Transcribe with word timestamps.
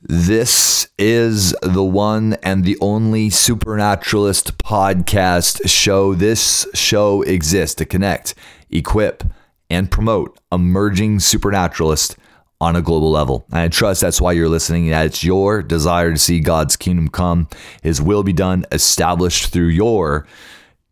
This 0.00 0.88
is 0.96 1.56
the 1.60 1.82
one 1.82 2.34
and 2.44 2.64
the 2.64 2.78
only 2.80 3.30
supernaturalist 3.30 4.56
podcast 4.58 5.68
show. 5.68 6.14
This 6.14 6.68
show 6.72 7.22
exists 7.22 7.74
to 7.76 7.84
connect, 7.84 8.36
equip, 8.70 9.24
and 9.68 9.90
promote 9.90 10.38
emerging 10.52 11.18
supernaturalists 11.18 12.14
on 12.60 12.76
a 12.76 12.82
global 12.82 13.10
level. 13.10 13.44
And 13.50 13.58
I 13.58 13.68
trust 13.68 14.00
that's 14.00 14.20
why 14.20 14.32
you're 14.32 14.48
listening. 14.48 14.88
That 14.90 15.06
it's 15.06 15.24
your 15.24 15.62
desire 15.62 16.12
to 16.12 16.18
see 16.18 16.38
God's 16.38 16.76
kingdom 16.76 17.08
come, 17.08 17.48
His 17.82 18.00
will 18.00 18.22
be 18.22 18.32
done, 18.32 18.66
established 18.70 19.52
through 19.52 19.68
your 19.68 20.28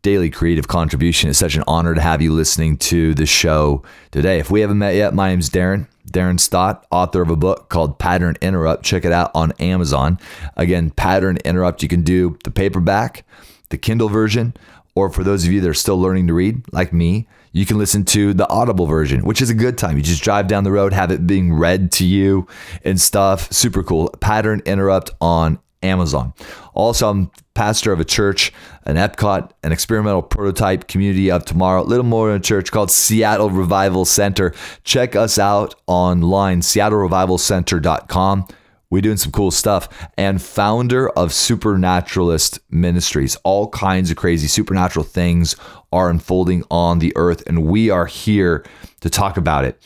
daily 0.03 0.31
creative 0.31 0.67
contribution. 0.67 1.31
It's 1.31 1.39
such 1.39 1.55
an 1.55 1.65
honor 1.69 1.95
to 1.95 2.01
have 2.01 2.23
you 2.23 2.33
listening 2.33 2.77
to 2.79 3.15
the 3.15 3.27
show 3.27 3.85
today. 4.11 4.41
If 4.41 4.51
we 4.51 4.63
haven't 4.63 4.79
met 4.79 4.97
yet, 4.97 5.15
my 5.15 5.29
name's 5.29 5.49
Darren. 5.49 5.87
Darren 6.17 6.41
Stott, 6.41 6.87
author 6.91 7.21
of 7.21 7.29
a 7.29 7.37
book 7.37 7.69
called 7.69 7.99
Pattern 7.99 8.37
Interrupt. 8.41 8.83
Check 8.83 9.05
it 9.05 9.13
out 9.13 9.31
on 9.35 9.53
Amazon. 9.61 10.19
Again, 10.57 10.91
Pattern 10.91 11.37
Interrupt. 11.45 11.83
You 11.83 11.91
can 11.91 12.01
do 12.01 12.39
the 12.43 12.51
paperback, 12.51 13.27
the 13.69 13.77
Kindle 13.77 14.09
version, 14.09 14.55
or 14.95 15.11
for 15.11 15.23
those 15.23 15.45
of 15.45 15.53
you 15.53 15.61
that 15.61 15.69
are 15.69 15.75
still 15.75 16.01
learning 16.01 16.27
to 16.29 16.33
read, 16.33 16.65
like 16.73 16.91
me, 16.91 17.29
you 17.53 17.67
can 17.67 17.77
listen 17.77 18.03
to 18.07 18.33
the 18.33 18.49
Audible 18.49 18.87
version, 18.87 19.27
which 19.27 19.43
is 19.43 19.51
a 19.51 19.55
good 19.55 19.77
time. 19.77 19.99
You 19.99 20.03
just 20.03 20.23
drive 20.23 20.49
down 20.49 20.65
the 20.65 20.73
road, 20.73 20.95
have 20.95 21.11
it 21.11 21.27
being 21.27 21.53
read 21.53 21.93
to 21.93 22.07
you 22.07 22.47
and 22.83 22.99
stuff. 22.99 23.53
Super 23.53 23.83
cool. 23.83 24.09
Pattern 24.19 24.63
Interrupt 24.65 25.11
on 25.21 25.59
Amazon. 25.83 26.33
Also, 26.75 27.09
I'm 27.09 27.31
pastor 27.55 27.93
of 27.93 28.01
a 28.01 28.05
church, 28.05 28.53
an 28.85 28.97
Epcot, 28.97 29.51
an 29.63 29.73
experimental 29.73 30.23
prototype 30.23 30.89
community 30.89 31.31
of 31.31 31.45
tomorrow, 31.45 31.83
little 31.83 32.05
more 32.05 32.29
than 32.29 32.37
a 32.37 32.41
church 32.41 32.71
called 32.71 32.91
Seattle 32.91 33.51
Revival 33.51 34.05
Center. 34.05 34.55
Check 34.85 35.17
us 35.17 35.39
out 35.39 35.75
online, 35.87 36.61
seattlerevivalcenter.com. 36.61 38.47
We're 38.89 39.03
doing 39.03 39.17
some 39.17 39.33
cool 39.33 39.51
stuff. 39.51 39.89
And 40.17 40.41
founder 40.41 41.09
of 41.11 41.33
Supernaturalist 41.33 42.61
Ministries. 42.71 43.37
All 43.43 43.69
kinds 43.71 44.11
of 44.11 44.17
crazy 44.17 44.47
supernatural 44.47 45.05
things 45.05 45.57
are 45.93 46.09
unfolding 46.09 46.63
on 46.71 47.01
the 47.01 47.13
earth, 47.17 47.43
and 47.47 47.65
we 47.65 47.91
are 47.91 48.07
here 48.07 48.65
to 49.01 49.11
talk 49.11 49.37
about 49.37 49.65
it. 49.65 49.81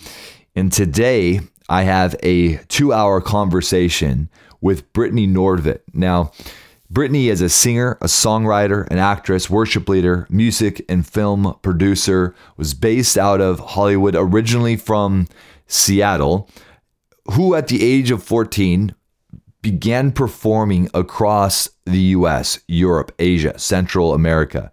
And 0.55 0.73
today, 0.73 1.41
I 1.69 1.84
have 1.84 2.17
a 2.23 2.57
two 2.64 2.92
hour 2.92 3.20
conversation 3.20 4.29
with 4.61 4.92
Brittany 4.92 5.27
Nordvet. 5.27 5.80
Now, 5.92 6.33
Brittany 6.91 7.28
is 7.28 7.41
a 7.41 7.48
singer, 7.48 7.97
a 8.00 8.06
songwriter, 8.06 8.86
an 8.89 8.98
actress, 8.98 9.48
worship 9.48 9.89
leader, 9.89 10.27
music 10.28 10.84
and 10.89 11.06
film 11.06 11.56
producer, 11.62 12.34
was 12.56 12.75
based 12.75 13.17
out 13.17 13.41
of 13.41 13.61
Hollywood, 13.61 14.17
originally 14.17 14.77
from 14.77 15.28
Seattle, 15.69 16.48
who 17.33 17.55
at 17.55 17.69
the 17.69 17.84
age 17.84 18.11
of 18.11 18.25
14 18.25 18.92
began 19.62 20.11
performing 20.11 20.91
across 20.92 21.69
the 21.84 22.00
US, 22.17 22.58
Europe, 22.67 23.12
Asia, 23.20 23.56
Central 23.56 24.12
America. 24.12 24.72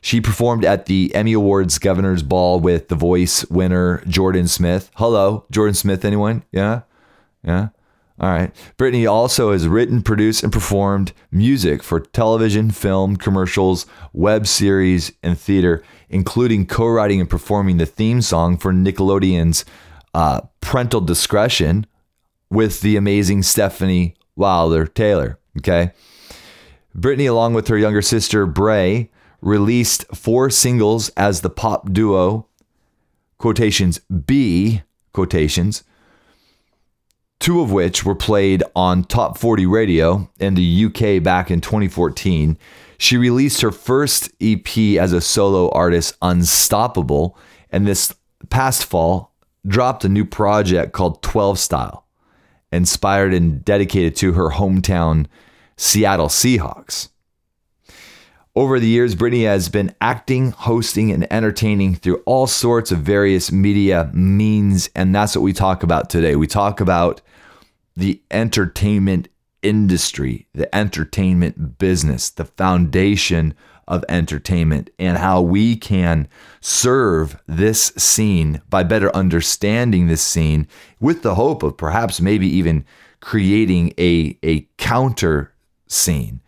She 0.00 0.20
performed 0.20 0.64
at 0.64 0.86
the 0.86 1.14
Emmy 1.14 1.32
Awards 1.32 1.78
Governor's 1.78 2.24
Ball 2.24 2.58
with 2.58 2.88
The 2.88 2.96
Voice 2.96 3.44
winner 3.46 4.02
Jordan 4.08 4.48
Smith. 4.48 4.90
Hello, 4.96 5.44
Jordan 5.52 5.74
Smith, 5.74 6.04
anyone? 6.04 6.42
Yeah? 6.50 6.82
Yeah? 7.44 7.68
All 8.20 8.30
right. 8.30 8.54
Brittany 8.76 9.06
also 9.06 9.52
has 9.52 9.66
written, 9.66 10.02
produced, 10.02 10.42
and 10.42 10.52
performed 10.52 11.12
music 11.30 11.82
for 11.82 12.00
television, 12.00 12.70
film, 12.70 13.16
commercials, 13.16 13.86
web 14.12 14.46
series, 14.46 15.12
and 15.22 15.38
theater, 15.38 15.82
including 16.08 16.66
co 16.66 16.86
writing 16.86 17.20
and 17.20 17.30
performing 17.30 17.78
the 17.78 17.86
theme 17.86 18.20
song 18.22 18.58
for 18.58 18.72
Nickelodeon's 18.72 19.64
uh, 20.14 20.42
Parental 20.60 21.00
Discretion 21.00 21.86
with 22.50 22.82
the 22.82 22.96
amazing 22.96 23.40
Stefanie 23.40 24.14
Wilder 24.36 24.86
Taylor. 24.86 25.38
Okay. 25.58 25.92
Brittany, 26.94 27.26
along 27.26 27.54
with 27.54 27.68
her 27.68 27.78
younger 27.78 28.02
sister, 28.02 28.44
Bray, 28.44 29.10
released 29.40 30.06
four 30.14 30.50
singles 30.50 31.08
as 31.10 31.40
the 31.40 31.50
pop 31.50 31.92
duo, 31.92 32.46
quotations 33.38 33.98
B, 34.00 34.82
quotations 35.12 35.82
two 37.42 37.60
of 37.60 37.72
which 37.72 38.04
were 38.04 38.14
played 38.14 38.62
on 38.76 39.02
Top 39.02 39.36
40 39.36 39.66
Radio 39.66 40.30
in 40.38 40.54
the 40.54 40.84
UK 40.84 41.20
back 41.20 41.50
in 41.50 41.60
2014. 41.60 42.56
She 42.98 43.16
released 43.16 43.62
her 43.62 43.72
first 43.72 44.30
EP 44.40 44.78
as 44.96 45.12
a 45.12 45.20
solo 45.20 45.68
artist, 45.70 46.16
Unstoppable, 46.22 47.36
and 47.72 47.84
this 47.84 48.14
past 48.48 48.84
fall 48.84 49.34
dropped 49.66 50.04
a 50.04 50.08
new 50.08 50.24
project 50.24 50.92
called 50.92 51.20
12 51.24 51.58
Style, 51.58 52.06
inspired 52.70 53.34
and 53.34 53.64
dedicated 53.64 54.14
to 54.16 54.34
her 54.34 54.50
hometown 54.50 55.26
Seattle 55.76 56.28
Seahawks. 56.28 57.08
Over 58.54 58.78
the 58.78 58.86
years, 58.86 59.16
Brittany 59.16 59.44
has 59.44 59.68
been 59.68 59.96
acting, 60.00 60.52
hosting, 60.52 61.10
and 61.10 61.30
entertaining 61.32 61.96
through 61.96 62.22
all 62.24 62.46
sorts 62.46 62.92
of 62.92 63.00
various 63.00 63.50
media 63.50 64.12
means, 64.14 64.90
and 64.94 65.12
that's 65.12 65.34
what 65.34 65.42
we 65.42 65.52
talk 65.52 65.82
about 65.82 66.08
today. 66.08 66.36
We 66.36 66.46
talk 66.46 66.80
about 66.80 67.20
the 67.96 68.20
entertainment 68.30 69.28
industry, 69.62 70.48
the 70.54 70.72
entertainment 70.74 71.78
business, 71.78 72.30
the 72.30 72.44
foundation 72.44 73.54
of 73.88 74.04
entertainment, 74.08 74.90
and 74.98 75.18
how 75.18 75.40
we 75.40 75.76
can 75.76 76.28
serve 76.60 77.36
this 77.46 77.92
scene 77.96 78.62
by 78.70 78.82
better 78.82 79.14
understanding 79.14 80.06
this 80.06 80.22
scene 80.22 80.66
with 81.00 81.22
the 81.22 81.34
hope 81.34 81.62
of 81.62 81.76
perhaps 81.76 82.20
maybe 82.20 82.46
even 82.46 82.84
creating 83.20 83.92
a, 83.98 84.38
a 84.42 84.66
counter 84.78 85.52
scene. 85.86 86.40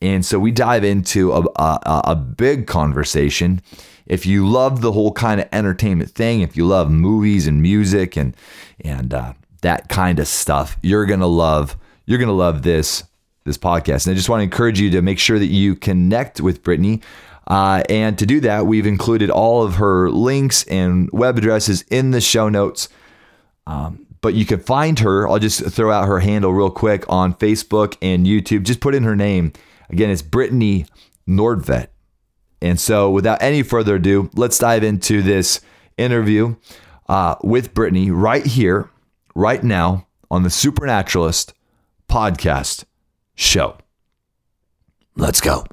And 0.00 0.24
so 0.24 0.38
we 0.38 0.52
dive 0.52 0.84
into 0.84 1.32
a, 1.32 1.40
a, 1.56 2.00
a 2.04 2.16
big 2.16 2.66
conversation. 2.66 3.62
If 4.04 4.26
you 4.26 4.46
love 4.46 4.80
the 4.80 4.92
whole 4.92 5.12
kind 5.12 5.40
of 5.40 5.48
entertainment 5.52 6.10
thing, 6.10 6.40
if 6.40 6.56
you 6.56 6.66
love 6.66 6.90
movies 6.90 7.46
and 7.46 7.62
music 7.62 8.16
and 8.16 8.36
and 8.84 9.12
uh, 9.12 9.32
that 9.66 9.88
kind 9.88 10.20
of 10.20 10.28
stuff, 10.28 10.78
you're 10.80 11.06
gonna 11.06 11.26
love 11.26 11.76
you're 12.06 12.20
gonna 12.20 12.32
love 12.32 12.62
this 12.62 13.02
this 13.44 13.58
podcast. 13.58 14.06
And 14.06 14.12
I 14.12 14.16
just 14.16 14.28
want 14.28 14.40
to 14.40 14.44
encourage 14.44 14.80
you 14.80 14.90
to 14.90 15.02
make 15.02 15.18
sure 15.18 15.40
that 15.40 15.46
you 15.46 15.74
connect 15.74 16.40
with 16.40 16.62
Brittany. 16.62 17.02
Uh, 17.48 17.82
and 17.88 18.16
to 18.18 18.26
do 18.26 18.40
that, 18.40 18.66
we've 18.66 18.86
included 18.86 19.28
all 19.28 19.64
of 19.64 19.76
her 19.76 20.08
links 20.08 20.64
and 20.64 21.10
web 21.12 21.36
addresses 21.38 21.82
in 21.90 22.12
the 22.12 22.20
show 22.20 22.48
notes. 22.48 22.88
Um, 23.66 24.06
but 24.20 24.34
you 24.34 24.46
can 24.46 24.60
find 24.60 25.00
her. 25.00 25.28
I'll 25.28 25.40
just 25.40 25.64
throw 25.66 25.90
out 25.90 26.06
her 26.06 26.20
handle 26.20 26.52
real 26.52 26.70
quick 26.70 27.04
on 27.08 27.34
Facebook 27.34 27.96
and 28.00 28.24
YouTube. 28.24 28.62
Just 28.62 28.80
put 28.80 28.94
in 28.94 29.02
her 29.02 29.16
name. 29.16 29.52
Again, 29.90 30.10
it's 30.10 30.22
Brittany 30.22 30.86
Nordvet. 31.28 31.88
And 32.62 32.78
so, 32.80 33.10
without 33.10 33.42
any 33.42 33.62
further 33.62 33.96
ado, 33.96 34.30
let's 34.34 34.58
dive 34.58 34.82
into 34.82 35.22
this 35.22 35.60
interview 35.96 36.54
uh, 37.08 37.34
with 37.42 37.74
Brittany 37.74 38.10
right 38.12 38.46
here 38.46 38.90
right 39.36 39.62
now 39.62 40.06
on 40.30 40.42
the 40.44 40.50
Supernaturalist 40.50 41.52
podcast 42.08 42.84
show. 43.34 43.76
Let's 45.14 45.42
go. 45.42 45.66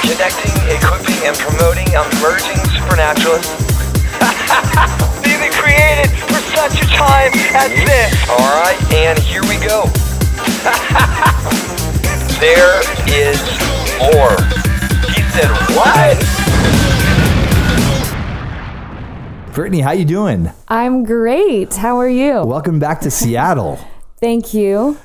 Connecting, 0.00 0.56
equipping, 0.72 1.20
and 1.28 1.36
promoting 1.36 1.88
emerging 1.92 2.56
supernaturalists. 2.72 3.52
Being 5.22 5.52
created 5.52 6.08
for 6.24 6.40
such 6.56 6.80
a 6.80 6.86
time 6.96 7.32
as 7.52 7.68
this. 7.84 8.16
All 8.30 8.38
right, 8.38 8.78
and 8.94 9.18
here 9.18 9.42
we 9.42 9.58
go. 9.60 9.84
there 12.40 12.80
is 13.12 13.36
more. 14.00 14.40
He 15.12 15.20
said, 15.36 15.52
what? 15.76 16.16
Brittany, 19.58 19.80
how 19.80 19.90
you 19.90 20.04
doing? 20.04 20.52
I'm 20.68 21.02
great. 21.02 21.74
How 21.74 21.98
are 21.98 22.08
you? 22.08 22.44
Welcome 22.44 22.78
back 22.78 23.00
to 23.00 23.10
Seattle. 23.10 23.76
Thank 24.20 24.54
you. 24.54 24.96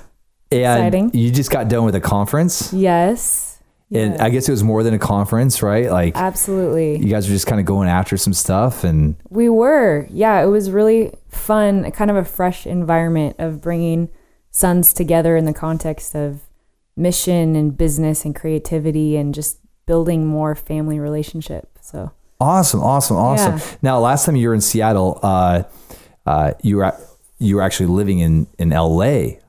And 0.51 0.61
Exciting. 0.61 1.11
you 1.15 1.31
just 1.31 1.49
got 1.49 1.69
done 1.69 1.85
with 1.85 1.95
a 1.95 1.99
conference. 1.99 2.71
Yes. 2.71 3.59
And 3.91 4.21
I 4.21 4.29
guess 4.29 4.47
it 4.47 4.51
was 4.51 4.63
more 4.63 4.83
than 4.83 4.93
a 4.93 4.99
conference, 4.99 5.63
right? 5.63 5.89
Like 5.89 6.15
Absolutely. 6.15 6.99
you 6.99 7.07
guys 7.07 7.27
were 7.27 7.33
just 7.33 7.47
kind 7.47 7.59
of 7.59 7.65
going 7.65 7.89
after 7.89 8.15
some 8.15 8.31
stuff 8.31 8.83
and 8.83 9.15
We 9.31 9.49
were. 9.49 10.07
Yeah, 10.11 10.39
it 10.43 10.47
was 10.49 10.69
really 10.69 11.15
fun, 11.29 11.89
kind 11.89 12.11
of 12.11 12.17
a 12.17 12.23
fresh 12.23 12.67
environment 12.67 13.37
of 13.39 13.59
bringing 13.59 14.09
sons 14.51 14.93
together 14.93 15.35
in 15.35 15.45
the 15.45 15.53
context 15.53 16.13
of 16.13 16.41
mission 16.95 17.55
and 17.55 17.75
business 17.75 18.23
and 18.23 18.35
creativity 18.35 19.17
and 19.17 19.33
just 19.33 19.57
building 19.87 20.27
more 20.27 20.53
family 20.53 20.99
relationship. 20.99 21.69
So, 21.81 22.11
awesome, 22.43 22.81
awesome, 22.81 23.17
awesome. 23.17 23.57
Yeah. 23.57 23.63
Now, 23.81 23.99
last 23.99 24.25
time 24.25 24.35
you 24.35 24.47
were 24.49 24.53
in 24.53 24.61
Seattle, 24.61 25.19
uh, 25.23 25.63
uh, 26.25 26.51
you 26.61 26.77
were 26.77 26.93
you 27.39 27.55
were 27.57 27.61
actually 27.61 27.87
living 27.87 28.19
in 28.19 28.47
in 28.59 28.69
LA. 28.69 29.39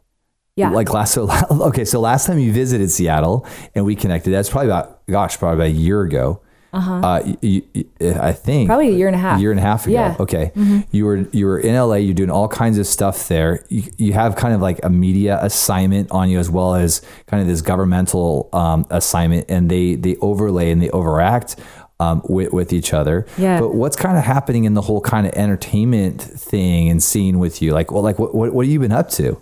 yeah. 0.57 0.71
Like 0.71 0.93
last 0.93 1.13
so 1.15 1.29
okay, 1.51 1.85
so 1.85 2.01
last 2.01 2.27
time 2.27 2.39
you 2.39 2.53
visited 2.53 2.91
Seattle 2.91 3.47
and 3.75 3.85
we 3.85 3.95
connected, 3.97 4.31
that's 4.31 4.49
probably 4.51 4.69
about 4.71 5.07
gosh, 5.07 5.39
probably 5.39 5.57
about 5.57 5.77
a 5.77 5.81
year 5.81 6.03
ago. 6.03 6.41
Uh, 6.77 7.23
you, 7.41 7.63
you- 7.73 7.85
I 8.21 8.33
think 8.33 8.67
Probably 8.67 8.89
a 8.89 8.97
year 8.99 9.07
and 9.07 9.15
a 9.15 9.19
half. 9.21 9.41
year 9.41 9.53
and 9.53 9.61
a 9.61 9.63
half 9.63 9.87
ago. 9.87 9.95
Yeah. 9.95 10.15
Mm-hmm. 10.15 10.23
Okay. 10.25 10.85
You 10.91 11.05
were 11.07 11.17
you 11.31 11.47
were 11.47 11.61
in 11.61 11.73
LA. 11.77 11.95
You're 12.03 12.15
doing 12.15 12.31
all 12.33 12.49
kinds 12.49 12.79
of 12.79 12.87
stuff 12.89 13.29
there. 13.29 13.65
You, 13.69 13.85
you 13.97 14.13
have 14.13 14.35
kind 14.35 14.53
of 14.53 14.61
like 14.61 14.81
a 14.83 14.91
media 14.91 15.39
assignment 15.41 16.11
on 16.11 16.29
you 16.31 16.41
as 16.41 16.51
well 16.51 16.75
as 16.75 17.01
kind 17.29 17.41
of 17.41 17.47
this 17.47 17.63
governmental 17.63 18.49
um, 18.53 18.87
assignment, 18.91 19.47
and 19.49 19.71
they 19.71 19.95
they 19.95 20.17
overlay 20.17 20.73
and 20.73 20.83
they 20.83 20.91
overact. 20.91 21.55
Um, 22.01 22.23
with, 22.29 22.53
with 22.53 22.73
each 22.73 22.93
other, 22.93 23.25
Yeah. 23.39 23.61
But 23.61 23.77
what's 23.77 23.95
kind 23.95 24.19
of 24.19 24.25
happening 24.25 24.65
in 24.65 24.75
the 24.75 24.83
whole 24.83 25.01
kind 25.01 25.29
of 25.29 25.33
entertainment 25.35 26.21
thing 26.21 26.89
and 26.89 27.01
scene 27.01 27.39
with 27.39 27.63
you? 27.63 27.73
Like, 27.73 27.93
well, 27.93 28.03
like 28.03 28.19
what 28.19 28.35
what, 28.35 28.53
what 28.53 28.67
have 28.67 28.73
you 28.73 28.81
been 28.81 28.91
up 28.91 29.11
to? 29.11 29.41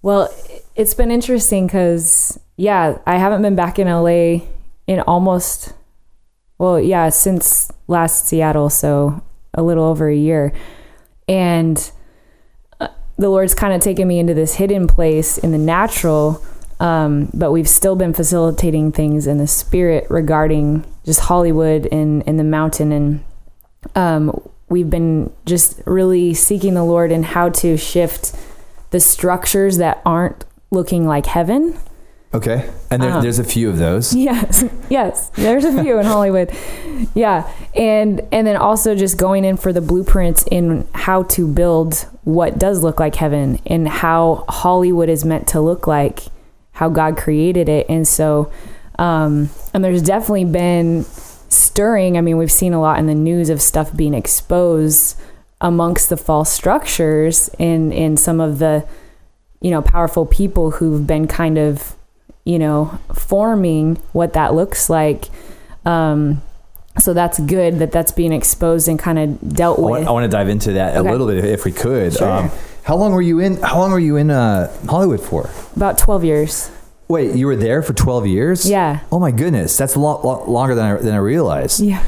Well, 0.00 0.32
it's 0.76 0.94
been 0.94 1.10
interesting 1.10 1.66
because, 1.66 2.38
yeah, 2.56 2.98
I 3.04 3.16
haven't 3.16 3.42
been 3.42 3.56
back 3.56 3.80
in 3.80 3.88
LA 3.88 4.46
in 4.86 5.00
almost, 5.00 5.72
well, 6.56 6.78
yeah, 6.78 7.08
since 7.08 7.72
last 7.88 8.26
Seattle, 8.26 8.70
so 8.70 9.20
a 9.54 9.62
little 9.62 9.84
over 9.84 10.08
a 10.08 10.14
year. 10.14 10.52
And 11.26 11.90
uh, 12.80 12.88
the 13.16 13.28
Lord's 13.28 13.54
kind 13.54 13.74
of 13.74 13.80
taken 13.80 14.06
me 14.06 14.20
into 14.20 14.34
this 14.34 14.54
hidden 14.54 14.86
place 14.86 15.36
in 15.36 15.50
the 15.50 15.58
natural, 15.58 16.44
um, 16.78 17.28
but 17.34 17.50
we've 17.50 17.68
still 17.68 17.96
been 17.96 18.14
facilitating 18.14 18.92
things 18.92 19.26
in 19.26 19.38
the 19.38 19.48
spirit 19.48 20.06
regarding 20.08 20.84
just 21.08 21.20
Hollywood 21.20 21.88
and, 21.90 22.22
and 22.28 22.38
the 22.38 22.44
mountain. 22.44 22.92
And 22.92 23.24
um, 23.94 24.48
we've 24.68 24.90
been 24.90 25.32
just 25.46 25.80
really 25.86 26.34
seeking 26.34 26.74
the 26.74 26.84
Lord 26.84 27.10
in 27.10 27.22
how 27.22 27.48
to 27.48 27.78
shift 27.78 28.36
the 28.90 29.00
structures 29.00 29.78
that 29.78 30.02
aren't 30.04 30.44
looking 30.70 31.06
like 31.06 31.24
heaven. 31.24 31.78
Okay, 32.34 32.68
and 32.90 33.02
there, 33.02 33.22
there's 33.22 33.38
a 33.38 33.44
few 33.44 33.70
of 33.70 33.78
those. 33.78 34.14
Yes, 34.28 34.62
yes. 34.90 35.30
There's 35.30 35.64
a 35.64 35.82
few 35.82 35.98
in 35.98 36.04
Hollywood. 36.04 36.54
Yeah, 37.14 37.50
and 37.74 38.20
and 38.30 38.46
then 38.46 38.56
also 38.56 38.94
just 38.94 39.16
going 39.16 39.46
in 39.46 39.56
for 39.56 39.72
the 39.72 39.80
blueprints 39.80 40.44
in 40.50 40.86
how 40.92 41.22
to 41.22 41.48
build 41.48 42.06
what 42.24 42.58
does 42.58 42.82
look 42.82 43.00
like 43.00 43.14
heaven 43.14 43.58
and 43.64 43.88
how 43.88 44.44
Hollywood 44.46 45.08
is 45.08 45.24
meant 45.24 45.48
to 45.48 45.60
look 45.62 45.86
like, 45.86 46.24
how 46.72 46.90
God 46.90 47.16
created 47.16 47.66
it, 47.66 47.86
and 47.88 48.06
so, 48.06 48.52
um, 48.98 49.50
and 49.72 49.84
there's 49.84 50.02
definitely 50.02 50.44
been 50.46 51.04
stirring. 51.48 52.18
I 52.18 52.20
mean, 52.20 52.36
we've 52.36 52.52
seen 52.52 52.72
a 52.72 52.80
lot 52.80 52.98
in 52.98 53.06
the 53.06 53.14
news 53.14 53.48
of 53.50 53.62
stuff 53.62 53.94
being 53.96 54.14
exposed 54.14 55.18
amongst 55.60 56.08
the 56.08 56.16
false 56.16 56.50
structures 56.52 57.50
in 57.58 57.90
in 57.92 58.16
some 58.16 58.40
of 58.40 58.58
the 58.58 58.86
you 59.60 59.70
know 59.72 59.82
powerful 59.82 60.24
people 60.24 60.70
who've 60.72 61.04
been 61.04 61.26
kind 61.26 61.58
of 61.58 61.96
you 62.44 62.58
know 62.60 62.96
forming 63.12 63.96
what 64.12 64.34
that 64.34 64.54
looks 64.54 64.88
like 64.88 65.24
um 65.84 66.40
so 66.96 67.12
that's 67.12 67.40
good 67.40 67.80
that 67.80 67.90
that's 67.90 68.12
being 68.12 68.32
exposed 68.32 68.86
and 68.86 69.00
kind 69.00 69.18
of 69.18 69.52
dealt 69.54 69.78
I 69.78 69.82
with 69.82 69.90
want, 69.90 70.06
I 70.06 70.10
want 70.12 70.24
to 70.24 70.28
dive 70.28 70.48
into 70.48 70.72
that 70.74 70.96
Okay. 70.96 71.08
a 71.08 71.10
little 71.10 71.26
bit 71.26 71.44
if 71.44 71.64
we 71.64 71.72
could. 71.72 72.12
Sure. 72.14 72.30
Um, 72.30 72.50
how 72.84 72.96
long 72.96 73.12
were 73.12 73.20
you 73.22 73.38
in? 73.40 73.56
How 73.60 73.78
long 73.78 73.90
were 73.90 73.98
you 73.98 74.16
in 74.16 74.30
uh, 74.30 74.72
Hollywood 74.88 75.20
for? 75.20 75.50
about 75.76 75.98
12 75.98 76.24
years 76.24 76.70
Wait, 77.08 77.34
you 77.34 77.46
were 77.46 77.56
there 77.56 77.82
for 77.82 77.94
12 77.94 78.26
years? 78.26 78.68
Yeah. 78.68 79.00
Oh 79.10 79.18
my 79.18 79.30
goodness, 79.30 79.76
that's 79.76 79.94
a 79.94 79.98
lot, 80.00 80.24
lot 80.24 80.48
longer 80.48 80.74
than 80.74 80.84
I, 80.84 81.00
than 81.00 81.14
I 81.14 81.18
realized. 81.18 81.80
yeah 81.80 82.04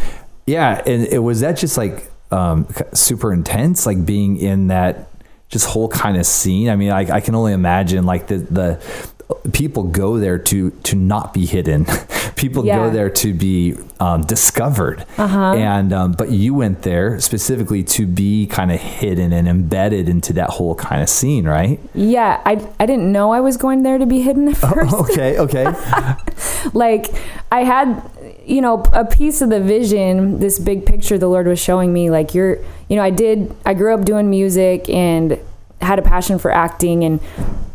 Yeah, 0.47 0.83
and 0.87 1.07
it 1.07 1.21
was 1.21 1.41
that 1.41 1.57
just 1.57 1.77
like 1.79 2.11
um, 2.31 2.67
super 2.93 3.33
intense, 3.33 3.87
like 3.87 4.05
being 4.05 4.37
in 4.37 4.69
that 4.69 5.09
just 5.49 5.67
whole 5.67 5.89
kind 5.89 6.17
of 6.17 6.27
scene. 6.27 6.69
I 6.69 6.77
mean, 6.77 6.91
I, 6.91 7.17
I 7.17 7.21
can 7.21 7.35
only 7.35 7.53
imagine 7.53 8.05
like 8.05 8.27
the 8.29 8.39
the 8.39 9.15
people 9.53 9.85
go 9.85 10.19
there 10.19 10.39
to 10.39 10.71
to 10.71 10.97
not 10.97 11.33
be 11.35 11.47
hidden. 11.47 11.87
people 12.37 12.65
Yeah. 12.65 12.79
go 12.79 12.91
there 12.91 13.11
to 13.11 13.35
be 13.35 13.77
um, 13.99 14.23
discovered. 14.23 15.05
Uh-huh. 15.19 15.53
And 15.55 15.93
um, 15.93 16.13
but 16.13 16.31
you 16.31 16.55
went 16.55 16.83
there 16.83 17.21
specifically 17.21 17.83
to 17.85 18.07
be 18.07 18.47
kind 18.47 18.73
of 18.73 18.81
hidden 18.81 19.33
and 19.33 19.47
embedded 19.47 20.09
into 20.09 20.33
that 20.35 20.51
whole 20.51 20.75
kind 20.75 21.03
of 21.03 21.09
scene, 21.09 21.47
right? 21.47 21.79
yeah 21.95 22.41
i 22.47 22.53
i 22.79 22.87
didn't 22.87 23.11
know 23.13 23.33
i 23.33 23.41
was 23.41 23.57
going 23.57 23.83
there 23.83 23.99
to 23.99 24.07
be 24.07 24.21
hidden 24.23 24.49
at 24.49 24.57
first 24.69 24.95
okay, 24.95 25.39
okay. 25.39 25.65
like 26.73 27.07
I 27.53 27.65
had 27.65 28.03
you 28.47 28.61
know 28.61 28.83
a 28.93 29.05
piece 29.05 29.43
of 29.43 29.51
the 29.51 29.61
vision 29.61 30.39
this 30.39 30.59
big 30.59 30.87
picture 30.87 31.19
the 31.19 31.29
lord 31.29 31.47
was 31.47 31.59
showing 31.61 31.93
me 31.93 32.11
like 32.11 32.35
you're 32.35 32.59
you 32.89 32.97
know 32.97 33.03
I 33.03 33.11
did 33.11 33.55
I 33.67 33.75
grew 33.75 33.93
up 33.95 34.05
doing 34.05 34.31
music 34.31 34.89
and 34.89 35.39
had 35.81 35.99
a 35.99 36.03
passion 36.03 36.39
for 36.39 36.51
acting 36.51 37.05
and 37.05 37.21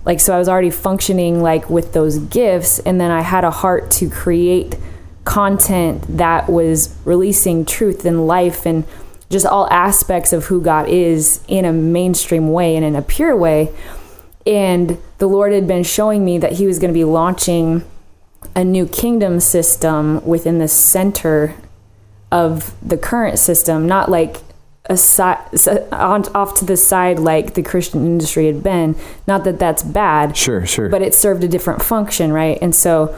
like 0.06 0.20
so 0.20 0.36
I 0.36 0.40
was 0.40 0.48
already 0.48 0.70
functioning 0.70 1.42
like 1.42 1.70
with 1.70 1.94
those 1.94 2.20
gifts 2.20 2.80
and 2.80 3.02
then 3.02 3.12
I 3.12 3.22
had 3.22 3.44
a 3.44 3.52
heart 3.52 3.90
to 3.92 4.10
create 4.10 4.76
content 5.24 6.04
that 6.18 6.48
was 6.48 6.96
releasing 7.04 7.66
truth 7.66 8.06
and 8.06 8.28
life 8.28 8.66
and 8.66 8.86
just 9.30 9.46
all 9.46 9.68
aspects 9.72 10.32
of 10.32 10.46
who 10.46 10.62
God 10.62 10.88
is 10.88 11.44
in 11.48 11.66
a 11.66 11.74
mainstream 11.74 12.52
way 12.52 12.76
and 12.76 12.86
in 12.86 12.96
a 12.96 13.02
pure 13.02 13.36
way. 13.36 13.74
And 14.46 15.00
the 15.18 15.28
Lord 15.28 15.52
had 15.52 15.68
been 15.68 15.84
showing 15.84 16.24
me 16.24 16.38
that 16.38 16.54
he 16.54 16.68
was 16.68 16.78
going 16.78 16.94
to 16.94 16.98
be 16.98 17.04
launching 17.04 17.84
a 18.56 18.64
new 18.64 18.88
kingdom 18.88 19.40
system 19.40 20.24
within 20.26 20.60
the 20.60 20.68
center 20.68 21.56
of 22.32 22.76
the 22.88 22.98
current 22.98 23.40
system, 23.40 23.88
not 23.88 24.10
like 24.10 24.38
a 24.90 24.98
side 24.98 25.40
on, 25.92 26.24
off 26.36 26.54
to 26.56 26.66
the 26.66 26.78
side 26.78 27.20
like 27.20 27.54
the 27.56 27.64
Christian 27.64 28.06
industry 28.06 28.46
had 28.48 28.62
been. 28.62 28.96
Not 29.28 29.44
that 29.46 29.60
that's 29.60 29.84
bad, 29.84 30.38
Sure, 30.38 30.66
sure. 30.66 30.90
but 30.90 31.02
it 31.02 31.14
served 31.14 31.44
a 31.44 31.48
different 31.48 31.82
function, 31.82 32.32
right? 32.32 32.58
And 32.62 32.74
so, 32.76 33.18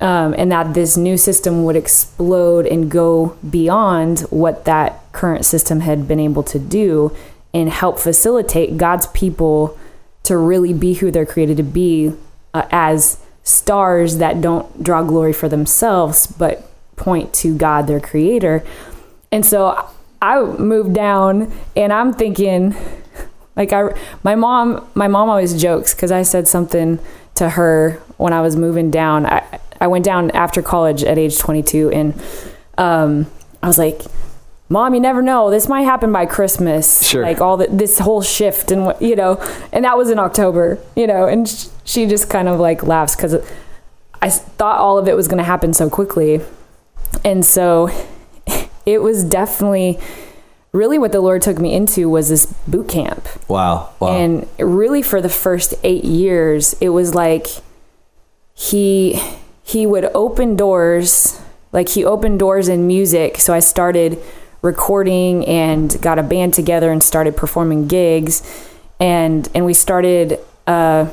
um, 0.00 0.34
and 0.38 0.50
that 0.52 0.74
this 0.74 0.96
new 0.96 1.16
system 1.16 1.64
would 1.64 1.76
explode 1.76 2.66
and 2.66 2.90
go 2.90 3.36
beyond 3.48 4.20
what 4.30 4.64
that 4.64 5.00
current 5.12 5.44
system 5.44 5.80
had 5.80 6.06
been 6.08 6.20
able 6.20 6.42
to 6.44 6.58
do 6.58 7.14
and 7.54 7.68
help 7.68 7.98
facilitate 7.98 8.76
God's 8.76 9.06
people 9.08 9.78
to 10.24 10.36
really 10.36 10.72
be 10.72 10.94
who 10.94 11.10
they're 11.10 11.26
created 11.26 11.56
to 11.56 11.62
be 11.62 12.12
uh, 12.54 12.66
as 12.70 13.18
stars 13.42 14.18
that 14.18 14.40
don't 14.40 14.82
draw 14.82 15.02
glory 15.02 15.32
for 15.32 15.48
themselves, 15.48 16.26
but 16.26 16.68
point 16.96 17.32
to 17.34 17.56
God, 17.56 17.86
their 17.86 18.00
creator. 18.00 18.62
And 19.32 19.44
so 19.44 19.88
I 20.22 20.40
moved 20.40 20.94
down 20.94 21.52
and 21.76 21.92
I'm 21.92 22.12
thinking, 22.14 22.76
like 23.56 23.72
I, 23.72 23.92
my 24.22 24.36
mom, 24.36 24.88
my 24.94 25.08
mom 25.08 25.28
always 25.28 25.60
jokes 25.60 25.94
because 25.94 26.12
I 26.12 26.22
said 26.22 26.46
something 26.46 27.00
to 27.34 27.50
her 27.50 28.00
when 28.18 28.32
I 28.32 28.40
was 28.40 28.54
moving 28.54 28.90
down. 28.90 29.26
I, 29.26 29.58
I 29.80 29.88
went 29.88 30.04
down 30.04 30.30
after 30.30 30.62
college 30.62 31.02
at 31.02 31.18
age 31.18 31.38
22 31.38 31.90
and 31.90 32.22
um, 32.78 33.26
I 33.62 33.66
was 33.66 33.78
like, 33.78 34.00
Mom, 34.68 34.94
you 34.94 35.00
never 35.00 35.20
know. 35.20 35.50
This 35.50 35.68
might 35.68 35.82
happen 35.82 36.12
by 36.12 36.24
Christmas. 36.24 37.06
Sure. 37.06 37.22
Like 37.22 37.42
all 37.42 37.58
the, 37.58 37.66
this 37.66 37.98
whole 37.98 38.22
shift 38.22 38.70
and 38.70 38.86
what, 38.86 39.02
you 39.02 39.14
know, 39.14 39.36
and 39.70 39.84
that 39.84 39.98
was 39.98 40.08
in 40.08 40.18
October, 40.18 40.78
you 40.96 41.06
know, 41.06 41.26
and 41.26 41.46
sh- 41.46 41.66
she 41.84 42.06
just 42.06 42.30
kind 42.30 42.48
of 42.48 42.58
like 42.58 42.82
laughs 42.82 43.14
because 43.14 43.34
I 44.22 44.30
thought 44.30 44.78
all 44.78 44.96
of 44.96 45.08
it 45.08 45.16
was 45.16 45.28
going 45.28 45.38
to 45.38 45.44
happen 45.44 45.74
so 45.74 45.90
quickly. 45.90 46.40
And 47.22 47.44
so 47.44 47.90
it 48.86 48.98
was 48.98 49.24
definitely 49.24 49.98
really 50.72 50.98
what 50.98 51.12
the 51.12 51.20
Lord 51.20 51.42
took 51.42 51.58
me 51.58 51.74
into 51.74 52.08
was 52.08 52.28
this 52.28 52.46
boot 52.66 52.88
camp. 52.88 53.28
wow, 53.48 53.90
wow. 54.00 54.16
And 54.16 54.48
really 54.58 55.02
for 55.02 55.20
the 55.20 55.28
first 55.28 55.74
8 55.82 56.04
years, 56.04 56.74
it 56.80 56.90
was 56.90 57.14
like 57.14 57.46
he 58.54 59.20
he 59.64 59.86
would 59.86 60.04
open 60.14 60.56
doors, 60.56 61.40
like 61.72 61.90
he 61.90 62.04
opened 62.04 62.38
doors 62.38 62.68
in 62.68 62.86
music. 62.86 63.38
So 63.38 63.54
I 63.54 63.60
started 63.60 64.18
recording 64.60 65.46
and 65.46 66.00
got 66.00 66.18
a 66.18 66.22
band 66.22 66.54
together 66.54 66.90
and 66.90 67.02
started 67.02 67.36
performing 67.36 67.88
gigs 67.88 68.42
and 69.02 69.48
and 69.54 69.64
we 69.64 69.74
started 69.74 70.38
uh, 70.68 71.10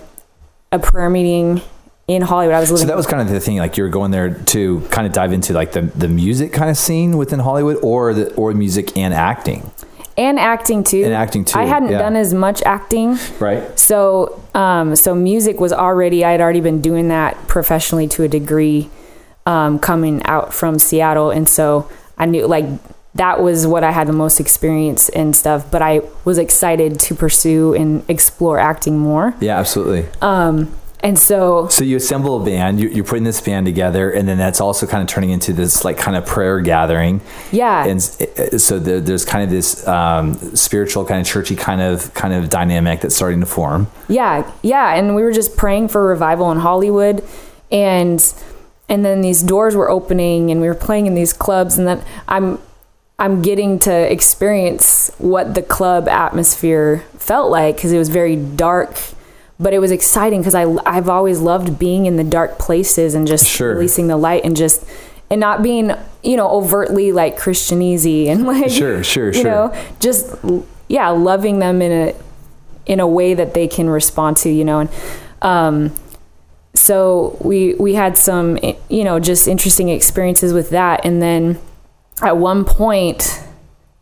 a 0.72 0.80
prayer 0.80 1.10
meeting 1.10 1.62
in 2.10 2.24
Hollywood. 2.24 2.56
I 2.56 2.60
was 2.60 2.72
living 2.72 2.82
So 2.82 2.88
that 2.88 2.98
was 2.98 3.06
kind 3.06 3.22
of 3.22 3.30
the 3.30 3.40
thing, 3.40 3.58
like 3.58 3.78
you 3.78 3.84
were 3.84 3.90
going 3.90 4.10
there 4.10 4.34
to 4.34 4.82
kind 4.90 5.06
of 5.06 5.14
dive 5.14 5.32
into 5.32 5.54
like 5.54 5.74
the, 5.74 5.82
the 5.82 6.08
music 6.08 6.52
kind 6.52 6.70
of 6.70 6.76
scene 6.76 7.18
within 7.18 7.40
Hollywood, 7.40 7.78
or 7.84 8.14
the 8.16 8.34
or 8.34 8.52
music 8.54 8.98
and 8.98 9.14
acting, 9.14 9.72
and 10.18 10.40
acting 10.40 10.84
too. 10.84 11.04
And 11.04 11.14
acting, 11.14 11.46
too, 11.46 11.60
I 11.60 11.66
hadn't 11.66 11.92
yeah. 11.92 12.00
done 12.00 12.16
as 12.16 12.34
much 12.34 12.64
acting. 12.64 13.20
right? 13.40 13.80
So, 13.80 14.42
um, 14.56 14.96
so 14.96 15.14
music 15.14 15.60
was 15.60 15.72
already, 15.72 16.26
I 16.26 16.32
had 16.32 16.42
already 16.42 16.62
been 16.62 16.82
doing 16.82 17.10
that 17.10 17.48
professionally 17.48 18.08
to 18.10 18.24
a 18.24 18.28
degree, 18.28 18.90
um, 19.46 19.78
coming 19.78 20.24
out 20.26 20.52
from 20.52 20.80
Seattle. 20.80 21.30
And 21.30 21.48
so 21.48 21.90
I 22.18 22.26
knew 22.26 22.48
like 22.48 22.66
that 23.16 23.42
was 23.42 23.68
what 23.68 23.84
I 23.84 23.92
had 23.92 24.08
the 24.08 24.14
most 24.14 24.40
experience 24.40 25.10
and 25.10 25.36
stuff, 25.36 25.70
but 25.70 25.82
I 25.82 26.02
was 26.26 26.38
excited 26.38 27.00
to 27.02 27.16
pursue 27.16 27.74
and 27.76 28.04
explore 28.10 28.58
acting 28.58 28.98
more. 28.98 29.36
Yeah, 29.40 29.60
absolutely. 29.60 30.08
Um, 30.22 30.76
and 31.02 31.18
so, 31.18 31.68
So 31.70 31.84
you 31.84 31.98
assemble 31.98 32.42
a 32.42 32.46
band, 32.46 32.80
you, 32.80 32.90
you're 32.90 33.06
putting 33.06 33.24
this 33.24 33.40
band 33.40 33.66
together, 33.66 34.12
and 34.12 34.28
then 34.28 34.38
that's 34.38 34.60
also 34.60 34.86
kind 34.86 35.02
of 35.02 35.08
turning 35.08 35.30
into 35.30 35.54
this 35.54 35.86
like 35.86 35.98
kind 35.98 36.18
of 36.18 36.26
prayer 36.26 36.60
gathering. 36.60 37.22
yeah, 37.52 37.86
And 37.86 38.00
uh, 38.00 38.58
so 38.58 38.80
there, 38.80 39.00
there's 39.00 39.24
kind 39.24 39.44
of 39.44 39.50
this 39.50 39.88
um, 39.88 40.34
spiritual 40.56 41.06
kind 41.06 41.22
of 41.22 41.28
churchy 41.28 41.56
kind 41.56 41.82
of 41.82 42.14
kind 42.14 42.34
of 42.34 42.50
dynamic 42.50 43.02
that's 43.02 43.16
starting 43.16 43.40
to 43.40 43.46
form. 43.46 43.88
Yeah, 44.08 44.50
yeah, 44.62 44.94
and 44.94 45.16
we 45.16 45.24
were 45.24 45.32
just 45.32 45.56
praying 45.56 45.88
for 45.88 46.06
revival 46.06 46.52
in 46.52 46.60
Hollywood, 46.60 47.24
and 47.72 48.22
and 48.90 49.06
then 49.06 49.22
these 49.22 49.42
doors 49.44 49.76
were 49.76 49.90
opening 49.90 50.50
and 50.50 50.60
we 50.60 50.68
were 50.68 50.76
playing 50.76 51.06
in 51.06 51.14
these 51.14 51.32
clubs 51.32 51.78
and 51.78 51.88
then 51.88 52.04
I'm 52.28 52.60
I'm 53.20 53.42
getting 53.42 53.80
to 53.80 54.12
experience 54.12 55.12
what 55.20 55.54
the 55.54 55.62
club 55.62 56.08
atmosphere 56.08 57.04
felt 57.18 57.52
like 57.52 57.76
because 57.76 57.92
it 57.92 57.98
was 57.98 58.10
very 58.10 58.36
dark 58.36 58.98
but 59.60 59.74
it 59.74 59.80
was 59.80 59.92
exciting 59.92 60.40
because 60.42 60.56
I 60.56 60.64
I've 60.86 61.10
always 61.10 61.40
loved 61.40 61.78
being 61.78 62.06
in 62.06 62.16
the 62.16 62.24
dark 62.24 62.58
places 62.58 63.14
and 63.14 63.28
just 63.28 63.46
Sure. 63.48 63.74
releasing 63.74 64.08
the 64.08 64.18
light 64.18 64.44
and 64.46 64.56
just 64.56 64.86
and 65.30 65.40
not 65.40 65.62
being 65.62 65.92
you 66.24 66.38
know 66.38 66.50
overtly 66.50 67.12
like 67.12 67.38
Christianese 67.38 68.28
and 68.28 68.46
like 68.48 68.70
Sure, 68.72 69.04
sure, 69.04 69.28
you 69.28 69.34
sure. 69.34 69.44
know 69.44 69.74
just 70.00 70.34
yeah 70.88 71.10
loving 71.10 71.60
them 71.60 71.82
in 71.82 71.92
a 71.92 72.16
in 72.86 73.00
a 73.00 73.08
way 73.08 73.34
that 73.34 73.54
they 73.54 73.68
can 73.68 73.90
respond 73.90 74.38
to 74.38 74.50
you 74.50 74.66
know 74.66 74.80
and 74.80 74.90
um 75.42 75.94
so 76.74 77.38
we 77.42 77.74
we 77.76 77.94
had 77.94 78.18
some 78.18 78.58
you 78.90 79.04
know 79.04 79.20
just 79.20 79.48
interesting 79.48 79.90
experiences 79.90 80.54
with 80.54 80.70
that 80.72 81.06
and 81.06 81.22
then 81.22 81.60
at 82.22 82.38
one 82.38 82.64
point 82.66 83.44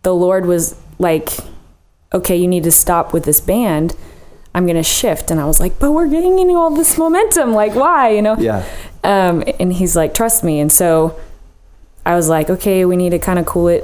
the 0.03 0.13
lord 0.13 0.45
was 0.45 0.75
like 0.99 1.29
okay 2.13 2.35
you 2.37 2.47
need 2.47 2.63
to 2.63 2.71
stop 2.71 3.11
with 3.13 3.25
this 3.25 3.41
band 3.41 3.95
i'm 4.57 4.65
going 4.65 4.75
to 4.75 4.83
shift 4.83 5.29
and 5.31 5.39
i 5.39 5.45
was 5.45 5.59
like 5.59 5.77
but 5.79 5.91
we're 5.91 6.07
getting 6.07 6.39
into 6.39 6.55
all 6.55 6.71
this 6.71 6.97
momentum 6.97 7.53
like 7.53 7.75
why 7.75 8.09
you 8.09 8.21
know 8.21 8.35
Yeah. 8.37 8.65
um, 9.03 9.43
and 9.59 9.71
he's 9.71 9.95
like, 9.95 10.13
trust 10.13 10.43
me. 10.43 10.59
And 10.59 10.71
so 10.71 11.17
I 12.05 12.15
was 12.15 12.27
like, 12.29 12.49
okay, 12.49 12.83
we 12.85 12.95
need 12.97 13.11
to 13.11 13.19
kind 13.19 13.37
of 13.39 13.45
cool 13.45 13.67
it 13.67 13.83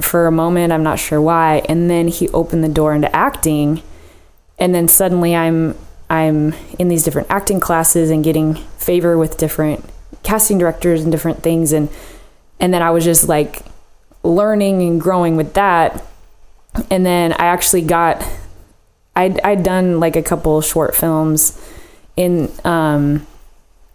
for 0.00 0.26
a 0.26 0.32
moment. 0.32 0.72
I'm 0.72 0.82
not 0.82 0.98
sure 0.98 1.20
why. 1.20 1.62
And 1.68 1.88
then 1.90 2.08
he 2.08 2.28
opened 2.30 2.64
the 2.64 2.68
door 2.80 2.94
into 2.94 3.14
acting. 3.14 3.82
And 4.58 4.74
then 4.74 4.88
suddenly 4.88 5.34
I'm, 5.36 5.74
I'm 6.10 6.54
in 6.78 6.88
these 6.88 7.02
different 7.04 7.28
acting 7.30 7.60
classes 7.60 8.10
and 8.10 8.24
getting 8.24 8.54
favor 8.78 9.16
with 9.18 9.36
different 9.38 9.84
casting 10.22 10.58
directors 10.58 11.02
and 11.02 11.12
different 11.12 11.42
things. 11.42 11.72
And, 11.72 11.88
and 12.60 12.72
then 12.74 12.82
I 12.82 12.90
was 12.90 13.04
just 13.04 13.28
like 13.28 13.62
learning 14.22 14.82
and 14.82 15.00
growing 15.00 15.36
with 15.36 15.54
that. 15.54 16.02
And 16.90 17.04
then 17.06 17.32
I 17.34 17.46
actually 17.46 17.82
got, 17.82 18.22
I'd, 19.18 19.40
I'd 19.40 19.62
done 19.62 20.00
like 20.00 20.16
a 20.16 20.22
couple 20.22 20.60
short 20.62 20.94
films 20.94 21.60
in, 22.16 22.50
um, 22.64 23.26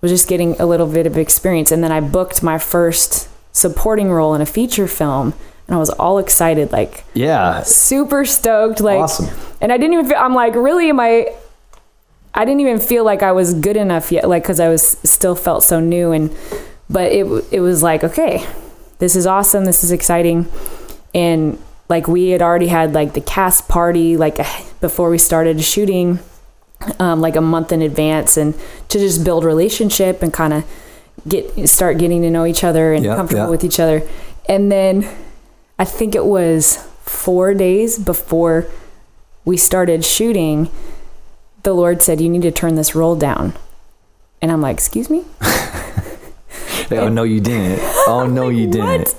was 0.01 0.11
just 0.11 0.27
getting 0.27 0.59
a 0.59 0.65
little 0.65 0.87
bit 0.87 1.05
of 1.07 1.17
experience 1.17 1.71
and 1.71 1.81
then 1.83 1.91
I 1.91 2.01
booked 2.01 2.43
my 2.43 2.57
first 2.59 3.29
supporting 3.55 4.11
role 4.11 4.35
in 4.35 4.41
a 4.41 4.45
feature 4.45 4.87
film 4.87 5.33
and 5.67 5.75
I 5.75 5.79
was 5.79 5.89
all 5.91 6.17
excited 6.19 6.71
like 6.73 7.05
Yeah. 7.13 7.61
super 7.63 8.25
stoked 8.25 8.81
like 8.81 8.99
Awesome. 8.99 9.29
and 9.61 9.71
I 9.71 9.77
didn't 9.77 9.93
even 9.93 10.07
feel 10.07 10.17
I'm 10.17 10.33
like 10.35 10.55
really 10.55 10.89
am 10.89 10.99
I 10.99 11.33
I 12.33 12.43
didn't 12.45 12.61
even 12.61 12.79
feel 12.79 13.03
like 13.05 13.21
I 13.23 13.31
was 13.31 13.53
good 13.53 13.77
enough 13.77 14.11
yet 14.11 14.27
like 14.27 14.43
cuz 14.43 14.59
I 14.59 14.67
was 14.67 14.83
still 15.03 15.35
felt 15.35 15.63
so 15.63 15.79
new 15.79 16.11
and 16.11 16.35
but 16.89 17.11
it 17.13 17.25
it 17.51 17.61
was 17.61 17.81
like 17.83 18.03
okay 18.03 18.45
this 18.99 19.15
is 19.15 19.25
awesome 19.25 19.63
this 19.65 19.83
is 19.85 19.91
exciting 19.91 20.47
and 21.15 21.57
like 21.89 22.07
we 22.07 22.29
had 22.29 22.41
already 22.41 22.67
had 22.67 22.93
like 22.93 23.13
the 23.13 23.21
cast 23.21 23.67
party 23.67 24.17
like 24.17 24.37
before 24.79 25.09
we 25.09 25.17
started 25.17 25.61
shooting 25.63 26.19
um, 26.99 27.21
like 27.21 27.35
a 27.35 27.41
month 27.41 27.71
in 27.71 27.81
advance 27.81 28.37
and 28.37 28.53
to 28.89 28.99
just 28.99 29.23
build 29.23 29.43
relationship 29.43 30.21
and 30.21 30.33
kind 30.33 30.53
of 30.53 30.65
get 31.27 31.69
start 31.69 31.97
getting 31.97 32.21
to 32.21 32.29
know 32.29 32.45
each 32.45 32.63
other 32.63 32.93
and 32.93 33.05
comfortable 33.05 33.49
with 33.49 33.63
each 33.63 33.79
other. 33.79 34.07
And 34.47 34.71
then 34.71 35.07
i 35.79 35.85
think 35.85 36.13
it 36.13 36.25
was 36.25 36.77
four 37.01 37.53
days 37.53 37.97
before 37.97 38.67
we 39.43 39.57
started 39.57 40.05
shooting 40.05 40.69
the 41.63 41.73
lord 41.73 42.01
said 42.01 42.21
you 42.21 42.29
need 42.29 42.43
to 42.43 42.51
turn 42.51 42.75
this 42.75 42.93
role 42.95 43.15
down. 43.15 43.53
And 44.41 44.51
i'm 44.51 44.61
like 44.61 44.75
excuse 44.75 45.09
me? 45.09 45.25
Oh 46.91 47.09
no, 47.09 47.23
you 47.23 47.39
didn't. 47.39 47.79
Oh 48.07 48.27
no, 48.27 48.49
you 48.49 48.67
didn't. 48.71 49.15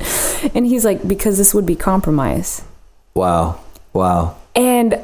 and 0.54 0.66
he's 0.66 0.84
like 0.84 1.06
because 1.06 1.38
this 1.38 1.54
would 1.54 1.66
be 1.66 1.76
compromise 1.76 2.62
Wow. 3.14 3.60
Wow. 3.92 4.36
And 4.56 4.98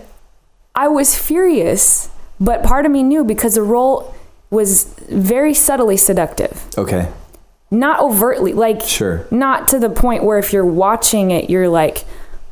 I 0.74 0.88
was 0.88 1.16
furious, 1.16 2.08
but 2.40 2.64
part 2.64 2.84
of 2.84 2.90
me 2.90 3.04
knew 3.04 3.22
because 3.22 3.54
the 3.54 3.62
role 3.62 4.12
was 4.50 4.84
very 5.08 5.54
subtly 5.54 5.96
seductive. 5.96 6.66
Okay. 6.76 7.08
Not 7.70 8.00
overtly, 8.00 8.52
like, 8.52 8.82
Sure. 8.82 9.26
not 9.30 9.68
to 9.68 9.78
the 9.78 9.88
point 9.88 10.24
where 10.24 10.38
if 10.40 10.52
you're 10.52 10.66
watching 10.66 11.30
it, 11.30 11.48
you're 11.48 11.68
like, 11.68 12.04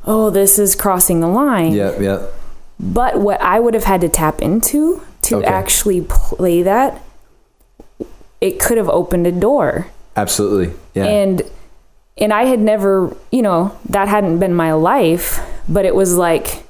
oh, 0.06 0.30
this 0.30 0.60
is 0.60 0.76
crossing 0.76 1.18
the 1.18 1.26
line. 1.26 1.72
Yep. 1.72 2.00
Yep. 2.00 2.34
But 2.78 3.18
what 3.18 3.40
I 3.42 3.58
would 3.58 3.74
have 3.74 3.82
had 3.84 4.00
to 4.02 4.08
tap 4.08 4.40
into 4.40 5.02
to 5.22 5.38
Okay. 5.38 5.46
actually 5.46 6.02
play 6.02 6.62
that, 6.62 7.02
it 8.40 8.60
could 8.60 8.76
have 8.78 8.88
opened 8.88 9.26
a 9.26 9.32
door. 9.32 9.88
Absolutely. 10.16 10.72
Yeah. 10.94 11.04
and 11.06 11.42
and 12.18 12.32
I 12.32 12.44
had 12.44 12.60
never, 12.60 13.16
you 13.30 13.42
know, 13.42 13.76
that 13.88 14.08
hadn't 14.08 14.38
been 14.38 14.54
my 14.54 14.72
life, 14.72 15.40
but 15.68 15.84
it 15.84 15.94
was 15.94 16.16
like 16.16 16.64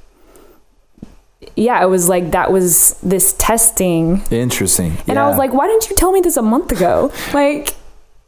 yeah, 1.57 1.83
it 1.83 1.87
was 1.87 2.09
like 2.09 2.33
that 2.33 2.53
was 2.53 2.99
this 3.03 3.33
testing. 3.35 4.23
Interesting. 4.31 4.97
And 5.07 5.19
I 5.19 5.29
was 5.29 5.39
like, 5.39 5.53
why 5.53 5.67
didn't 5.67 5.91
you 5.91 5.97
tell 5.97 6.13
me 6.13 6.21
this 6.21 6.37
a 6.37 6.43
month 6.43 6.73
ago? 6.73 7.13
Like 7.35 7.75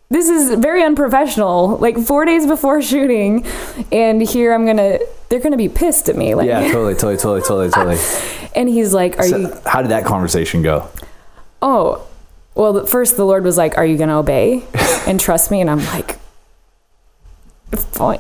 this 0.09 0.29
is 0.29 0.59
very 0.59 0.83
unprofessional. 0.83 1.77
Like 1.79 1.97
4 1.97 2.25
days 2.25 2.47
before 2.47 2.83
shooting 2.93 3.47
and 3.93 4.21
here 4.21 4.53
I'm 4.53 4.65
going 4.65 4.77
to 4.77 5.07
they're 5.29 5.41
going 5.41 5.53
to 5.53 5.59
be 5.59 5.69
pissed 5.69 6.09
at 6.09 6.17
me 6.17 6.35
like 6.35 6.49
yeah, 6.49 6.61
totally, 6.73 6.95
totally, 6.95 7.17
totally, 7.17 7.41
totally, 7.41 7.71
totally. 7.71 8.51
and 8.57 8.69
he's 8.69 8.93
like, 8.93 9.19
"Are 9.19 9.27
you 9.27 9.53
how 9.65 9.83
did 9.83 9.93
that 9.93 10.05
conversation 10.05 10.63
go? 10.63 10.89
Oh, 11.63 12.07
well, 12.55 12.85
first 12.87 13.17
the 13.17 13.25
Lord 13.25 13.45
was 13.45 13.57
like, 13.57 13.79
Are 13.79 13.87
you 13.87 13.97
going 13.97 14.09
to 14.09 14.17
obey 14.17 14.65
and 15.07 15.21
trust 15.21 15.51
me? 15.51 15.61
And 15.61 15.71
I'm 15.71 15.85
like, 15.87 16.19
"Fine, 16.19 16.20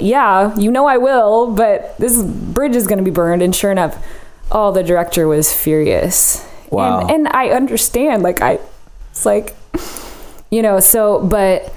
Yeah, 0.00 0.56
you 0.56 0.70
know 0.70 0.86
I 0.86 0.96
will, 0.98 1.52
but 1.52 1.96
this 1.98 2.22
bridge 2.22 2.76
is 2.76 2.86
going 2.86 2.98
to 2.98 3.04
be 3.04 3.10
burned. 3.10 3.42
And 3.42 3.54
sure 3.54 3.70
enough, 3.72 4.04
oh, 4.52 4.72
the 4.72 4.82
director 4.82 5.26
was 5.26 5.52
furious. 5.52 6.46
Wow. 6.70 7.00
And, 7.00 7.10
and 7.10 7.28
I 7.28 7.48
understand. 7.50 8.22
Like, 8.22 8.40
I, 8.42 8.58
it's 9.10 9.26
like, 9.26 9.56
you 10.50 10.62
know, 10.62 10.80
so, 10.80 11.20
but 11.20 11.72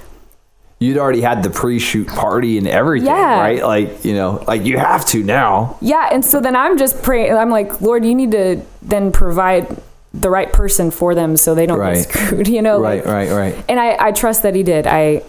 You'd 0.79 0.97
already 0.97 1.21
had 1.21 1.43
the 1.43 1.49
pre-shoot 1.49 2.07
party 2.09 2.57
and 2.57 2.67
everything, 2.67 3.07
Yeah. 3.07 3.39
right? 3.39 3.63
Like, 3.63 4.03
you 4.03 4.13
know, 4.15 4.43
like 4.47 4.65
you 4.65 4.77
have 4.77 5.05
to 5.07 5.23
now. 5.23 5.77
yeah. 5.81 6.09
And 6.11 6.25
so 6.25 6.41
then 6.41 6.57
I'm 6.57 6.77
just 6.77 7.01
praying. 7.01 7.33
I'm 7.33 7.49
like, 7.49 7.79
Lord, 7.79 8.03
you 8.03 8.13
need 8.13 8.31
to 8.31 8.61
then 8.81 9.13
provide 9.13 9.81
the 10.13 10.29
right 10.29 10.51
person 10.51 10.91
for 10.91 11.15
them 11.15 11.37
so 11.37 11.55
they 11.55 11.65
don't 11.65 11.79
Right. 11.79 11.95
get 11.95 12.09
screwed, 12.11 12.47
you 12.49 12.61
know? 12.61 12.79
Right, 12.81 13.03
Like, 13.05 13.29
right, 13.29 13.31
right. 13.55 13.65
and 13.69 13.79
I, 13.79 13.95
I 14.07 14.11
trust 14.11 14.43
that 14.43 14.55
he 14.55 14.63
did. 14.63 14.85
I, 14.85 15.23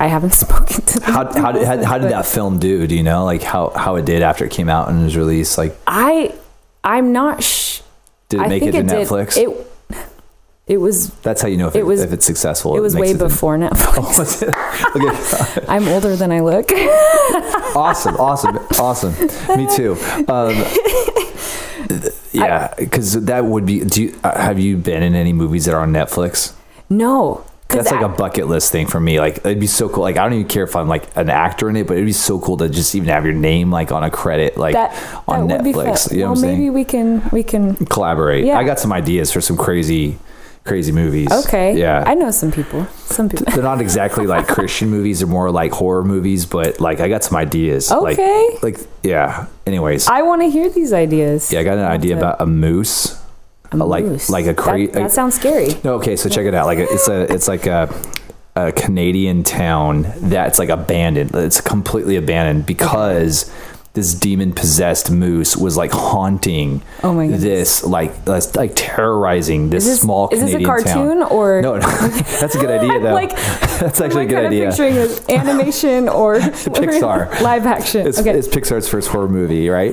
I 0.00 0.06
haven't 0.06 0.30
spoken 0.44 0.84
to 0.84 1.00
them. 1.00 1.12
How, 1.12 1.32
how, 1.40 1.52
did, 1.52 1.66
how, 1.66 1.84
how 1.84 1.98
did 1.98 2.10
that 2.12 2.26
film 2.26 2.58
do? 2.58 2.86
Do 2.86 2.94
you 2.94 3.02
know, 3.02 3.24
like 3.24 3.42
how, 3.42 3.70
how 3.70 3.96
it 3.96 4.04
did 4.04 4.22
after 4.22 4.44
it 4.44 4.50
came 4.50 4.68
out 4.68 4.88
and 4.88 5.02
was 5.04 5.16
released? 5.16 5.58
Like, 5.58 5.76
I 5.86 6.34
I'm 6.84 7.12
not. 7.12 7.42
Sh- 7.42 7.80
did 8.28 8.40
it 8.40 8.44
I 8.44 8.48
make 8.48 8.62
it 8.62 8.72
to 8.72 8.82
did. 8.82 8.86
Netflix? 8.86 9.36
It 9.36 9.66
it 10.66 10.76
was 10.76 11.08
That's 11.20 11.40
how 11.40 11.48
you 11.48 11.56
know 11.56 11.68
if, 11.68 11.74
it 11.74 11.78
it, 11.80 11.86
was- 11.86 12.02
if 12.02 12.12
it's 12.12 12.26
successful. 12.26 12.76
it 12.76 12.80
was 12.80 12.94
way 12.94 13.12
to- 13.14 13.18
before 13.18 13.56
Netflix. 13.58 14.42
okay. 14.94 15.66
I'm 15.66 15.88
older 15.88 16.14
than 16.14 16.30
I 16.30 16.40
look. 16.40 16.70
awesome, 17.74 18.16
awesome, 18.16 18.58
awesome. 18.78 19.14
Me 19.56 19.66
too. 19.74 19.96
Um, 20.28 20.54
yeah, 22.32 22.72
because 22.76 23.12
that 23.24 23.44
would 23.46 23.64
be. 23.66 23.80
Do 23.84 24.02
you, 24.04 24.20
uh, 24.22 24.38
have 24.38 24.58
you 24.58 24.76
been 24.76 25.02
in 25.02 25.14
any 25.14 25.32
movies 25.32 25.64
that 25.64 25.74
are 25.74 25.80
on 25.80 25.92
Netflix? 25.92 26.54
no, 26.90 27.44
That's 27.68 27.90
like 27.90 28.00
a 28.00 28.08
bucket 28.08 28.48
list 28.48 28.72
thing 28.72 28.86
for 28.86 28.98
me. 28.98 29.20
Like 29.20 29.38
it'd 29.38 29.60
be 29.60 29.66
so 29.66 29.88
cool. 29.90 30.02
Like 30.02 30.16
I 30.16 30.24
don't 30.24 30.32
even 30.32 30.48
care 30.48 30.64
if 30.64 30.74
I'm 30.74 30.88
like 30.88 31.14
an 31.16 31.28
actor 31.28 31.68
in 31.68 31.76
it, 31.76 31.86
but 31.86 31.94
it'd 31.94 32.06
be 32.06 32.12
so 32.12 32.40
cool 32.40 32.56
to 32.58 32.68
just 32.68 32.94
even 32.94 33.08
have 33.10 33.24
your 33.24 33.34
name 33.34 33.70
like 33.70 33.92
on 33.92 34.02
a 34.02 34.10
credit, 34.10 34.56
like 34.56 34.72
that, 34.72 35.22
on 35.28 35.48
that 35.48 35.60
Netflix. 35.60 36.10
You 36.10 36.20
know 36.20 36.22
well, 36.24 36.30
what 36.30 36.38
I'm 36.38 36.42
maybe 36.42 36.62
saying? 36.62 36.72
we 36.72 36.84
can 36.84 37.28
we 37.30 37.42
can. 37.42 37.76
Collaborate. 37.86 38.46
Yeah. 38.46 38.58
I 38.58 38.64
got 38.64 38.80
some 38.80 38.90
ideas 38.90 39.30
for 39.30 39.42
some 39.42 39.58
crazy, 39.58 40.18
crazy 40.64 40.92
movies. 40.92 41.30
Okay. 41.30 41.78
Yeah. 41.78 42.04
I 42.06 42.14
know 42.14 42.30
some 42.30 42.52
people. 42.52 42.86
Some 43.04 43.28
people. 43.28 43.52
they're 43.52 43.62
not 43.62 43.82
exactly 43.82 44.26
like 44.26 44.48
Christian 44.48 44.88
movies; 44.88 45.18
they're 45.18 45.28
more 45.28 45.50
like 45.50 45.72
horror 45.72 46.04
movies. 46.04 46.46
But 46.46 46.80
like, 46.80 47.00
I 47.00 47.08
got 47.08 47.22
some 47.22 47.36
ideas. 47.36 47.92
Okay. 47.92 48.48
Like, 48.62 48.78
like 48.78 48.88
yeah. 49.02 49.46
Anyways, 49.66 50.08
I 50.08 50.22
want 50.22 50.40
to 50.40 50.48
hear 50.48 50.70
these 50.70 50.94
ideas. 50.94 51.52
yeah, 51.52 51.60
I 51.60 51.64
got 51.64 51.76
an 51.76 51.84
idea 51.84 52.16
about 52.16 52.40
a 52.40 52.46
moose. 52.46 53.22
A 53.72 53.76
like 53.76 54.04
moose. 54.04 54.30
like 54.30 54.44
a 54.46 54.48
That, 54.48 54.56
crazy. 54.56 54.92
that 54.92 55.12
sounds 55.12 55.34
scary. 55.34 55.74
No, 55.84 55.94
okay, 55.94 56.16
so 56.16 56.28
check 56.28 56.46
it 56.46 56.54
out. 56.54 56.66
Like 56.66 56.78
it's 56.78 57.08
a 57.08 57.32
it's 57.32 57.48
like 57.48 57.66
a 57.66 57.92
a 58.56 58.72
Canadian 58.72 59.44
town 59.44 60.10
that's 60.16 60.58
like 60.58 60.68
abandoned. 60.68 61.34
It's 61.34 61.60
completely 61.60 62.16
abandoned 62.16 62.66
because 62.66 63.52
this 63.98 64.14
demon 64.14 64.52
possessed 64.52 65.10
moose 65.10 65.56
was 65.56 65.76
like 65.76 65.90
haunting 65.92 66.80
Oh 67.02 67.12
my 67.12 67.24
goodness. 67.26 67.42
this 67.42 67.84
like 67.84 68.12
like 68.54 68.72
terrorizing 68.74 69.70
this, 69.70 69.84
Is 69.84 69.90
this 69.92 70.00
small 70.02 70.28
is 70.30 70.40
this 70.40 70.50
a 70.50 70.58
Canadian 70.58 70.68
cartoon 70.70 71.18
town. 71.20 71.32
or 71.32 71.60
No, 71.62 71.76
no. 71.78 71.80
that's 72.40 72.54
a 72.54 72.58
good 72.58 72.70
idea 72.70 73.00
though. 73.00 73.12
like 73.14 73.30
that's 73.82 74.00
actually 74.00 74.24
a 74.24 74.28
good 74.28 74.44
idea. 74.46 74.68
picturing 74.68 74.94
this 74.94 75.28
animation 75.40 76.08
or 76.08 76.38
Pixar. 76.38 77.40
live 77.40 77.66
action. 77.66 78.06
It's, 78.06 78.18
okay. 78.20 78.30
it's 78.38 78.48
Pixar's 78.48 78.88
first 78.88 79.08
horror 79.08 79.28
movie, 79.28 79.68
right? 79.68 79.92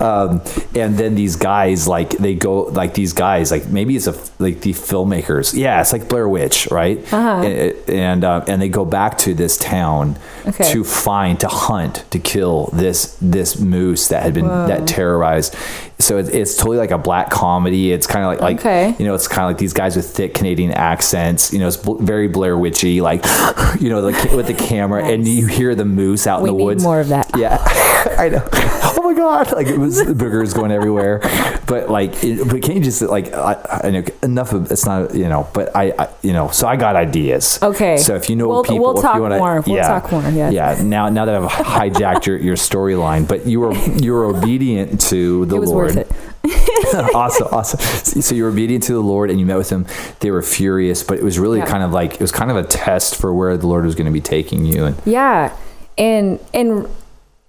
um, 0.00 0.40
and 0.74 0.96
then 0.96 1.14
these 1.14 1.36
guys 1.36 1.86
like 1.88 2.10
they 2.18 2.34
go 2.34 2.62
like 2.64 2.94
these 2.94 3.12
guys 3.12 3.50
like 3.50 3.66
maybe 3.68 3.96
it's 3.96 4.06
a 4.06 4.14
like 4.38 4.60
the 4.62 4.72
filmmakers 4.72 5.54
yeah 5.54 5.80
it's 5.80 5.92
like 5.92 6.08
Blair 6.08 6.28
Witch 6.28 6.68
right 6.70 6.98
Uh-huh. 7.12 7.42
and 7.44 7.88
and, 7.88 8.24
uh, 8.24 8.44
and 8.48 8.62
they 8.62 8.68
go 8.68 8.84
back 8.84 9.18
to 9.18 9.34
this 9.34 9.56
town 9.56 10.16
Okay. 10.46 10.72
to 10.72 10.84
find 10.84 11.38
to 11.40 11.48
hunt 11.48 12.04
to 12.10 12.18
kill 12.18 12.67
this 12.72 13.16
this 13.20 13.58
moose 13.58 14.08
that 14.08 14.22
had 14.22 14.34
been 14.34 14.46
that 14.46 14.86
terrorized 14.86 15.54
so 16.00 16.18
it, 16.18 16.32
it's 16.34 16.56
totally 16.56 16.76
like 16.76 16.90
a 16.92 16.98
black 16.98 17.28
comedy 17.30 17.92
it's 17.92 18.06
kind 18.06 18.24
of 18.24 18.30
like 18.30 18.40
like 18.40 18.58
Okay. 18.60 18.94
you 18.98 19.04
know 19.04 19.14
it's 19.14 19.26
kind 19.28 19.42
of 19.44 19.48
like 19.50 19.58
these 19.58 19.72
guys 19.72 19.96
with 19.96 20.06
thick 20.08 20.32
Canadian 20.34 20.70
accents 20.72 21.52
you 21.52 21.58
know 21.58 21.66
it's 21.66 21.76
bl- 21.76 21.96
very 22.02 22.28
Blair 22.28 22.56
Witchy 22.56 23.00
like 23.00 23.24
you 23.80 23.88
know 23.88 24.00
like 24.00 24.30
with 24.32 24.46
the 24.46 24.54
camera 24.54 25.04
and 25.04 25.26
you 25.26 25.46
hear 25.46 25.74
the 25.74 25.84
moose 25.84 26.26
out 26.26 26.42
We 26.42 26.50
in 26.50 26.54
the 26.54 26.58
need 26.58 26.64
woods 26.64 26.82
more 26.84 27.00
of 27.00 27.08
that. 27.08 27.30
yeah, 27.36 27.58
I 28.18 28.28
know. 28.28 28.46
Oh 28.52 29.02
my 29.02 29.14
god! 29.14 29.52
Like 29.58 29.66
it 29.68 29.78
was 29.78 29.96
the 30.04 30.12
boogers 30.12 30.54
going 30.54 30.70
everywhere. 30.70 31.18
But 31.66 31.88
like, 31.90 32.22
it, 32.24 32.46
but 32.48 32.62
can't 32.62 32.76
you 32.76 32.80
just 32.84 33.02
like 33.02 33.32
I, 33.32 33.80
I 33.84 33.90
know 33.90 34.04
enough 34.22 34.52
of 34.52 34.70
it's 34.70 34.84
not 34.86 35.14
you 35.14 35.28
know. 35.28 35.48
But 35.54 35.74
I, 35.74 35.92
I 35.98 36.08
you 36.22 36.32
know 36.32 36.48
so 36.50 36.66
I 36.68 36.76
got 36.76 36.94
ideas. 36.96 37.58
Okay. 37.62 37.96
So 37.96 38.14
if 38.14 38.28
you 38.30 38.36
know 38.36 38.48
We'll- 38.48 38.62
people, 38.64 38.80
we'll 38.80 38.96
if 38.96 39.02
talk 39.02 39.16
you 39.16 39.22
wanna, 39.22 39.38
more. 39.38 39.60
We'll 39.62 39.76
yeah, 39.76 39.88
talk 40.00 40.12
more, 40.12 40.22
yes. 40.30 40.52
Yeah. 40.52 40.82
Now 40.82 41.08
now 41.08 41.24
that 41.24 41.34
I've 41.34 41.50
hijacked 41.50 42.26
your 42.26 42.36
your 42.38 42.56
storyline, 42.56 43.26
but 43.28 43.46
you 43.46 43.60
were 43.60 43.74
you 43.74 44.12
were 44.12 44.24
obedient 44.26 45.00
to 45.02 45.46
the 45.46 45.56
was 45.60 45.70
Lord. 45.94 46.06
awesome, 47.14 47.48
awesome. 47.52 47.80
So 48.22 48.34
you 48.34 48.44
were 48.44 48.50
obedient 48.50 48.84
to 48.84 48.92
the 48.92 49.00
Lord, 49.00 49.30
and 49.30 49.38
you 49.40 49.46
met 49.46 49.56
with 49.58 49.70
him. 49.70 49.86
They 50.20 50.30
were 50.30 50.42
furious, 50.42 51.02
but 51.02 51.18
it 51.18 51.24
was 51.24 51.38
really 51.38 51.58
Yeah. 51.58 51.66
kind 51.66 51.82
of 51.82 51.92
like 51.92 52.14
it 52.14 52.20
was 52.20 52.32
kind 52.32 52.50
of 52.50 52.56
a 52.56 52.64
test 52.64 53.16
for 53.16 53.32
where 53.34 53.56
the 53.56 53.66
Lord 53.66 53.84
was 53.84 53.94
going 53.94 54.06
to 54.06 54.12
be 54.12 54.20
taking 54.20 54.64
you. 54.64 54.84
And 54.86 54.96
Yeah. 55.04 55.52
And 55.96 56.38
and 56.54 56.88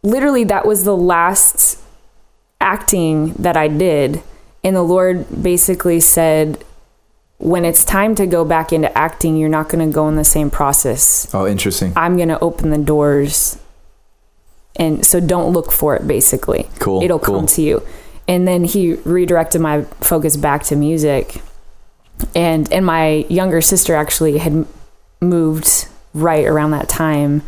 literally 0.03 0.43
that 0.45 0.65
was 0.65 0.83
the 0.83 0.95
last 0.97 1.77
acting 2.61 3.33
that 3.33 3.55
I 3.55 3.67
did. 3.67 4.21
And 4.63 4.75
the 4.75 4.81
Lord 4.83 5.25
basically 5.41 5.99
said 5.99 6.63
when 7.37 7.63
it's 7.63 7.85
time 7.85 8.15
to 8.15 8.25
go 8.27 8.43
back 8.43 8.73
into 8.73 8.95
acting, 8.97 9.37
you're 9.37 9.47
not 9.47 9.69
going 9.69 9.87
to 9.87 9.93
go 9.93 10.09
in 10.09 10.15
the 10.17 10.25
same 10.25 10.49
process. 10.49 11.25
oh, 11.33 11.47
interesting. 11.47 11.93
I'm 11.95 12.17
going 12.17 12.27
to 12.29 12.39
open 12.41 12.69
the 12.71 12.77
doors. 12.77 13.57
And 14.75 15.05
so 15.05 15.19
don't 15.21 15.53
look 15.53 15.71
for 15.71 15.95
it 15.95 16.05
basically. 16.07 16.67
Cool, 16.79 17.01
It'll 17.03 17.19
cool. 17.19 17.37
come 17.39 17.47
to 17.47 17.61
you. 17.61 17.81
And 18.29 18.47
then 18.47 18.63
he 18.63 18.93
redirected 18.93 19.59
my 19.59 19.81
focus 19.99 20.37
back 20.37 20.63
to 20.65 20.75
music. 20.77 21.41
And 22.35 22.71
and 22.71 22.85
my 22.85 23.25
younger 23.29 23.59
sister 23.59 23.95
actually 23.95 24.37
had 24.37 24.65
moved 25.19 25.87
right 26.13 26.45
around 26.45 26.71
that 26.71 26.87
time 26.87 27.41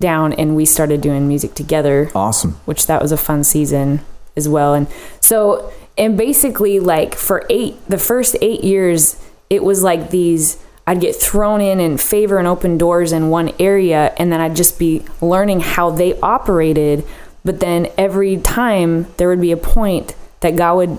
down 0.00 0.32
and 0.32 0.54
we 0.54 0.64
started 0.64 1.00
doing 1.00 1.26
music 1.26 1.54
together 1.54 2.10
Awesome. 2.14 2.52
which 2.64 2.86
that 2.86 3.02
was 3.02 3.12
a 3.12 3.16
fun 3.16 3.42
season 3.44 4.00
as 4.36 4.48
well. 4.48 4.74
And 4.74 4.86
so, 5.20 5.72
and 5.96 6.16
basically, 6.16 6.78
like 6.80 7.14
for 7.14 7.44
eight, 7.50 7.76
the 7.88 7.98
first 7.98 8.36
eight 8.40 8.62
years, 8.64 9.20
it 9.50 9.62
was 9.62 9.82
like 9.82 10.10
these. 10.10 10.58
I'd 10.86 11.02
get 11.02 11.14
thrown 11.16 11.60
in 11.60 11.80
and 11.80 12.00
favor 12.00 12.38
and 12.38 12.48
open 12.48 12.78
doors 12.78 13.12
in 13.12 13.28
one 13.28 13.52
area, 13.58 14.14
and 14.16 14.32
then 14.32 14.40
I'd 14.40 14.56
just 14.56 14.78
be 14.78 15.04
learning 15.20 15.60
how 15.60 15.90
they 15.90 16.18
operated. 16.20 17.04
But 17.44 17.60
then 17.60 17.88
every 17.96 18.36
time 18.36 19.06
there 19.16 19.28
would 19.28 19.40
be 19.40 19.52
a 19.52 19.56
point 19.56 20.14
that 20.40 20.56
God 20.56 20.76
would 20.76 20.98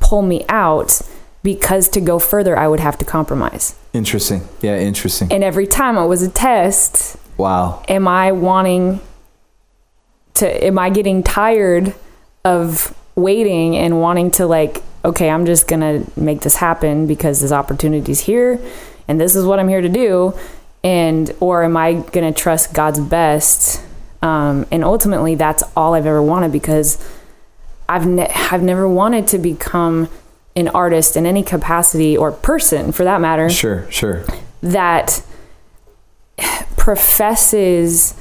pull 0.00 0.22
me 0.22 0.44
out 0.48 1.00
because 1.42 1.88
to 1.90 2.00
go 2.00 2.18
further, 2.18 2.56
I 2.56 2.66
would 2.68 2.80
have 2.80 2.98
to 2.98 3.04
compromise. 3.04 3.76
Interesting. 3.92 4.48
Yeah, 4.60 4.78
interesting. 4.78 5.30
And 5.30 5.44
every 5.44 5.66
time 5.66 5.96
it 5.96 6.06
was 6.06 6.22
a 6.22 6.30
test 6.30 7.16
Wow. 7.36 7.82
am 7.88 8.08
I 8.08 8.32
wanting 8.32 9.00
to 10.34 10.64
am 10.64 10.78
I 10.78 10.90
getting 10.90 11.22
tired 11.22 11.94
of 12.44 12.96
waiting 13.14 13.76
and 13.76 14.00
wanting 14.00 14.30
to 14.32 14.46
like 14.46 14.82
okay, 15.04 15.28
I'm 15.28 15.44
just 15.44 15.68
going 15.68 15.80
to 15.80 16.10
make 16.18 16.40
this 16.40 16.56
happen 16.56 17.06
because 17.06 17.42
this 17.42 17.52
opportunity's 17.52 18.20
here 18.20 18.58
and 19.06 19.20
this 19.20 19.36
is 19.36 19.44
what 19.44 19.58
I'm 19.60 19.68
here 19.68 19.82
to 19.82 19.88
do 19.88 20.32
and 20.82 21.30
or 21.40 21.62
am 21.62 21.76
I 21.76 21.94
going 21.94 22.32
to 22.32 22.32
trust 22.32 22.72
God's 22.72 23.00
best? 23.00 23.82
Um, 24.24 24.66
and 24.70 24.82
ultimately 24.82 25.34
that's 25.34 25.62
all 25.76 25.92
I've 25.94 26.06
ever 26.06 26.22
wanted 26.22 26.50
because 26.50 26.96
I've 27.88 28.06
ne- 28.06 28.32
I've 28.50 28.62
never 28.62 28.88
wanted 28.88 29.28
to 29.28 29.38
become 29.38 30.08
an 30.56 30.68
artist 30.68 31.14
in 31.16 31.26
any 31.26 31.42
capacity 31.42 32.16
or 32.16 32.32
person 32.32 32.90
for 32.92 33.04
that 33.04 33.20
matter 33.20 33.50
Sure, 33.50 33.86
sure. 33.90 34.24
that 34.62 35.22
professes 36.76 38.14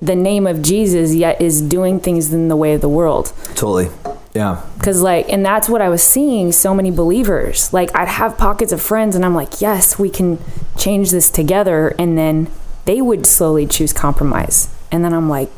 the 0.00 0.14
name 0.16 0.46
of 0.46 0.62
Jesus 0.62 1.14
yet 1.14 1.40
is 1.40 1.60
doing 1.60 2.00
things 2.00 2.32
in 2.32 2.48
the 2.48 2.56
way 2.56 2.74
of 2.74 2.80
the 2.80 2.88
world. 2.88 3.32
Totally. 3.54 3.88
Yeah. 4.34 4.62
Cause 4.82 5.00
like, 5.02 5.28
and 5.28 5.44
that's 5.44 5.68
what 5.68 5.80
I 5.82 5.88
was 5.88 6.02
seeing 6.02 6.52
so 6.52 6.74
many 6.74 6.90
believers. 6.90 7.72
Like 7.72 7.94
I'd 7.94 8.08
have 8.08 8.38
pockets 8.38 8.72
of 8.72 8.80
friends 8.80 9.14
and 9.14 9.24
I'm 9.24 9.34
like, 9.34 9.60
yes, 9.60 9.98
we 9.98 10.10
can 10.10 10.38
change 10.76 11.10
this 11.10 11.30
together. 11.30 11.94
And 11.98 12.16
then 12.16 12.50
they 12.86 13.00
would 13.00 13.26
slowly 13.26 13.66
choose 13.66 13.92
compromise. 13.92 14.68
And 14.90 15.04
then 15.04 15.12
I'm 15.12 15.28
like, 15.28 15.50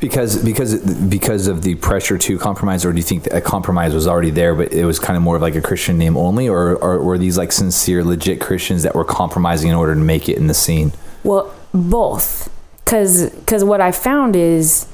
Because 0.00 0.42
because 0.42 0.84
because 1.08 1.48
of 1.48 1.62
the 1.62 1.74
pressure 1.76 2.16
to 2.18 2.38
compromise, 2.38 2.84
or 2.84 2.92
do 2.92 2.98
you 2.98 3.02
think 3.02 3.24
that 3.24 3.34
a 3.34 3.40
compromise 3.40 3.94
was 3.94 4.06
already 4.06 4.30
there, 4.30 4.54
but 4.54 4.72
it 4.72 4.84
was 4.84 4.98
kind 4.98 5.16
of 5.16 5.22
more 5.22 5.36
of 5.36 5.42
like 5.42 5.56
a 5.56 5.60
Christian 5.60 5.98
name 5.98 6.16
only, 6.16 6.48
or, 6.48 6.76
or 6.76 7.02
were 7.02 7.18
these 7.18 7.36
like 7.36 7.52
sincere, 7.52 8.04
legit 8.04 8.40
Christians 8.40 8.82
that 8.84 8.94
were 8.94 9.04
compromising 9.04 9.70
in 9.70 9.74
order 9.74 9.94
to 9.94 10.00
make 10.00 10.28
it 10.28 10.36
in 10.36 10.46
the 10.46 10.54
scene? 10.54 10.92
Well, 11.24 11.52
both. 11.74 12.48
Cause, 12.84 13.32
cause 13.46 13.64
what 13.64 13.80
I 13.80 13.92
found 13.92 14.36
is 14.36 14.86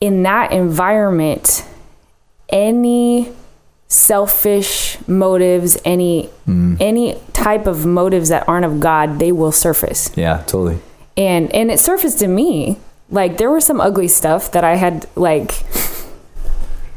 in 0.00 0.22
that 0.22 0.52
environment, 0.52 1.64
any 2.48 3.32
selfish 3.88 4.98
motives, 5.08 5.78
any 5.84 6.28
mm. 6.46 6.76
any 6.80 7.18
type 7.32 7.66
of 7.66 7.86
motives 7.86 8.28
that 8.28 8.48
aren't 8.48 8.64
of 8.64 8.80
God, 8.80 9.18
they 9.18 9.32
will 9.32 9.52
surface. 9.52 10.10
Yeah, 10.16 10.38
totally. 10.46 10.78
And 11.16 11.52
and 11.54 11.70
it 11.70 11.80
surfaced 11.80 12.18
to 12.20 12.28
me. 12.28 12.78
Like 13.10 13.38
there 13.38 13.50
was 13.50 13.64
some 13.64 13.80
ugly 13.80 14.08
stuff 14.08 14.50
that 14.52 14.64
I 14.64 14.76
had 14.76 15.06
like 15.14 15.64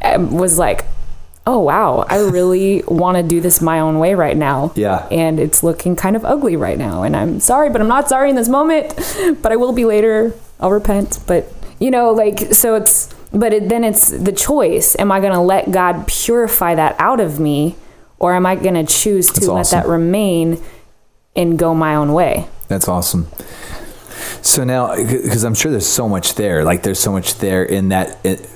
um, 0.01 0.31
was 0.31 0.57
like, 0.57 0.85
oh 1.45 1.59
wow, 1.59 2.05
I 2.09 2.19
really 2.19 2.83
want 2.87 3.17
to 3.17 3.23
do 3.23 3.41
this 3.41 3.61
my 3.61 3.79
own 3.79 3.99
way 3.99 4.15
right 4.15 4.35
now. 4.35 4.73
Yeah. 4.75 5.07
And 5.11 5.39
it's 5.39 5.63
looking 5.63 5.95
kind 5.95 6.15
of 6.15 6.25
ugly 6.25 6.55
right 6.55 6.77
now. 6.77 7.03
And 7.03 7.15
I'm 7.15 7.39
sorry, 7.39 7.69
but 7.69 7.81
I'm 7.81 7.87
not 7.87 8.09
sorry 8.09 8.29
in 8.29 8.35
this 8.35 8.49
moment. 8.49 8.93
But 9.41 9.51
I 9.51 9.55
will 9.55 9.73
be 9.73 9.85
later. 9.85 10.33
I'll 10.59 10.71
repent. 10.71 11.19
But 11.27 11.51
you 11.79 11.91
know, 11.91 12.11
like 12.11 12.53
so 12.53 12.75
it's 12.75 13.13
but 13.31 13.53
it, 13.53 13.69
then 13.69 13.83
it's 13.83 14.09
the 14.09 14.31
choice. 14.31 14.95
Am 14.97 15.11
I 15.11 15.19
going 15.19 15.33
to 15.33 15.39
let 15.39 15.71
God 15.71 16.07
purify 16.07 16.75
that 16.75 16.95
out 16.99 17.19
of 17.19 17.39
me, 17.39 17.75
or 18.17 18.33
am 18.33 18.45
I 18.45 18.55
going 18.55 18.73
to 18.73 18.85
choose 18.91 19.27
to 19.27 19.33
That's 19.33 19.47
let 19.47 19.59
awesome. 19.59 19.79
that 19.81 19.87
remain 19.87 20.61
and 21.35 21.57
go 21.59 21.75
my 21.75 21.95
own 21.95 22.13
way? 22.13 22.47
That's 22.67 22.87
awesome. 22.87 23.27
So 24.41 24.63
now, 24.63 24.95
because 24.95 25.43
I'm 25.43 25.55
sure 25.55 25.71
there's 25.71 25.87
so 25.87 26.07
much 26.07 26.35
there, 26.35 26.63
like 26.63 26.83
there's 26.83 26.99
so 26.99 27.11
much 27.11 27.35
there 27.35 27.63
in 27.63 27.89
that 27.89 28.17
it, 28.23 28.49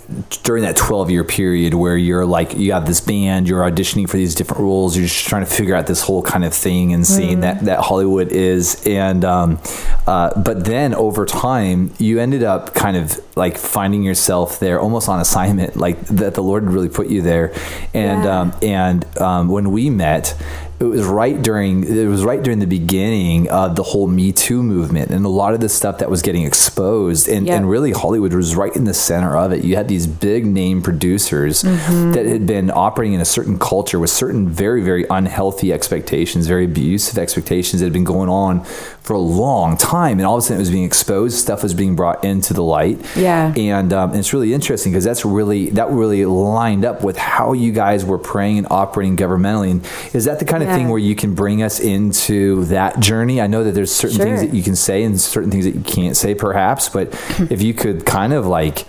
during 0.43 0.63
that 0.63 0.75
12 0.75 1.09
year 1.09 1.23
period 1.23 1.73
where 1.73 1.95
you're 1.97 2.25
like 2.25 2.55
you 2.55 2.73
have 2.73 2.85
this 2.85 2.99
band, 3.01 3.47
you're 3.47 3.63
auditioning 3.63 4.07
for 4.09 4.17
these 4.17 4.35
different 4.35 4.61
roles, 4.61 4.95
you're 4.97 5.07
just 5.07 5.27
trying 5.27 5.43
to 5.45 5.49
figure 5.49 5.75
out 5.75 5.87
this 5.87 6.01
whole 6.01 6.21
kind 6.21 6.43
of 6.45 6.53
thing 6.53 6.93
and 6.93 7.05
seeing 7.07 7.39
that 7.41 7.61
that 7.65 7.79
Hollywood 7.79 8.31
is, 8.31 8.85
and 8.85 9.23
um, 9.25 9.59
uh, 10.07 10.37
but 10.39 10.65
then 10.65 10.93
over 10.93 11.25
time 11.25 11.91
you 11.99 12.19
ended 12.19 12.43
up 12.43 12.73
kind 12.73 12.97
of 12.97 13.19
like 13.37 13.57
finding 13.57 14.03
yourself 14.03 14.59
there 14.59 14.79
almost 14.79 15.09
on 15.09 15.19
assignment, 15.19 15.75
like 15.75 15.99
that 16.07 16.33
the 16.35 16.43
Lord 16.43 16.63
really 16.65 16.89
put 16.89 17.07
you 17.07 17.21
there, 17.21 17.53
and 17.93 18.23
Yeah. 18.25 18.39
um, 18.41 18.53
and 18.61 19.17
um, 19.19 19.47
when 19.49 19.71
we 19.71 19.89
met 19.89 20.35
it 20.79 20.85
was 20.85 21.05
right 21.05 21.41
during 21.41 21.83
it 21.85 22.07
was 22.07 22.25
right 22.25 22.41
during 22.43 22.59
the 22.59 22.67
beginning 22.67 23.47
of 23.49 23.75
the 23.77 23.83
whole 23.83 24.05
Me 24.07 24.33
Too 24.33 24.61
movement 24.61 25.11
and 25.11 25.23
a 25.23 25.29
lot 25.29 25.53
of 25.53 25.61
the 25.61 25.69
stuff 25.69 25.99
that 25.99 26.09
was 26.09 26.21
getting 26.21 26.43
exposed 26.43 27.29
and, 27.29 27.47
Yeah. 27.47 27.55
and 27.55 27.69
really 27.69 27.91
Hollywood 27.91 28.33
was 28.33 28.53
right 28.55 28.75
in 28.75 28.83
the 28.83 28.93
center 28.93 29.37
of 29.37 29.53
it. 29.53 29.63
You 29.63 29.77
had 29.77 29.87
these 29.93 30.07
big 30.07 30.45
name 30.45 30.81
producers 30.81 31.61
that 31.61 32.25
had 32.25 32.47
been 32.47 32.71
operating 32.71 33.13
in 33.13 33.21
a 33.21 33.25
certain 33.25 33.59
culture 33.59 33.99
with 33.99 34.09
certain 34.09 34.49
very 34.49 34.81
very 34.81 35.05
unhealthy 35.09 35.71
expectations, 35.71 36.47
very 36.47 36.65
abusive 36.65 37.17
expectations 37.17 37.79
that 37.79 37.85
had 37.85 37.93
been 37.93 38.03
going 38.03 38.29
on 38.29 38.63
for 39.03 39.13
a 39.13 39.19
long 39.19 39.77
time, 39.77 40.17
and 40.17 40.25
all 40.25 40.35
of 40.35 40.39
a 40.39 40.41
sudden 40.41 40.57
it 40.57 40.59
was 40.59 40.71
being 40.71 40.85
exposed. 40.85 41.37
Stuff 41.37 41.61
was 41.61 41.73
being 41.73 41.95
brought 41.95 42.23
into 42.23 42.53
the 42.53 42.63
light. 42.63 42.99
Yeah. 43.15 43.53
and, 43.55 43.91
um, 43.93 44.11
and 44.11 44.19
it's 44.19 44.33
really 44.33 44.53
interesting 44.53 44.91
because 44.91 45.03
that's 45.03 45.25
really 45.25 45.69
that 45.71 45.89
really 45.91 46.25
lined 46.25 46.85
up 46.85 47.03
with 47.03 47.17
how 47.17 47.53
you 47.53 47.71
guys 47.71 48.03
were 48.03 48.17
praying 48.17 48.57
and 48.59 48.67
operating 48.71 49.15
governmentally. 49.15 49.71
And 49.71 50.15
is 50.15 50.25
that 50.25 50.39
the 50.39 50.45
kind 50.45 50.63
of 50.63 50.69
thing 50.69 50.89
where 50.89 50.99
you 50.99 51.15
can 51.15 51.35
bring 51.35 51.61
us 51.61 51.79
into 51.79 52.65
that 52.65 52.99
journey? 52.99 53.41
I 53.41 53.47
know 53.47 53.63
that 53.63 53.73
there's 53.73 53.93
certain 53.93 54.17
things 54.17 54.41
that 54.41 54.53
you 54.53 54.63
can 54.63 54.75
say 54.75 55.03
and 55.03 55.19
certain 55.19 55.51
things 55.51 55.65
that 55.65 55.75
you 55.75 55.81
can't 55.81 56.17
say, 56.17 56.33
perhaps. 56.33 56.89
But 56.89 57.09
if 57.51 57.61
you 57.61 57.73
could 57.73 58.05
kind 58.05 58.33
of 58.33 58.47
like 58.47 58.87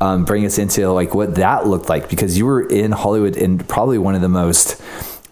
um, 0.00 0.24
bring 0.24 0.44
us 0.44 0.58
into 0.58 0.90
like 0.90 1.14
what 1.14 1.36
that 1.36 1.66
looked 1.66 1.88
like, 1.88 2.08
because 2.10 2.36
you 2.36 2.46
were 2.46 2.66
in 2.68 2.92
Hollywood 2.92 3.36
and 3.36 3.66
probably 3.68 3.98
one 3.98 4.14
of 4.14 4.20
the 4.20 4.28
most 4.28 4.80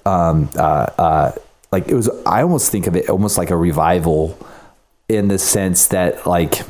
um, 0.04 0.48
uh, 0.56 0.86
uh, 0.98 1.32
like 1.70 1.88
it 1.88 1.94
was. 1.94 2.08
I 2.24 2.42
almost 2.42 2.70
think 2.70 2.86
of 2.86 2.96
it 2.96 3.08
almost 3.08 3.38
like 3.38 3.50
a 3.50 3.56
revival 3.56 4.38
in 5.08 5.28
the 5.28 5.38
sense 5.38 5.88
that 5.88 6.26
like 6.26 6.62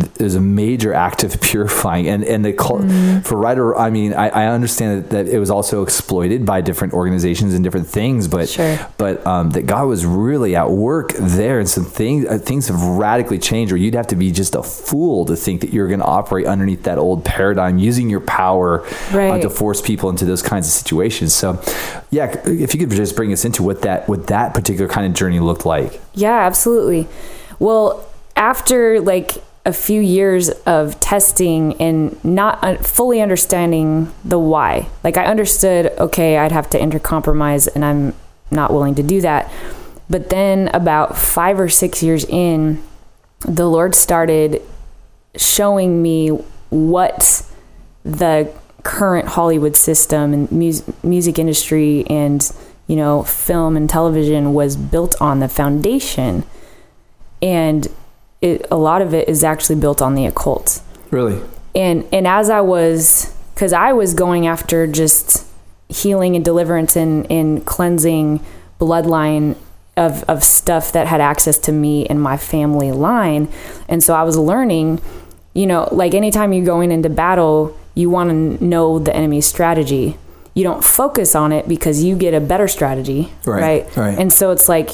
there's 0.00 0.34
a 0.34 0.40
major 0.40 0.92
act 0.94 1.24
of 1.24 1.40
purifying 1.40 2.06
and 2.08 2.24
and 2.24 2.44
the 2.44 2.52
cult 2.52 2.82
Mm-hmm. 2.82 3.20
for 3.20 3.36
right 3.38 3.58
or 3.58 3.76
I 3.76 3.90
mean 3.90 4.12
I, 4.12 4.28
I 4.28 4.46
understand 4.46 5.04
that, 5.04 5.10
that 5.10 5.28
it 5.34 5.38
was 5.38 5.50
also 5.50 5.82
exploited 5.82 6.44
by 6.44 6.60
different 6.60 6.92
organizations 6.94 7.54
and 7.54 7.64
different 7.64 7.86
things 7.86 8.28
but 8.28 8.48
Sure. 8.48 8.78
but 8.98 9.26
um, 9.26 9.50
that 9.50 9.66
God 9.66 9.86
was 9.86 10.04
really 10.06 10.54
at 10.56 10.70
work 10.70 11.12
there 11.14 11.58
and 11.58 11.68
some 11.68 11.84
things 11.84 12.26
uh, 12.26 12.38
things 12.38 12.68
have 12.68 12.80
radically 12.82 13.38
changed 13.38 13.72
or 13.72 13.76
you'd 13.76 13.94
have 13.94 14.06
to 14.08 14.16
be 14.16 14.30
just 14.30 14.54
a 14.54 14.62
fool 14.62 15.24
to 15.26 15.36
think 15.36 15.60
that 15.62 15.72
you're 15.72 15.88
going 15.88 16.00
to 16.00 16.06
operate 16.06 16.46
underneath 16.46 16.82
that 16.84 16.98
old 16.98 17.24
paradigm 17.24 17.78
using 17.78 18.10
your 18.10 18.20
power 18.20 18.84
uh, 19.12 19.38
to 19.38 19.50
force 19.50 19.80
people 19.80 20.10
into 20.10 20.24
those 20.24 20.42
kinds 20.42 20.66
of 20.66 20.72
situations 20.72 21.32
so 21.34 21.60
yeah 22.10 22.26
if 22.44 22.74
you 22.74 22.80
could 22.80 22.90
just 22.90 23.16
bring 23.16 23.32
us 23.32 23.44
into 23.44 23.62
what 23.62 23.82
that 23.82 24.08
what 24.08 24.26
that 24.28 24.54
particular 24.54 24.88
kind 24.88 25.06
of 25.06 25.12
journey 25.14 25.40
looked 25.40 25.64
like 25.66 26.00
Yeah, 26.14 26.46
absolutely. 26.46 27.08
Well, 27.58 28.04
after 28.36 29.00
like 29.00 29.32
a 29.66 29.72
few 29.72 30.00
years 30.00 30.48
of 30.64 30.98
testing 31.00 31.74
and 31.80 32.24
not 32.24 32.86
fully 32.86 33.20
understanding 33.20 34.12
the 34.24 34.38
why, 34.38 34.88
like 35.02 35.16
I 35.16 35.26
understood, 35.26 35.86
okay, 35.98 36.38
I'd 36.38 36.52
have 36.52 36.70
to 36.70 36.80
enter 36.80 37.00
compromise, 37.00 37.66
and 37.66 37.84
I'm 37.84 38.14
not 38.50 38.72
willing 38.72 38.94
to 38.94 39.02
do 39.02 39.20
that. 39.22 39.52
But 40.08 40.30
then, 40.30 40.68
about 40.68 41.18
five 41.18 41.58
or 41.58 41.68
six 41.68 42.00
years 42.00 42.24
in, 42.24 42.80
the 43.40 43.68
Lord 43.68 43.96
started 43.96 44.62
showing 45.36 46.00
me 46.00 46.28
what 46.70 47.44
the 48.04 48.52
current 48.84 49.26
Hollywood 49.26 49.76
system 49.76 50.32
and 50.32 50.52
mus- 50.52 50.84
music 51.02 51.40
industry 51.40 52.06
and 52.08 52.48
you 52.86 52.94
know 52.94 53.24
film 53.24 53.76
and 53.76 53.90
television 53.90 54.54
was 54.54 54.76
built 54.76 55.20
on 55.20 55.40
the 55.40 55.48
foundation 55.48 56.44
and 57.42 57.88
it, 58.46 58.66
a 58.70 58.76
lot 58.76 59.02
of 59.02 59.12
it 59.12 59.28
is 59.28 59.44
actually 59.44 59.78
built 59.80 60.00
on 60.00 60.14
the 60.14 60.26
occult. 60.26 60.80
Really? 61.10 61.40
And 61.74 62.06
and 62.12 62.26
as 62.26 62.48
I 62.50 62.60
was 62.62 63.34
because 63.54 63.72
I 63.72 63.92
was 63.92 64.14
going 64.14 64.46
after 64.46 64.86
just 64.86 65.46
healing 65.88 66.34
and 66.36 66.44
deliverance 66.44 66.96
and, 66.96 67.30
and 67.30 67.64
cleansing 67.64 68.40
bloodline 68.80 69.56
of, 69.96 70.24
of 70.24 70.42
stuff 70.44 70.92
that 70.92 71.06
had 71.06 71.20
access 71.20 71.56
to 71.58 71.72
me 71.72 72.04
and 72.06 72.20
my 72.20 72.36
family 72.36 72.92
line. 72.92 73.48
And 73.88 74.02
so 74.02 74.14
I 74.14 74.22
was 74.24 74.36
learning 74.36 75.00
you 75.54 75.66
know 75.66 75.88
like 75.92 76.12
anytime 76.14 76.52
you're 76.52 76.66
going 76.66 76.90
into 76.92 77.08
battle 77.08 77.74
you 77.94 78.10
want 78.10 78.28
to 78.28 78.62
know 78.64 78.98
the 78.98 79.14
enemy's 79.16 79.46
strategy. 79.46 80.16
You 80.54 80.64
don't 80.64 80.84
focus 80.84 81.34
on 81.34 81.52
it 81.52 81.66
because 81.68 82.02
you 82.02 82.16
get 82.16 82.34
a 82.34 82.40
better 82.40 82.68
strategy 82.68 83.32
Right, 83.46 83.84
right, 83.84 83.96
right. 83.96 84.18
and 84.18 84.32
so 84.32 84.50
it's 84.52 84.68
like 84.68 84.90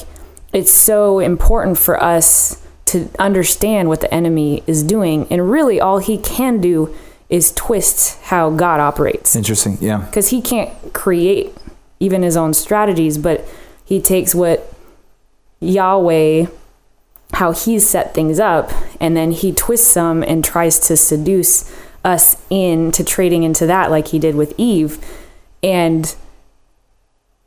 it's 0.53 0.71
so 0.71 1.19
important 1.19 1.77
for 1.77 2.01
us 2.01 2.62
to 2.93 3.09
understand 3.19 3.89
what 3.89 4.01
the 4.01 4.13
enemy 4.13 4.63
is 4.65 4.83
doing 4.83 5.27
and 5.29 5.51
really 5.51 5.79
all 5.79 5.97
he 5.97 6.17
can 6.17 6.61
do 6.61 6.95
is 7.29 7.51
twist 7.53 8.19
how 8.23 8.49
god 8.49 8.79
operates. 8.79 9.35
Interesting 9.35 9.77
yeah. 9.81 9.97
Because 9.97 10.29
he 10.29 10.41
can't 10.41 10.71
create 10.93 11.55
even 11.99 12.21
his 12.21 12.37
own 12.37 12.53
strategies 12.53 13.17
but 13.17 13.45
he 13.83 14.01
takes 14.01 14.33
what 14.33 14.73
yahweh 15.59 16.45
how 17.33 17.51
he's 17.51 17.89
set 17.89 18.13
things 18.13 18.39
up 18.39 18.71
and 18.99 19.17
then 19.17 19.31
he 19.31 19.51
twists 19.51 19.93
them 19.93 20.23
and 20.23 20.45
tries 20.45 20.77
to 20.77 20.95
seduce 20.95 21.73
us 22.05 22.37
into 22.49 23.03
trading 23.03 23.43
into 23.43 23.65
that 23.65 23.89
like 23.89 24.09
he 24.09 24.19
did 24.19 24.35
with 24.35 24.53
eve. 24.57 25.03
And 25.61 26.13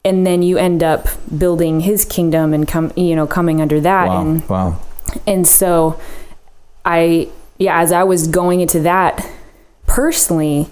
and 0.06 0.24
then 0.24 0.40
you 0.40 0.56
end 0.56 0.82
up 0.82 1.09
building 1.37 1.80
his 1.80 2.04
kingdom 2.04 2.54
and 2.54 2.66
come 2.66 2.92
you 2.96 3.14
know 3.16 3.26
coming 3.26 3.61
under 3.61 3.80
that 3.80 4.09
wow 4.09 4.20
and 4.20 4.48
wow 4.48 4.80
and 5.27 5.47
so 5.47 6.01
I, 6.85 7.29
yeah, 7.59 7.81
as 7.81 7.92
I 7.92 8.05
was 8.05 8.29
going 8.29 8.61
into 8.61 8.81
that 8.81 9.29
personally, 9.87 10.71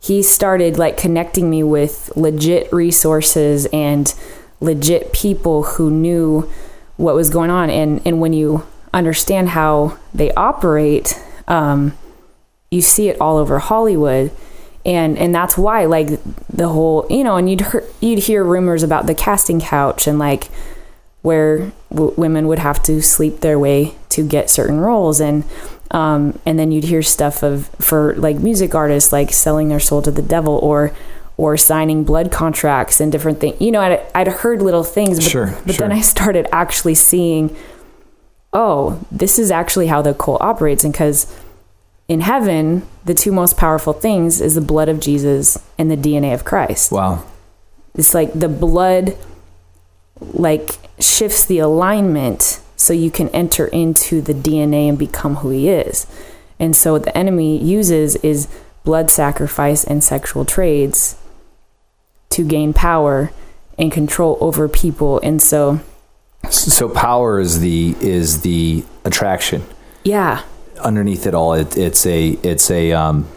he 0.00 0.22
started 0.22 0.78
like 0.78 0.96
connecting 0.96 1.50
me 1.50 1.62
with 1.62 2.10
legit 2.16 2.72
resources 2.72 3.66
and 3.72 4.14
legit 4.60 5.12
people 5.12 5.62
who 5.62 5.90
knew 5.90 6.50
what 6.96 7.14
was 7.14 7.30
going 7.30 7.50
on. 7.50 7.70
And, 7.70 8.00
and 8.06 8.20
when 8.20 8.32
you 8.32 8.66
understand 8.94 9.50
how 9.50 9.98
they 10.14 10.32
operate, 10.32 11.20
um, 11.48 11.96
you 12.70 12.80
see 12.80 13.08
it 13.08 13.20
all 13.20 13.36
over 13.36 13.58
Hollywood. 13.58 14.30
And, 14.84 15.18
and 15.18 15.34
that's 15.34 15.58
why 15.58 15.84
like 15.84 16.08
the 16.48 16.68
whole 16.68 17.06
you 17.10 17.22
know 17.22 17.36
and 17.36 17.50
you'd 17.50 17.60
hear, 17.60 17.84
you'd 18.00 18.20
hear 18.20 18.42
rumors 18.42 18.82
about 18.82 19.06
the 19.06 19.14
casting 19.14 19.60
couch 19.60 20.06
and 20.06 20.18
like 20.18 20.48
where 21.22 21.72
w- 21.90 22.14
women 22.16 22.48
would 22.48 22.58
have 22.58 22.82
to 22.84 23.02
sleep 23.02 23.40
their 23.40 23.58
way 23.58 23.94
to 24.10 24.26
get 24.26 24.50
certain 24.50 24.80
roles. 24.80 25.20
And 25.20 25.44
um, 25.90 26.38
and 26.46 26.58
then 26.58 26.70
you'd 26.70 26.84
hear 26.84 27.02
stuff 27.02 27.42
of 27.42 27.68
for 27.78 28.14
like 28.14 28.36
music 28.36 28.74
artists 28.74 29.12
like 29.12 29.32
selling 29.32 29.68
their 29.68 29.80
soul 29.80 30.02
to 30.02 30.10
the 30.10 30.22
devil 30.22 30.58
or 30.58 30.92
or 31.36 31.56
signing 31.56 32.04
blood 32.04 32.30
contracts 32.30 33.00
and 33.00 33.10
different 33.10 33.40
things 33.40 33.60
you 33.60 33.72
know 33.72 33.80
I'd, 33.80 34.00
I'd 34.14 34.28
heard 34.28 34.62
little 34.62 34.84
things 34.84 35.18
but, 35.18 35.28
Sure, 35.28 35.58
but 35.66 35.78
then. 35.78 35.90
I 35.90 36.00
started 36.00 36.46
actually 36.52 36.94
seeing 36.94 37.56
oh 38.52 39.04
this 39.10 39.38
is 39.38 39.50
actually 39.50 39.88
how 39.88 40.00
the 40.02 40.10
occult 40.10 40.40
operates. 40.42 40.84
And 40.84 40.92
because 40.92 41.34
in 42.06 42.20
heaven 42.20 42.86
the 43.04 43.14
two 43.14 43.32
most 43.32 43.56
powerful 43.56 43.92
things 43.92 44.40
is 44.40 44.54
the 44.54 44.60
blood 44.60 44.88
of 44.88 45.00
Jesus 45.00 45.58
and 45.76 45.90
the 45.90 45.96
DNA 45.96 46.34
of 46.34 46.44
Christ. 46.44 46.92
Wow. 46.92 47.24
It's 47.94 48.14
like 48.14 48.32
the 48.32 48.48
blood 48.48 49.16
like 50.20 50.78
shifts 50.98 51.44
the 51.44 51.58
alignment 51.58 52.60
so 52.76 52.92
you 52.92 53.10
can 53.10 53.28
enter 53.30 53.66
into 53.66 54.20
the 54.20 54.34
DNA 54.34 54.88
and 54.88 54.98
become 54.98 55.36
who 55.36 55.50
he 55.50 55.68
is. 55.68 56.06
And 56.58 56.74
so 56.74 56.92
what 56.92 57.04
the 57.04 57.16
enemy 57.16 57.62
uses 57.62 58.16
is 58.16 58.48
blood 58.84 59.10
sacrifice 59.10 59.84
and 59.84 60.02
sexual 60.02 60.44
trades 60.44 61.16
to 62.30 62.44
gain 62.44 62.72
power 62.72 63.32
and 63.78 63.90
control 63.90 64.38
over 64.40 64.68
people. 64.68 65.20
And 65.20 65.40
so 65.42 65.80
so 66.48 66.88
power 66.88 67.38
is 67.38 67.60
the 67.60 67.94
is 68.00 68.40
the 68.40 68.84
attraction 69.04 69.62
yeah, 70.04 70.42
underneath 70.82 71.26
it 71.26 71.34
all 71.34 71.54
it, 71.54 71.76
it's 71.76 72.06
a 72.06 72.30
it's 72.42 72.70
a 72.70 72.92
um 72.92 73.28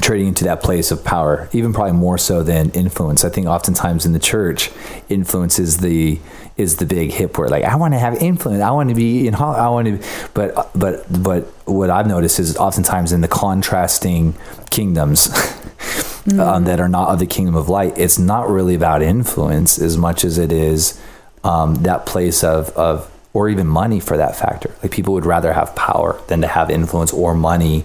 trading 0.00 0.28
into 0.28 0.44
that 0.44 0.62
place 0.62 0.90
of 0.90 1.04
power 1.04 1.48
even 1.52 1.72
probably 1.72 1.92
more 1.92 2.18
so 2.18 2.42
than 2.42 2.70
influence. 2.70 3.24
I 3.24 3.28
think 3.28 3.46
oftentimes 3.46 4.06
in 4.06 4.12
the 4.12 4.18
church 4.18 4.70
influence 5.08 5.58
is 5.58 5.78
the 5.78 6.18
is 6.56 6.76
the 6.76 6.86
big 6.86 7.12
hip 7.12 7.38
word. 7.38 7.50
Like 7.50 7.64
i 7.64 7.76
want 7.76 7.94
to 7.94 7.98
have 7.98 8.14
influence. 8.22 8.62
I 8.62 8.70
want 8.70 8.88
to 8.88 8.94
be 8.94 9.26
in 9.26 9.34
i 9.34 9.68
want 9.68 9.86
to 9.86 10.08
but 10.34 10.70
but 10.74 11.04
but 11.22 11.44
what 11.66 11.90
i've 11.90 12.06
noticed 12.06 12.38
is 12.38 12.56
oftentimes 12.56 13.12
in 13.12 13.20
the 13.20 13.28
contrasting 13.28 14.34
kingdoms 14.70 15.28
um, 16.38 16.64
that 16.64 16.80
are 16.80 16.88
not 16.88 17.08
of 17.08 17.18
the 17.18 17.26
kingdom 17.26 17.54
of 17.54 17.68
light 17.68 17.96
it's 17.96 18.18
not 18.18 18.48
really 18.48 18.74
about 18.74 19.02
influence 19.02 19.78
as 19.78 19.96
much 19.96 20.24
as 20.24 20.38
it 20.38 20.52
is 20.52 21.00
um, 21.44 21.76
that 21.76 22.06
place 22.06 22.44
of 22.44 22.70
of 22.70 23.10
or 23.32 23.48
even 23.48 23.66
money 23.66 24.00
for 24.00 24.16
that 24.16 24.36
factor. 24.36 24.74
Like 24.82 24.90
people 24.90 25.14
would 25.14 25.26
rather 25.26 25.52
have 25.52 25.74
power 25.76 26.20
than 26.28 26.40
to 26.40 26.48
have 26.48 26.70
influence 26.70 27.12
or 27.12 27.34
money 27.34 27.84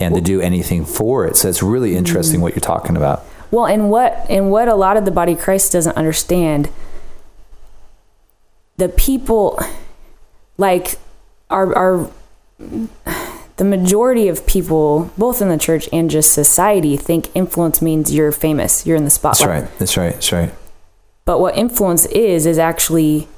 and 0.00 0.14
to 0.14 0.20
do 0.20 0.40
anything 0.40 0.84
for 0.84 1.26
it 1.26 1.36
so 1.36 1.48
it's 1.48 1.62
really 1.62 1.96
interesting 1.96 2.36
mm-hmm. 2.36 2.44
what 2.44 2.54
you're 2.54 2.60
talking 2.60 2.96
about 2.96 3.24
Well, 3.50 3.66
and 3.66 3.90
what 3.90 4.26
and 4.28 4.50
what 4.50 4.68
a 4.68 4.74
lot 4.74 4.96
of 4.96 5.04
the 5.04 5.10
body 5.10 5.32
of 5.32 5.40
Christ 5.40 5.72
doesn't 5.72 5.96
understand, 5.96 6.70
the 8.76 8.88
people, 8.88 9.58
like, 10.56 10.98
are 11.50 11.74
are 11.74 12.10
the 13.56 13.64
majority 13.64 14.28
of 14.28 14.46
people, 14.46 15.10
both 15.18 15.42
in 15.42 15.48
the 15.48 15.58
church 15.58 15.88
and 15.92 16.08
just 16.08 16.32
society, 16.32 16.96
think 16.96 17.28
influence 17.34 17.82
means 17.82 18.14
you're 18.14 18.32
famous, 18.32 18.86
you're 18.86 18.96
in 18.96 19.04
the 19.04 19.10
spotlight. 19.10 19.48
that's 19.48 19.62
right 19.62 19.78
that's 19.78 19.96
right 19.96 20.12
that's 20.12 20.32
right 20.32 20.54
But 21.24 21.40
what 21.40 21.56
influence 21.56 22.06
is 22.06 22.46
is 22.46 22.58
actually 22.58 23.28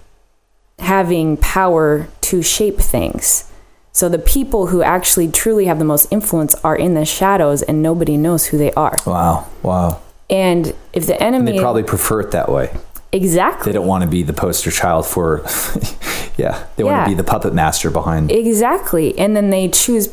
having 0.78 1.36
power 1.38 2.08
to 2.20 2.42
shape 2.42 2.78
things. 2.78 3.50
So 3.92 4.08
the 4.08 4.18
people 4.18 4.68
who 4.68 4.82
actually 4.82 5.30
truly 5.30 5.66
have 5.66 5.78
the 5.78 5.84
most 5.84 6.10
influence 6.10 6.54
are 6.56 6.74
in 6.74 6.94
the 6.94 7.04
shadows, 7.04 7.62
and 7.62 7.82
nobody 7.82 8.16
knows 8.16 8.46
who 8.46 8.58
they 8.58 8.72
are. 8.72 8.96
wow 9.06 9.46
wow. 9.62 10.00
And 10.30 10.74
if 10.92 11.06
the 11.06 11.14
and 11.14 11.34
enemy 11.34 11.52
they 11.52 11.58
probably 11.58 11.82
prefer 11.82 12.20
it 12.20 12.30
that 12.30 12.50
way. 12.50 12.74
Exactly. 13.12 13.70
They 13.70 13.78
don't 13.78 13.86
want 13.86 14.02
to 14.04 14.08
be 14.08 14.22
the 14.22 14.32
poster 14.32 14.70
child 14.70 15.06
for 15.06 15.44
yeah 16.38 16.64
they 16.76 16.84
want 16.84 17.04
to 17.04 17.10
be 17.10 17.14
the 17.14 17.24
puppet 17.24 17.52
master 17.52 17.90
behind 17.90 18.32
exactly, 18.32 19.18
and 19.18 19.36
then 19.36 19.50
they 19.50 19.68
choose 19.68 20.08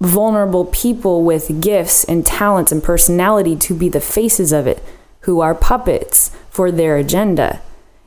vulnerable 0.00 0.64
people 0.64 1.22
with 1.22 1.60
gifts 1.60 2.02
and 2.04 2.26
talents 2.26 2.72
and 2.72 2.82
personality 2.82 3.54
to 3.54 3.72
be 3.72 3.88
the 3.88 4.00
faces 4.00 4.52
of 4.52 4.66
it, 4.66 4.82
who 5.20 5.40
are 5.40 5.54
puppets 5.54 6.30
for 6.50 6.72
their 6.72 6.96
agenda. 6.96 7.60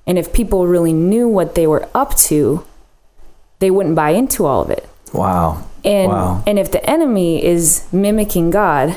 And 0.05 0.17
if 0.17 0.33
people 0.33 0.67
really 0.67 0.93
knew 0.93 1.27
what 1.27 1.55
they 1.55 1.65
were 1.65 1.87
up 1.95 2.15
to, 2.15 2.65
they 3.65 3.71
wouldn't 3.71 3.95
buy 3.95 4.11
into 4.11 4.45
all 4.45 4.61
of 4.61 4.69
it. 4.69 4.85
wow 5.13 5.57
And 5.83 6.11
Wow. 6.11 6.43
and 6.47 6.55
if 6.63 6.69
the 6.75 6.83
enemy 6.95 7.43
is 7.43 7.63
mimicking 7.91 8.51
God, 8.51 8.87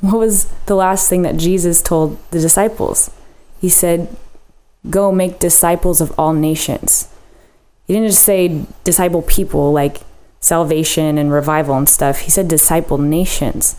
what 0.00 0.18
was 0.24 0.46
the 0.70 0.76
last 0.84 1.08
thing 1.10 1.22
that 1.26 1.36
Jesus 1.36 1.82
told 1.90 2.08
the 2.30 2.38
disciples? 2.46 3.10
He 3.64 3.68
said, 3.68 3.98
"Go 4.98 5.10
make 5.22 5.38
disciples 5.48 5.98
of 6.04 6.12
all 6.18 6.32
nations." 6.50 7.08
He 7.86 7.94
didn't 7.94 8.10
just 8.14 8.22
say 8.22 8.40
disciple 8.84 9.22
people 9.22 9.72
like 9.80 9.96
salvation 10.40 11.18
and 11.18 11.32
revival 11.32 11.74
and 11.80 11.88
stuff. 11.88 12.16
He 12.26 12.30
said 12.30 12.46
disciple 12.48 12.98
nations. 12.98 13.74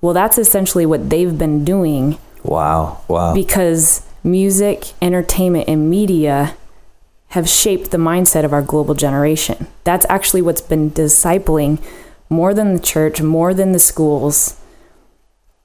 Well, 0.00 0.14
that's 0.14 0.38
essentially 0.44 0.86
what 0.86 1.10
they've 1.10 1.36
been 1.44 1.64
doing 1.64 2.04
Wow. 2.44 2.98
Wow. 3.08 3.34
because 3.34 4.02
music, 4.24 4.78
entertainment, 5.00 5.66
and 5.68 5.90
media 5.98 6.54
have 7.32 7.48
shaped 7.48 7.90
the 7.92 7.96
mindset 7.96 8.44
of 8.44 8.52
our 8.52 8.60
global 8.60 8.94
generation. 8.94 9.66
That's 9.84 10.04
actually 10.10 10.42
what's 10.42 10.60
been 10.60 10.90
discipling 10.90 11.82
more 12.28 12.52
than 12.52 12.74
the 12.74 12.80
church, 12.80 13.22
more 13.22 13.54
than 13.54 13.72
the 13.72 13.78
schools, 13.78 14.60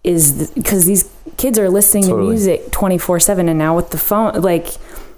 is 0.01 0.49
because 0.51 0.85
these 0.85 1.11
kids 1.35 1.59
are 1.59 1.69
listening 1.69 2.03
Totally. 2.03 2.23
to 2.23 2.29
music 2.29 2.71
24 2.71 3.19
7 3.19 3.49
and 3.49 3.59
now 3.59 3.75
with 3.75 3.89
the 3.89 3.97
phone, 3.97 4.41
like 4.41 4.69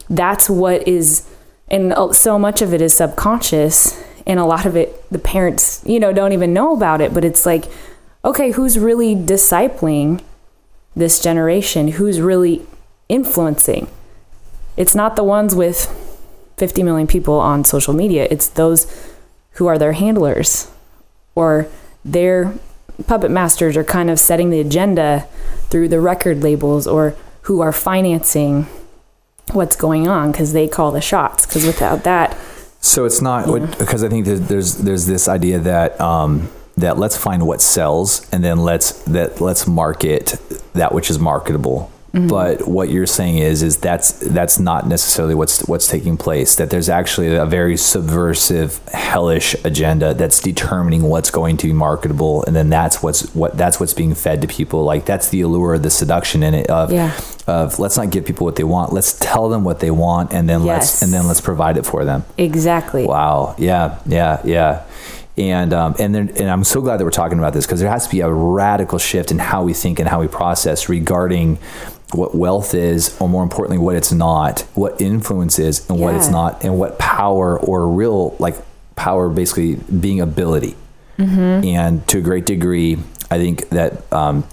that's 0.10 0.50
what 0.50 0.88
is, 0.88 1.28
and 1.68 1.94
uh, 1.94 2.12
so 2.14 2.40
much 2.40 2.64
of 2.64 2.74
it 2.74 2.82
is 2.82 2.96
subconscious, 2.96 4.02
and 4.26 4.40
a 4.40 4.46
lot 4.46 4.66
of 4.66 4.76
it, 4.76 5.08
the 5.12 5.20
parents, 5.20 5.84
you 5.86 6.00
know, 6.00 6.12
don't 6.12 6.34
even 6.34 6.52
know 6.52 6.74
about 6.74 7.00
it, 7.00 7.14
but 7.14 7.24
it's 7.24 7.46
like, 7.46 7.66
okay, 8.26 8.52
who's 8.52 8.80
really 8.80 9.16
discipling 9.16 10.20
this 10.96 11.20
generation? 11.20 11.90
Who's 11.90 12.20
really 12.20 12.66
influencing? 13.08 13.88
It's 14.78 14.96
not 14.96 15.16
the 15.16 15.24
ones 15.24 15.54
with 15.54 16.09
50 16.60 16.84
million 16.84 17.08
people 17.08 17.40
on 17.40 17.64
social 17.64 17.94
media, 17.94 18.28
it's 18.30 18.48
those 18.48 18.86
who 19.54 19.68
are 19.68 19.78
their 19.78 19.94
handlers 19.94 20.70
or 21.36 21.68
their 22.04 22.54
puppet 23.08 23.32
masters 23.32 23.78
are 23.78 23.84
kind 23.84 24.10
of 24.10 24.20
setting 24.20 24.50
the 24.50 24.60
agenda 24.60 25.26
through 25.70 25.88
the 25.88 26.00
record 26.00 26.44
labels 26.44 26.86
or 26.86 27.16
who 27.44 27.62
are 27.62 27.72
financing 27.72 28.68
what's 29.54 29.76
going 29.76 30.08
on 30.08 30.32
because 30.32 30.54
they 30.54 30.68
call 30.68 30.92
the 30.92 31.02
shots 31.02 31.46
because 31.46 31.66
without 31.66 32.04
that 32.04 32.38
So 32.82 33.06
it's 33.06 33.22
not 33.22 33.46
because 33.78 34.04
I 34.04 34.10
think 34.10 34.26
there's, 34.26 34.42
there's 34.42 34.78
there's 34.78 35.06
this 35.06 35.28
idea 35.28 35.60
that 35.60 36.00
um, 36.00 36.50
that 36.78 36.98
let's 36.98 37.18
find 37.18 37.46
what 37.46 37.62
sells 37.62 38.30
and 38.32 38.44
then 38.44 38.60
let's 38.60 39.04
that 39.04 39.42
let's 39.42 39.68
market 39.68 40.38
that 40.74 40.94
which 40.94 41.10
is 41.10 41.20
marketable. 41.20 41.92
But 42.12 42.68
what 42.68 42.90
you're 42.90 43.06
saying 43.06 43.38
is 43.38 43.62
is 43.62 43.78
that's 43.78 44.14
that's 44.14 44.58
not 44.58 44.88
necessarily 44.88 45.36
what's 45.36 45.60
what's 45.68 45.88
taking 45.88 46.18
place. 46.18 46.56
That 46.56 46.72
there's 46.72 46.90
actually 46.90 47.36
a 47.36 47.46
very 47.46 47.78
subversive, 47.78 48.80
hellish 48.88 49.56
agenda 49.64 50.14
that's 50.16 50.40
determining 50.40 51.04
what's 51.04 51.30
going 51.30 51.58
to 51.58 51.68
be 51.68 51.74
marketable, 51.74 52.44
and 52.46 52.56
then 52.56 52.70
that's 52.70 53.04
what's 53.04 53.34
what 53.36 53.58
that's 53.58 53.80
what's 53.80 53.94
being 53.94 54.16
fed 54.16 54.42
to 54.42 54.48
people. 54.48 54.84
Like 54.84 55.06
that's 55.06 55.30
the 55.30 55.42
allure, 55.42 55.78
the 55.78 55.92
seduction 55.92 56.42
in 56.42 56.56
it 56.56 56.68
of 56.68 56.92
Yeah. 56.92 57.12
of 57.46 57.78
let's 57.78 57.96
not 57.98 58.10
give 58.10 58.26
people 58.26 58.46
what 58.46 58.56
they 58.56 58.64
want. 58.64 58.92
Let's 58.92 59.14
tell 59.20 59.48
them 59.48 59.64
what 59.64 59.80
they 59.80 59.92
want, 59.92 60.34
and 60.34 60.50
then 60.50 60.66
let's 60.66 61.04
and 61.04 61.14
then 61.14 61.28
let's 61.28 61.42
provide 61.42 61.78
it 61.78 61.86
for 61.86 62.06
them. 62.06 62.26
exactly 62.38 63.06
Wow. 63.06 63.54
Yeah. 63.60 64.00
Yeah. 64.08 64.42
Yeah. 64.44 64.84
And 65.38 65.72
um, 65.74 65.96
and 66.00 66.14
then 66.14 66.30
and 66.38 66.50
I'm 66.50 66.64
so 66.64 66.82
glad 66.82 66.98
that 66.98 67.06
we're 67.06 67.12
talking 67.12 67.38
about 67.38 67.54
this 67.54 67.66
because 67.66 67.80
there 67.80 67.90
has 67.90 68.06
to 68.06 68.12
be 68.12 68.20
a 68.22 68.30
radical 68.30 68.98
shift 68.98 69.32
in 69.32 69.40
how 69.40 69.64
we 69.64 69.74
think 69.74 70.00
and 70.00 70.10
how 70.10 70.20
we 70.20 70.28
process 70.28 70.90
regarding 70.90 71.60
what 72.14 72.34
wealth 72.36 72.74
is, 72.74 73.16
or 73.22 73.30
more 73.30 73.44
importantly, 73.44 73.78
what 73.78 73.96
it's 73.96 74.12
not, 74.12 74.62
what 74.74 75.00
influence 75.02 75.60
is, 75.60 75.88
and 75.90 76.00
what 76.00 76.16
it's 76.16 76.28
not, 76.30 76.64
and 76.64 76.80
what 76.80 76.98
power 76.98 77.60
or 77.60 77.88
real 77.88 78.36
like 78.40 78.56
power 78.96 79.30
basically 79.30 79.76
being 79.76 80.20
ability. 80.22 80.76
And 81.66 82.08
to 82.08 82.20
a 82.20 82.22
great 82.22 82.46
degree, 82.46 82.98
I 83.30 83.38
think 83.38 83.70
that 83.70 84.12
um, 84.12 84.46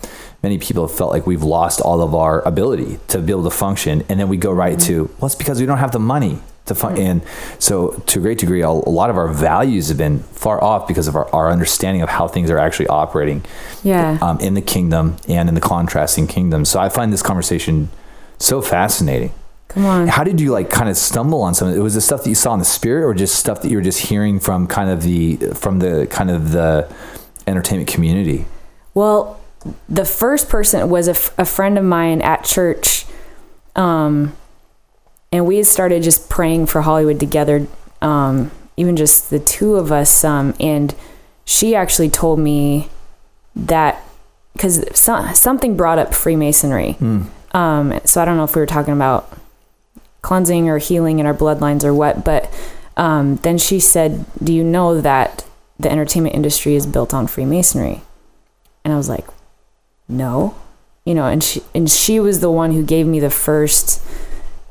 many 0.42 0.58
people 0.58 0.86
have 0.86 0.96
felt 0.96 1.12
like 1.12 1.26
we've 1.26 1.44
lost 1.44 1.80
all 1.80 2.02
of 2.02 2.14
our 2.14 2.42
ability 2.42 2.98
to 3.08 3.18
be 3.20 3.32
able 3.32 3.44
to 3.44 3.50
function, 3.50 4.04
and 4.08 4.18
then 4.20 4.28
we 4.28 4.36
go 4.36 4.52
right 4.52 4.78
to 4.80 5.04
well, 5.18 5.26
it's 5.26 5.34
because 5.34 5.60
we 5.60 5.66
don't 5.66 5.78
have 5.78 5.92
the 5.92 6.00
money 6.00 6.38
to 6.66 6.74
fun. 6.74 6.98
And 6.98 7.22
so, 7.58 7.90
to 8.06 8.18
a 8.18 8.22
great 8.22 8.38
degree, 8.38 8.62
a, 8.62 8.68
a 8.68 8.70
lot 8.70 9.10
of 9.10 9.16
our 9.16 9.28
values 9.28 9.88
have 9.88 9.98
been 9.98 10.20
far 10.20 10.62
off 10.62 10.86
because 10.86 11.08
of 11.08 11.16
our, 11.16 11.32
our 11.34 11.50
understanding 11.50 12.02
of 12.02 12.08
how 12.08 12.28
things 12.28 12.50
are 12.50 12.58
actually 12.58 12.88
operating 12.88 13.44
yeah 13.82 14.18
um, 14.20 14.38
in 14.40 14.54
the 14.54 14.62
kingdom 14.62 15.16
and 15.28 15.48
in 15.48 15.54
the 15.54 15.60
contrasting 15.60 16.26
kingdoms. 16.26 16.68
So 16.68 16.80
I 16.80 16.88
find 16.88 17.12
this 17.12 17.22
conversation 17.22 17.88
so 18.38 18.60
fascinating. 18.60 19.32
come 19.68 19.86
on 19.86 20.08
How 20.08 20.24
did 20.24 20.40
you 20.40 20.52
like 20.52 20.68
kind 20.70 20.88
of 20.90 20.96
stumble 20.96 21.42
on 21.42 21.54
some 21.54 21.68
of 21.68 21.76
it? 21.76 21.80
Was 21.80 21.96
it 21.96 22.02
stuff 22.02 22.22
that 22.24 22.28
you 22.28 22.34
saw 22.34 22.52
in 22.52 22.58
the 22.58 22.64
spirit 22.64 23.04
or 23.04 23.14
just 23.14 23.36
stuff 23.36 23.62
that 23.62 23.70
you 23.70 23.76
were 23.78 23.82
just 23.82 24.00
hearing 24.08 24.38
from 24.40 24.66
kind 24.66 24.90
of 24.90 25.02
the 25.02 25.36
from 25.54 25.78
the 25.78 26.06
kind 26.10 26.30
of 26.30 26.52
the 26.52 26.92
entertainment 27.46 27.88
community? 27.88 28.44
Well, 28.94 29.40
the 29.88 30.04
first 30.04 30.48
person 30.48 30.88
was 30.88 31.08
a, 31.08 31.12
f- 31.12 31.36
a 31.38 31.44
friend 31.44 31.76
of 31.78 31.84
mine 31.84 32.22
at 32.22 32.44
church. 32.44 33.04
Um, 33.74 34.36
and 35.32 35.46
we 35.46 35.56
had 35.56 35.66
started 35.66 36.02
just 36.02 36.28
praying 36.28 36.66
for 36.66 36.82
Hollywood 36.82 37.20
together, 37.20 37.66
um, 38.00 38.50
even 38.76 38.96
just 38.96 39.30
the 39.30 39.38
two 39.38 39.74
of 39.74 39.92
us. 39.92 40.24
Um, 40.24 40.54
and 40.60 40.94
she 41.44 41.74
actually 41.74 42.10
told 42.10 42.38
me 42.38 42.88
that 43.54 44.02
because 44.52 44.84
so, 44.98 45.32
something 45.34 45.76
brought 45.76 45.98
up 45.98 46.14
Freemasonry. 46.14 46.96
Um, 47.52 48.00
so 48.04 48.20
I 48.20 48.24
don't 48.24 48.36
know 48.36 48.44
if 48.44 48.54
we 48.54 48.60
were 48.60 48.66
talking 48.66 48.94
about 48.94 49.32
cleansing 50.22 50.68
or 50.68 50.78
healing 50.78 51.18
in 51.18 51.26
our 51.26 51.34
bloodlines 51.34 51.84
or 51.84 51.94
what, 51.94 52.24
but 52.24 52.52
um, 52.96 53.36
then 53.36 53.58
she 53.58 53.78
said, 53.80 54.24
Do 54.42 54.52
you 54.52 54.64
know 54.64 55.00
that 55.00 55.44
the 55.78 55.90
entertainment 55.90 56.34
industry 56.34 56.74
is 56.74 56.86
built 56.86 57.12
on 57.12 57.26
Freemasonry? 57.26 58.02
And 58.84 58.92
I 58.92 58.96
was 58.96 59.08
like, 59.08 59.26
no, 60.08 60.54
you 61.04 61.14
know, 61.14 61.26
and 61.26 61.42
she 61.42 61.62
and 61.74 61.90
she 61.90 62.20
was 62.20 62.40
the 62.40 62.50
one 62.50 62.72
who 62.72 62.84
gave 62.84 63.06
me 63.06 63.20
the 63.20 63.30
first 63.30 64.00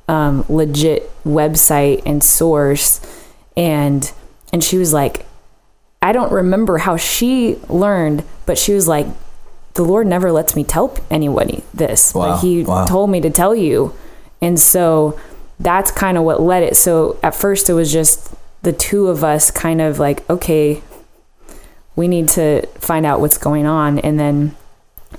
um, 0.07 0.45
legit 0.49 1.09
website 1.23 2.03
and 2.05 2.23
source, 2.23 3.01
and 3.57 4.11
and 4.53 4.63
she 4.63 4.77
was 4.77 4.93
like, 4.93 5.25
I 6.01 6.11
don't 6.11 6.31
remember 6.31 6.77
how 6.79 6.97
she 6.97 7.57
learned, 7.69 8.23
but 8.45 8.57
she 8.57 8.73
was 8.73 8.87
like, 8.87 9.07
the 9.73 9.83
Lord 9.83 10.07
never 10.07 10.31
lets 10.31 10.55
me 10.55 10.63
tell 10.63 10.95
anybody 11.09 11.63
this, 11.73 12.13
Wow, 12.13 12.33
but 12.33 12.39
He 12.41 12.63
wow. 12.63 12.85
told 12.85 13.09
me 13.09 13.21
to 13.21 13.29
tell 13.29 13.55
you, 13.55 13.93
and 14.41 14.59
so 14.59 15.19
that's 15.59 15.91
kind 15.91 16.17
of 16.17 16.23
what 16.23 16.41
led 16.41 16.63
it. 16.63 16.75
So 16.75 17.17
at 17.23 17.33
first 17.35 17.69
it 17.69 17.73
was 17.73 17.91
just 17.91 18.33
the 18.61 18.73
two 18.73 19.07
of 19.07 19.23
us, 19.23 19.51
kind 19.51 19.81
of 19.81 19.99
like, 19.99 20.27
okay, 20.29 20.81
we 21.95 22.07
need 22.07 22.27
to 22.29 22.65
find 22.79 23.05
out 23.05 23.21
what's 23.21 23.37
going 23.37 23.65
on. 23.65 23.99
And 23.99 24.19
then 24.19 24.55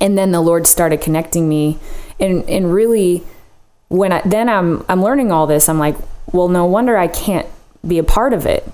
and 0.00 0.18
then 0.18 0.30
the 0.32 0.40
lord 0.42 0.66
started 0.66 1.00
connecting 1.00 1.48
me. 1.48 1.78
And 2.20 2.48
and 2.50 2.72
really 2.72 3.22
when 3.88 4.12
I 4.12 4.22
then 4.24 4.48
I'm 4.48 4.84
I'm 4.88 5.02
learning 5.02 5.30
all 5.32 5.46
this 5.46 5.68
I'm 5.68 5.78
like 5.78 5.96
well 6.32 6.48
no 6.48 6.64
wonder 6.64 6.96
I 6.96 7.08
can't 7.08 7.46
be 7.86 7.98
a 7.98 8.04
part 8.04 8.32
of 8.32 8.46
it 8.46 8.68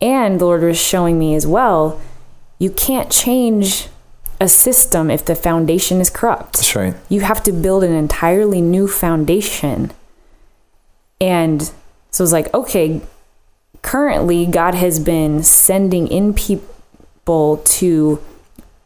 and 0.00 0.40
the 0.40 0.44
lord 0.44 0.62
was 0.62 0.78
showing 0.78 1.18
me 1.18 1.34
as 1.34 1.46
well 1.46 2.00
you 2.58 2.70
can't 2.70 3.10
change 3.10 3.88
a 4.40 4.48
system 4.48 5.10
if 5.10 5.24
the 5.24 5.34
foundation 5.34 6.00
is 6.00 6.10
corrupt 6.10 6.54
That's 6.54 6.76
right. 6.76 6.94
you 7.08 7.20
have 7.20 7.42
to 7.44 7.52
build 7.52 7.84
an 7.84 7.92
entirely 7.92 8.60
new 8.60 8.86
foundation. 8.86 9.92
And 11.20 11.70
so 12.10 12.22
it's 12.22 12.32
like, 12.32 12.52
okay, 12.52 13.00
currently 13.82 14.46
God 14.46 14.74
has 14.74 15.00
been 15.00 15.42
sending 15.42 16.06
in 16.08 16.34
people 16.34 17.56
to 17.56 18.22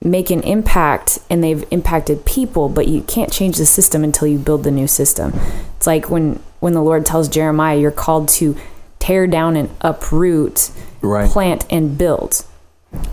make 0.02 0.30
an 0.30 0.42
impact 0.42 1.18
and 1.28 1.44
they've 1.44 1.64
impacted 1.70 2.24
people, 2.24 2.68
but 2.68 2.88
you 2.88 3.02
can't 3.02 3.30
change 3.32 3.58
the 3.58 3.66
system 3.66 4.02
until 4.02 4.26
you 4.26 4.38
build 4.38 4.64
the 4.64 4.70
new 4.70 4.86
system. 4.86 5.32
It's 5.76 5.86
like 5.86 6.10
when 6.10 6.40
when 6.60 6.72
the 6.74 6.82
Lord 6.82 7.06
tells 7.06 7.28
Jeremiah 7.28 7.78
you're 7.78 7.90
called 7.90 8.28
to 8.30 8.56
tear 8.98 9.26
down 9.26 9.56
and 9.56 9.70
uproot, 9.80 10.70
Right. 11.02 11.28
plant 11.30 11.64
and 11.70 11.96
build. 11.96 12.44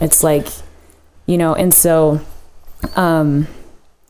It's 0.01 0.23
like, 0.23 0.47
you 1.25 1.37
know, 1.37 1.53
and 1.55 1.73
so 1.73 2.21
um 2.95 3.47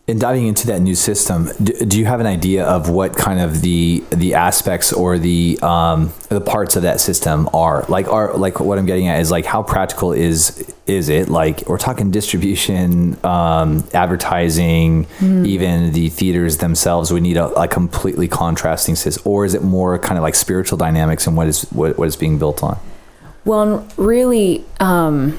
In 0.07 0.19
diving 0.19 0.47
into 0.47 0.67
that 0.67 0.79
new 0.79 0.95
system, 0.95 1.49
do, 1.61 1.73
do 1.85 1.99
you 1.99 2.05
have 2.05 2.21
an 2.21 2.25
idea 2.25 2.63
of 2.63 2.89
what 2.89 3.17
kind 3.17 3.41
of 3.41 3.61
the 3.61 4.01
the 4.11 4.35
aspects 4.35 4.93
or 4.93 5.17
the 5.19 5.59
um, 5.61 6.13
the 6.29 6.39
parts 6.39 6.77
of 6.77 6.83
that 6.83 7.01
system 7.01 7.49
are? 7.53 7.83
Like, 7.89 8.07
are 8.07 8.33
like 8.37 8.61
what 8.61 8.79
I'm 8.79 8.85
getting 8.85 9.09
at 9.09 9.19
is 9.19 9.31
like 9.31 9.43
how 9.43 9.63
practical 9.63 10.13
is 10.13 10.73
is 10.85 11.09
it? 11.09 11.27
Like, 11.27 11.67
we're 11.67 11.77
talking 11.77 12.09
distribution, 12.09 13.17
um, 13.25 13.83
advertising, 13.93 15.07
even 15.21 15.91
the 15.91 16.07
theaters 16.07 16.59
themselves. 16.59 17.11
We 17.11 17.19
need 17.19 17.35
a, 17.35 17.47
a 17.59 17.67
completely 17.67 18.29
contrasting 18.29 18.95
system, 18.95 19.23
or 19.25 19.43
is 19.43 19.53
it 19.55 19.61
more 19.61 19.99
kind 19.99 20.17
of 20.17 20.23
like 20.23 20.35
spiritual 20.35 20.77
dynamics 20.77 21.27
and 21.27 21.35
what 21.35 21.47
is 21.47 21.63
what, 21.71 21.97
what 21.97 22.07
is 22.07 22.15
being 22.15 22.39
built 22.39 22.63
on? 22.63 22.79
Well, 23.43 23.85
really, 23.97 24.63
because 24.77 25.35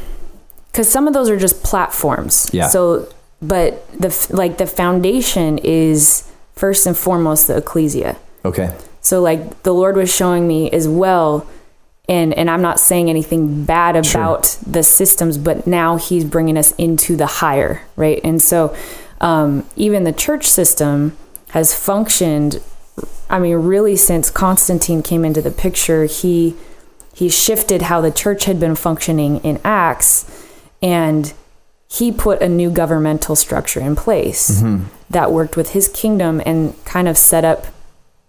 some 0.83 1.09
of 1.09 1.15
those 1.15 1.31
are 1.31 1.39
just 1.39 1.63
platforms. 1.65 2.51
Yeah. 2.53 2.69
So, 2.69 3.11
but 3.41 3.87
the 3.93 4.27
like 4.31 4.59
the 4.59 4.67
foundation 4.67 5.59
is 5.59 6.31
first 6.55 6.87
and 6.87 6.97
foremost 6.97 7.47
the 7.47 7.57
ecclesia. 7.57 8.17
Okay. 8.45 8.75
So, 9.01 9.21
like 9.21 9.63
the 9.63 9.73
Lord 9.73 9.97
was 9.97 10.15
showing 10.15 10.49
me 10.49 10.71
as 10.71 10.89
well, 10.89 11.47
and 12.09 12.35
and 12.35 12.51
I'm 12.51 12.63
not 12.63 12.81
saying 12.81 13.09
anything 13.09 13.65
bad 13.65 13.97
about 13.97 14.59
the 14.67 14.83
systems, 14.83 15.39
but 15.39 15.67
now 15.67 15.97
He's 15.97 16.25
bringing 16.25 16.59
us 16.59 16.73
into 16.73 17.17
the 17.17 17.27
higher, 17.27 17.83
right? 17.97 18.21
And 18.25 18.43
so, 18.43 18.75
um, 19.21 19.67
even 19.77 20.05
the 20.05 20.13
church 20.13 20.47
system 20.47 21.17
has 21.51 21.75
functioned. 21.75 22.61
I 23.31 23.39
mean, 23.39 23.57
really, 23.57 23.95
since 23.95 24.31
Constantine 24.31 25.03
came 25.03 25.25
into 25.25 25.41
the 25.41 25.51
picture, 25.51 26.07
he 26.07 26.57
he 27.15 27.29
shifted 27.29 27.83
how 27.83 28.01
the 28.01 28.11
church 28.11 28.45
had 28.47 28.59
been 28.59 28.75
functioning 28.75 29.39
in 29.39 29.61
Acts 29.65 30.25
and 30.83 31.33
he 31.89 32.13
put 32.13 32.41
a 32.43 32.49
new 32.49 32.71
governmental 32.71 33.35
structure 33.35 33.81
in 33.81 33.97
place 33.97 34.61
mm-hmm. 34.61 34.85
that 35.11 35.33
worked 35.33 35.57
with 35.57 35.71
his 35.71 35.89
kingdom 35.89 36.41
and 36.45 36.75
kind 36.85 37.09
of 37.09 37.17
set 37.17 37.45
up 37.45 37.67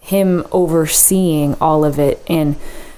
him 0.02 0.45
overseeing 0.52 1.56
all 1.56 1.84
of 1.84 2.00
it 2.00 2.24
and 2.28 2.56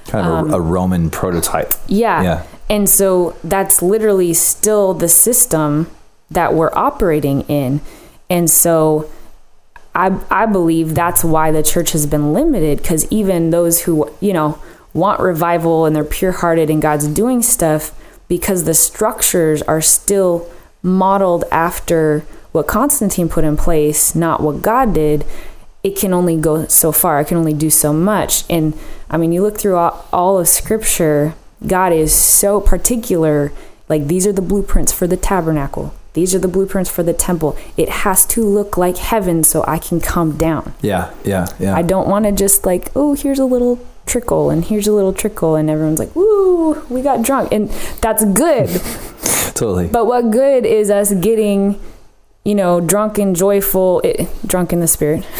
Kind 0.07 0.27
of 0.27 0.51
a, 0.51 0.55
a 0.57 0.61
Roman 0.61 1.09
prototype. 1.09 1.73
yeah. 1.87 2.21
Yeah. 2.21 2.45
And 2.69 2.89
so 2.89 3.35
that's 3.43 3.81
literally 3.81 4.33
still 4.33 4.93
the 4.93 5.09
system 5.09 5.91
that 6.29 6.53
we're 6.53 6.71
operating 6.73 7.41
in. 7.41 7.81
And 8.29 8.49
so 8.49 9.09
I 9.93 10.17
I 10.29 10.45
believe 10.45 10.95
that's 10.95 11.23
why 11.23 11.51
the 11.51 11.63
church 11.63 11.91
has 11.91 12.05
been 12.05 12.33
limited 12.33 12.81
because 12.81 13.05
even 13.11 13.49
those 13.49 13.81
who, 13.81 14.09
you 14.21 14.31
know, 14.31 14.57
want 14.93 15.19
revival 15.19 15.85
and 15.85 15.95
they're 15.95 16.03
pure-hearted 16.03 16.69
and 16.69 16.81
God's 16.81 17.07
doing 17.07 17.41
stuff 17.41 17.97
because 18.31 18.63
the 18.63 18.73
structures 18.73 19.61
are 19.63 19.81
still 19.81 20.49
modeled 20.81 21.43
after 21.51 22.19
what 22.53 22.65
Constantine 22.65 23.27
put 23.27 23.43
in 23.43 23.57
place, 23.57 24.15
not 24.15 24.39
what 24.39 24.61
God 24.61 24.93
did 24.93 25.25
it 25.83 25.97
can 25.97 26.13
only 26.13 26.37
go 26.37 26.65
so 26.67 26.91
far. 26.91 27.19
It 27.19 27.27
can 27.27 27.37
only 27.37 27.53
do 27.53 27.69
so 27.69 27.91
much. 27.91 28.43
And 28.49 28.77
I 29.09 29.17
mean, 29.17 29.31
you 29.31 29.41
look 29.41 29.57
through 29.57 29.75
all, 29.77 30.05
all 30.13 30.39
of 30.39 30.47
Scripture, 30.47 31.33
God 31.65 31.91
is 31.91 32.13
so 32.13 32.61
particular. 32.61 33.51
Like, 33.89 34.07
these 34.07 34.27
are 34.27 34.31
the 34.31 34.41
blueprints 34.41 34.91
for 34.91 35.07
the 35.07 35.17
tabernacle, 35.17 35.93
these 36.13 36.35
are 36.35 36.39
the 36.39 36.47
blueprints 36.47 36.89
for 36.89 37.03
the 37.03 37.13
temple. 37.13 37.57
It 37.77 37.89
has 37.89 38.25
to 38.27 38.43
look 38.43 38.77
like 38.77 38.97
heaven 38.97 39.43
so 39.43 39.63
I 39.67 39.79
can 39.79 39.99
come 39.99 40.37
down. 40.37 40.73
Yeah, 40.81 41.13
yeah, 41.23 41.47
yeah. 41.59 41.75
I 41.75 41.81
don't 41.81 42.07
want 42.07 42.25
to 42.25 42.31
just 42.31 42.65
like, 42.65 42.91
oh, 42.95 43.15
here's 43.15 43.39
a 43.39 43.45
little 43.45 43.85
trickle 44.05 44.49
and 44.49 44.65
here's 44.65 44.87
a 44.87 44.93
little 44.93 45.13
trickle, 45.13 45.55
and 45.55 45.69
everyone's 45.69 45.99
like, 45.99 46.15
woo, 46.15 46.73
we 46.89 47.01
got 47.01 47.23
drunk. 47.23 47.51
And 47.51 47.69
that's 48.01 48.23
good. 48.25 48.67
totally. 49.55 49.87
But 49.87 50.05
what 50.05 50.31
good 50.31 50.65
is 50.65 50.89
us 50.89 51.13
getting, 51.13 51.79
you 52.43 52.55
know, 52.55 52.81
drunk 52.81 53.17
and 53.17 53.35
joyful, 53.35 54.01
it, 54.03 54.27
drunk 54.45 54.73
in 54.73 54.79
the 54.79 54.87
spirit? 54.87 55.23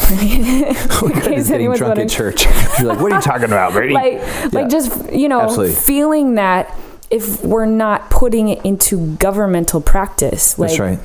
What 1.02 1.14
good 1.14 1.22
case 1.24 1.48
getting 1.48 1.54
anyone's 1.54 1.78
drunk 1.78 1.90
wondering. 1.98 2.06
at 2.08 2.10
church? 2.12 2.44
You're 2.78 2.88
like, 2.88 3.00
what 3.00 3.12
are 3.12 3.16
you 3.16 3.22
talking 3.22 3.44
about, 3.44 3.72
Brady? 3.72 3.94
like 3.94 4.12
Yeah. 4.14 4.48
like 4.52 4.68
just 4.68 5.12
you 5.12 5.28
know 5.28 5.40
Absolutely. 5.40 5.74
feeling 5.74 6.34
that 6.36 6.72
if 7.10 7.44
we're 7.44 7.66
not 7.66 8.08
putting 8.10 8.48
it 8.48 8.64
into 8.64 9.14
governmental 9.16 9.80
practice 9.80 10.58
like 10.58 10.68
That's 10.70 10.80
right. 10.80 10.98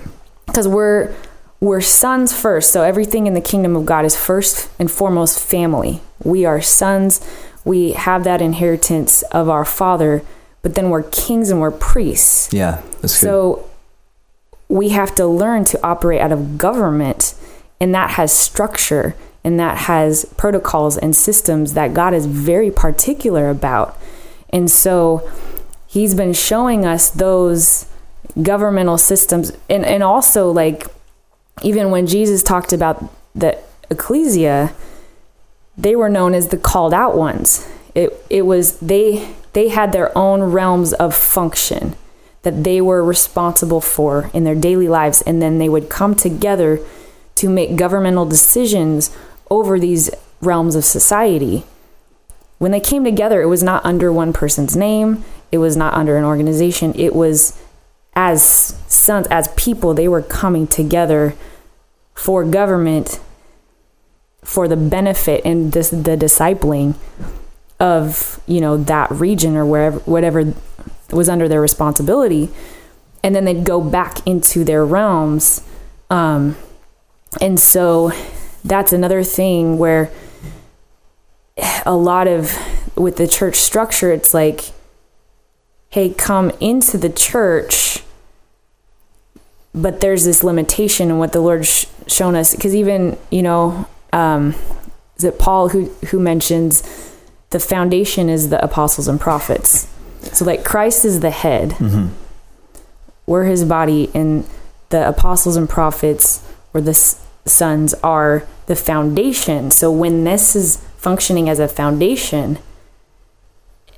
because 0.46 0.68
we're 0.68 1.14
we're 1.60 1.82
sons 1.82 2.32
first 2.32 2.72
so 2.72 2.84
everything 2.84 3.26
in 3.28 3.34
the 3.34 3.42
kingdom 3.42 3.76
of 3.76 3.86
god 3.86 4.06
is 4.06 4.16
first 4.16 4.70
and 4.80 4.90
foremost 4.92 5.40
family 5.40 6.00
we 6.24 6.46
are 6.46 6.62
sons 6.62 7.20
we 7.68 7.92
have 7.92 8.24
that 8.24 8.42
inheritance 8.42 9.24
of 9.32 9.50
our 9.50 9.66
father 9.66 10.22
but 10.62 10.76
then 10.76 10.90
we're 10.90 11.04
kings 11.04 11.50
and 11.50 11.60
we're 11.62 11.72
priests 11.72 12.52
Yeah, 12.52 12.82
that's 13.02 13.14
good. 13.22 13.28
so 13.28 13.70
we 14.70 14.90
have 14.90 15.16
to 15.16 15.26
learn 15.26 15.64
to 15.66 15.80
operate 15.82 16.20
out 16.20 16.32
of 16.32 16.58
government, 16.58 17.34
and 17.80 17.96
that 17.96 18.12
has 18.12 18.32
structure 18.34 19.16
and 19.44 19.58
that 19.60 19.78
has 19.78 20.26
protocols 20.36 20.98
and 20.98 21.16
systems 21.16 21.74
that 21.74 21.94
God 21.94 22.14
is 22.14 22.26
very 22.26 22.70
particular 22.70 23.50
about. 23.50 23.98
And 24.50 24.70
so 24.70 25.30
he's 25.88 26.14
been 26.16 26.34
showing 26.34 26.86
us 26.86 27.10
those 27.10 27.86
governmental 28.42 28.98
systems 28.98 29.54
and, 29.70 29.86
and 29.86 30.04
also 30.04 30.52
like 30.52 30.88
even 31.64 31.90
when 31.90 32.06
Jesus 32.06 32.44
talked 32.44 32.74
about 32.74 33.02
the 33.34 33.58
ecclesia, 33.90 34.74
they 35.78 35.96
were 35.96 36.10
known 36.10 36.34
as 36.34 36.48
the 36.48 36.58
called 36.58 36.94
out 36.94 37.16
ones. 37.16 37.68
It 37.94 38.14
it 38.30 38.44
was 38.44 38.80
they 38.80 39.34
they 39.54 39.70
had 39.70 39.92
their 39.92 40.16
own 40.18 40.42
realms 40.44 40.94
of 40.94 41.16
function 41.16 41.96
that 42.44 42.64
they 42.64 42.80
were 42.80 43.04
responsible 43.04 43.82
for 43.82 44.30
in 44.34 44.44
their 44.44 44.56
daily 44.56 44.88
lives 44.88 45.22
and 45.24 45.42
then 45.42 45.58
they 45.58 45.68
would 45.68 45.90
come 45.90 46.16
together 46.16 46.80
to 47.36 47.50
make 47.50 47.76
governmental 47.76 48.26
decisions 48.26 49.16
over 49.50 49.80
these 49.80 50.10
realms 50.42 50.76
of 50.76 50.86
society. 50.86 51.66
When 52.58 52.72
they 52.72 52.80
came 52.80 53.04
together, 53.04 53.42
it 53.42 53.48
was 53.48 53.64
not 53.64 53.86
under 53.86 54.12
one 54.12 54.34
person's 54.34 54.76
name, 54.76 55.24
it 55.52 55.60
was 55.60 55.78
not 55.78 55.94
under 55.94 56.18
an 56.18 56.24
organization, 56.24 56.94
it 56.96 57.14
was 57.16 57.60
as 58.14 58.42
sons, 58.88 59.28
as 59.28 59.48
people, 59.50 59.94
they 59.94 60.08
were 60.08 60.24
coming 60.24 60.66
together 60.66 61.36
for 62.16 62.44
government 62.44 63.20
for 64.44 64.68
the 64.68 64.78
benefit 64.78 65.42
and 65.46 65.72
this, 65.72 65.90
the 65.90 66.16
discipling 66.16 66.96
of 67.80 68.42
you 68.48 68.60
know 68.60 68.76
that 68.76 69.12
region 69.12 69.56
or 69.56 69.64
wherever 69.66 70.00
whatever 70.00 70.54
was 71.12 71.30
under 71.30 71.48
their 71.48 71.62
responsibility. 71.62 72.50
And 73.24 73.36
then 73.36 73.46
they'd 73.46 73.64
go 73.64 73.82
back 73.82 74.26
into 74.26 74.64
their 74.64 74.86
realms. 74.86 75.62
Um, 76.10 76.56
and 77.42 77.60
so 77.60 78.12
that's 78.64 78.94
another 78.94 79.24
thing 79.24 79.78
where 79.78 80.12
a 81.86 81.96
lot 81.96 82.28
of 82.28 82.58
with 82.96 83.18
the 83.18 83.28
church 83.28 83.56
structure 83.56 84.12
it's 84.12 84.34
like 84.34 84.72
hey 85.90 86.10
come 86.10 86.52
into 86.60 86.98
the 86.98 87.10
church 87.10 88.04
but 89.74 90.02
there's 90.02 90.26
this 90.26 90.44
limitation 90.44 91.10
in 91.10 91.20
what 91.20 91.34
the 91.34 91.40
lord's 91.40 91.88
shown 92.08 92.36
us. 92.36 92.56
Because 92.56 92.76
even 92.76 93.18
you 93.30 93.42
know 93.42 93.88
um, 94.14 94.56
is 95.18 95.24
it 95.24 95.38
paul 95.40 95.70
who 95.70 95.86
who 96.10 96.20
mentions 96.20 96.84
the 97.50 97.60
foundation 97.60 98.30
is 98.30 98.50
the 98.50 98.62
apostles 98.64 99.08
and 99.08 99.20
prophets. 99.20 99.88
So 100.34 100.44
like 100.46 100.64
christ 100.66 101.06
is 101.06 101.20
the 101.22 101.30
head. 101.32 101.76
We're 103.26 103.46
his 103.46 103.64
body 103.66 104.10
and 104.14 104.46
the 104.90 105.08
apostles 105.08 105.56
and 105.58 105.68
prophets 105.70 106.46
or 106.74 106.82
the 106.82 106.92
s- 106.92 107.26
sons 107.46 107.94
are 107.96 108.46
the 108.68 108.76
foundation. 108.76 109.72
So 109.72 109.92
when 109.92 110.24
this 110.24 110.56
is 110.56 110.78
functioning 110.98 111.50
as 111.50 111.60
a 111.60 111.68
foundation 111.68 112.60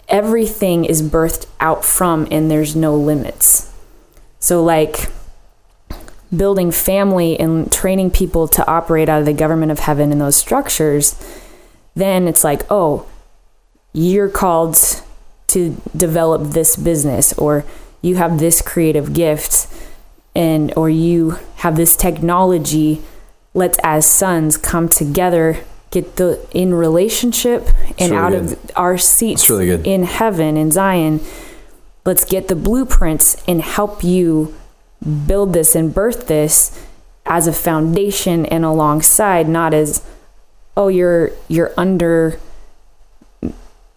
everything 0.08 0.86
is 0.86 1.02
birthed 1.04 1.45
out 1.60 1.86
from 1.86 2.28
and 2.32 2.50
there's 2.50 2.76
no 2.76 2.95
limits. 2.95 3.72
So 4.39 4.63
like 4.63 5.10
building 6.35 6.71
family 6.71 7.39
and 7.39 7.71
training 7.71 8.11
people 8.11 8.47
to 8.47 8.67
operate 8.67 9.09
out 9.09 9.19
of 9.19 9.25
the 9.25 9.33
government 9.33 9.71
of 9.71 9.79
heaven 9.79 10.11
in 10.11 10.19
those 10.19 10.35
structures 10.35 11.15
then 11.95 12.27
it's 12.27 12.43
like 12.43 12.61
oh 12.69 13.05
you're 13.93 14.29
called 14.29 14.77
to 15.47 15.75
develop 15.97 16.51
this 16.51 16.75
business 16.75 17.33
or 17.33 17.65
you 18.01 18.15
have 18.15 18.39
this 18.39 18.61
creative 18.61 19.13
gift 19.13 19.67
and 20.35 20.71
or 20.77 20.89
you 20.89 21.37
have 21.57 21.75
this 21.75 21.95
technology 21.95 23.01
let's 23.53 23.79
as 23.83 24.05
sons 24.05 24.57
come 24.57 24.87
together 24.87 25.57
get 25.91 26.17
the 26.17 26.45
in 26.51 26.73
relationship 26.73 27.67
and 27.97 28.11
really 28.11 28.15
out 28.15 28.31
good. 28.31 28.53
of 28.53 28.71
our 28.75 28.97
seats 28.97 29.49
really 29.49 29.65
good. 29.65 29.85
in 29.87 30.03
heaven 30.03 30.55
in 30.55 30.69
zion 30.69 31.19
let's 32.05 32.23
get 32.23 32.47
the 32.47 32.55
blueprints 32.55 33.41
and 33.47 33.61
help 33.61 34.03
you 34.03 34.55
build 35.27 35.53
this 35.53 35.75
and 35.75 35.93
birth 35.93 36.27
this 36.27 36.85
as 37.25 37.47
a 37.47 37.53
foundation 37.53 38.45
and 38.47 38.65
alongside 38.65 39.47
not 39.47 39.73
as 39.73 40.03
oh 40.75 40.88
you're 40.88 41.31
you're 41.47 41.71
under 41.77 42.39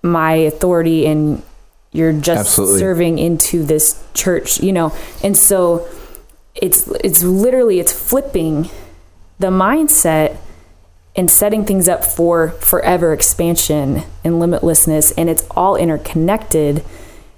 my 0.02 0.34
authority 0.34 1.06
and 1.06 1.42
you're 1.92 2.12
just 2.12 2.50
Absolutely. 2.50 2.78
serving 2.78 3.18
into 3.18 3.64
this 3.64 4.02
church 4.14 4.60
you 4.60 4.72
know 4.72 4.94
and 5.22 5.36
so 5.36 5.86
it's 6.54 6.88
it's 7.02 7.22
literally 7.22 7.80
it's 7.80 7.92
flipping 7.92 8.68
the 9.38 9.48
mindset 9.48 10.36
and 11.14 11.30
setting 11.30 11.64
things 11.64 11.88
up 11.88 12.04
for 12.04 12.50
forever 12.50 13.12
expansion 13.12 14.02
and 14.24 14.34
limitlessness 14.34 15.12
and 15.16 15.28
it's 15.28 15.46
all 15.50 15.76
interconnected 15.76 16.84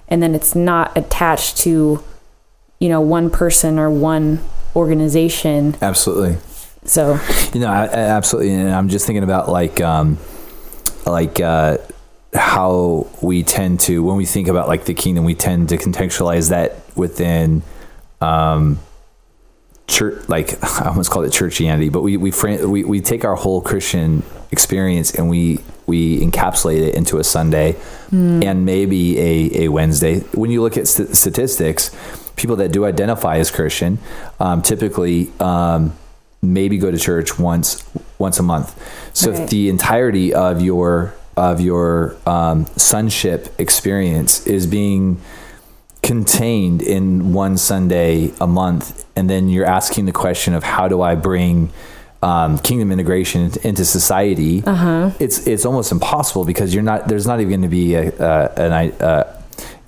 and 0.07 0.21
then 0.21 0.35
it's 0.35 0.55
not 0.55 0.95
attached 0.97 1.57
to 1.57 2.03
you 2.79 2.89
know 2.89 3.01
one 3.01 3.29
person 3.29 3.79
or 3.79 3.89
one 3.89 4.39
organization 4.75 5.75
Absolutely. 5.81 6.37
so 6.83 7.19
You 7.53 7.61
know, 7.61 7.67
I, 7.67 7.85
I 7.85 7.99
absolutely. 8.17 8.51
And 8.51 8.71
I'm 8.71 8.89
just 8.89 9.05
thinking 9.05 9.23
about 9.23 9.49
like, 9.49 9.79
um, 9.81 10.17
like 11.05 11.39
uh, 11.39 11.77
how 12.33 13.07
we 13.21 13.43
tend 13.43 13.79
to 13.81 14.03
when 14.03 14.17
we 14.17 14.25
think 14.25 14.47
about 14.47 14.67
like 14.67 14.85
the 14.85 14.93
kingdom, 14.93 15.23
we 15.23 15.35
tend 15.35 15.69
to 15.69 15.77
contextualize 15.77 16.49
that 16.49 16.75
within 16.95 17.63
um, 18.21 18.79
church. 19.87 20.27
Like 20.27 20.61
I 20.81 20.89
almost 20.89 21.11
called 21.11 21.25
it 21.25 21.31
churchianity, 21.31 21.91
but 21.91 22.01
we 22.01 22.17
we 22.17 22.31
we 22.65 22.83
we 22.83 23.01
take 23.01 23.23
our 23.23 23.35
whole 23.35 23.61
Christian 23.61 24.23
experience 24.51 25.15
and 25.15 25.29
we 25.29 25.59
we 25.85 26.19
encapsulate 26.19 26.81
it 26.87 26.95
into 26.95 27.19
a 27.19 27.23
Sunday 27.23 27.75
and 28.11 28.65
maybe 28.65 29.19
a, 29.19 29.63
a 29.65 29.67
Wednesday. 29.69 30.19
When 30.33 30.49
you 30.49 30.61
look 30.61 30.77
at 30.77 30.87
st- 30.87 31.15
statistics, 31.15 31.95
people 32.35 32.55
that 32.57 32.71
do 32.71 32.85
identify 32.85 33.37
as 33.37 33.51
Christian 33.51 33.97
um, 34.39 34.61
typically 34.61 35.31
um, 35.39 35.93
maybe 36.41 36.77
go 36.77 36.91
to 36.91 36.97
church 36.97 37.39
once 37.39 37.83
once 38.19 38.39
a 38.39 38.43
month. 38.43 38.69
So 39.13 39.31
Right. 39.31 39.41
if 39.41 39.49
the 39.49 39.69
entirety 39.69 40.33
of 40.33 40.61
your 40.61 41.13
of 41.37 41.59
your 41.59 42.15
um, 42.25 42.65
sonship 42.77 43.53
experience 43.59 44.45
is 44.47 44.67
being 44.67 45.19
contained 46.01 46.81
in 46.81 47.33
one 47.33 47.57
Sunday 47.57 48.31
a 48.39 48.47
month, 48.47 49.05
and 49.15 49.29
then 49.29 49.49
you're 49.49 49.65
asking 49.65 50.05
the 50.05 50.11
question 50.11 50.53
of 50.53 50.63
how 50.63 50.87
do 50.87 51.01
I 51.01 51.15
bring 51.15 51.71
um, 52.21 52.57
kingdom 52.59 52.91
integration 52.91 53.51
into 53.63 53.83
society? 53.85 54.63
Uh-huh. 54.65 55.11
It's 55.19 55.45
it's 55.47 55.65
almost 55.65 55.91
impossible 55.91 56.45
because 56.45 56.73
you're 56.73 56.83
not. 56.83 57.07
There's 57.07 57.27
not 57.27 57.39
even 57.39 57.49
going 57.49 57.61
to 57.63 57.67
be 57.67 57.95
a, 57.95 58.11
a 58.19 58.51
an 58.57 58.91
uh, 59.01 59.41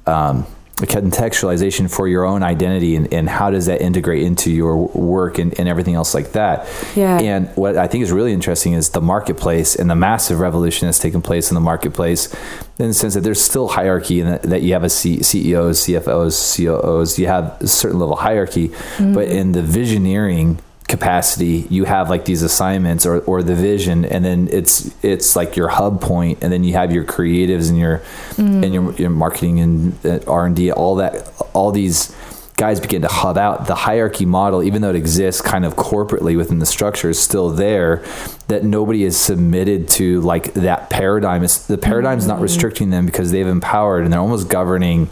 um, 0.05 0.45
a 0.45 0.56
contextualization 0.85 1.89
for 1.89 2.07
your 2.07 2.23
own 2.23 2.43
identity 2.43 2.95
and, 2.95 3.11
and 3.11 3.27
how 3.27 3.49
does 3.49 3.65
that 3.65 3.81
integrate 3.81 4.21
into 4.21 4.51
your 4.51 4.77
work 4.89 5.39
and, 5.39 5.59
and 5.59 5.67
everything 5.67 5.95
else 5.95 6.13
like 6.13 6.33
that. 6.33 6.67
Yeah. 6.95 7.19
And 7.19 7.47
what 7.55 7.77
I 7.77 7.87
think 7.87 8.03
is 8.03 8.11
really 8.11 8.31
interesting 8.31 8.73
is 8.73 8.89
the 8.89 9.01
marketplace 9.01 9.75
and 9.75 9.89
the 9.89 9.95
massive 9.95 10.39
revolution 10.39 10.87
that's 10.87 10.99
taken 10.99 11.21
place 11.23 11.49
in 11.49 11.55
the 11.55 11.61
marketplace 11.61 12.31
in 12.77 12.89
the 12.89 12.93
sense 12.93 13.15
that 13.15 13.21
there's 13.21 13.41
still 13.41 13.69
hierarchy 13.69 14.21
and 14.21 14.33
that, 14.33 14.43
that 14.43 14.61
you 14.61 14.73
have 14.73 14.83
a 14.83 14.89
C- 14.89 15.23
CEOs, 15.23 15.79
CFOs, 15.85 16.57
COOs, 16.57 17.17
you 17.17 17.25
have 17.25 17.59
a 17.59 17.67
certain 17.67 17.97
level 17.97 18.13
of 18.13 18.19
hierarchy, 18.19 18.69
mm-hmm. 18.69 19.13
but 19.13 19.27
in 19.27 19.53
the 19.53 19.61
visioneering 19.61 20.59
capacity 20.87 21.67
you 21.69 21.83
have 21.83 22.09
like 22.09 22.23
these 22.23 22.41
assignments 22.41 23.05
or, 23.05 23.19
or 23.21 23.43
the 23.43 23.53
vision 23.53 24.05
and 24.05 24.23
then 24.23 24.47
it's 24.51 24.95
it's 25.03 25.35
like 25.35 25.57
your 25.57 25.67
hub 25.67 25.99
point 25.99 26.37
and 26.41 26.53
then 26.53 26.63
you 26.63 26.73
have 26.73 26.93
your 26.93 27.03
creatives 27.03 27.67
and 27.67 27.77
your 27.77 28.01
and 28.37 28.73
your, 28.73 28.93
your 28.93 29.09
marketing 29.09 29.59
and 29.59 30.05
uh, 30.05 30.19
r&d 30.27 30.71
all 30.71 30.95
that 30.95 31.29
all 31.53 31.71
these 31.71 32.15
guys 32.57 32.79
begin 32.79 33.03
to 33.03 33.07
hub 33.07 33.37
out. 33.37 33.67
The 33.67 33.75
hierarchy 33.75 34.25
model 34.25 34.63
even 34.63 34.81
though 34.81 34.89
it 34.89 34.95
exists 34.95 35.41
kind 35.41 35.63
of 35.63 35.75
corporately 35.75 36.35
within 36.35 36.57
the 36.57 36.65
structure 36.65 37.09
is 37.09 37.19
still 37.19 37.51
there 37.51 38.03
that 38.47 38.63
nobody 38.63 39.03
is 39.03 39.15
submitted 39.15 39.87
to 39.89 40.21
like 40.21 40.55
that 40.55 40.89
paradigm. 40.89 41.43
It's, 41.43 41.67
the 41.67 41.77
paradigm's 41.77 42.25
not 42.25 42.41
restricting 42.41 42.89
them 42.89 43.05
because 43.05 43.31
they've 43.31 43.47
empowered 43.47 44.03
and 44.03 44.11
they're 44.11 44.19
almost 44.19 44.49
governing 44.49 45.07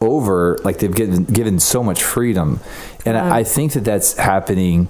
over 0.00 0.58
like 0.64 0.78
they've 0.78 0.94
given 0.94 1.24
given 1.24 1.58
so 1.58 1.82
much 1.82 2.02
freedom. 2.02 2.60
And 3.04 3.16
I, 3.16 3.38
I 3.38 3.44
think 3.44 3.72
that 3.72 3.84
that's 3.84 4.16
happening 4.16 4.88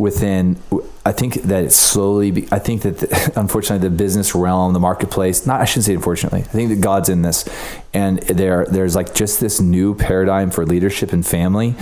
within 0.00 0.56
i 1.04 1.12
think 1.12 1.34
that 1.42 1.62
it's 1.62 1.76
slowly 1.76 2.30
be, 2.30 2.48
i 2.50 2.58
think 2.58 2.82
that 2.82 2.98
the, 2.98 3.32
unfortunately 3.36 3.86
the 3.86 3.94
business 3.94 4.34
realm 4.34 4.72
the 4.72 4.80
marketplace 4.80 5.46
not 5.46 5.60
i 5.60 5.64
shouldn't 5.64 5.84
say 5.84 5.94
unfortunately 5.94 6.40
i 6.40 6.44
think 6.44 6.70
that 6.70 6.80
god's 6.80 7.08
in 7.08 7.22
this. 7.22 7.48
And 7.92 8.20
there 8.20 8.66
there's 8.66 8.94
like 8.94 9.14
just 9.14 9.40
this 9.40 9.60
new 9.60 9.96
paradigm 9.96 10.52
for 10.52 10.64
leadership 10.64 11.12
and 11.12 11.26
family 11.26 11.74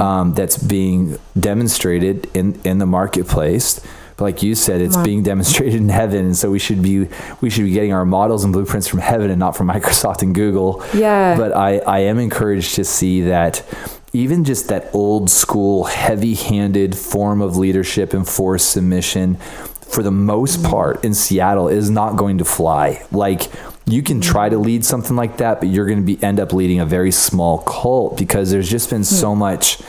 um, 0.00 0.32
that's 0.32 0.56
being 0.56 1.18
demonstrated 1.38 2.28
in 2.34 2.58
in 2.64 2.78
the 2.78 2.86
marketplace 2.86 3.80
but 4.20 4.26
like 4.26 4.42
you 4.42 4.54
said 4.54 4.82
it's 4.82 4.98
being 4.98 5.22
demonstrated 5.22 5.80
in 5.80 5.88
heaven. 5.88 6.26
And 6.26 6.36
so 6.36 6.50
we 6.50 6.58
should 6.58 6.82
be 6.82 7.08
we 7.40 7.48
should 7.48 7.64
be 7.64 7.72
getting 7.72 7.92
our 7.92 8.04
models 8.04 8.44
and 8.44 8.52
blueprints 8.52 8.86
from 8.86 9.00
heaven 9.00 9.30
and 9.30 9.40
not 9.40 9.56
from 9.56 9.68
microsoft 9.74 10.22
and 10.22 10.34
google. 10.34 10.84
Yeah. 10.94 11.36
but 11.36 11.56
I, 11.56 11.78
I 11.78 11.98
am 12.00 12.18
encouraged 12.18 12.74
to 12.74 12.84
see 12.84 13.22
that 13.22 13.64
even 14.12 14.44
just 14.44 14.68
that 14.68 14.90
old 14.92 15.30
school 15.30 15.84
heavy 15.84 16.34
handed 16.34 16.96
form 16.96 17.40
of 17.40 17.56
leadership 17.56 18.12
and 18.12 18.28
forced 18.28 18.70
submission 18.70 19.36
for 19.36 20.02
the 20.02 20.10
most 20.10 20.60
mm-hmm. 20.60 20.70
part 20.70 21.04
in 21.04 21.14
Seattle 21.14 21.68
is 21.68 21.90
not 21.90 22.16
going 22.16 22.38
to 22.38 22.44
fly. 22.44 23.02
Like 23.10 23.50
you 23.86 24.02
can 24.02 24.20
try 24.20 24.48
to 24.48 24.56
mm-hmm. 24.56 24.64
lead 24.64 24.84
something 24.84 25.16
like 25.16 25.38
that, 25.38 25.60
but 25.60 25.70
you're 25.70 25.86
going 25.86 25.98
to 25.98 26.04
be 26.04 26.22
end 26.22 26.38
up 26.38 26.52
leading 26.52 26.80
a 26.80 26.86
very 26.86 27.10
small 27.10 27.58
cult 27.58 28.18
because 28.18 28.50
there's 28.50 28.68
just 28.68 28.90
been 28.90 29.04
so 29.04 29.32
hmm. 29.32 29.38
much 29.40 29.80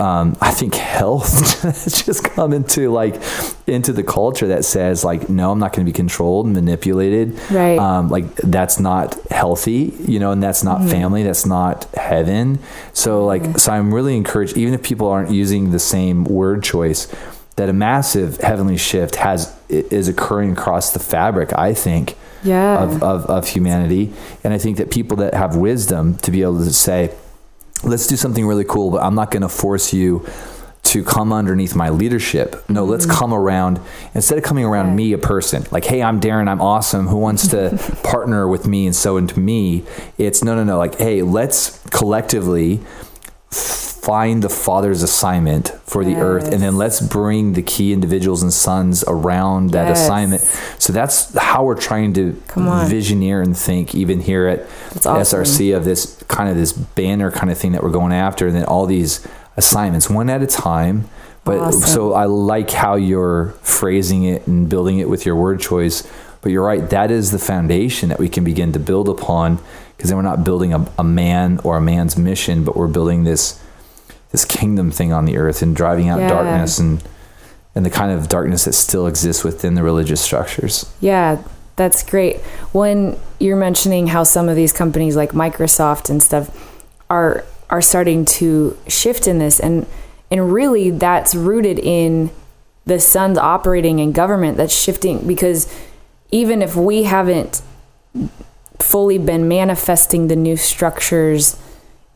um, 0.00 0.36
I 0.40 0.50
think 0.50 0.74
health 0.74 1.62
has 1.62 2.02
just 2.06 2.24
come 2.24 2.52
into 2.52 2.90
like 2.90 3.14
into 3.66 3.92
the 3.92 4.02
culture 4.02 4.48
that 4.48 4.64
says 4.64 5.04
like 5.04 5.28
no 5.28 5.52
I'm 5.52 5.58
not 5.58 5.72
going 5.72 5.86
to 5.86 5.90
be 5.90 5.94
controlled 5.94 6.46
and 6.46 6.54
manipulated. 6.54 7.38
Right. 7.50 7.78
um, 7.78 8.08
like 8.08 8.34
that's 8.36 8.80
not 8.80 9.14
healthy 9.30 9.94
you 10.00 10.18
know 10.18 10.32
and 10.32 10.42
that's 10.42 10.64
not 10.64 10.88
family 10.88 11.22
that's 11.22 11.46
not 11.46 11.84
heaven. 11.94 12.58
So 12.92 13.24
like 13.24 13.58
so 13.58 13.72
I'm 13.72 13.94
really 13.94 14.16
encouraged 14.16 14.56
even 14.56 14.74
if 14.74 14.82
people 14.82 15.06
aren't 15.08 15.30
using 15.30 15.70
the 15.70 15.78
same 15.78 16.24
word 16.24 16.62
choice 16.64 17.06
that 17.56 17.68
a 17.68 17.72
massive 17.72 18.38
heavenly 18.40 18.76
shift 18.76 19.14
has 19.16 19.56
is 19.68 20.08
occurring 20.08 20.52
across 20.52 20.92
the 20.92 20.98
fabric 20.98 21.52
I 21.56 21.72
think 21.72 22.16
Yeah. 22.42 22.82
of, 22.82 23.00
of, 23.02 23.26
of 23.26 23.48
humanity. 23.48 24.12
And 24.42 24.52
I 24.52 24.58
think 24.58 24.76
that 24.78 24.90
people 24.90 25.16
that 25.18 25.34
have 25.34 25.54
wisdom 25.56 26.16
to 26.18 26.30
be 26.32 26.42
able 26.42 26.58
to 26.64 26.72
say 26.72 27.14
let's 27.82 28.06
do 28.06 28.16
something 28.16 28.46
really 28.46 28.64
cool, 28.64 28.90
but 28.90 29.02
I'm 29.02 29.14
not 29.14 29.30
going 29.30 29.42
to 29.42 29.48
force 29.48 29.92
you 29.92 30.26
to 30.84 31.02
come 31.02 31.32
underneath 31.32 31.74
my 31.74 31.88
leadership. 31.88 32.62
No, 32.68 32.84
let's 32.84 33.06
mm-hmm. 33.06 33.16
come 33.18 33.34
around 33.34 33.80
instead 34.14 34.36
of 34.38 34.44
coming 34.44 34.64
around 34.64 34.88
Right. 34.88 34.96
me, 34.96 35.12
a 35.12 35.18
person 35.18 35.64
like, 35.70 35.84
Hey, 35.84 36.02
I'm 36.02 36.20
Darren. 36.20 36.46
I'm 36.46 36.60
awesome. 36.60 37.08
Who 37.08 37.16
wants 37.16 37.48
to 37.48 37.70
partner 38.04 38.46
with 38.46 38.66
me 38.66 38.86
and 38.86 38.94
sow 38.94 39.16
into 39.16 39.40
me? 39.40 39.84
It's 40.18 40.44
no, 40.44 40.54
no, 40.54 40.62
no. 40.62 40.78
Like, 40.78 40.96
Hey, 40.96 41.22
let's 41.22 41.82
collectively 41.88 42.80
find 44.04 44.42
the 44.42 44.48
father's 44.48 45.02
assignment 45.02 45.68
for 45.86 46.04
the 46.04 46.14
earth 46.16 46.52
and 46.52 46.62
then 46.62 46.76
let's 46.76 47.00
bring 47.00 47.52
the 47.54 47.62
key 47.62 47.92
individuals 47.92 48.42
and 48.42 48.52
sons 48.52 49.02
around 49.08 49.70
that 49.70 49.88
Yes. 49.88 50.02
assignment 50.02 50.42
so 50.78 50.92
that's 50.92 51.34
how 51.38 51.64
we're 51.64 51.80
trying 51.90 52.12
to 52.14 52.40
Come 52.48 52.68
on. 52.68 52.90
visioneer 52.90 53.42
and 53.42 53.56
think 53.56 53.94
even 53.94 54.20
here 54.20 54.46
at 54.48 54.60
awesome. 55.06 55.16
SRC 55.42 55.74
of 55.76 55.84
this 55.84 56.22
kind 56.28 56.48
of 56.50 56.56
this 56.56 56.72
banner 56.72 57.30
kind 57.30 57.50
of 57.50 57.56
thing 57.58 57.72
that 57.72 57.82
we're 57.82 57.90
going 57.90 58.12
after, 58.12 58.46
and 58.46 58.54
then 58.56 58.64
all 58.64 58.86
these 58.86 59.26
assignments 59.56 60.10
one 60.10 60.28
at 60.30 60.42
a 60.42 60.46
time. 60.46 61.08
But 61.44 61.58
Awesome. 61.58 61.80
so 61.82 62.12
I 62.14 62.24
like 62.24 62.70
how 62.70 62.94
you're 62.96 63.54
phrasing 63.62 64.24
it 64.24 64.46
and 64.46 64.68
building 64.68 64.98
it 64.98 65.08
with 65.08 65.26
your 65.26 65.36
word 65.36 65.60
choice. 65.60 66.02
But 66.40 66.52
you're 66.52 66.64
right, 66.64 66.88
that 66.90 67.10
is 67.10 67.30
the 67.30 67.38
foundation 67.38 68.08
that 68.10 68.18
we 68.18 68.28
can 68.28 68.44
begin 68.44 68.72
to 68.72 68.78
build 68.78 69.08
upon 69.08 69.58
because 69.96 70.10
then 70.10 70.16
we're 70.16 70.22
not 70.32 70.42
building 70.44 70.72
a, 70.74 70.86
a 70.98 71.04
man 71.04 71.60
or 71.64 71.76
a 71.76 71.80
man's 71.80 72.16
mission, 72.18 72.64
but 72.64 72.76
we're 72.76 72.86
building 72.98 73.24
this 73.24 73.60
this 74.34 74.44
kingdom 74.44 74.90
thing 74.90 75.12
on 75.12 75.26
the 75.26 75.36
earth 75.36 75.62
and 75.62 75.76
driving 75.76 76.08
out 76.08 76.18
Yeah. 76.18 76.28
darkness 76.28 76.80
and 76.80 77.00
and 77.76 77.86
the 77.86 77.90
kind 77.90 78.10
of 78.10 78.28
darkness 78.28 78.64
that 78.64 78.72
still 78.72 79.06
exists 79.06 79.44
within 79.44 79.74
the 79.74 79.82
religious 79.82 80.20
structures. 80.20 80.86
Yeah, 81.00 81.38
that's 81.76 82.02
great. 82.02 82.40
When 82.72 83.16
you're 83.38 83.56
mentioning 83.56 84.08
how 84.08 84.24
some 84.24 84.48
of 84.48 84.56
these 84.56 84.72
companies 84.72 85.14
like 85.14 85.30
Microsoft 85.32 86.10
and 86.10 86.20
stuff 86.20 86.50
are 87.08 87.44
are 87.70 87.80
starting 87.80 88.24
to 88.24 88.76
shift 88.88 89.28
in 89.28 89.38
this 89.38 89.60
and 89.60 89.86
and 90.32 90.52
really 90.52 90.90
that's 90.90 91.32
rooted 91.36 91.78
in 91.78 92.30
the 92.86 92.98
sons 92.98 93.38
operating 93.38 94.00
in 94.00 94.10
government 94.10 94.56
that's 94.56 94.74
shifting 94.76 95.24
because 95.28 95.72
even 96.32 96.60
if 96.60 96.74
we 96.74 97.04
haven't 97.04 97.62
fully 98.80 99.18
been 99.18 99.46
manifesting 99.46 100.26
the 100.26 100.36
new 100.36 100.56
structures 100.56 101.56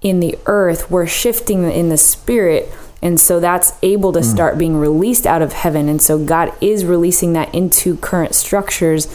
in 0.00 0.20
the 0.20 0.38
earth, 0.46 0.90
we're 0.90 1.06
shifting 1.06 1.70
in 1.70 1.88
the 1.88 1.98
spirit. 1.98 2.68
And 3.00 3.20
so 3.20 3.38
that's 3.38 3.72
able 3.82 4.12
to 4.12 4.22
start 4.24 4.58
being 4.58 4.76
released 4.76 5.26
out 5.26 5.40
of 5.40 5.52
heaven. 5.52 5.88
And 5.88 6.02
so 6.02 6.24
God 6.24 6.52
is 6.60 6.84
releasing 6.84 7.32
that 7.34 7.54
into 7.54 7.96
current 7.98 8.34
structures 8.34 9.06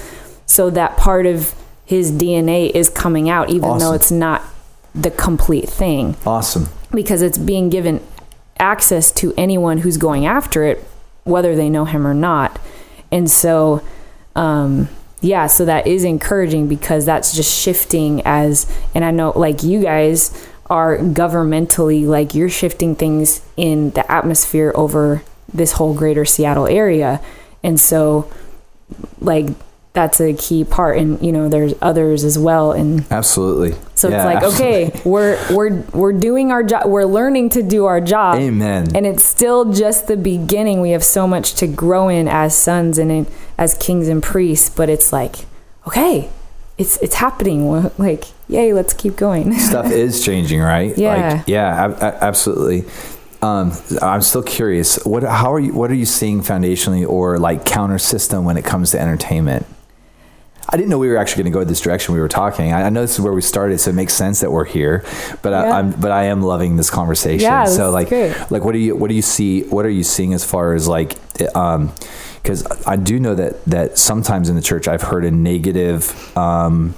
so 0.46 0.70
that 0.70 0.96
part 0.96 1.26
of 1.26 1.54
his 1.86 2.12
DNA 2.12 2.70
is 2.72 2.90
coming 2.90 3.30
out, 3.30 3.50
even 3.50 3.78
though 3.80 3.92
it's 3.94 4.12
not 4.12 4.42
the 4.96 5.12
complete 5.12 5.68
thing, 5.68 6.16
Awesome. 6.26 6.70
because 6.92 7.22
it's 7.22 7.38
being 7.38 7.70
given 7.70 8.02
access 8.58 9.12
to 9.12 9.34
anyone 9.36 9.80
who's 9.80 9.98
going 9.98 10.26
after 10.26 10.64
it, 10.64 10.82
whether 11.26 11.56
they 11.56 11.70
know 11.70 11.84
him 11.86 12.08
or 12.08 12.14
not. 12.14 12.60
And 13.12 13.30
so, 13.30 13.82
um, 14.36 14.88
yeah, 15.20 15.48
so 15.48 15.66
that 15.66 15.88
is 15.88 16.04
encouraging 16.06 16.68
because 16.68 17.06
that's 17.06 17.36
just 17.36 17.54
shifting 17.54 18.22
as, 18.24 18.66
and 18.96 19.04
I 19.04 19.12
know 19.12 19.34
like 19.38 19.64
you 19.64 19.82
guys 19.82 20.48
are 20.70 20.98
governmentally, 20.98 22.06
like 22.06 22.34
you're 22.34 22.50
shifting 22.50 22.96
things 22.96 23.42
in 23.58 23.92
the 23.92 24.12
atmosphere 24.12 24.72
over 24.76 25.24
this 25.54 25.74
whole 25.74 25.94
greater 25.94 26.26
Seattle 26.26 26.68
area. 26.68 27.22
And 27.64 27.80
so, 27.80 28.32
like, 29.20 29.48
that's 29.94 30.20
a 30.20 30.34
key 30.34 30.64
part. 30.64 30.98
And, 30.98 31.24
you 31.24 31.32
know, 31.32 31.48
there's 31.48 31.74
others 31.82 32.24
as 32.24 32.38
well. 32.38 32.72
And 32.72 33.06
Absolutely. 33.12 33.78
so 33.94 34.10
Yeah, 34.10 34.18
it's 34.18 34.26
like, 34.26 34.44
absolutely. 34.44 34.86
okay, 34.86 35.02
we're, 35.10 35.56
we're, 35.56 35.82
we're 35.94 36.14
doing 36.14 36.52
our 36.52 36.64
job. 36.64 36.88
We're 36.88 37.06
learning 37.06 37.50
to 37.50 37.64
do 37.64 37.86
our 37.86 38.02
job. 38.02 38.36
Amen. 38.40 38.96
And 38.96 39.06
it's 39.06 39.24
still 39.24 39.72
just 39.72 40.08
the 40.08 40.18
beginning. 40.18 40.82
We 40.82 40.92
have 40.92 41.04
so 41.04 41.28
much 41.28 41.54
to 41.56 41.68
grow 41.68 42.10
in 42.10 42.28
as 42.28 42.58
sons 42.58 42.98
and 42.98 43.12
in, 43.12 43.28
as 43.58 43.76
kings 43.76 44.08
and 44.08 44.22
priests, 44.24 44.70
but 44.70 44.90
it's 44.90 45.14
like, 45.14 45.46
okay, 45.88 46.30
it's 46.78 46.98
it's 46.98 47.16
happening. 47.16 47.68
We're 47.68 47.92
Like, 47.98 48.26
yay, 48.48 48.74
let's 48.74 48.94
keep 48.94 49.16
going. 49.16 49.54
stuff 49.60 49.92
is 49.92 50.24
changing, 50.24 50.62
right? 50.62 50.98
Yeah. 50.98 51.34
Like, 51.36 51.48
yeah, 51.48 52.18
absolutely. 52.22 52.90
Um, 53.42 53.74
I'm 54.02 54.22
still 54.22 54.44
curious. 54.44 55.04
What, 55.06 55.24
how 55.24 55.54
are 55.54 55.60
you? 55.60 55.74
What 55.74 55.92
are 55.92 55.96
you 55.96 56.06
seeing 56.06 56.42
foundationally 56.42 57.08
or 57.08 57.38
like 57.40 57.66
counter 57.66 58.00
system 58.00 58.46
when 58.46 58.56
it 58.58 58.64
comes 58.64 58.92
to 58.92 59.00
entertainment? 59.00 59.66
I 60.70 60.78
didn't 60.78 60.90
know 60.90 60.98
we 60.98 61.10
were 61.10 61.18
actually 61.18 61.44
going 61.44 61.52
to 61.54 61.60
go 61.60 61.64
this 61.66 61.82
direction. 61.82 62.14
We 62.16 62.22
were 62.22 62.30
talking. 62.30 62.72
I, 62.72 62.84
I 62.84 62.90
know 62.90 63.02
this 63.02 63.16
is 63.16 63.20
where 63.20 63.34
we 63.34 63.42
started, 63.42 63.80
so 63.80 63.90
it 63.90 63.96
makes 63.96 64.14
sense 64.14 64.40
that 64.40 64.50
we're 64.52 64.64
here. 64.64 65.04
But 65.42 65.50
Yeah. 65.52 65.64
I, 65.64 65.80
I'm, 65.80 65.92
but 65.92 66.12
I 66.12 66.24
am 66.26 66.42
loving 66.42 66.78
this 66.78 66.90
conversation. 66.90 67.42
Yeah, 67.42 67.66
this 67.66 67.76
so 67.76 67.88
is 67.88 67.94
like, 67.94 68.50
like, 68.50 68.64
what 68.64 68.72
do 68.72 68.80
you, 68.80 68.96
what 68.96 69.10
do 69.10 69.14
you 69.14 69.22
see? 69.22 69.64
What 69.64 69.86
are 69.86 69.90
you 69.90 70.04
seeing 70.04 70.34
as 70.34 70.46
far 70.46 70.74
as 70.74 70.88
like, 70.88 71.16
um, 71.54 71.92
because 72.44 72.68
I 72.86 72.98
do 72.98 73.20
know 73.20 73.34
that 73.36 73.64
that 73.66 73.98
sometimes 73.98 74.50
in 74.50 74.56
the 74.56 74.62
church 74.62 74.88
I've 74.88 75.02
heard 75.02 75.26
a 75.26 75.32
negative. 75.32 76.38
Um, 76.38 76.96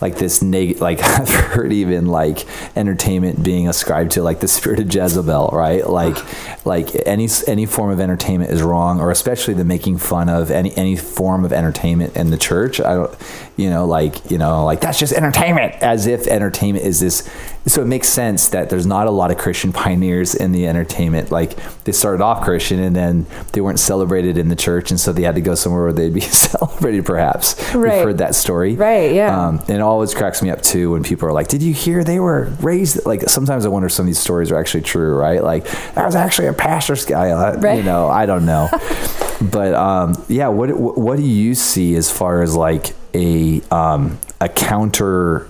like 0.00 0.16
this 0.16 0.42
neg 0.42 0.78
like 0.80 1.00
I've 1.02 1.30
heard 1.30 1.72
even 1.72 2.06
like 2.06 2.44
entertainment 2.76 3.42
being 3.42 3.68
ascribed 3.68 4.12
to 4.12 4.22
like 4.22 4.40
the 4.40 4.48
spirit 4.48 4.80
of 4.80 4.92
Jezebel, 4.92 5.50
right? 5.52 5.88
Like 5.88 6.16
like 6.66 6.88
any 7.06 7.28
any 7.46 7.66
form 7.66 7.90
of 7.90 8.00
entertainment 8.00 8.50
is 8.50 8.62
wrong, 8.62 9.00
or 9.00 9.10
especially 9.10 9.54
the 9.54 9.64
making 9.64 9.98
fun 9.98 10.28
of 10.28 10.50
any 10.50 10.76
any 10.76 10.96
form 10.96 11.44
of 11.44 11.52
entertainment 11.52 12.16
in 12.16 12.30
the 12.30 12.38
church. 12.38 12.80
I 12.80 12.94
don't, 12.94 13.16
you 13.56 13.70
know, 13.70 13.86
like 13.86 14.30
you 14.30 14.38
know, 14.38 14.64
like 14.64 14.80
that's 14.80 14.98
just 14.98 15.12
entertainment, 15.12 15.74
as 15.82 16.06
if 16.06 16.26
entertainment 16.26 16.84
is 16.84 17.00
this. 17.00 17.28
So 17.66 17.82
it 17.82 17.86
makes 17.86 18.08
sense 18.08 18.50
that 18.50 18.70
there's 18.70 18.86
not 18.86 19.08
a 19.08 19.10
lot 19.10 19.32
of 19.32 19.38
Christian 19.38 19.72
pioneers 19.72 20.36
in 20.36 20.52
the 20.52 20.68
entertainment. 20.68 21.32
Like 21.32 21.56
they 21.82 21.90
started 21.90 22.22
off 22.22 22.44
Christian 22.44 22.78
and 22.80 22.94
then 22.94 23.26
they 23.52 23.60
weren't 23.60 23.80
celebrated 23.80 24.38
in 24.38 24.48
the 24.48 24.54
church, 24.56 24.90
and 24.90 25.00
so 25.00 25.12
they 25.12 25.22
had 25.22 25.34
to 25.34 25.40
go 25.40 25.54
somewhere 25.56 25.82
where 25.84 25.92
they'd 25.92 26.14
be 26.14 26.20
celebrated. 26.50 27.04
Perhaps 27.06 27.56
Right. 27.74 27.94
we've 27.96 28.04
heard 28.04 28.18
that 28.18 28.34
story, 28.34 28.74
Right, 28.76 29.12
yeah. 29.14 29.46
Um, 29.48 29.58
and 29.68 29.70
it 29.70 29.80
always 29.80 30.14
cracks 30.14 30.42
me 30.42 30.50
up 30.50 30.62
too 30.62 30.92
when 30.92 31.02
people 31.02 31.28
are 31.28 31.32
like, 31.32 31.48
"Did 31.48 31.62
you 31.62 31.72
hear 31.74 32.04
they 32.04 32.20
were 32.20 32.44
raised?" 32.60 33.04
Like 33.06 33.22
sometimes 33.28 33.66
I 33.66 33.68
wonder 33.70 33.86
if 33.86 33.92
some 33.92 34.04
of 34.04 34.08
these 34.08 34.18
stories 34.20 34.52
are 34.52 34.58
actually 34.60 34.82
true, 34.82 35.14
right? 35.16 35.42
Like 35.42 35.64
that 35.94 36.04
was 36.06 36.14
actually 36.14 36.48
a 36.48 36.52
pastor's 36.52 37.04
guy. 37.04 37.30
uh, 37.30 37.74
You 37.74 37.82
know, 37.82 38.08
I 38.08 38.26
don't 38.26 38.44
know, 38.46 38.68
but 39.40 39.74
um, 39.74 40.24
yeah. 40.28 40.48
What 40.48 40.68
what 40.78 41.16
do 41.16 41.22
you 41.24 41.54
see 41.54 41.96
as 41.96 42.10
far 42.10 42.42
as 42.42 42.54
like 42.54 42.94
a 43.14 43.60
um, 43.70 44.18
a 44.40 44.48
counter 44.48 45.48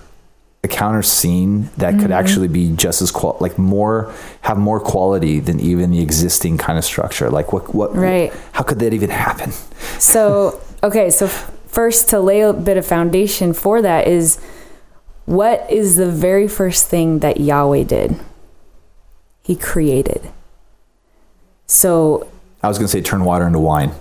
a 0.64 0.68
counter 0.68 1.02
scene 1.02 1.70
that 1.76 1.94
Mm-hmm. 1.94 2.02
could 2.02 2.10
actually 2.10 2.48
be 2.48 2.70
just 2.74 3.00
as 3.00 3.10
qual 3.12 3.36
like 3.40 3.56
more 3.56 4.12
have 4.42 4.58
more 4.58 4.80
quality 4.80 5.38
than 5.38 5.60
even 5.60 5.90
the 5.92 6.00
existing 6.02 6.58
kind 6.58 6.78
of 6.78 6.84
structure? 6.84 7.30
Like 7.30 7.52
what 7.52 7.74
what 7.74 7.94
Right. 7.94 8.32
How 8.52 8.64
could 8.64 8.80
that 8.80 8.92
even 8.92 9.10
happen? 9.10 9.52
So, 9.98 10.60
okay, 10.82 11.10
so 11.10 11.28
first 11.28 12.08
to 12.08 12.20
lay 12.20 12.40
a 12.40 12.52
bit 12.52 12.76
of 12.76 12.86
foundation 12.86 13.52
for 13.52 13.80
that 13.82 14.08
is 14.08 14.40
what 15.26 15.70
is 15.70 15.96
the 15.96 16.10
very 16.10 16.48
first 16.48 16.86
thing 16.88 17.20
that 17.20 17.38
Yahweh 17.40 17.84
did? 17.84 18.18
He 19.42 19.54
created. 19.56 20.30
So, 21.66 22.28
I 22.62 22.68
was 22.68 22.78
going 22.78 22.86
to 22.86 22.92
say 22.92 23.00
turn 23.02 23.24
water 23.24 23.46
into 23.46 23.58
wine. 23.58 23.92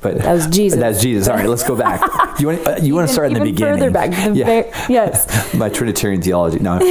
But 0.00 0.18
That 0.18 0.32
was 0.32 0.46
Jesus. 0.48 0.78
That's 0.78 1.00
Jesus. 1.02 1.28
All 1.28 1.36
right, 1.36 1.48
let's 1.48 1.62
go 1.66 1.76
back. 1.76 2.00
You 2.40 2.48
want 2.48 2.66
uh, 2.66 2.76
you 2.82 2.94
want 2.94 3.06
to 3.08 3.12
start 3.12 3.28
in 3.28 3.34
the 3.34 3.40
beginning? 3.40 3.74
Further 3.74 3.90
back. 3.90 4.10
The 4.10 4.32
Yeah. 4.34 4.44
ver- 4.46 4.70
yes. 4.88 5.54
My 5.54 5.68
Trinitarian 5.68 6.20
theology. 6.22 6.58
No, 6.58 6.78
go 6.78 6.84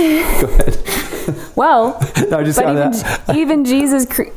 ahead. 0.47 0.77
Well, 1.55 1.99
No, 2.29 2.43
just 2.43 2.59
even, 2.59 2.75
that. 2.75 3.31
even 3.35 3.63
Jesus, 3.63 4.05
cre- 4.07 4.31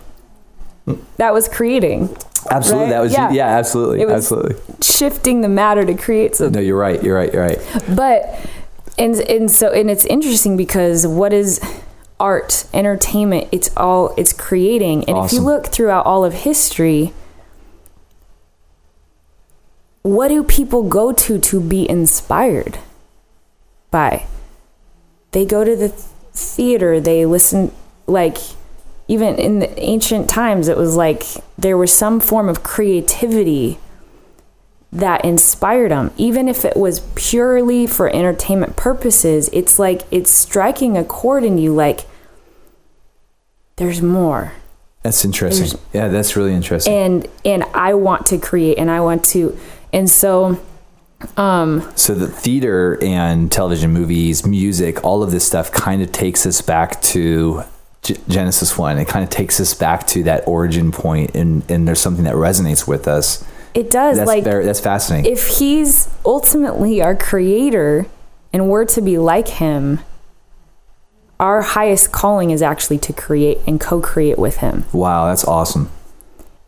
that 1.16 1.32
was 1.32 1.48
creating, 1.48 2.14
Absolutely, 2.50 2.84
right? 2.84 2.90
that 2.90 3.00
was 3.00 3.12
Yeah. 3.12 3.30
yeah, 3.32 3.46
absolutely, 3.58 4.04
absolutely. 4.04 4.56
shifting 4.82 5.40
the 5.40 5.48
matter 5.48 5.84
to 5.84 5.94
create 5.94 6.36
something. 6.36 6.60
No, 6.60 6.60
you're 6.60 6.78
right. 6.78 7.02
You're 7.02 7.16
right. 7.16 7.32
You're 7.32 7.42
right. 7.42 7.58
But 7.96 8.38
and 8.98 9.16
and 9.16 9.50
so 9.50 9.72
and 9.72 9.90
it's 9.90 10.04
interesting 10.04 10.56
because 10.56 11.06
what 11.06 11.32
is 11.32 11.58
art, 12.20 12.66
entertainment? 12.72 13.48
It's 13.50 13.70
all 13.76 14.14
it's 14.16 14.32
creating. 14.32 15.04
And 15.08 15.18
if 15.24 15.32
you 15.32 15.40
look 15.40 15.66
throughout 15.66 16.06
all 16.06 16.24
of 16.24 16.32
history, 16.34 17.12
what 20.06 20.28
do 20.28 20.42
people 20.42 20.88
go 20.88 21.12
to 21.12 21.38
to 21.38 21.60
be 21.60 21.88
inspired 21.88 22.78
by? 23.90 24.26
They 25.32 25.44
go 25.44 25.64
to 25.64 25.74
the 25.76 25.88
theater, 25.88 27.00
they 27.00 27.26
listen 27.26 27.72
like 28.06 28.38
even 29.08 29.36
in 29.36 29.58
the 29.60 29.80
ancient 29.80 30.28
times 30.28 30.68
it 30.68 30.76
was 30.76 30.96
like 30.96 31.22
there 31.56 31.76
was 31.76 31.92
some 31.92 32.20
form 32.20 32.48
of 32.48 32.62
creativity 32.62 33.78
that 34.92 35.24
inspired 35.24 35.90
them 35.90 36.10
even 36.16 36.48
if 36.48 36.64
it 36.64 36.76
was 36.76 37.00
purely 37.14 37.86
for 37.86 38.08
entertainment 38.14 38.76
purposes 38.76 39.48
it's 39.52 39.78
like 39.78 40.02
it's 40.10 40.30
striking 40.30 40.96
a 40.96 41.04
chord 41.04 41.44
in 41.44 41.58
you 41.58 41.74
like 41.74 42.00
there's 43.76 44.00
more 44.00 44.52
That's 45.02 45.24
interesting. 45.24 45.78
Yeah, 45.92 46.08
that's 46.08 46.36
really 46.36 46.54
interesting. 46.54 46.94
and 46.94 47.28
and 47.44 47.64
i 47.74 47.94
want 47.94 48.26
to 48.26 48.38
create 48.38 48.78
and 48.78 48.90
i 48.90 49.00
want 49.00 49.24
to 49.26 49.58
and 49.96 50.08
so 50.08 50.60
um 51.36 51.90
so 51.96 52.14
the 52.14 52.28
theater 52.28 52.98
and 53.02 53.50
television, 53.50 53.90
movies, 53.92 54.46
music, 54.46 55.02
all 55.04 55.22
of 55.22 55.30
this 55.30 55.44
stuff 55.46 55.72
kind 55.72 56.02
of 56.02 56.12
takes 56.12 56.44
us 56.46 56.60
back 56.62 57.00
to 57.02 57.62
G- 58.02 58.16
Genesis 58.28 58.76
one. 58.78 58.98
It 58.98 59.08
kind 59.08 59.24
of 59.24 59.30
takes 59.30 59.58
us 59.58 59.72
back 59.74 60.06
to 60.08 60.22
that 60.24 60.46
origin 60.46 60.92
point, 60.92 61.34
and 61.34 61.68
and 61.70 61.88
there's 61.88 62.00
something 62.00 62.24
that 62.24 62.34
resonates 62.34 62.86
with 62.86 63.08
us. 63.08 63.42
it 63.74 63.90
does 63.90 64.18
That's 64.18 64.28
like 64.28 64.44
very, 64.44 64.64
that's 64.64 64.80
fascinating. 64.80 65.32
if 65.32 65.58
he's 65.58 66.08
ultimately 66.24 67.02
our 67.02 67.16
creator 67.16 68.06
and 68.52 68.68
we're 68.70 68.84
to 68.86 69.00
be 69.02 69.18
like 69.18 69.48
him 69.48 70.00
our 71.38 71.60
highest 71.62 72.12
calling 72.12 72.50
is 72.50 72.62
actually 72.62 72.96
to 72.98 73.12
create 73.12 73.58
and 73.66 73.78
co-create 73.80 74.38
with 74.38 74.58
him 74.58 74.84
wow, 74.92 75.26
that's 75.26 75.44
awesome. 75.44 75.90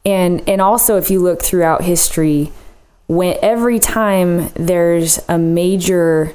and 0.04 0.46
and 0.48 0.60
also 0.60 0.96
if 0.98 1.10
you 1.10 1.20
look 1.20 1.40
throughout 1.42 1.82
history 1.82 2.52
when 3.08 3.36
every 3.42 3.80
time 3.80 4.50
there's 4.54 5.18
a 5.28 5.38
major 5.38 6.32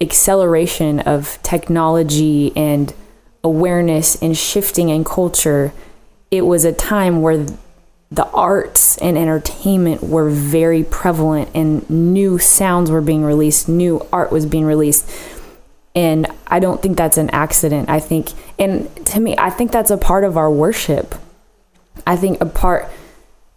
acceleration 0.00 1.00
of 1.00 1.38
technology 1.42 2.52
and 2.54 2.92
awareness 3.42 4.20
and 4.20 4.36
shifting 4.36 4.90
in 4.90 5.02
culture 5.04 5.72
it 6.30 6.42
was 6.42 6.64
a 6.64 6.72
time 6.72 7.22
where 7.22 7.46
the 8.12 8.26
arts 8.32 8.98
and 8.98 9.16
entertainment 9.16 10.02
were 10.02 10.28
very 10.28 10.82
prevalent 10.84 11.48
and 11.54 11.88
new 11.88 12.38
sounds 12.38 12.90
were 12.90 13.00
being 13.00 13.22
released 13.22 13.68
new 13.68 14.06
art 14.12 14.30
was 14.30 14.44
being 14.44 14.64
released. 14.64 15.08
And 15.94 16.26
i 16.46 16.60
don't 16.60 16.82
think 16.82 16.96
that's 16.96 17.16
an 17.18 17.30
accident. 17.30 17.88
I 17.88 18.00
think 18.00 18.32
and 18.58 18.94
to 19.06 19.20
me 19.20 19.34
i 19.38 19.50
think 19.50 19.72
that's 19.72 19.90
a 19.90 19.96
part 19.96 20.24
of 20.24 20.36
our 20.36 20.50
worship. 20.50 21.14
I 22.06 22.16
think 22.16 22.40
a 22.40 22.46
part, 22.46 22.88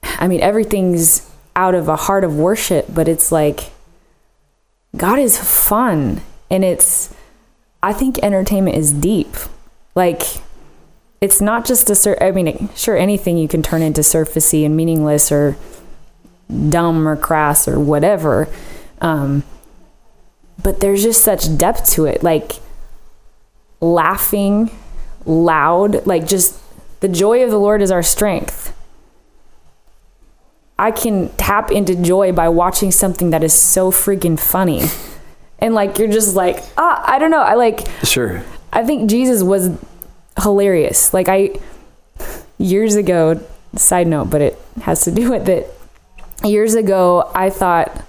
I 0.04 0.28
mean, 0.28 0.42
everything's 0.42 1.30
out 1.56 1.76
of 1.76 1.88
a 1.88 1.96
heart 1.96 2.24
of 2.24 2.36
worship, 2.36 2.88
but 2.94 3.08
it's 3.08 3.32
like 3.32 3.72
God 4.96 5.20
is 5.20 5.38
fun. 5.38 6.22
And 6.50 6.64
it's, 6.64 7.14
I 7.82 7.94
think 7.94 8.20
entertainment 8.20 8.78
is 8.78 8.92
deep. 8.92 9.36
Like, 9.96 10.22
it's 11.22 11.42
not 11.42 11.66
just 11.66 11.90
a, 11.90 11.96
sur- 11.96 12.18
I 12.22 12.32
mean, 12.32 12.70
sure, 12.76 12.98
anything 12.98 13.38
you 13.38 13.48
can 13.48 13.64
turn 13.64 13.82
into 13.82 14.02
surfacey 14.02 14.66
and 14.66 14.76
meaningless 14.76 15.32
or 15.32 15.56
dumb 16.70 17.08
or 17.08 17.16
crass 17.16 17.68
or 17.68 17.80
whatever. 17.80 18.48
Um, 19.02 19.44
but 20.62 20.80
there's 20.80 21.02
just 21.02 21.24
such 21.24 21.58
depth 21.58 21.90
to 21.92 22.06
it. 22.06 22.22
Like, 22.22 22.54
laughing 23.82 24.70
loud, 25.26 26.06
like 26.06 26.28
just 26.28 26.60
the 27.02 27.08
joy 27.08 27.44
of 27.44 27.52
the 27.52 27.60
Lord 27.60 27.82
is 27.82 27.92
our 27.92 28.04
strength. 28.04 28.76
I 30.84 30.92
can 30.92 31.30
tap 31.38 31.72
into 31.72 31.96
joy 31.96 32.34
by 32.34 32.50
watching 32.50 32.92
something 32.92 33.30
that 33.30 33.42
is 33.42 33.54
so 33.54 33.90
freaking 33.90 34.38
funny. 34.38 34.84
And 35.60 35.74
like 35.74 35.98
you're 35.98 36.10
just 36.10 36.36
like, 36.36 36.62
ah, 36.78 37.02
I 37.08 37.20
don't 37.20 37.32
know. 37.32 37.42
I 37.42 37.54
like 37.54 37.88
Sure. 38.04 38.44
I 38.74 38.84
think 38.84 39.10
Jesus 39.10 39.44
was 39.44 39.72
hilarious. 40.42 41.14
Like 41.14 41.30
I 41.30 41.52
years 42.58 42.96
ago, 42.96 43.42
side 43.78 44.08
note, 44.08 44.30
but 44.30 44.42
it 44.42 44.60
has 44.82 45.06
to 45.06 45.12
do 45.22 45.32
with 45.32 45.48
it. 45.48 45.74
Years 46.44 46.76
ago, 46.76 47.32
I 47.34 47.50
thought 47.50 48.04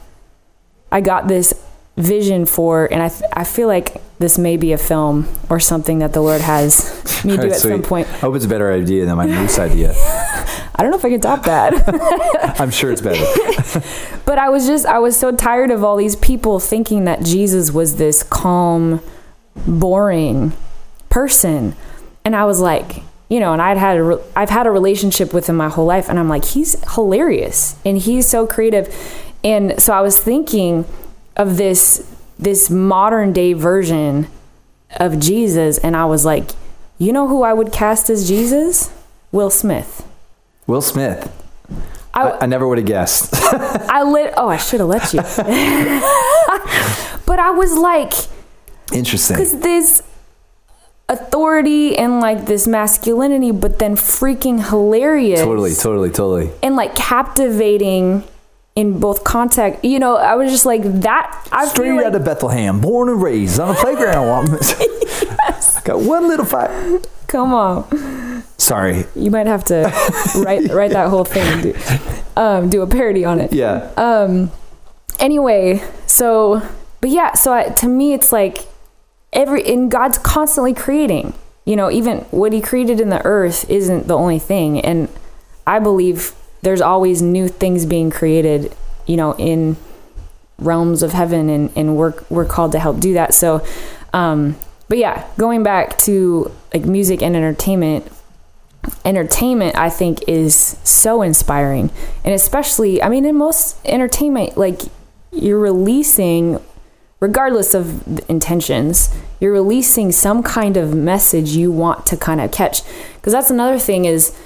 I 0.91 1.01
got 1.01 1.29
this 1.29 1.55
vision 1.97 2.45
for, 2.45 2.93
and 2.93 3.01
I, 3.05 3.09
th- 3.09 3.31
I 3.33 3.45
feel 3.45 3.69
like 3.69 4.03
this 4.19 4.37
may 4.37 4.57
be 4.57 4.73
a 4.73 4.79
film 4.79 5.29
or 5.49 5.61
something 5.61 6.01
that 6.01 6.13
the 6.13 6.21
Lord 6.21 6.41
has 6.41 7.25
me 7.25 7.37
do 7.37 7.47
at 7.47 7.55
some 7.55 7.83
point. 7.83 8.09
I 8.09 8.17
hope 8.17 8.35
it's 8.35 8.47
a 8.47 8.49
better 8.49 8.73
idea 8.73 9.07
than 9.07 9.17
my 9.17 9.27
moose 9.39 9.61
idea. 9.61 9.95
I 10.77 10.83
don't 10.83 10.91
know 10.91 10.99
if 10.99 11.05
I 11.05 11.11
can 11.11 11.21
top 11.21 11.45
that. 11.45 12.61
I'm 12.61 12.71
sure 12.71 12.91
it's 12.91 13.01
better. 13.01 13.25
But 14.25 14.39
I 14.39 14.49
was 14.49 14.67
just, 14.67 14.87
I 14.87 14.99
was 14.99 15.17
so 15.19 15.33
tired 15.33 15.71
of 15.71 15.85
all 15.85 15.97
these 15.97 16.17
people 16.17 16.59
thinking 16.59 17.05
that 17.05 17.23
Jesus 17.23 17.71
was 17.71 17.97
this 17.97 18.23
calm, 18.23 19.01
boring 19.67 20.55
person. 21.11 21.77
And 22.25 22.35
I 22.35 22.47
was 22.47 22.59
like, 22.59 23.03
you 23.29 23.39
know, 23.39 23.53
and 23.53 23.61
I'd 23.61 23.77
had 23.77 23.99
a, 23.99 24.03
re- 24.03 24.23
I've 24.35 24.51
had 24.51 24.67
a 24.67 24.71
relationship 24.71 25.35
with 25.35 25.47
him 25.47 25.57
my 25.57 25.69
whole 25.69 25.85
life. 25.85 26.09
And 26.09 26.19
I'm 26.19 26.29
like, 26.29 26.45
he's 26.45 26.77
hilarious 26.95 27.77
and 27.85 27.99
he's 27.99 28.27
so 28.27 28.47
creative. 28.47 28.89
And 29.45 29.81
so 29.81 29.93
I 29.93 30.01
was 30.01 30.19
thinking 30.19 30.87
of 31.37 31.59
this, 31.59 32.11
this 32.39 32.71
modern 32.71 33.33
day 33.33 33.53
version 33.53 34.29
of 34.97 35.21
Jesus. 35.21 35.77
And 35.79 35.97
I 35.97 36.07
was 36.07 36.25
like, 36.25 36.53
you 36.99 37.13
know 37.13 37.29
who 37.29 37.43
I 37.43 37.53
would 37.53 37.73
cast 37.73 38.09
as 38.09 38.27
Jesus? 38.27 38.91
Will 39.33 39.51
Smith. 39.51 40.09
Will 40.67 40.83
Smith. 40.83 41.31
I, 42.13 42.23
I, 42.23 42.41
I 42.43 42.47
never 42.47 42.67
would 42.67 42.79
have 42.79 42.87
guessed. 42.87 43.31
I 43.35 44.03
lit. 44.03 44.35
Oh, 44.37 44.49
I 44.49 44.57
should 44.57 44.81
have 44.81 44.89
let 44.89 45.13
you. 45.13 45.21
but 47.27 47.39
I 47.39 47.51
was 47.51 47.77
like, 47.77 48.13
Interesting. 48.93 49.37
because 49.37 49.61
this, 49.61 50.03
authority 51.09 51.97
and 51.97 52.21
like 52.21 52.47
this 52.47 52.67
masculinity, 52.67 53.51
but 53.51 53.79
then 53.79 53.97
freaking 53.97 54.69
hilarious. 54.69 55.41
Totally, 55.41 55.75
totally, 55.75 56.11
totally. 56.11 56.51
And 56.63 56.77
like 56.77 56.95
captivating 56.95 58.25
in 58.77 58.99
both 58.99 59.25
context. 59.25 59.85
You 59.85 59.99
know, 59.99 60.17
I 60.17 60.35
was 60.35 60.51
just 60.51 60.67
like 60.67 60.83
that. 61.03 61.49
I 61.53 61.67
Straight 61.67 61.87
feel 61.87 61.97
like, 61.97 62.07
out 62.07 62.15
of 62.15 62.25
Bethlehem, 62.25 62.81
born 62.81 63.09
and 63.09 63.23
raised 63.23 63.61
on 63.61 63.71
a 63.71 63.79
playground. 63.79 64.49
I 64.61 65.81
got 65.85 66.01
one 66.01 66.29
little 66.29 66.47
fight. 66.47 67.07
come 67.27 67.55
on. 67.55 68.43
Sorry. 68.59 69.05
You 69.15 69.31
might 69.31 69.47
have 69.47 69.65
to 69.65 69.93
write 70.37 70.71
write 70.71 70.93
that 70.93 71.11
whole 71.11 71.25
thing 71.25 71.43
and 71.43 71.63
do, 71.63 71.75
um, 72.37 72.71
do 72.71 72.83
a 72.83 72.87
parody 72.87 73.25
on 73.25 73.41
it. 73.41 73.53
Yeah. 73.53 73.91
Um. 73.97 74.51
Anyway, 75.21 75.83
so 76.07 76.63
but 77.01 77.11
yeah, 77.11 77.35
so 77.35 77.53
I, 77.53 77.69
to 77.69 77.89
me, 77.89 78.15
it's 78.15 78.33
like 78.33 78.67
every 79.33 79.65
and 79.67 79.91
God's 79.91 80.19
constantly 80.19 80.75
creating. 80.75 81.35
You 81.67 81.77
know, 81.77 81.91
even 81.91 82.21
what 82.31 82.53
He 82.53 82.61
created 82.61 83.01
in 83.01 83.11
the 83.11 83.25
earth 83.25 83.69
isn't 83.71 84.07
the 84.07 84.17
only 84.17 84.39
thing, 84.39 84.81
and 84.81 85.09
I 85.67 85.79
believe 85.79 86.33
there's 86.65 86.81
always 86.81 87.23
new 87.23 87.49
things 87.49 87.87
being 87.87 88.11
created. 88.11 88.75
You 89.07 89.17
know, 89.17 89.35
in 89.37 89.77
realms 90.59 91.03
of 91.03 91.13
heaven, 91.13 91.49
and 91.49 91.71
and 91.77 91.97
we're 91.97 92.15
we're 92.31 92.47
called 92.47 92.73
to 92.73 92.79
help 92.79 93.01
do 93.01 93.15
that. 93.15 93.35
So, 93.35 93.65
um, 94.13 94.57
but 94.89 94.99
yeah, 94.99 95.27
going 95.39 95.63
back 95.63 95.99
to 95.99 96.51
like 96.73 96.85
music 96.85 97.23
and 97.23 97.37
entertainment, 97.37 98.11
entertainment 99.05 99.77
i 99.77 99.89
think 99.89 100.19
is 100.29 100.77
so 100.85 101.23
inspiring 101.23 101.91
and 102.25 102.35
especially 102.35 103.03
i 103.03 103.09
mean 103.09 103.25
in 103.25 103.37
most 103.37 103.79
entertainment 103.85 104.57
like 104.57 104.83
you're 105.33 105.59
releasing 105.59 106.61
regardless 107.21 107.75
of 107.75 108.07
intentions 108.29 109.15
you're 109.41 109.53
releasing 109.53 110.13
some 110.13 110.43
kind 110.43 110.77
of 110.77 110.95
message 110.95 111.51
you 111.51 111.73
want 111.73 112.05
to 112.05 112.17
kind 112.17 112.41
of 112.41 112.51
catch 112.51 112.83
because 113.15 113.33
that's 113.33 113.51
another 113.51 113.79
thing 113.79 114.05
is 114.05 114.37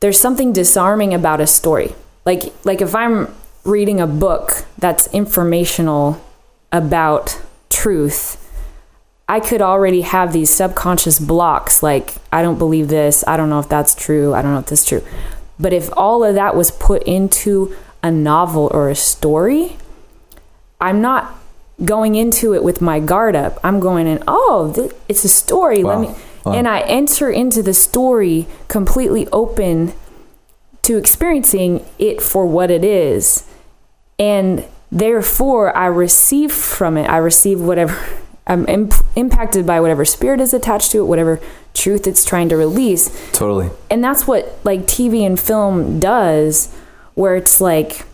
there's 0.00 0.20
something 0.20 0.52
disarming 0.52 1.14
about 1.14 1.40
a 1.40 1.46
story 1.46 1.94
like 2.24 2.52
like 2.64 2.80
if 2.80 2.94
i'm 2.94 3.34
reading 3.64 4.00
a 4.00 4.06
book 4.06 4.64
that's 4.78 5.06
informational 5.12 6.22
about 6.72 7.40
truth 7.68 8.42
I 9.28 9.40
could 9.40 9.60
already 9.60 10.02
have 10.02 10.32
these 10.32 10.50
subconscious 10.50 11.18
blocks 11.18 11.82
like, 11.82 12.14
I 12.32 12.42
don't 12.42 12.58
believe 12.58 12.88
this. 12.88 13.24
I 13.26 13.36
don't 13.36 13.50
know 13.50 13.58
if 13.58 13.68
that's 13.68 13.94
true. 13.94 14.34
I 14.34 14.42
don't 14.42 14.52
know 14.52 14.60
if 14.60 14.66
this 14.66 14.82
is 14.82 14.86
true. 14.86 15.02
But 15.58 15.72
if 15.72 15.90
all 15.96 16.22
of 16.22 16.34
that 16.36 16.54
was 16.54 16.70
put 16.70 17.02
into 17.04 17.74
a 18.02 18.10
novel 18.10 18.70
or 18.72 18.88
a 18.88 18.94
story, 18.94 19.78
I'm 20.80 21.00
not 21.00 21.34
going 21.84 22.14
into 22.14 22.54
it 22.54 22.62
with 22.62 22.80
my 22.80 23.00
guard 23.00 23.34
up. 23.34 23.58
I'm 23.64 23.80
going 23.80 24.06
in, 24.06 24.22
oh, 24.28 24.72
th- 24.74 24.92
it's 25.08 25.24
a 25.24 25.28
story. 25.28 25.82
Wow. 25.82 25.98
Let 25.98 26.10
me. 26.10 26.22
Wow. 26.46 26.52
And 26.52 26.68
I 26.68 26.80
enter 26.82 27.28
into 27.28 27.60
the 27.60 27.74
story 27.74 28.46
completely 28.68 29.26
open 29.28 29.92
to 30.82 30.96
experiencing 30.96 31.84
it 31.98 32.22
for 32.22 32.46
what 32.46 32.70
it 32.70 32.84
is. 32.84 33.44
And 34.16 34.64
therefore, 34.92 35.76
I 35.76 35.86
receive 35.86 36.52
from 36.52 36.96
it, 36.96 37.10
I 37.10 37.16
receive 37.16 37.60
whatever, 37.60 38.00
I'm 38.46 38.64
imp- 38.68 38.94
impacted 39.16 39.66
by 39.66 39.80
whatever 39.80 40.04
spirit 40.04 40.40
is 40.40 40.54
attached 40.54 40.92
to 40.92 40.98
it, 40.98 41.06
whatever 41.06 41.40
truth 41.74 42.06
it's 42.06 42.24
trying 42.24 42.48
to 42.50 42.56
release. 42.56 43.10
Totally. 43.32 43.70
And 43.90 44.04
that's 44.04 44.28
what 44.28 44.60
like 44.62 44.82
TV 44.82 45.26
and 45.26 45.38
film 45.38 45.98
does, 45.98 46.72
where 47.14 47.34
it's 47.34 47.60
like, 47.60 48.04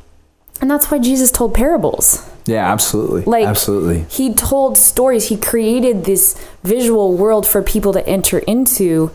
and 0.62 0.70
that's 0.70 0.90
why 0.90 0.98
Jesus 0.98 1.30
told 1.30 1.52
parables. 1.52 2.26
Yeah, 2.46 2.70
absolutely. 2.70 3.22
Like, 3.22 3.46
absolutely. 3.46 4.06
He 4.10 4.34
told 4.34 4.76
stories. 4.76 5.28
He 5.28 5.36
created 5.36 6.04
this 6.04 6.34
visual 6.62 7.16
world 7.16 7.46
for 7.46 7.62
people 7.62 7.92
to 7.92 8.06
enter 8.06 8.38
into, 8.40 9.10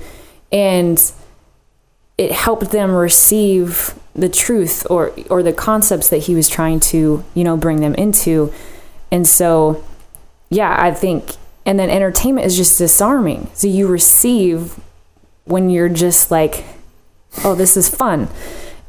and 0.52 1.12
it 2.18 2.32
helped 2.32 2.72
them 2.72 2.92
receive 2.92 3.94
the 4.16 4.30
truth 4.30 4.88
or 4.90 5.12
or 5.30 5.44
the 5.44 5.54
concepts 5.54 6.10
that 6.10 6.20
he 6.20 6.34
was 6.34 6.50
trying 6.50 6.80
to 6.80 7.24
you 7.34 7.44
know 7.44 7.58
bring 7.58 7.82
them 7.82 7.94
into. 7.96 8.52
And 9.12 9.28
so, 9.28 9.84
yeah, 10.50 10.76
I 10.78 10.92
think. 10.92 11.36
And 11.66 11.78
then 11.78 11.90
entertainment 11.90 12.48
is 12.48 12.56
just 12.56 12.78
disarming. 12.78 13.50
So 13.54 13.68
you 13.68 13.88
receive 13.88 14.80
when 15.44 15.70
you're 15.70 15.90
just 15.90 16.32
like, 16.32 16.64
oh, 17.44 17.56
this 17.56 17.76
is 17.76 17.90
fun. 17.90 18.30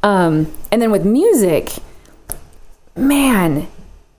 Um, 0.01 0.53
and 0.71 0.81
then 0.81 0.91
with 0.91 1.05
music, 1.05 1.73
man, 2.95 3.67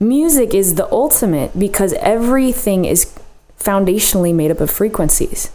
music 0.01 0.53
is 0.53 0.75
the 0.75 0.91
ultimate 0.91 1.57
because 1.57 1.93
everything 1.93 2.83
is 2.85 3.13
foundationally 3.59 4.33
made 4.33 4.51
up 4.51 4.59
of 4.59 4.69
frequencies, 4.69 5.51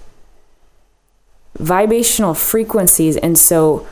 vibrational 1.58 2.32
frequencies. 2.32 3.16
And 3.16 3.36
so 3.36 3.86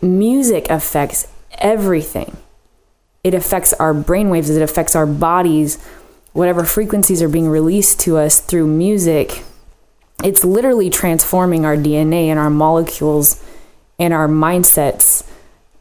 music 0.00 0.68
affects 0.70 1.28
everything. 1.58 2.38
It 3.22 3.34
affects 3.34 3.74
our 3.74 3.92
brainwaves, 3.92 4.54
it 4.54 4.62
affects 4.62 4.96
our 4.96 5.06
bodies, 5.06 5.82
whatever 6.32 6.64
frequencies 6.64 7.20
are 7.20 7.28
being 7.28 7.48
released 7.48 8.00
to 8.00 8.16
us 8.16 8.40
through 8.40 8.66
music. 8.66 9.44
It's 10.24 10.42
literally 10.42 10.88
transforming 10.88 11.66
our 11.66 11.76
DNA 11.76 12.26
and 12.26 12.38
our 12.38 12.48
molecules 12.48 13.44
and 13.98 14.14
our 14.14 14.28
mindsets, 14.28 15.26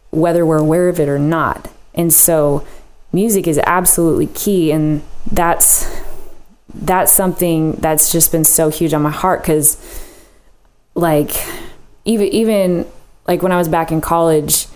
whether 0.10 0.46
we're 0.46 0.58
aware 0.58 0.90
of 0.90 1.00
it 1.00 1.08
or 1.08 1.20
not. 1.20 1.70
And 1.94 2.14
so, 2.14 2.66
music 3.12 3.48
is 3.48 3.60
absolutely 3.66 4.28
key 4.28 4.72
and 4.72 5.02
that's 5.32 6.02
that's 6.74 7.12
something 7.12 7.74
that's 7.74 8.12
just 8.12 8.32
been 8.32 8.44
so 8.44 8.70
huge 8.70 8.94
on 8.94 9.02
my 9.02 9.10
heart 9.10 9.44
cuz 9.44 9.78
like 10.96 11.32
even 12.06 12.28
even 12.28 12.86
like 13.28 13.42
when 13.42 13.52
I 13.52 13.58
was 13.58 13.68
back 13.68 13.92
in 13.92 14.02
college 14.02 14.68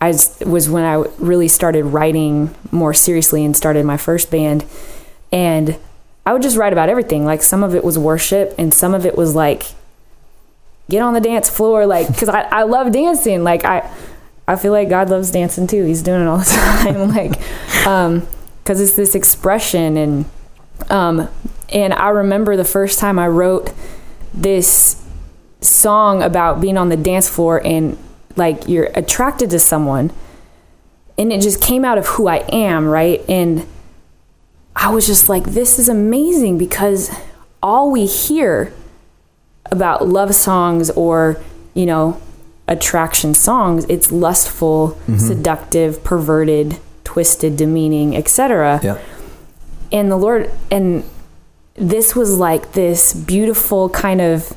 I 0.00 0.08
was, 0.08 0.68
when 0.68 0.84
I 0.84 0.96
really 1.18 1.48
started 1.48 1.84
writing 1.84 2.54
more 2.70 2.92
seriously 2.92 3.44
and 3.44 3.56
started 3.56 3.86
my 3.86 3.96
first 3.96 4.30
band 4.30 4.64
and 5.32 5.78
I 6.26 6.32
would 6.32 6.42
just 6.42 6.56
write 6.56 6.72
about 6.72 6.88
everything. 6.88 7.24
Like 7.24 7.42
some 7.42 7.62
of 7.62 7.74
it 7.74 7.82
was 7.82 7.98
worship 7.98 8.54
and 8.58 8.74
some 8.74 8.94
of 8.94 9.06
it 9.06 9.16
was 9.16 9.34
like 9.34 9.62
get 10.90 11.00
on 11.00 11.14
the 11.14 11.20
dance 11.20 11.48
floor 11.48 11.86
like 11.86 12.06
cuz 12.18 12.28
I 12.28 12.42
I 12.42 12.62
love 12.64 12.92
dancing. 12.92 13.42
Like 13.44 13.64
I 13.64 13.90
I 14.48 14.56
feel 14.56 14.72
like 14.72 14.88
God 14.88 15.10
loves 15.10 15.30
dancing 15.30 15.66
too. 15.66 15.84
He's 15.84 16.02
doing 16.02 16.22
it 16.22 16.26
all 16.26 16.38
the 16.38 16.44
time, 16.84 17.08
like, 17.08 17.86
um, 17.86 18.26
because 18.62 18.80
it's 18.80 18.94
this 18.94 19.14
expression, 19.14 19.96
and 19.96 20.24
um, 20.90 21.28
and 21.68 21.92
I 21.92 22.10
remember 22.10 22.56
the 22.56 22.64
first 22.64 22.98
time 22.98 23.18
I 23.18 23.28
wrote 23.28 23.72
this 24.32 25.02
song 25.60 26.22
about 26.22 26.60
being 26.60 26.76
on 26.76 26.90
the 26.90 26.96
dance 26.96 27.28
floor 27.28 27.64
and 27.64 27.98
like 28.36 28.68
you're 28.68 28.90
attracted 28.94 29.50
to 29.50 29.58
someone, 29.58 30.12
and 31.18 31.32
it 31.32 31.40
just 31.40 31.60
came 31.60 31.84
out 31.84 31.98
of 31.98 32.06
who 32.06 32.28
I 32.28 32.44
am, 32.52 32.86
right? 32.86 33.22
And 33.28 33.66
I 34.76 34.90
was 34.90 35.06
just 35.06 35.28
like, 35.28 35.44
this 35.44 35.78
is 35.78 35.88
amazing 35.88 36.58
because 36.58 37.10
all 37.62 37.90
we 37.90 38.06
hear 38.06 38.72
about 39.72 40.06
love 40.06 40.34
songs 40.34 40.90
or 40.90 41.42
you 41.74 41.86
know 41.86 42.20
attraction 42.68 43.32
songs 43.34 43.84
it's 43.88 44.10
lustful 44.10 44.88
mm-hmm. 45.06 45.18
seductive 45.18 46.02
perverted 46.02 46.78
twisted 47.04 47.56
demeaning 47.56 48.16
etc 48.16 48.80
Yeah. 48.82 48.98
and 49.92 50.10
the 50.10 50.16
lord 50.16 50.50
and 50.70 51.04
this 51.74 52.16
was 52.16 52.38
like 52.38 52.72
this 52.72 53.12
beautiful 53.14 53.88
kind 53.90 54.20
of 54.20 54.52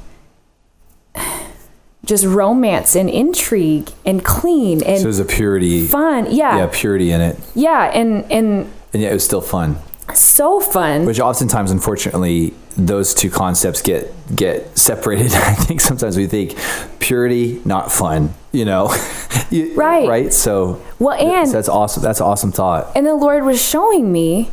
just 2.06 2.26
romance 2.26 2.96
and 2.96 3.10
intrigue 3.10 3.90
and 4.06 4.24
clean 4.26 4.82
and 4.84 4.98
So 4.98 5.04
there's 5.04 5.20
a 5.20 5.26
purity. 5.26 5.86
fun 5.86 6.28
yeah 6.32 6.58
Yeah, 6.58 6.70
purity 6.72 7.12
in 7.12 7.22
it. 7.22 7.38
yeah 7.54 7.92
and 7.94 8.24
and 8.32 8.72
And 8.94 9.02
yet 9.04 9.12
it 9.12 9.16
was 9.16 9.24
still 9.26 9.42
fun. 9.42 9.78
So 10.16 10.60
fun 10.60 11.06
Which 11.06 11.20
oftentimes, 11.20 11.72
unfortunately, 11.72 12.54
those 12.78 13.14
two 13.14 13.30
concepts 13.30 13.82
get 13.82 14.12
get 14.36 14.78
separated. 14.78 15.34
I 15.34 15.54
think 15.54 15.82
sometimes 15.82 16.16
we 16.18 16.28
think 16.28 16.56
purity, 17.00 17.62
not 17.66 17.92
fun. 17.92 18.34
You 18.52 18.66
know, 18.66 18.94
You- 19.50 19.76
Right. 19.76 20.08
Right. 20.08 20.34
So, 20.34 20.82
well 21.00 21.18
and 21.20 21.48
so 21.48 21.54
that's 21.54 21.70
awesome. 21.70 22.04
That's 22.04 22.20
an 22.20 22.26
awesome 22.28 22.52
thought. 22.52 22.92
and 22.96 23.06
the 23.06 23.16
lord 23.16 23.44
was 23.44 23.62
showing 23.62 24.12
me 24.12 24.50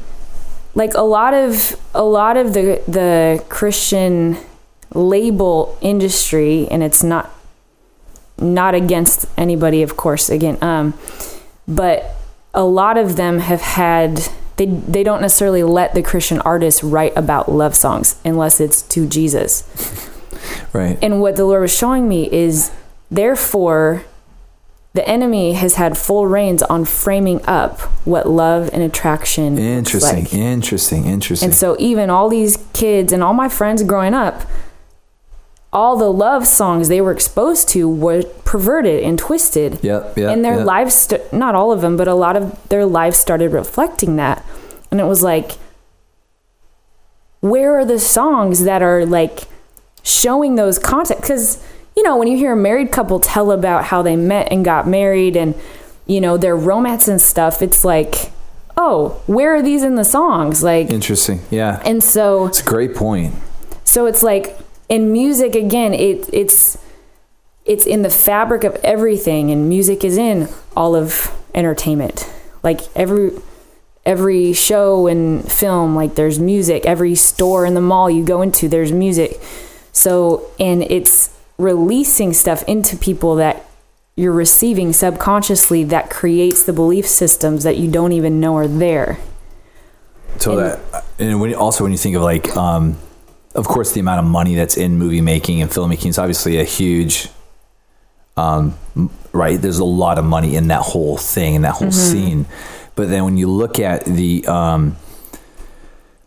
like 0.75 0.93
a 0.95 1.03
lot 1.03 1.33
of 1.35 1.77
a 1.95 2.03
lot 2.05 2.37
of 2.37 2.53
the 2.53 2.83
the 2.87 3.43
christian 3.49 4.37
label 4.95 5.77
industry 5.81 6.69
and 6.71 6.83
it's 6.83 7.03
not 7.03 7.31
not 8.39 8.75
against 8.75 9.27
anybody 9.39 9.83
of 9.83 9.97
course 9.97 10.29
again 10.29 10.59
um 10.63 10.93
but 11.67 12.15
a 12.55 12.63
lot 12.65 12.97
of 12.99 13.17
them 13.17 13.39
have 13.39 13.61
had 13.63 14.29
they 14.57 14.67
they 14.67 15.03
don't 15.03 15.21
necessarily 15.21 15.63
let 15.63 15.95
the 15.95 16.03
christian 16.03 16.41
artists 16.41 16.83
write 16.83 17.13
about 17.17 17.51
love 17.51 17.75
songs 17.75 18.19
unless 18.25 18.61
it's 18.61 18.83
to 18.83 19.07
jesus 19.07 19.65
Right. 20.73 20.99
and 21.03 21.21
what 21.21 21.37
the 21.37 21.45
Lord 21.45 21.63
was 21.63 21.75
showing 21.75 22.09
me 22.09 22.31
is, 22.31 22.71
therefore, 23.11 24.05
the 24.93 25.07
enemy 25.09 25.55
has 25.55 25.75
had 25.75 25.97
full 25.99 26.27
reins 26.27 26.63
on 26.63 26.85
framing 26.85 27.41
up 27.47 27.81
what 28.07 28.29
love 28.29 28.71
and 28.73 28.83
attraction 28.83 29.59
Interesting. 29.59 30.25
like. 30.25 30.35
Interesting. 30.35 31.07
Interesting. 31.07 31.47
And 31.49 31.55
so, 31.55 31.77
even 31.79 32.11
all 32.11 32.29
these 32.29 32.59
kids 32.75 33.13
and 33.13 33.23
all 33.23 33.35
my 33.35 33.49
friends 33.49 33.83
growing 33.83 34.15
up, 34.15 34.43
all 35.77 35.95
the 35.95 36.11
love 36.11 36.47
songs 36.47 36.89
they 36.89 37.03
were 37.03 37.13
exposed 37.13 37.69
to 37.69 37.87
were 37.87 38.23
perverted 38.47 39.03
and 39.03 39.19
twisted. 39.19 39.79
Yep, 39.83 40.17
yep, 40.17 40.33
and 40.33 40.43
their 40.43 40.57
yep. 40.57 40.67
lives, 40.67 40.95
st- 40.95 41.33
not 41.35 41.55
all 41.55 41.71
of 41.71 41.83
them, 41.83 41.99
but 41.99 42.09
a 42.09 42.15
lot 42.15 42.35
of 42.35 42.67
their 42.71 42.87
lives 42.87 43.19
started 43.19 43.53
reflecting 43.53 44.17
that. 44.17 44.43
And 44.91 45.01
it 45.01 45.05
was 45.05 45.23
like, 45.23 45.53
where 47.41 47.79
are 47.79 47.85
the 47.85 47.99
songs 47.99 48.65
that 48.65 48.81
are 48.81 49.05
like 49.05 49.41
showing 50.03 50.55
those 50.55 50.79
content? 50.79 51.21
Because, 51.21 51.63
you 51.95 52.03
know, 52.03 52.17
when 52.17 52.27
you 52.27 52.39
hear 52.39 52.55
a 52.55 52.57
married 52.57 52.91
couple 52.91 53.21
tell 53.21 53.53
about 53.53 53.85
how 53.85 54.01
they 54.01 54.17
met 54.17 54.51
and 54.51 54.65
got 54.65 54.89
married 54.89 55.37
and, 55.37 55.55
you 56.07 56.23
know, 56.23 56.39
their 56.39 56.57
romance 56.57 57.07
and 57.07 57.21
stuff, 57.21 57.61
it's 57.61 57.85
like, 57.85 58.33
oh, 58.79 59.21
where 59.27 59.55
are 59.55 59.63
these 59.63 59.83
in 59.83 59.97
the 59.97 60.05
songs? 60.05 60.63
Like, 60.63 60.89
Interesting. 60.89 61.41
Yeah. 61.51 61.83
and 61.85 62.03
so 62.03 62.47
It's 62.47 62.63
a 62.63 62.65
great 62.65 62.95
point. 62.95 63.35
so 63.85 64.07
it's 64.07 64.23
like 64.23 64.57
in 64.89 65.13
music 65.13 65.55
again, 65.55 65.95
it 65.95 66.29
it's 66.33 66.79
it's 67.65 67.87
in 67.87 68.03
the 68.03 68.11
fabric 68.11 68.65
of 68.65 68.77
everything, 68.85 69.51
and 69.51 69.69
music 69.69 70.05
is 70.05 70.17
in 70.17 70.49
all 70.77 70.95
of 70.95 71.31
entertainment. 71.55 72.31
Like 72.63 72.81
every 72.97 73.33
every 74.05 74.53
show 74.53 75.07
and 75.07 75.51
film, 75.51 75.97
like 75.97 76.15
there's 76.15 76.39
music. 76.39 76.87
Every 76.87 77.15
store 77.15 77.67
in 77.67 77.75
the 77.75 77.81
mall 77.81 78.09
you 78.11 78.25
go 78.25 78.43
into, 78.43 78.69
there's 78.69 78.93
music. 78.93 79.41
So 79.93 80.49
and 80.61 80.83
it's 80.83 81.37
releasing 81.59 82.33
stuff 82.33 82.63
into 82.69 82.97
people 82.97 83.37
that 83.37 83.65
you're 84.15 84.33
receiving 84.33 84.93
subconsciously 84.93 85.85
that 85.85 86.09
creates 86.09 86.63
the 86.63 86.73
belief 86.73 87.07
systems 87.07 87.65
that 87.65 87.77
you 87.77 87.91
don't 87.91 88.13
even 88.13 88.41
know 88.41 88.57
are 88.57 88.69
there. 88.69 89.19
So 90.39 90.53
And- 90.53 90.61
that, 90.61 91.05
and 91.19 91.41
when 91.41 91.55
also 91.55 91.85
when 91.85 91.93
you 91.93 91.99
think 91.99 92.17
of 92.17 92.23
like, 92.23 92.57
um, 92.57 92.97
of 93.57 93.67
course, 93.67 93.93
the 93.93 94.01
amount 94.01 94.21
of 94.21 94.31
money 94.31 94.55
that's 94.55 94.77
in 94.77 94.99
movie 94.99 95.21
making 95.21 95.63
and 95.63 95.71
filmmaking 95.71 96.11
is 96.11 96.19
obviously 96.19 96.59
a 96.61 96.65
huge, 96.65 97.29
um, 98.37 98.77
right? 99.33 99.61
There's 99.61 99.79
a 99.79 99.85
lot 99.85 100.19
of 100.19 100.25
money 100.25 100.57
in 100.57 100.69
that 100.69 100.83
whole 100.83 101.17
thing 101.17 101.55
in 101.55 101.63
that 101.63 101.73
whole 101.75 101.91
scene. 101.91 102.47
But 102.95 103.09
then 103.09 103.25
when 103.25 103.37
you 103.37 103.51
look 103.51 103.79
at 103.79 104.05
the, 104.05 104.47
um, 104.47 104.97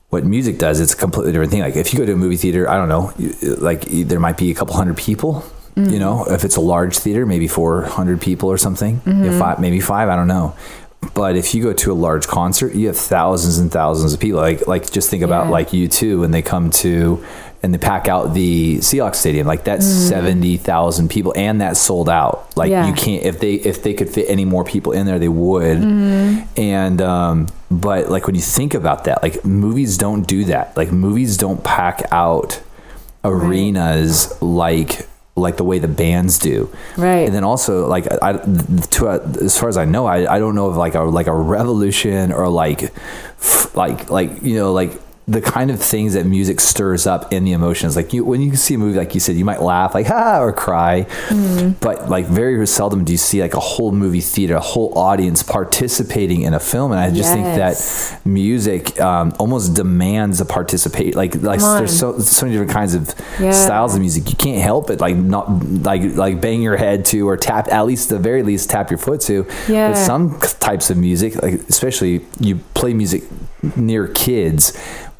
what 0.09 0.23
music 0.25 0.57
does, 0.57 0.79
it's 0.79 0.93
a 0.93 0.97
completely 0.97 1.31
different 1.31 1.51
thing. 1.51 1.61
Like 1.61 1.75
if 1.75 1.93
you 1.93 1.99
go 1.99 2.05
to 2.05 2.13
a 2.13 2.15
movie 2.17 2.37
theater, 2.37 2.67
I 2.69 2.77
don't 2.77 2.89
know, 2.89 3.13
like 3.59 3.81
there 3.85 4.19
might 4.19 4.37
be 4.37 4.51
a 4.51 4.55
couple 4.55 4.75
hundred 4.75 4.97
people. 4.97 5.43
You 5.75 5.97
know, 5.99 6.25
if 6.25 6.43
it's 6.43 6.57
a 6.57 6.61
large 6.61 6.97
theater, 6.97 7.25
maybe 7.25 7.47
400 7.47 8.19
people 8.19 8.49
or 8.49 8.57
something. 8.57 9.01
If 9.05 9.39
five, 9.39 9.59
maybe 9.59 9.79
five, 9.79 10.09
I 10.09 10.15
don't 10.17 10.27
know. 10.27 10.53
But 11.13 11.35
if 11.37 11.55
you 11.55 11.63
go 11.63 11.73
to 11.73 11.91
a 11.91 11.93
large 11.93 12.27
concert, 12.27 12.75
you 12.75 12.87
have 12.87 12.97
thousands 12.97 13.57
and 13.57 13.71
thousands 13.71 14.13
of 14.13 14.19
people. 14.19 14.39
Like, 14.41 14.67
like 14.67 14.91
just 14.91 15.09
think 15.09 15.23
about 15.23 15.45
Yeah. 15.45 15.51
like 15.51 15.69
U2 15.69 16.19
when 16.19 16.31
they 16.31 16.41
come 16.41 16.69
to 16.71 17.23
and 17.63 17.73
they 17.73 17.77
pack 17.77 18.07
out 18.07 18.33
the 18.33 18.77
Seahawks 18.77 19.15
stadium. 19.15 19.45
Like 19.47 19.63
that's 19.65 19.85
seventy 19.85 20.55
thousand 20.57 21.09
people, 21.09 21.33
and 21.35 21.59
that's 21.59 21.79
sold 21.79 22.09
out. 22.09 22.55
Like 22.57 22.69
Yeah. 22.69 22.87
you 22.87 22.93
can't 22.93 23.23
if 23.23 23.39
they 23.39 23.53
if 23.55 23.81
they 23.83 23.93
could 23.93 24.09
fit 24.09 24.29
any 24.29 24.45
more 24.45 24.63
people 24.63 24.91
in 24.93 25.05
there, 25.05 25.19
they 25.19 25.27
would. 25.29 25.77
And 26.57 27.01
um, 27.01 27.47
but 27.71 28.09
like 28.09 28.27
when 28.27 28.35
you 28.35 28.41
think 28.41 28.73
about 28.73 29.05
that, 29.05 29.21
like 29.23 29.43
movies 29.45 29.97
don't 29.97 30.23
do 30.27 30.45
that. 30.45 30.75
Like 30.77 30.91
movies 30.91 31.35
don't 31.37 31.61
pack 31.63 32.03
out 32.11 32.61
arenas 33.25 34.41
like 34.41 35.07
like 35.39 35.57
the 35.57 35.63
way 35.63 35.79
the 35.79 35.87
bands 35.87 36.37
do. 36.39 36.69
Right. 36.97 37.25
And 37.25 37.33
then 37.33 37.43
also 37.43 37.87
like 37.87 38.07
I, 38.21 38.33
to 38.33 39.07
uh, 39.07 39.31
as 39.41 39.57
far 39.57 39.69
as 39.69 39.77
I 39.77 39.85
know, 39.85 40.05
I, 40.05 40.35
I 40.35 40.39
don't 40.39 40.55
know 40.55 40.67
of 40.67 40.77
like 40.77 40.95
a 40.95 41.01
like 41.01 41.27
a 41.27 41.33
revolution 41.35 42.31
or 42.31 42.47
like 42.49 42.83
f- 42.83 43.75
like 43.75 44.09
like 44.09 44.41
you 44.41 44.55
know 44.55 44.71
like 44.73 44.91
the 45.29 45.41
kind 45.41 45.69
of 45.69 45.79
things 45.79 46.13
that 46.13 46.25
music 46.25 46.59
stirs 46.59 47.05
up 47.05 47.31
in 47.31 47.43
the 47.43 47.51
emotions. 47.51 47.95
Like 47.95 48.13
you 48.13 48.25
when 48.25 48.41
you 48.41 48.55
see 48.55 48.73
a 48.73 48.77
movie 48.79 48.97
like 48.97 49.13
you 49.13 49.19
said, 49.19 49.35
you 49.35 49.45
might 49.45 49.61
laugh 49.61 49.93
like 49.93 50.07
ha 50.13 50.39
or 50.41 50.51
cry, 50.51 51.05
but 51.81 52.09
like 52.09 52.25
very 52.25 52.65
seldom 52.65 53.03
do 53.05 53.11
you 53.11 53.17
see 53.17 53.39
like 53.41 53.53
a 53.53 53.59
whole 53.59 53.91
movie 53.91 54.21
theater, 54.21 54.55
a 54.55 54.59
whole 54.59 54.97
audience 54.97 55.43
participating 55.43 56.41
in 56.41 56.53
a 56.53 56.59
film. 56.59 56.91
And 56.91 56.99
I 56.99 57.11
just 57.11 57.31
think 57.31 57.45
that 57.45 58.19
music 58.25 58.99
um, 58.99 59.33
almost 59.39 59.75
demands 59.75 60.41
a 60.41 60.45
participate. 60.45 61.15
Like 61.15 61.35
like 61.35 61.59
there's 61.59 61.97
so 61.97 62.17
so 62.19 62.45
many 62.45 62.57
different 62.57 62.71
kinds 62.73 62.95
of 62.95 63.13
Yeah. 63.39 63.51
styles 63.51 63.93
of 63.95 64.01
music. 64.01 64.29
You 64.29 64.35
can't 64.35 64.61
help 64.61 64.89
it 64.89 64.99
like 64.99 65.15
not 65.15 65.45
like 65.63 66.01
like 66.15 66.41
bang 66.41 66.61
your 66.61 66.77
head 66.77 67.05
to 67.05 67.27
or 67.29 67.37
tap 67.37 67.67
at 67.71 67.85
least 67.85 68.09
the 68.09 68.17
very 68.19 68.41
least 68.43 68.69
tap 68.69 68.89
your 68.89 68.97
foot 68.97 69.21
to. 69.21 69.45
Yeah. 69.67 69.89
But 69.91 69.97
some 69.97 70.39
types 70.59 70.89
of 70.89 70.97
music, 70.97 71.41
like 71.43 71.53
especially 71.69 72.25
you 72.39 72.55
play 72.73 72.93
music 72.93 73.23
near 73.75 74.07
kids, 74.07 74.73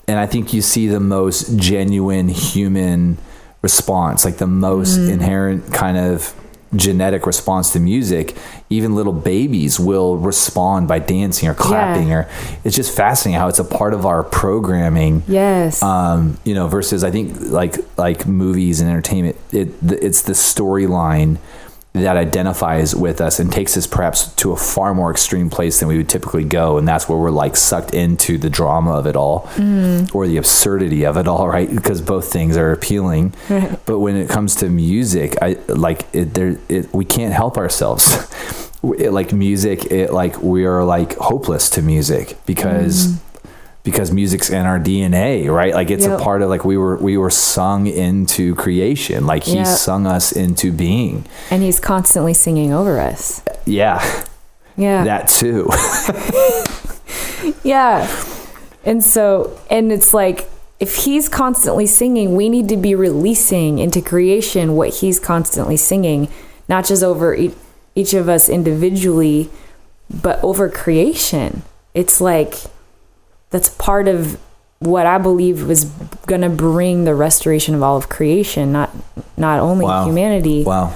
and 0.10 0.18
I 0.20 0.26
think 0.26 0.54
you 0.54 0.62
see 0.62 0.88
the 0.88 1.00
most 1.00 1.58
genuine 1.58 2.28
human 2.30 3.18
response, 3.62 4.26
like 4.26 4.38
the 4.38 4.48
most 4.48 4.98
Mm-hmm. 4.98 5.14
inherent 5.14 5.74
kind 5.74 5.98
of 5.98 6.34
genetic 6.76 7.26
response 7.26 7.74
to 7.74 7.80
music 7.80 8.38
even 8.70 8.94
little 8.94 9.12
babies 9.12 9.80
will 9.80 10.18
respond 10.18 10.88
by 10.88 11.00
dancing 11.00 11.50
or 11.50 11.56
clapping 11.56 12.14
or 12.14 12.30
it's 12.64 12.76
just 12.76 12.96
fascinating 12.96 13.40
how 13.40 13.48
it's 13.48 13.58
a 13.58 13.64
part 13.64 13.92
of 13.92 14.06
our 14.06 14.22
programming 14.24 15.24
Yes. 15.28 15.82
um, 15.82 16.38
you 16.46 16.54
know, 16.54 16.68
versus 16.68 17.04
I 17.04 17.10
think 17.10 17.28
like 17.42 17.76
like 17.98 18.28
movies 18.28 18.82
and 18.82 18.90
entertainment, 18.90 19.36
it 19.52 19.70
it's 19.82 20.22
the 20.22 20.34
storyline 20.34 21.38
that 21.94 22.18
identifies 22.18 22.96
with 22.96 23.20
us 23.20 23.40
and 23.40 23.52
takes 23.52 23.76
us 23.76 23.88
perhaps 23.88 24.32
to 24.36 24.52
a 24.52 24.56
far 24.56 24.94
more 24.94 25.10
extreme 25.10 25.50
place 25.50 25.80
than 25.80 25.88
we 25.88 25.98
would 25.98 26.10
typically 26.10 26.44
go, 26.44 26.78
and 26.78 26.88
that's 26.88 27.10
where 27.10 27.18
we're 27.18 27.32
like 27.32 27.56
sucked 27.56 27.94
into 27.94 28.38
the 28.38 28.50
drama 28.50 28.92
of 28.92 29.08
it 29.08 29.16
all 29.16 29.50
mm. 29.56 30.14
or 30.14 30.28
the 30.28 30.38
absurdity 30.38 31.04
of 31.06 31.18
it 31.18 31.28
all, 31.28 31.48
right? 31.58 31.74
Because 31.74 32.02
both 32.02 32.32
things 32.32 32.58
are 32.58 32.72
appealing, 32.72 33.34
but 33.86 34.00
when 34.00 34.16
it 34.16 34.30
comes 34.30 34.56
to 34.58 34.70
music, 34.70 35.36
I 35.42 35.58
like 35.68 36.06
it. 36.14 36.34
There, 36.36 36.58
it, 36.70 36.94
we 36.94 37.06
can't 37.06 37.34
help 37.34 37.58
ourselves. 37.58 38.28
It, 38.82 39.12
like 39.12 39.34
music, 39.34 39.92
it 39.92 40.14
like 40.14 40.42
we 40.42 40.64
are 40.64 40.86
like 40.86 41.18
hopeless 41.18 41.70
to 41.72 41.82
music 41.82 42.38
because 42.46 43.08
mm. 43.08 43.20
Because 43.84 44.12
music's 44.12 44.50
in 44.50 44.66
our 44.66 44.80
DNA, 44.80 45.50
right? 45.50 45.74
Like 45.74 45.90
it's 45.90 46.06
Yep. 46.06 46.20
a 46.20 46.24
part 46.24 46.42
of 46.42 46.50
like 46.50 46.66
we 46.66 46.78
were 46.78 46.98
we 46.98 47.18
were 47.18 47.30
sung 47.32 47.88
into 47.88 48.54
creation. 48.56 49.26
Like 49.26 49.44
he 49.46 49.56
Yep. 49.56 49.68
sung 49.68 50.06
us 50.08 50.32
into 50.32 50.72
being. 50.72 51.26
and 51.50 51.64
he's 51.64 51.80
constantly 51.80 52.34
singing 52.34 52.74
over 52.74 53.00
us. 53.00 53.42
Yeah, 53.66 54.02
Yeah. 54.78 55.04
that 55.06 55.28
too. 55.28 55.70
Yeah. 57.64 58.08
And 58.86 59.04
so, 59.04 59.58
and 59.70 59.92
it's 59.92 60.14
like, 60.14 60.50
if 60.80 60.96
he's 61.04 61.28
constantly 61.28 61.86
singing, 61.86 62.36
we 62.36 62.50
need 62.50 62.70
to 62.70 62.78
be 62.78 62.96
releasing 62.96 63.80
into 63.80 64.02
creation 64.02 64.76
what 64.76 64.90
he's 64.96 65.20
constantly 65.20 65.76
singing, 65.78 66.30
not 66.68 66.86
just 66.86 67.04
over 67.04 67.36
e- 67.36 67.54
each 67.96 68.14
of 68.14 68.30
us 68.30 68.48
individually, 68.50 69.50
but 70.10 70.42
over 70.44 70.70
creation. 70.70 71.64
It's 71.94 72.22
like, 72.22 72.56
that's 73.50 73.70
part 73.70 74.08
of 74.08 74.40
what 74.80 75.06
I 75.06 75.18
believe 75.18 75.68
was 75.68 75.86
going 76.26 76.42
to 76.42 76.50
bring 76.50 77.04
the 77.04 77.14
restoration 77.14 77.76
of 77.76 77.84
all 77.84 77.98
of 77.98 78.08
creation, 78.10 78.72
not 78.72 78.92
not 79.36 79.60
only 79.60 79.86
Wow. 79.86 80.06
humanity 80.06 80.64
wow. 80.64 80.94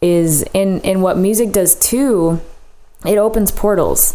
is 0.00 0.42
and 0.54 0.84
and 0.84 1.02
what 1.02 1.16
music 1.16 1.52
does 1.52 1.74
too 1.74 2.40
it 3.06 3.16
opens 3.18 3.50
portals 3.50 4.14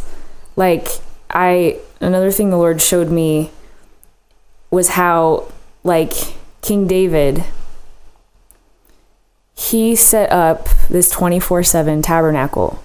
like 0.55 0.87
i 1.31 1.77
another 1.99 2.31
thing 2.31 2.49
the 2.51 2.57
lord 2.57 2.81
showed 2.81 3.09
me 3.09 3.49
was 4.71 4.89
how 4.89 5.43
like 5.83 6.13
king 6.61 6.85
david 6.87 7.43
he 9.55 9.95
set 9.95 10.31
up 10.31 10.67
this 10.89 11.13
24/7 11.13 12.03
tabernacle 12.03 12.83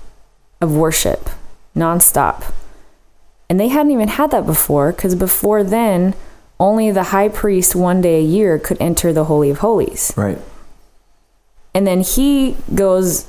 of 0.61 0.75
worship 0.75 1.29
nonstop 1.77 2.53
and 3.51 3.61
they 3.61 3.69
hadn't 3.69 3.93
even 3.93 4.09
had 4.09 4.31
that 4.31 4.47
before 4.47 4.93
because 4.93 5.15
before 5.15 5.63
then 5.63 6.15
only 6.59 6.91
the 6.91 7.05
high 7.05 7.29
priest 7.29 7.75
one 7.75 8.01
day 8.01 8.21
a 8.21 8.25
year 8.25 8.59
could 8.59 8.81
enter 8.81 9.13
the 9.13 9.25
holy 9.25 9.51
of 9.51 9.59
holies 9.59 10.13
Right. 10.17 10.39
and 11.75 11.87
then 11.87 12.01
he 12.01 12.57
goes 12.75 13.27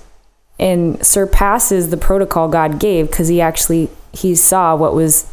and 0.60 1.04
surpasses 1.06 1.90
the 1.90 1.98
protocol 1.98 2.48
God 2.48 2.80
gave 2.80 3.10
because 3.10 3.28
he 3.28 3.42
actually 3.42 3.90
he 4.14 4.36
saw 4.36 4.76
what 4.76 4.94
was 4.94 5.30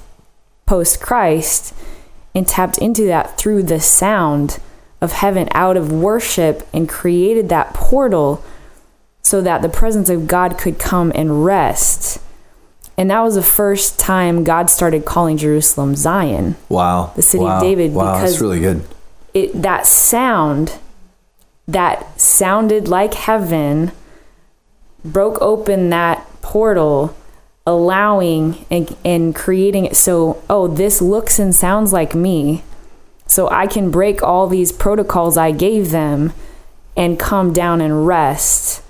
post 0.67 1.01
Christ 1.01 1.75
and 2.35 2.47
tapped 2.47 2.79
into 2.79 3.05
that 3.07 3.37
through 3.37 3.65
the 3.65 3.81
sound 3.81 4.59
of 5.01 5.13
heaven 5.13 5.49
out 5.53 5.77
of 5.77 5.93
worship 5.93 6.67
and 6.73 6.89
created 6.89 7.49
that 7.49 7.75
portal 7.75 8.43
so 9.23 9.41
that 9.43 9.63
the 9.63 9.69
presence 9.69 10.09
of 10.09 10.27
God 10.27 10.57
could 10.59 10.79
come 10.79 11.13
and 11.15 11.45
rest. 11.45 12.21
And 12.99 13.11
that 13.11 13.21
was 13.23 13.37
the 13.37 13.43
first 13.43 13.99
time 13.99 14.43
God 14.45 14.69
started 14.69 15.05
calling 15.07 15.37
Jerusalem 15.39 15.95
Zion 15.97 16.57
Wow. 16.69 17.13
The 17.17 17.23
city 17.23 17.47
of 17.47 17.63
David, 17.63 17.95
Wow, 17.95 18.15
because- 18.17 18.33
that's 18.33 18.43
really 18.43 18.61
good. 18.61 18.83
it 19.33 19.63
that 19.63 19.87
sound 19.87 20.75
that 21.67 22.21
sounded 22.21 22.89
like 22.89 23.15
heaven 23.15 23.93
broke 25.05 25.41
open 25.41 25.91
that 25.91 26.27
portal 26.43 27.15
allowing 27.67 28.65
and, 28.71 28.97
and 29.05 29.35
creating 29.35 29.85
it 29.85 29.95
so 29.95 30.43
oh 30.49 30.67
this 30.67 31.03
looks 31.03 31.39
and 31.39 31.55
sounds 31.55 31.93
like 31.93 32.15
me 32.15 32.63
so 33.27 33.47
i 33.51 33.67
can 33.67 33.91
break 33.91 34.23
all 34.23 34.47
these 34.47 34.73
protocols 34.73 35.37
i 35.37 35.51
gave 35.51 35.91
them 35.91 36.33
and 36.97 37.17
come 37.19 37.53
down 37.53 37.81
and 37.81 38.07
rest. 38.09 38.83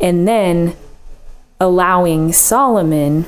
And 0.00 0.28
then 0.28 0.76
allowing 1.60 2.32
Solomon 2.32 3.26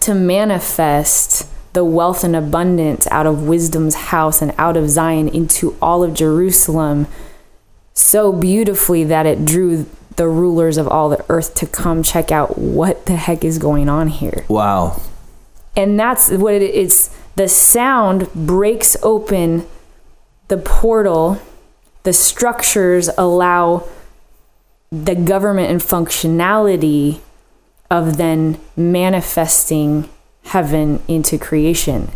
to 0.00 0.14
manifest 0.14 1.48
the 1.72 1.84
wealth 1.84 2.24
and 2.24 2.34
abundance 2.34 3.06
out 3.08 3.26
of 3.26 3.46
wisdom's 3.46 3.94
house 3.94 4.42
and 4.42 4.54
out 4.58 4.76
of 4.76 4.88
Zion 4.90 5.28
into 5.28 5.76
all 5.80 6.02
of 6.02 6.14
Jerusalem 6.14 7.06
so 7.94 8.32
beautifully 8.32 9.04
that 9.04 9.26
it 9.26 9.44
drew 9.44 9.86
the 10.16 10.28
rulers 10.28 10.76
of 10.76 10.88
all 10.88 11.08
the 11.08 11.24
earth 11.28 11.54
to 11.54 11.66
come 11.66 12.02
check 12.02 12.32
out 12.32 12.58
what 12.58 13.06
the 13.06 13.16
heck 13.16 13.44
is 13.44 13.58
going 13.58 13.88
on 13.88 14.08
here. 14.08 14.44
Wow. 14.48 15.00
And 15.76 15.98
that's 15.98 16.30
what 16.30 16.54
it 16.54 16.74
is. 16.74 17.14
The 17.36 17.48
sound 17.48 18.32
breaks 18.34 18.96
open 19.02 19.66
the 20.48 20.58
portal, 20.58 21.40
the 22.02 22.12
structures 22.12 23.08
allow 23.16 23.86
the 24.90 25.14
government 25.14 25.70
and 25.70 25.80
functionality 25.80 27.20
of 27.90 28.16
then 28.16 28.58
manifesting 28.76 30.08
heaven 30.44 31.02
into 31.08 31.38
creation. 31.38 32.10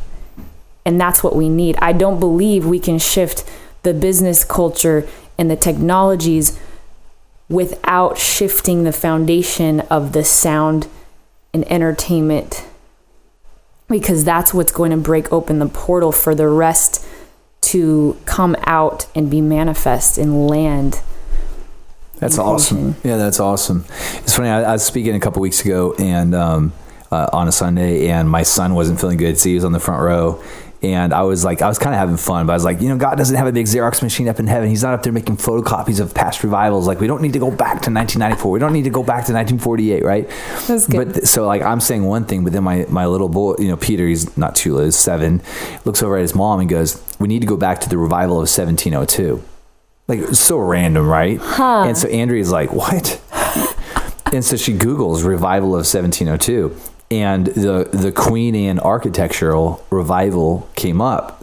And 0.84 1.00
that's 1.00 1.22
what 1.22 1.36
we 1.36 1.48
need. 1.48 1.76
I 1.80 1.92
don't 1.92 2.20
believe 2.20 2.66
we 2.66 2.80
can 2.80 2.98
shift 2.98 3.48
the 3.82 3.94
business 3.94 4.44
culture 4.44 5.06
and 5.38 5.50
the 5.50 5.56
technologies 5.56 6.58
without 7.48 8.18
shifting 8.18 8.84
the 8.84 8.92
foundation 8.92 9.80
of 9.80 10.12
the 10.12 10.24
sound 10.24 10.88
and 11.52 11.70
entertainment 11.70 12.64
because 13.88 14.24
that's 14.24 14.54
what's 14.54 14.72
going 14.72 14.90
to 14.90 14.96
break 14.96 15.30
open 15.32 15.58
the 15.58 15.68
portal 15.68 16.12
for 16.12 16.34
the 16.34 16.48
rest 16.48 17.06
to 17.60 18.16
come 18.24 18.56
out 18.62 19.06
and 19.14 19.30
be 19.30 19.40
manifest 19.40 20.18
and 20.18 20.48
land. 20.48 21.00
That's 22.22 22.38
awesome. 22.38 22.94
Yeah, 23.02 23.16
that's 23.16 23.40
awesome. 23.40 23.84
It's 23.88 24.36
funny. 24.36 24.48
I, 24.48 24.62
I 24.62 24.72
was 24.72 24.86
speaking 24.86 25.16
a 25.16 25.20
couple 25.20 25.42
weeks 25.42 25.64
ago, 25.64 25.92
and 25.98 26.36
um, 26.36 26.72
uh, 27.10 27.28
on 27.32 27.48
a 27.48 27.52
Sunday, 27.52 28.10
and 28.10 28.30
my 28.30 28.44
son 28.44 28.74
wasn't 28.74 29.00
feeling 29.00 29.16
good, 29.16 29.36
so 29.36 29.48
he 29.48 29.56
was 29.56 29.64
on 29.64 29.72
the 29.72 29.80
front 29.80 30.00
row. 30.04 30.40
And 30.84 31.12
I 31.12 31.22
was 31.22 31.44
like, 31.44 31.62
I 31.62 31.68
was 31.68 31.80
kind 31.80 31.94
of 31.94 31.98
having 31.98 32.16
fun, 32.16 32.46
but 32.46 32.52
I 32.52 32.56
was 32.56 32.64
like, 32.64 32.80
you 32.80 32.88
know, 32.88 32.96
God 32.96 33.16
doesn't 33.16 33.34
have 33.34 33.48
a 33.48 33.52
big 33.52 33.66
Xerox 33.66 34.04
machine 34.04 34.28
up 34.28 34.38
in 34.38 34.46
heaven. 34.46 34.68
He's 34.68 34.84
not 34.84 34.94
up 34.94 35.02
there 35.02 35.12
making 35.12 35.36
photocopies 35.36 35.98
of 35.98 36.14
past 36.14 36.44
revivals. 36.44 36.86
Like, 36.86 37.00
we 37.00 37.08
don't 37.08 37.22
need 37.22 37.32
to 37.32 37.40
go 37.40 37.50
back 37.50 37.82
to 37.82 37.90
1994. 37.90 38.52
We 38.52 38.58
don't 38.60 38.72
need 38.72 38.84
to 38.84 38.90
go 38.90 39.02
back 39.02 39.26
to 39.26 39.32
1948, 39.32 40.04
right? 40.04 40.28
That's 40.68 40.86
good. 40.86 41.12
But 41.14 41.26
so, 41.26 41.44
like, 41.44 41.62
I'm 41.62 41.80
saying 41.80 42.04
one 42.04 42.24
thing, 42.24 42.44
but 42.44 42.52
then 42.52 42.62
my, 42.62 42.86
my 42.88 43.06
little 43.06 43.28
boy, 43.28 43.56
you 43.58 43.68
know, 43.68 43.76
Peter, 43.76 44.06
he's 44.06 44.36
not 44.36 44.54
two, 44.54 44.78
he's 44.78 44.94
seven, 44.94 45.42
looks 45.84 46.04
over 46.04 46.16
at 46.16 46.22
his 46.22 46.36
mom 46.36 46.60
and 46.60 46.68
goes, 46.68 47.02
we 47.18 47.26
need 47.26 47.40
to 47.40 47.48
go 47.48 47.56
back 47.56 47.80
to 47.80 47.88
the 47.88 47.98
revival 47.98 48.36
of 48.36 48.48
1702 48.48 49.42
like 50.08 50.20
so 50.34 50.58
random, 50.58 51.06
right? 51.08 51.40
And 51.86 51.96
so 51.96 52.08
Andrea's 52.08 52.50
like, 52.50 52.72
"What?" 52.72 53.20
and 54.32 54.44
so 54.44 54.56
she 54.56 54.72
Google's 54.72 55.22
revival 55.22 55.70
of 55.70 55.86
1702, 55.86 56.76
and 57.10 57.46
the 57.46 57.88
the 57.92 58.12
Queen 58.12 58.54
Anne 58.54 58.78
architectural 58.80 59.84
revival 59.90 60.68
came 60.74 61.00
up. 61.00 61.41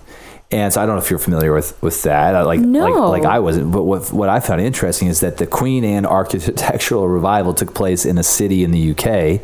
And 0.51 0.73
so 0.73 0.81
I 0.81 0.87
don't 0.87 0.95
know 0.95 1.01
if 1.01 1.11
you're 1.11 1.19
familiar 1.19 1.53
with 1.53 1.79
with 1.83 2.01
that. 2.03 2.31
Like 2.45 2.59
No. 2.59 3.09
like, 3.11 3.21
like 3.23 3.31
I 3.31 3.37
wasn't. 3.39 3.71
But 3.71 3.83
what 3.83 4.11
what 4.11 4.29
I 4.29 4.39
found 4.39 4.61
interesting 4.61 5.07
is 5.07 5.19
that 5.19 5.37
the 5.37 5.45
Queen 5.45 5.83
Anne 5.85 6.07
architectural 6.07 7.07
revival 7.07 7.53
took 7.53 7.75
place 7.75 8.03
in 8.03 8.17
a 8.17 8.23
city 8.23 8.63
in 8.63 8.71
the 8.71 8.91
UK, 8.91 9.41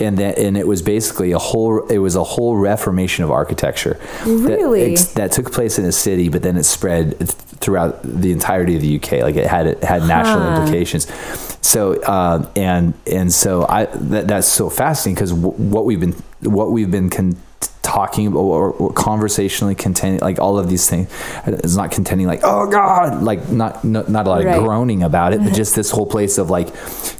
and 0.00 0.18
that 0.18 0.38
and 0.38 0.56
it 0.56 0.66
was 0.66 0.82
basically 0.82 1.30
a 1.30 1.38
whole 1.38 1.86
it 1.86 1.98
was 1.98 2.16
a 2.16 2.24
whole 2.24 2.56
reformation 2.56 3.22
of 3.24 3.30
architecture. 3.30 4.00
that- 4.24 4.58
Really? 4.58 4.92
ex- 4.92 5.12
that 5.12 5.30
took 5.30 5.52
place 5.52 5.78
in 5.78 5.84
a 5.84 5.92
city, 5.92 6.28
but 6.28 6.42
then 6.42 6.56
it 6.56 6.64
spread 6.64 7.16
throughout 7.60 8.02
the 8.02 8.32
entirety 8.32 8.74
of 8.74 8.82
the 8.82 8.96
UK. 8.96 9.22
Like 9.22 9.36
it 9.36 9.46
had 9.46 9.68
it 9.68 9.84
had 9.84 10.02
national 10.08 10.40
Huh. 10.40 10.56
implications. 10.62 11.06
So 11.60 12.02
um, 12.08 12.48
and 12.56 12.94
and 13.06 13.32
so 13.32 13.64
I 13.68 13.84
that, 13.86 14.26
that's 14.26 14.48
so 14.48 14.68
fascinating 14.70 15.14
because 15.14 15.30
w- 15.30 15.54
what 15.70 15.84
we've 15.84 16.00
been 16.00 16.16
what 16.42 16.72
we've 16.72 16.90
been 16.90 17.10
con- 17.10 17.36
talking 17.82 18.28
about 18.28 18.38
or, 18.40 18.70
or 18.70 18.92
conversationally 18.92 19.74
contending 19.74 20.20
like 20.20 20.38
all 20.38 20.56
of 20.56 20.68
these 20.68 20.88
things 20.88 21.08
it's 21.46 21.74
not 21.76 21.90
contending 21.90 22.28
like 22.28 22.40
oh 22.44 22.70
god 22.70 23.22
like 23.24 23.48
not 23.50 23.82
not, 23.84 24.08
not 24.08 24.24
a 24.26 24.30
lot 24.30 24.44
Right. 24.44 24.56
of 24.56 24.62
groaning 24.62 25.02
about 25.02 25.32
it 25.34 25.40
but 25.42 25.52
just 25.62 25.74
this 25.74 25.90
whole 25.90 26.06
place 26.06 26.38
of 26.38 26.48
like 26.48 26.68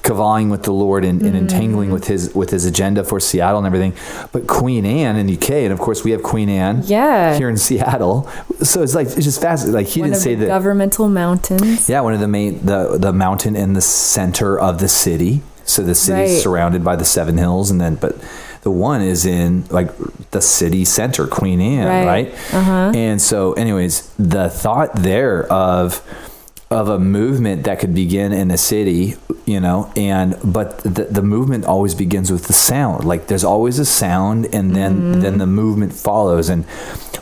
cavalling 0.05 0.51
with 0.51 0.63
the 0.63 0.73
lord 0.73 1.05
and, 1.05 1.21
and 1.23 1.37
entangling 1.37 1.91
Mm. 1.91 1.93
with 1.95 2.07
his 2.07 2.33
with 2.35 2.51
his 2.51 2.65
agenda 2.65 3.03
for 3.03 3.19
seattle 3.19 3.59
and 3.59 3.67
everything 3.67 3.93
but 4.31 4.47
queen 4.47 4.87
anne 4.87 5.17
in 5.17 5.35
uk 5.35 5.51
and 5.51 5.73
of 5.73 5.81
course 5.81 6.05
we 6.05 6.13
have 6.13 6.23
queen 6.23 6.49
anne 6.49 6.83
Yeah. 6.85 7.37
here 7.37 7.49
in 7.49 7.57
Seattle. 7.57 8.29
So 8.63 8.83
it's 8.83 8.95
like 8.95 9.07
it's 9.09 9.25
just 9.25 9.41
fascinating. 9.41 9.75
Like 9.75 9.87
he 9.89 10.01
One 10.01 10.11
didn't 10.11 10.17
of 10.19 10.23
say 10.23 10.35
the 10.35 10.41
that. 10.47 10.49
governmental 10.49 11.09
mountains. 11.09 11.89
yeah, 11.89 12.01
one 12.01 12.15
of 12.15 12.21
the 12.21 12.29
main 12.29 12.65
the 12.65 12.97
the 12.99 13.13
mountain 13.13 13.57
in 13.57 13.73
the 13.73 13.81
center 13.81 14.59
of 14.59 14.79
the 14.79 14.89
city. 14.89 15.43
So 15.65 15.83
the 15.83 15.95
city's 15.95 16.33
Right. 16.35 16.43
surrounded 16.43 16.83
by 16.85 16.97
the 16.97 17.05
seven 17.05 17.39
hills, 17.39 17.71
and 17.71 17.81
then 17.81 17.95
but 17.97 18.17
the 18.63 18.71
one 18.71 19.03
is 19.03 19.27
in 19.27 19.65
like 19.71 19.91
the 20.31 20.41
city 20.41 20.85
center, 20.85 21.27
Queen 21.27 21.61
Anne, 21.61 21.87
Right. 21.87 22.07
right? 22.07 22.55
Uh-huh. 22.55 22.93
And 22.95 23.21
so, 23.21 23.53
anyways, 23.55 24.13
the 24.19 24.49
thought 24.49 24.95
there 24.95 25.45
of 25.53 26.01
of 26.71 26.89
a 26.89 26.99
movement 26.99 27.65
that 27.65 27.79
could 27.81 27.95
begin 27.95 28.33
in 28.33 28.51
a 28.51 28.57
city, 28.57 29.15
you 29.45 29.61
know, 29.61 29.93
and 29.95 30.37
but 30.43 30.79
the, 30.79 31.05
the 31.05 31.21
movement 31.23 31.67
always 31.67 31.95
begins 31.95 32.33
with 32.33 32.45
the 32.47 32.55
sound. 32.55 33.05
Like 33.05 33.27
there's 33.27 33.45
always 33.45 33.79
a 33.79 33.85
sound, 33.85 34.47
and 34.55 34.75
then 34.75 35.21
then 35.21 35.37
the 35.39 35.47
movement 35.47 35.93
follows. 35.93 36.49
And 36.49 36.65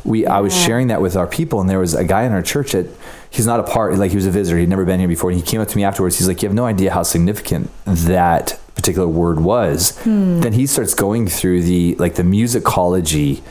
we, 0.05 0.25
I 0.27 0.39
was 0.41 0.55
sharing 0.57 0.87
that 0.89 1.01
with 1.03 1.17
our 1.17 1.27
people, 1.27 1.61
and 1.61 1.69
there 1.69 1.81
was 1.81 1.95
a 1.95 2.05
guy 2.05 2.23
in 2.25 2.33
our 2.33 2.43
church 2.43 2.73
that 2.73 2.87
he's 3.31 3.47
not 3.47 3.61
a 3.61 3.63
part, 3.63 3.97
like 3.97 4.11
he 4.11 4.17
was 4.17 4.27
a 4.27 4.31
visitor, 4.31 4.59
he'd 4.59 4.69
never 4.69 4.85
been 4.85 4.99
here 4.99 5.09
before. 5.09 5.31
And 5.31 5.39
he 5.39 5.47
came 5.47 5.61
up 5.61 5.69
to 5.69 5.77
me 5.77 5.85
afterwards. 5.85 6.19
He's 6.19 6.29
like, 6.29 6.43
"You 6.43 6.49
have 6.49 6.55
no 6.55 6.67
idea 6.67 6.93
how 6.93 7.03
significant 7.03 7.71
that 7.85 8.59
particular 8.75 9.09
word 9.09 9.41
was." 9.41 9.99
Hmm. 10.01 10.41
Then 10.41 10.53
he 10.53 10.67
starts 10.67 10.95
going 10.95 11.29
through 11.29 11.63
the 11.63 11.95
like 11.97 12.17
the 12.17 12.23
musicology 12.23 13.43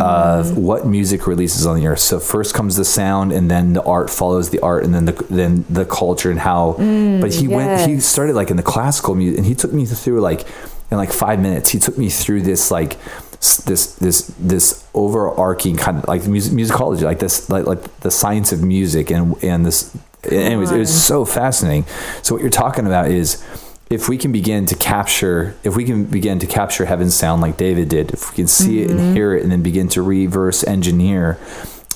of 0.00 0.46
mm-hmm. 0.46 0.62
what 0.62 0.86
music 0.86 1.26
releases 1.26 1.66
on 1.66 1.76
the 1.76 1.86
earth. 1.86 1.98
So 1.98 2.18
first 2.18 2.54
comes 2.54 2.76
the 2.76 2.84
sound, 2.84 3.32
and 3.32 3.50
then 3.50 3.74
the 3.74 3.82
art 3.82 4.08
follows 4.08 4.50
the 4.50 4.60
art, 4.60 4.84
and 4.84 4.94
then 4.94 5.04
the 5.04 5.12
then 5.28 5.64
the 5.68 5.84
culture 5.84 6.30
and 6.30 6.40
how. 6.40 6.74
Mm, 6.78 7.20
but 7.20 7.34
he 7.34 7.48
went. 7.48 7.90
He 7.90 8.00
started 8.00 8.34
like 8.34 8.50
in 8.50 8.56
the 8.56 8.62
classical 8.62 9.14
music, 9.14 9.38
and 9.38 9.46
he 9.46 9.54
took 9.54 9.72
me 9.72 9.84
through 9.84 10.20
like 10.20 10.46
in 10.90 10.96
like 10.96 11.12
five 11.12 11.40
minutes. 11.40 11.70
He 11.70 11.78
took 11.78 11.98
me 11.98 12.08
through 12.08 12.42
this 12.42 12.70
like 12.70 12.96
this 13.42 13.96
this 13.96 14.32
this 14.38 14.86
overarching 14.94 15.76
kind 15.76 15.98
of 15.98 16.08
like 16.08 16.26
music, 16.26 16.52
musicology, 16.52 17.02
like 17.02 17.18
this 17.18 17.50
like 17.50 17.66
like 17.66 18.00
the 18.00 18.10
science 18.10 18.52
of 18.52 18.62
music, 18.62 19.10
and 19.10 19.42
and 19.42 19.66
this. 19.66 19.96
Anyways, 20.30 20.70
it 20.70 20.78
was 20.78 21.04
so 21.04 21.24
fascinating. 21.24 21.84
So 22.22 22.34
what 22.34 22.42
you're 22.42 22.50
talking 22.50 22.86
about 22.86 23.10
is 23.10 23.44
if 23.90 24.08
we 24.08 24.16
can 24.16 24.32
begin 24.32 24.64
to 24.66 24.74
capture 24.76 25.54
if 25.64 25.76
we 25.76 25.84
can 25.84 26.04
begin 26.04 26.38
to 26.38 26.46
capture 26.46 26.86
heaven's 26.86 27.14
sound 27.14 27.42
like 27.42 27.58
david 27.58 27.90
did 27.90 28.10
if 28.10 28.30
we 28.30 28.36
can 28.36 28.46
see 28.46 28.80
it 28.80 28.90
and 28.90 28.98
mm-hmm. 28.98 29.14
hear 29.14 29.34
it 29.34 29.42
and 29.42 29.52
then 29.52 29.62
begin 29.62 29.86
to 29.86 30.00
reverse 30.00 30.64
engineer 30.64 31.38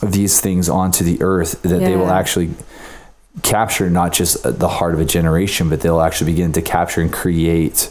these 0.03 0.41
things 0.41 0.69
onto 0.69 1.03
the 1.03 1.23
earth 1.23 1.63
that 1.63 1.79
they 1.79 1.97
will 1.97 2.11
actually 2.11 2.51
capture 3.43 3.89
not 3.89 4.13
just 4.13 4.45
uh, 4.45 4.51
the 4.51 4.69
heart 4.69 4.93
of 4.93 5.01
a 5.01 5.07
generation 5.07 5.71
but 5.71 5.81
they'll 5.81 6.03
actually 6.03 6.31
begin 6.31 6.53
to 6.53 6.61
capture 6.61 7.01
and 7.01 7.13
create 7.13 7.91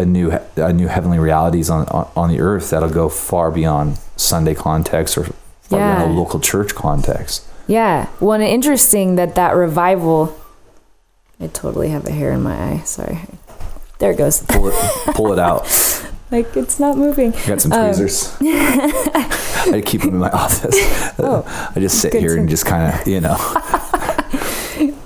a 0.00 0.04
new 0.06 0.30
a 0.56 0.72
new 0.72 0.88
heavenly 0.88 1.18
realities 1.18 1.68
on 1.70 1.86
on, 1.88 2.08
on 2.16 2.28
the 2.28 2.40
earth 2.40 2.70
that'll 2.70 2.88
go 3.02 3.08
far 3.08 3.50
beyond 3.50 3.98
sunday 4.16 4.54
context 4.54 5.16
or 5.18 5.24
far 5.62 5.78
beyond 5.78 6.12
a 6.12 6.14
local 6.20 6.40
church 6.40 6.74
context 6.74 7.44
Yeah. 7.68 8.08
Well, 8.20 8.32
and 8.40 8.42
interesting 8.42 9.16
that 9.16 9.34
that 9.36 9.54
revival. 9.54 10.34
I 11.40 11.46
totally 11.46 11.88
have 11.90 12.04
a 12.06 12.10
hair 12.10 12.32
in 12.32 12.42
my 12.42 12.56
eye. 12.68 12.82
Sorry. 12.84 13.18
There 13.98 14.10
it 14.12 14.18
goes. 14.18 14.42
pull 14.48 14.68
it 14.68 14.74
pull 15.14 15.32
it 15.32 15.38
out 15.38 15.62
Like 16.32 16.56
it's 16.56 16.78
not 16.80 16.96
moving. 16.96 17.34
I 17.34 17.46
got 17.46 17.60
some 17.60 17.72
Um, 17.72 17.84
tweezers. 17.86 18.36
I 18.40 19.82
keep 19.84 20.00
them 20.02 20.14
in 20.14 20.18
my 20.18 20.30
office. 20.30 20.76
Oh, 21.18 21.42
I 21.76 21.80
just 21.80 22.00
sit 22.00 22.12
here 22.14 22.36
and 22.38 22.48
just 22.48 22.64
kind 22.66 22.84
of, 22.94 23.06
you 23.06 23.20
know. 23.20 23.36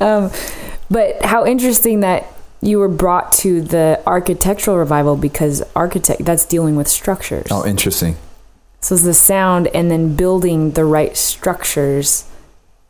Um, 0.00 0.30
but 0.90 1.22
how 1.24 1.46
interesting 1.46 2.00
that 2.00 2.26
you 2.64 2.78
were 2.78 2.88
brought 2.88 3.30
to 3.32 3.60
the 3.60 4.02
architectural 4.06 4.78
revival 4.78 5.16
because 5.16 5.62
architect 5.76 6.24
that's 6.24 6.44
dealing 6.44 6.76
with 6.76 6.88
structures. 6.88 7.46
Oh, 7.50 7.66
interesting. 7.66 8.16
So 8.80 8.94
it's 8.94 9.04
the 9.04 9.14
sound 9.14 9.68
and 9.68 9.90
then 9.90 10.16
building 10.16 10.72
the 10.72 10.84
right 10.84 11.16
structures 11.16 12.26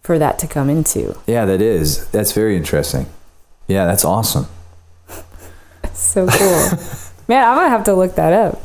for 0.03 0.19
that 0.19 0.39
to 0.41 0.47
come 0.47 0.71
into. 0.71 1.19
Yeah, 1.27 1.45
that 1.45 1.61
is. 1.61 2.09
That's 2.11 2.33
very 2.33 2.57
interesting. 2.57 3.07
Yeah, 3.67 3.87
that's 3.87 4.05
awesome. 4.05 4.47
So 5.93 6.27
cool. 6.27 6.79
Man, 7.29 7.49
I'm 7.49 7.57
gonna 7.57 7.69
have 7.69 7.85
to 7.85 7.95
look 7.95 8.17
that 8.17 8.33
up. 8.33 8.61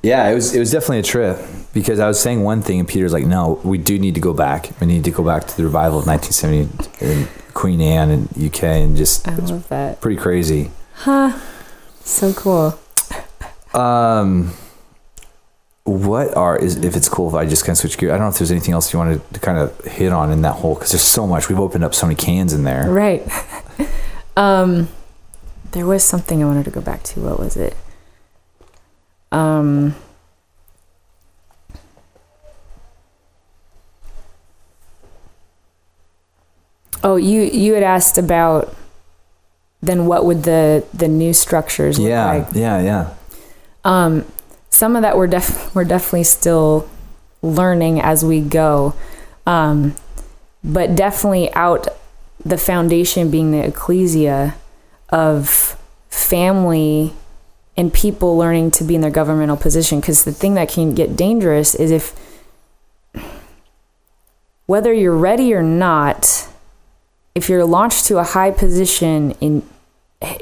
Yeah, 0.00 0.28
it 0.28 0.34
was 0.34 0.54
it 0.54 0.60
was 0.60 0.70
definitely 0.70 1.00
a 1.00 1.02
trip 1.02 1.38
because 1.74 1.98
I 1.98 2.06
was 2.06 2.20
saying 2.20 2.44
one 2.44 2.62
thing 2.62 2.78
and 2.78 2.86
Peter's 2.88 3.12
like, 3.12 3.26
"No, 3.26 3.60
we 3.64 3.78
do 3.78 3.98
need 3.98 4.14
to 4.14 4.20
go 4.20 4.32
back. 4.32 4.70
We 4.80 4.86
need 4.86 5.02
to 5.04 5.10
go 5.10 5.24
back 5.24 5.48
to 5.48 5.56
the 5.56 5.64
revival 5.64 5.98
of 5.98 6.06
1970 6.06 7.04
in 7.04 7.28
Queen 7.56 7.80
Anne 7.80 8.10
and 8.10 8.28
UK 8.36 8.62
and 8.64 8.96
just 8.96 9.26
I 9.26 9.34
love 9.34 9.68
that. 9.68 10.00
pretty 10.00 10.20
crazy." 10.20 10.70
Huh. 10.94 11.38
So 12.04 12.32
cool. 12.34 12.78
Um 13.74 14.52
what 15.84 16.36
are 16.36 16.56
is 16.58 16.76
if 16.84 16.96
it's 16.96 17.08
cool 17.08 17.28
if 17.28 17.34
I 17.34 17.46
just 17.46 17.64
kind 17.64 17.74
of 17.74 17.78
switch 17.78 17.96
gears. 17.96 18.10
I 18.10 18.16
don't 18.16 18.26
know 18.26 18.30
if 18.30 18.38
there's 18.38 18.50
anything 18.50 18.74
else 18.74 18.92
you 18.92 18.98
wanted 18.98 19.20
to 19.32 19.40
kind 19.40 19.56
of 19.56 19.78
hit 19.84 20.12
on 20.12 20.32
in 20.32 20.42
that 20.42 20.54
whole 20.54 20.74
because 20.74 20.90
there's 20.90 21.02
so 21.02 21.26
much. 21.26 21.48
We've 21.48 21.60
opened 21.60 21.84
up 21.84 21.94
so 21.94 22.06
many 22.06 22.16
cans 22.16 22.52
in 22.52 22.64
there. 22.64 22.90
Right. 22.90 23.22
um, 24.36 24.88
there 25.70 25.86
was 25.86 26.02
something 26.02 26.42
I 26.42 26.46
wanted 26.46 26.64
to 26.64 26.72
go 26.72 26.80
back 26.80 27.04
to. 27.04 27.20
What 27.20 27.38
was 27.38 27.56
it? 27.56 27.76
Um. 29.30 29.94
Oh, 37.04 37.16
you 37.16 37.42
you 37.42 37.74
had 37.74 37.82
asked 37.82 38.18
about 38.18 38.74
then 39.82 40.06
what 40.06 40.24
would 40.24 40.42
the 40.44 40.84
the 40.94 41.08
new 41.08 41.32
structures 41.32 41.98
look 41.98 42.08
Yeah, 42.08 42.26
like? 42.26 42.48
yeah, 42.52 42.80
yeah. 42.82 43.14
Um, 43.84 44.24
some 44.70 44.96
of 44.96 45.02
that 45.02 45.16
we're 45.16 45.26
def- 45.28 45.74
we're 45.74 45.84
definitely 45.84 46.24
still 46.24 46.88
learning 47.42 48.00
as 48.00 48.24
we 48.24 48.40
go, 48.40 48.94
um, 49.46 49.94
but 50.64 50.96
definitely 50.96 51.52
out 51.54 51.86
the 52.44 52.58
foundation 52.58 53.30
being 53.30 53.50
the 53.52 53.64
ecclesia 53.64 54.54
of 55.10 55.76
family 56.08 57.12
and 57.76 57.92
people 57.92 58.36
learning 58.36 58.70
to 58.72 58.82
be 58.84 58.94
in 58.94 59.02
their 59.02 59.10
governmental 59.10 59.56
position. 59.56 60.00
Because 60.00 60.24
the 60.24 60.32
thing 60.32 60.54
that 60.54 60.68
can 60.68 60.94
get 60.94 61.14
dangerous 61.16 61.74
is 61.74 61.90
if 61.90 62.14
whether 64.66 64.92
you're 64.92 65.16
ready 65.16 65.54
or 65.54 65.62
not, 65.62 66.45
if 67.36 67.48
you're 67.48 67.64
launched 67.64 68.06
to 68.06 68.18
a 68.18 68.24
high 68.24 68.50
position 68.50 69.30
in 69.40 69.62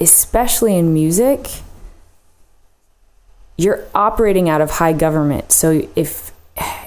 especially 0.01 0.78
in 0.78 0.95
music 0.95 1.49
you're 3.57 3.84
operating 3.95 4.49
out 4.49 4.61
of 4.61 4.70
high 4.72 4.92
government. 4.92 5.53
So 5.53 5.88
if 5.95 6.32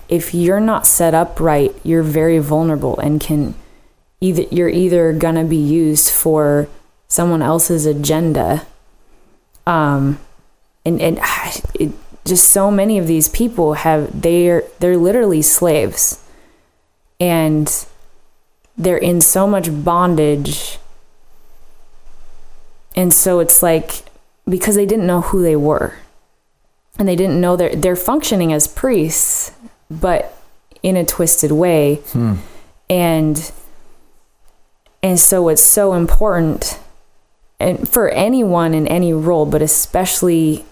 if 0.10 0.34
you're 0.34 0.60
not 0.60 0.88
set 0.88 1.14
up 1.14 1.40
right, 1.40 1.76
you're 1.84 2.04
very 2.04 2.40
vulnerable 2.40 2.98
and 3.00 3.20
can 3.20 3.56
either 4.22 4.44
you're 4.52 4.70
either 4.70 5.14
gonna 5.14 5.44
be 5.44 5.58
used 5.58 6.10
for 6.10 6.68
someone 7.08 7.42
else's 7.42 7.86
agenda. 7.86 8.66
Um, 9.66 10.20
and 10.86 11.02
and 11.02 11.20
it, 11.74 11.92
just 12.26 12.50
so 12.50 12.70
many 12.70 12.98
of 12.98 13.08
these 13.08 13.30
people 13.30 13.76
have 13.76 14.22
they're 14.22 14.64
they're 14.80 14.98
literally 14.98 15.42
slaves, 15.42 16.22
and 17.20 17.86
they're 18.78 18.98
in 18.98 19.22
so 19.22 19.48
much 19.48 19.70
bondage. 19.84 20.78
And 22.96 23.14
so 23.14 23.40
it's 23.40 23.62
like 23.64 24.04
because 24.48 24.76
they 24.76 24.86
didn't 24.86 25.08
know 25.08 25.22
who 25.22 25.42
they 25.42 25.56
were 25.56 25.96
and 26.98 27.08
they 27.08 27.16
didn't 27.16 27.40
know 27.40 27.56
they're 27.56 27.76
they're 27.76 27.96
functioning 27.96 28.54
as 28.54 28.68
priests, 28.68 29.52
but 29.90 30.38
in 30.84 30.96
a 30.96 31.06
twisted 31.06 31.52
way. 31.52 31.96
Hmm. 32.12 32.36
And 32.90 33.52
and 35.04 35.20
so 35.20 35.50
it's 35.50 35.64
so 35.64 35.94
important 35.94 36.80
and 37.60 37.88
for 37.90 38.10
anyone 38.10 38.74
in 38.74 38.88
any 38.88 39.14
role, 39.14 39.46
but 39.46 39.62
especially 39.62 40.66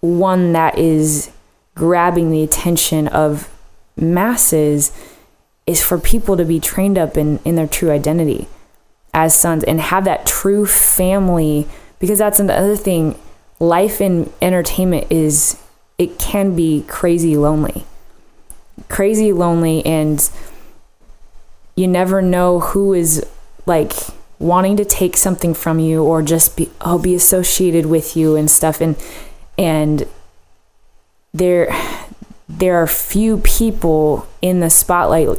one 0.00 0.52
that 0.52 0.78
is 0.78 1.30
grabbing 1.74 2.30
the 2.30 2.42
attention 2.42 3.08
of 3.08 3.48
masses 3.96 4.92
is 5.66 5.82
for 5.82 5.98
people 5.98 6.36
to 6.36 6.44
be 6.44 6.58
trained 6.60 6.98
up 6.98 7.16
in, 7.16 7.38
in 7.44 7.54
their 7.54 7.66
true 7.66 7.90
identity 7.90 8.48
as 9.14 9.34
sons 9.34 9.62
and 9.64 9.80
have 9.80 10.04
that 10.04 10.26
true 10.26 10.66
family 10.66 11.66
because 11.98 12.18
that's 12.18 12.40
another 12.40 12.76
thing. 12.76 13.18
Life 13.60 14.00
in 14.00 14.32
entertainment 14.40 15.06
is 15.10 15.60
it 15.98 16.18
can 16.18 16.56
be 16.56 16.84
crazy 16.88 17.36
lonely. 17.36 17.84
Crazy 18.88 19.32
lonely 19.32 19.84
and 19.86 20.28
you 21.76 21.86
never 21.86 22.20
know 22.20 22.60
who 22.60 22.92
is 22.92 23.24
like 23.66 23.92
wanting 24.38 24.76
to 24.76 24.84
take 24.84 25.16
something 25.16 25.54
from 25.54 25.78
you 25.78 26.02
or 26.02 26.20
just 26.22 26.56
be 26.56 26.68
oh 26.80 26.98
be 26.98 27.14
associated 27.14 27.86
with 27.86 28.16
you 28.16 28.34
and 28.34 28.50
stuff. 28.50 28.80
And 28.80 28.96
and 29.56 30.08
there 31.32 31.68
there 32.58 32.76
are 32.76 32.86
few 32.86 33.38
people 33.38 34.26
in 34.42 34.60
the 34.60 34.68
spotlight 34.68 35.38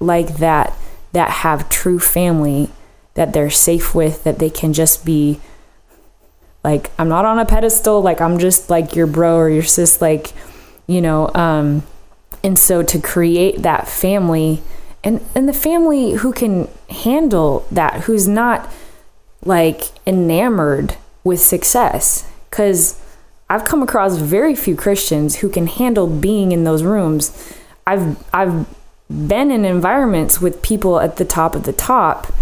like 0.00 0.38
that 0.38 0.74
that 1.12 1.30
have 1.30 1.68
true 1.68 1.98
family 1.98 2.68
that 3.14 3.32
they're 3.32 3.50
safe 3.50 3.94
with 3.94 4.24
that 4.24 4.38
they 4.38 4.50
can 4.50 4.72
just 4.72 5.04
be 5.04 5.40
like 6.64 6.90
i'm 6.98 7.08
not 7.08 7.24
on 7.24 7.38
a 7.38 7.46
pedestal 7.46 8.02
like 8.02 8.20
i'm 8.20 8.38
just 8.38 8.68
like 8.70 8.96
your 8.96 9.06
bro 9.06 9.36
or 9.36 9.48
your 9.48 9.62
sis 9.62 10.00
like 10.00 10.32
you 10.86 11.00
know 11.00 11.30
um 11.34 11.82
and 12.42 12.58
so 12.58 12.82
to 12.82 13.00
create 13.00 13.62
that 13.62 13.88
family 13.88 14.60
and 15.04 15.24
and 15.34 15.48
the 15.48 15.52
family 15.52 16.14
who 16.14 16.32
can 16.32 16.68
handle 16.90 17.66
that 17.70 18.02
who's 18.02 18.26
not 18.26 18.68
like 19.44 19.82
enamored 20.06 20.96
with 21.22 21.40
success 21.40 22.28
cuz 22.50 23.00
I've 23.50 23.64
come 23.64 23.82
across 23.82 24.18
very 24.18 24.54
few 24.54 24.76
Christians 24.76 25.36
who 25.36 25.48
can 25.48 25.66
handle 25.66 26.06
being 26.06 26.52
in 26.52 26.64
those 26.64 26.82
rooms. 26.82 27.54
I've 27.86 28.22
I've 28.32 28.66
been 29.08 29.50
in 29.50 29.64
environments 29.64 30.40
with 30.40 30.60
people 30.60 31.00
at 31.00 31.16
the 31.16 31.24
top 31.24 31.54
of 31.54 31.62
the 31.62 31.72
top 31.72 32.32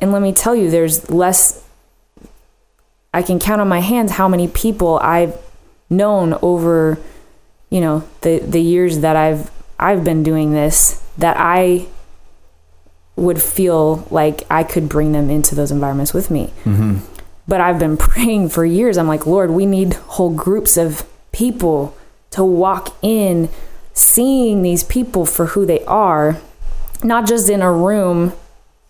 and 0.00 0.10
let 0.10 0.22
me 0.22 0.32
tell 0.32 0.54
you 0.54 0.70
there's 0.70 1.10
less 1.10 1.62
I 3.12 3.22
can 3.22 3.38
count 3.38 3.60
on 3.60 3.68
my 3.68 3.80
hands 3.80 4.12
how 4.12 4.26
many 4.26 4.48
people 4.48 4.98
I've 5.00 5.36
known 5.90 6.38
over 6.40 6.98
you 7.68 7.80
know 7.80 8.08
the 8.22 8.38
the 8.38 8.60
years 8.60 9.00
that 9.00 9.16
I've 9.16 9.50
I've 9.78 10.04
been 10.04 10.22
doing 10.22 10.52
this 10.52 11.02
that 11.18 11.36
I 11.38 11.86
would 13.16 13.42
feel 13.42 14.06
like 14.10 14.46
I 14.50 14.64
could 14.64 14.88
bring 14.88 15.12
them 15.12 15.28
into 15.28 15.54
those 15.54 15.70
environments 15.70 16.14
with 16.14 16.30
me. 16.30 16.52
Mm-hmm. 16.64 16.98
But 17.50 17.60
I've 17.60 17.78
been 17.78 17.96
praying 18.08 18.48
for 18.48 18.64
years. 18.64 18.96
I'm 18.96 19.08
like, 19.08 19.26
Lord, 19.26 19.50
we 19.50 19.66
need 19.66 19.94
whole 19.94 20.30
groups 20.30 20.78
of 20.78 21.06
people 21.32 21.94
to 22.30 22.44
walk 22.44 22.96
in 23.02 23.50
seeing 23.92 24.62
these 24.62 24.84
people 24.84 25.26
for 25.26 25.46
who 25.46 25.66
they 25.66 25.84
are, 25.84 26.38
not 27.02 27.26
just 27.26 27.50
in 27.50 27.60
a 27.60 27.72
room 27.72 28.32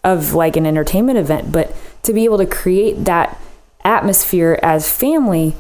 of 0.05 0.35
like 0.35 0.57
an 0.57 0.67
entertainment 0.67 1.19
event, 1.19 1.51
but 1.51 1.75
to 2.03 2.13
be 2.13 2.25
able 2.25 2.39
to 2.39 2.47
create 2.47 3.05
that 3.07 3.39
atmosphere 3.83 4.59
as 4.63 4.91
family 4.91 5.55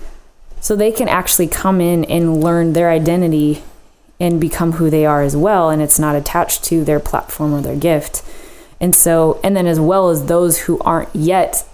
so 0.60 0.76
they 0.76 0.92
can 0.92 1.08
actually 1.08 1.46
come 1.46 1.80
in 1.80 2.04
and 2.04 2.42
learn 2.42 2.74
their 2.74 2.90
identity 2.90 3.62
and 4.18 4.40
become 4.40 4.72
who 4.72 4.90
they 4.90 5.06
are 5.06 5.22
as 5.22 5.34
well 5.34 5.70
and 5.70 5.80
it's 5.80 5.98
not 5.98 6.14
attached 6.14 6.62
to 6.62 6.84
their 6.84 7.00
platform 7.00 7.54
or 7.54 7.62
their 7.62 7.76
gift 7.76 8.22
and 8.78 8.94
so 8.94 9.40
and 9.42 9.56
then 9.56 9.66
as 9.66 9.80
well 9.80 10.10
as 10.10 10.26
those 10.26 10.58
who 10.60 10.78
aren't 10.80 11.14
yet 11.16 11.66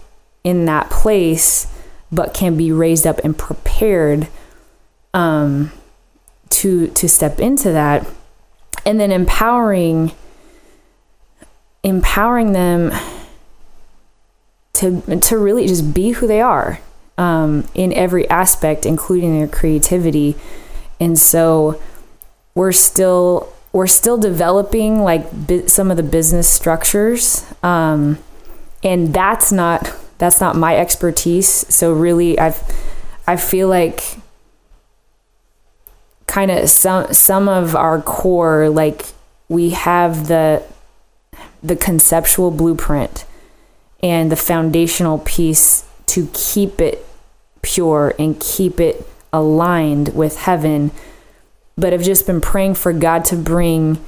in 0.46 0.64
that 0.64 0.88
place 0.88 1.66
but 2.10 2.32
can 2.32 2.56
be 2.56 2.70
raised 2.70 3.06
up 3.06 3.18
and 3.24 3.36
prepared 3.36 4.28
um 5.12 5.72
to 6.48 6.88
to 6.88 7.08
step 7.08 7.40
into 7.40 7.72
that 7.72 8.06
and 8.84 9.00
then 9.00 9.10
empowering 9.10 10.12
empowering 11.82 12.52
them 12.52 12.92
to 14.72 15.00
to 15.20 15.38
really 15.38 15.66
just 15.66 15.94
be 15.94 16.10
who 16.10 16.26
they 16.26 16.40
are 16.40 16.80
um, 17.18 17.66
in 17.74 17.92
every 17.92 18.28
aspect, 18.28 18.84
including 18.84 19.38
their 19.38 19.48
creativity. 19.48 20.36
And 21.00 21.18
so 21.18 21.80
we're 22.54 22.72
still 22.72 23.52
we're 23.72 23.86
still 23.86 24.18
developing 24.18 25.00
like 25.00 25.46
bi- 25.46 25.66
some 25.66 25.90
of 25.90 25.96
the 25.96 26.02
business 26.02 26.48
structures, 26.48 27.46
um, 27.62 28.18
and 28.82 29.12
that's 29.14 29.52
not 29.52 29.94
that's 30.18 30.40
not 30.40 30.56
my 30.56 30.76
expertise. 30.76 31.48
So 31.48 31.92
really, 31.92 32.38
I've 32.38 32.62
I 33.26 33.36
feel 33.36 33.68
like 33.68 34.18
kind 36.26 36.50
of 36.50 36.68
some 36.70 37.12
some 37.12 37.48
of 37.48 37.74
our 37.74 38.00
core 38.02 38.68
like 38.68 39.06
we 39.48 39.70
have 39.70 40.28
the 40.28 40.62
the 41.62 41.76
conceptual 41.76 42.50
blueprint 42.50 43.24
and 44.02 44.30
the 44.30 44.36
foundational 44.36 45.18
piece 45.20 45.84
to 46.06 46.28
keep 46.32 46.80
it 46.80 47.06
pure 47.62 48.14
and 48.18 48.38
keep 48.40 48.80
it 48.80 49.08
aligned 49.32 50.14
with 50.14 50.38
heaven 50.38 50.90
but 51.76 51.92
I've 51.92 52.02
just 52.02 52.26
been 52.26 52.40
praying 52.40 52.74
for 52.74 52.92
God 52.92 53.24
to 53.26 53.36
bring 53.36 53.98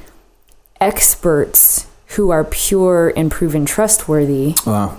experts 0.80 1.86
who 2.16 2.30
are 2.30 2.44
pure 2.44 3.12
and 3.16 3.30
proven 3.30 3.64
trustworthy 3.64 4.54
Wow. 4.66 4.98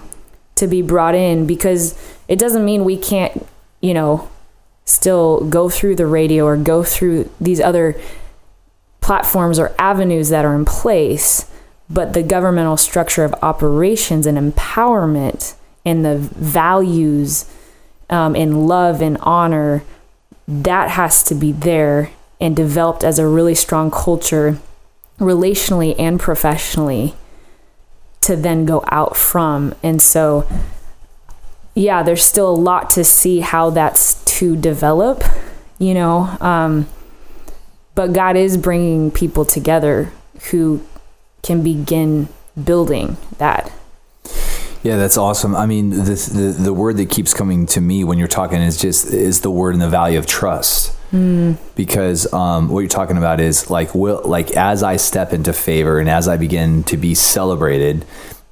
To 0.60 0.68
be 0.68 0.82
brought 0.82 1.16
in 1.16 1.46
because 1.48 1.98
it 2.28 2.40
doesn't 2.40 2.64
mean 2.64 2.86
we 2.86 2.98
can't, 2.98 3.46
you 3.82 3.94
know, 3.94 4.30
still 4.86 5.42
go 5.50 5.70
through 5.70 5.96
the 5.96 6.06
radio 6.06 6.46
or 6.46 6.58
go 6.58 6.84
through 6.84 7.30
these 7.40 7.60
other 7.60 8.00
platforms 9.02 9.60
or 9.60 9.74
avenues 9.80 10.30
that 10.30 10.46
are 10.46 10.56
in 10.56 10.66
place, 10.66 11.50
but 11.90 12.14
the 12.14 12.24
governmental 12.24 12.78
structure 12.78 13.24
of 13.24 13.34
operations 13.42 14.26
and 14.26 14.38
empowerment 14.38 15.56
and 15.86 16.06
the 16.06 16.18
values 16.18 17.46
um, 18.10 18.36
and 18.36 18.68
love 18.68 19.02
and 19.02 19.18
honor 19.22 19.84
that 20.48 20.90
has 20.90 21.24
to 21.24 21.36
be 21.36 21.52
there 21.52 22.10
and 22.42 22.56
developed 22.56 23.04
as 23.04 23.20
a 23.20 23.28
really 23.28 23.54
strong 23.54 23.92
culture 23.92 24.58
relationally 25.20 25.96
and 26.00 26.20
professionally 26.20 27.14
to 28.22 28.36
then 28.36 28.66
go 28.66 28.84
out 28.88 29.16
from. 29.16 29.74
And 29.84 30.02
so, 30.02 30.48
yeah, 31.76 32.04
there's 32.04 32.24
still 32.24 32.50
a 32.50 32.56
lot 32.56 32.90
to 32.92 33.04
see 33.04 33.40
how 33.40 33.70
that's 33.70 34.24
to 34.38 34.56
develop, 34.56 35.24
you 35.78 35.94
know. 35.94 36.38
Um, 36.42 36.88
but 37.96 38.14
God 38.14 38.36
is 38.36 38.58
bringing 38.58 39.12
people 39.12 39.46
together 39.46 40.12
who 40.52 40.86
can 41.44 41.64
begin 41.64 42.28
building 42.62 43.18
that. 43.38 43.72
Yeah, 44.84 44.96
that's 44.96 45.18
awesome. 45.18 45.56
I 45.56 45.66
mean, 45.66 45.90
the, 45.90 46.32
the 46.34 46.56
the 46.58 46.74
word 46.74 46.98
that 46.98 47.10
keeps 47.10 47.34
coming 47.34 47.66
to 47.68 47.82
me 47.82 48.06
when 48.06 48.18
you're 48.18 48.30
talking 48.30 48.62
is 48.62 48.78
just 48.78 49.08
is 49.14 49.42
the 49.42 49.52
word 49.52 49.74
and 49.74 49.82
the 49.82 49.90
value 49.90 50.18
of 50.18 50.26
trust. 50.26 50.96
Because 51.76 52.32
um, 52.34 52.70
what 52.70 52.80
you're 52.82 52.90
talking 52.90 53.18
about 53.18 53.40
is 53.40 53.70
like 53.70 53.94
will 53.96 54.22
like 54.26 54.52
as 54.52 54.84
I 54.84 54.98
step 54.98 55.34
into 55.34 55.54
favor 55.54 56.00
and 56.00 56.10
as 56.10 56.28
I 56.28 56.38
begin 56.38 56.84
to 56.86 56.98
be 56.98 57.16
celebrated, 57.16 58.06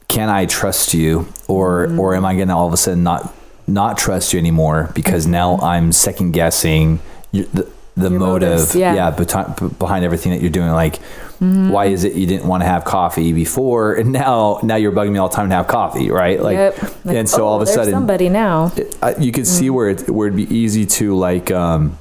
can 0.08 0.30
I 0.30 0.46
trust 0.46 0.94
you, 0.94 1.28
or 1.48 1.88
or 2.00 2.16
am 2.16 2.26
I 2.26 2.36
going 2.36 2.48
to 2.48 2.56
all 2.56 2.68
of 2.68 2.74
a 2.74 2.78
sudden 2.78 3.04
not 3.04 3.34
not 3.68 3.98
trust 3.98 4.34
you 4.34 4.40
anymore 4.40 4.90
because 4.96 5.28
now 5.28 5.58
I'm 5.58 5.92
second 5.92 6.32
guessing 6.32 7.00
the 7.32 7.70
the 7.96 8.12
Your 8.12 8.20
motive, 8.20 8.50
motives, 8.50 8.76
yeah. 8.76 8.94
yeah, 8.94 9.12
beti- 9.12 9.80
behind 9.80 10.06
everything 10.06 10.32
that 10.32 10.40
you're 10.40 10.52
doing. 10.52 10.70
Like, 10.70 10.98
why 11.40 11.86
is 11.86 12.04
it 12.04 12.14
you 12.14 12.28
didn't 12.28 12.48
want 12.48 12.62
to 12.62 12.68
have 12.68 12.86
coffee 12.86 13.34
before, 13.34 13.96
and 13.96 14.12
now 14.12 14.60
now 14.64 14.76
you're 14.76 14.92
bugging 14.92 15.12
me 15.14 15.18
all 15.20 15.30
the 15.30 15.36
time 15.36 15.50
to 15.50 15.56
have 15.56 15.68
coffee, 15.68 16.12
right? 16.12 16.40
Like, 16.40 16.56
yep. 16.56 16.82
Like, 17.06 17.18
and 17.18 17.28
so 17.30 17.42
oh, 17.44 17.48
all 17.48 17.56
of 17.62 17.68
a 17.68 17.72
sudden, 17.72 17.92
somebody 17.92 18.30
now. 18.30 18.72
I- 19.02 19.16
you 19.18 19.32
could 19.32 19.48
see 19.48 19.70
where 19.72 19.90
it 19.90 20.10
where 20.10 20.28
it'd 20.28 20.38
be 20.38 20.56
easy 20.56 20.86
to 20.86 21.16
like 21.18 21.50
um 21.52 21.98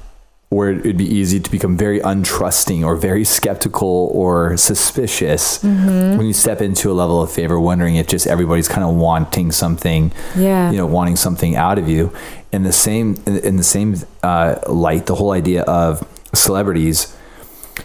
where 0.49 0.71
it'd 0.71 0.95
be 0.97 1.03
easy 1.05 1.39
to 1.41 1.51
become 1.51 1.75
very 1.75 1.99
untrusting 1.99 2.81
or 2.85 2.95
very 2.95 3.25
skeptical 3.25 4.09
or 4.13 4.55
suspicious 4.55 5.61
when 5.61 6.21
you 6.25 6.31
step 6.33 6.61
into 6.61 6.89
a 6.89 6.93
level 6.93 7.21
of 7.21 7.29
favor 7.31 7.59
wondering 7.59 7.97
if 7.97 8.07
just 8.07 8.25
everybody's 8.27 8.69
kind 8.69 8.87
of 8.87 8.95
wanting 8.95 9.51
something 9.51 10.11
Yeah. 10.37 10.71
you 10.71 10.77
know 10.77 10.85
wanting 10.85 11.17
something 11.17 11.55
out 11.57 11.77
of 11.77 11.89
you. 11.89 12.13
In 12.53 12.63
the 12.63 12.71
same 12.71 13.17
in, 13.25 13.37
in 13.39 13.55
the 13.57 13.63
same 13.63 13.97
uh, 14.23 14.55
light 14.69 15.05
the 15.05 15.15
whole 15.15 15.31
idea 15.31 15.63
of 15.63 16.07
celebrities 16.33 17.13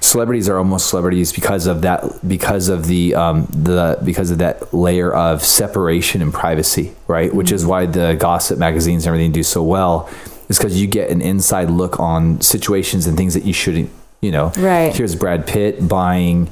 celebrities 0.00 0.48
are 0.48 0.56
almost 0.56 0.88
celebrities 0.88 1.32
because 1.32 1.66
of 1.66 1.82
that 1.82 2.26
because 2.26 2.68
of 2.68 2.86
the 2.86 3.14
um, 3.14 3.46
the 3.50 3.98
because 4.04 4.30
of 4.30 4.38
that 4.38 4.72
layer 4.72 5.12
of 5.12 5.42
separation 5.44 6.22
and 6.22 6.32
privacy 6.32 6.94
right? 7.08 7.34
Which 7.34 7.50
is 7.50 7.66
why 7.66 7.86
the 7.86 8.14
gossip 8.14 8.56
magazines 8.58 9.04
and 9.04 9.08
everything 9.14 9.32
do 9.32 9.42
so 9.42 9.62
well 9.64 10.08
is 10.52 10.58
because 10.58 10.80
you 10.80 10.86
get 10.86 11.10
an 11.10 11.20
inside 11.20 11.68
look 11.70 11.98
on 11.98 12.40
situations 12.40 13.06
and 13.06 13.16
things 13.16 13.34
that 13.34 13.44
you 13.44 13.52
shouldn't 13.52 13.90
you 14.20 14.30
know 14.30 14.52
Right. 14.56 14.94
here's 14.94 15.14
brad 15.16 15.46
pitt 15.46 15.88
buying 15.88 16.48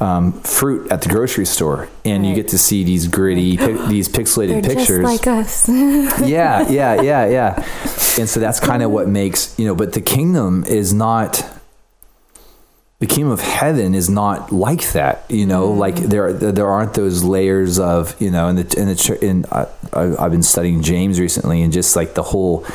um, 0.00 0.32
fruit 0.42 0.90
at 0.90 1.02
the 1.02 1.08
grocery 1.08 1.44
store 1.46 1.88
and 2.04 2.26
you 2.26 2.34
get 2.34 2.48
to 2.48 2.58
see 2.58 2.82
these 2.82 3.06
gritty 3.06 3.56
pic- 3.56 3.86
these 3.88 4.08
pixelated 4.08 4.64
pictures 4.64 5.04
just 5.04 5.26
like 5.26 5.26
us. 5.26 5.68
yeah, 6.26 6.66
yeah, 6.68 7.00
yeah, 7.02 7.26
yeah. 7.26 7.64
And 8.18 8.28
so 8.28 8.40
that's 8.40 8.58
kind 8.58 8.82
of 8.82 8.90
what 8.90 9.06
makes, 9.06 9.56
you 9.58 9.64
know, 9.66 9.74
but 9.76 9.92
the 9.92 10.00
kingdom 10.00 10.64
is 10.66 10.92
not 10.92 11.44
the 12.98 13.06
kingdom 13.06 13.30
of 13.30 13.40
heaven 13.40 13.94
is 13.94 14.08
not 14.08 14.50
like 14.50 14.92
that, 14.92 15.24
you 15.28 15.44
know, 15.46 15.70
like 15.70 15.96
there 15.96 16.32
there 16.32 16.66
aren't 16.66 16.94
those 16.94 17.22
layers 17.22 17.78
of, 17.78 18.20
you 18.20 18.30
know, 18.30 18.48
And 18.48 18.58
the 18.58 18.80
in 18.80 18.88
the 18.88 19.18
in 19.22 19.44
I, 19.52 19.66
I've 19.92 20.30
been 20.32 20.42
studying 20.42 20.82
James 20.82 21.20
recently 21.20 21.62
and 21.62 21.72
just 21.72 21.94
like 21.94 22.14
the 22.14 22.22
whole 22.22 22.66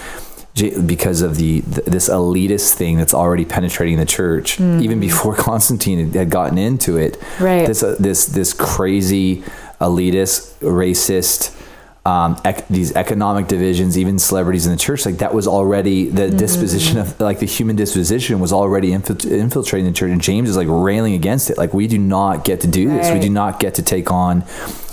because 0.55 1.21
of 1.21 1.37
the 1.37 1.61
th- 1.61 1.85
this 1.85 2.09
elitist 2.09 2.73
thing 2.73 2.97
that's 2.97 3.13
already 3.13 3.45
penetrating 3.45 3.97
the 3.97 4.05
church 4.05 4.59
even 4.59 4.99
before 4.99 5.35
Constantine 5.49 6.11
had, 6.11 6.29
gotten 6.29 6.57
into 6.57 6.97
it. 6.97 7.17
Right. 7.39 7.65
this 7.65 7.81
uh, 7.83 7.95
this 7.99 8.25
this 8.27 8.53
crazy 8.53 9.43
elitist 9.79 10.53
racist 10.59 11.57
um, 12.05 12.39
ec- 12.43 12.67
these 12.67 12.91
economic 12.95 13.47
divisions 13.47 13.97
even 13.97 14.17
celebrities 14.19 14.65
in 14.65 14.71
the 14.71 14.77
church 14.77 15.05
like 15.05 15.17
that 15.19 15.33
was 15.33 15.47
already 15.47 16.09
the 16.09 16.23
Mm-hmm. 16.23 16.37
disposition 16.37 16.97
of 16.97 17.19
like 17.19 17.39
the 17.39 17.45
human 17.45 17.75
disposition 17.75 18.39
was 18.39 18.51
already 18.51 18.89
infilt- 18.89 19.29
infiltrating 19.29 19.85
the 19.85 19.95
church 19.97 20.11
and 20.11 20.21
James 20.21 20.49
is 20.49 20.57
like 20.57 20.67
railing 20.69 21.13
against 21.13 21.49
it. 21.49 21.57
Like 21.57 21.73
we 21.73 21.87
do 21.87 21.97
not 21.99 22.43
get 22.43 22.61
to 22.61 22.67
do 22.67 22.89
this. 22.89 23.11
We 23.13 23.19
do 23.19 23.29
not 23.29 23.59
get 23.59 23.75
to 23.75 23.83
take 23.83 24.11
on 24.11 24.43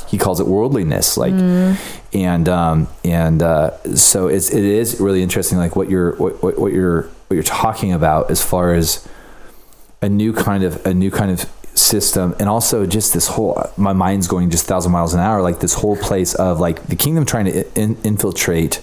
he 0.09 0.18
calls 0.18 0.40
it 0.40 0.46
worldliness 0.46 1.16
like 1.16 1.34
Mm-hmm. 1.34 2.16
and 2.16 2.48
um 2.48 2.88
and 3.04 3.42
uh 3.42 3.70
so 3.94 4.28
it's 4.28 4.50
it 4.50 4.64
is 4.64 4.98
really 5.00 5.22
interesting 5.22 5.59
like 5.59 5.76
what 5.76 5.88
you're 5.90 6.16
what, 6.16 6.42
what, 6.42 6.59
what 6.59 6.72
you're 6.72 7.02
what 7.02 7.34
you're 7.34 7.42
talking 7.42 7.92
about 7.92 8.30
as 8.30 8.42
far 8.42 8.74
as 8.74 9.06
a 10.00 10.09
new 10.09 10.32
kind 10.32 10.64
of 10.64 10.84
a 10.86 10.94
new 10.94 11.11
kind 11.11 11.30
of 11.30 11.44
system 11.74 12.34
and 12.40 12.48
also 12.48 12.86
just 12.86 13.12
this 13.14 13.28
whole 13.28 13.62
my 13.76 13.92
mind's 13.92 14.26
going 14.26 14.50
just 14.50 14.66
thousand 14.66 14.90
miles 14.90 15.14
an 15.14 15.20
hour 15.20 15.42
like 15.42 15.61
this 15.61 15.74
whole 15.74 15.96
place 15.96 16.34
of 16.34 16.59
like 16.59 16.82
the 16.86 16.96
kingdom 16.96 17.24
trying 17.24 17.44
to 17.44 17.80
in, 17.80 17.96
infiltrate 18.02 18.82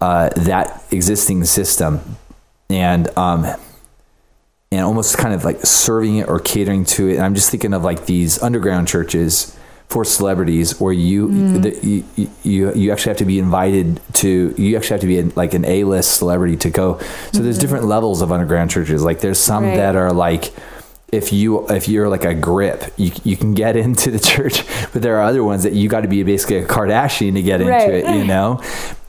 uh, 0.00 0.30
that 0.30 0.82
existing 0.90 1.44
system 1.44 2.00
and 2.70 3.08
um 3.18 3.44
and 4.70 4.80
almost 4.80 5.18
kind 5.18 5.34
of 5.34 5.44
like 5.44 5.60
serving 5.66 6.16
it 6.16 6.28
or 6.28 6.38
catering 6.40 6.84
to 6.84 7.08
it 7.08 7.16
and 7.16 7.22
i'm 7.24 7.34
just 7.34 7.50
thinking 7.50 7.74
of 7.74 7.82
like 7.84 8.06
these 8.06 8.42
underground 8.42 8.88
churches 8.88 9.56
for 9.92 10.04
celebrities 10.04 10.80
where 10.80 10.92
you, 10.92 11.58
the, 11.60 11.70
you 12.16 12.30
you 12.42 12.72
you 12.74 12.92
actually 12.92 13.10
have 13.10 13.18
to 13.18 13.24
be 13.26 13.38
invited 13.38 14.00
to 14.14 14.54
you 14.56 14.76
actually 14.76 14.94
have 14.94 15.00
to 15.00 15.06
be 15.06 15.22
like 15.36 15.52
an 15.54 15.64
A-list 15.64 16.16
celebrity 16.16 16.56
to 16.56 16.70
go. 16.70 16.98
So 17.32 17.42
there's 17.42 17.58
different 17.58 17.84
levels 17.84 18.22
of 18.22 18.32
underground 18.32 18.70
churches. 18.70 19.04
Like 19.04 19.20
there's 19.20 19.38
some 19.38 19.64
Right. 19.64 19.76
that 19.76 19.94
are 19.96 20.12
like 20.12 20.52
if 21.12 21.30
you 21.32 21.68
if 21.68 21.88
you're 21.88 22.08
like 22.08 22.24
a 22.24 22.34
grip 22.34 22.84
you, 22.96 23.12
you 23.22 23.36
can 23.36 23.52
get 23.52 23.76
into 23.84 24.10
the 24.10 24.18
church 24.18 24.64
but 24.92 25.02
there 25.02 25.16
are 25.18 25.22
other 25.22 25.44
ones 25.44 25.62
that 25.62 25.74
you 25.74 25.86
got 25.88 26.00
to 26.00 26.08
be 26.08 26.22
basically 26.22 26.56
a 26.56 26.66
kardashian 26.66 27.34
to 27.34 27.42
get 27.42 27.60
into 27.60 27.94
it 27.94 28.06
you 28.16 28.24
know? 28.24 28.60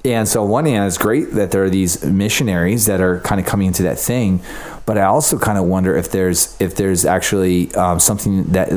And 0.05 0.27
so 0.27 0.43
on 0.43 0.49
one 0.49 0.65
hand 0.65 0.85
it's 0.85 0.97
great 0.97 1.31
that 1.31 1.51
there 1.51 1.63
are 1.63 1.69
these 1.69 2.03
missionaries 2.03 2.87
that 2.87 2.99
are 2.99 3.21
kind 3.21 3.39
of 3.39 3.47
coming 3.47 3.67
into 3.67 3.83
that 3.83 3.97
thing 3.97 4.41
but 4.85 4.97
i 4.97 5.03
also 5.03 5.39
kind 5.39 5.57
of 5.57 5.63
wonder 5.63 5.95
if 5.95 6.11
there's 6.11 6.57
if 6.59 6.75
there's 6.75 7.05
actually 7.05 7.73
um, 7.75 7.99
something 8.01 8.43
that 8.51 8.67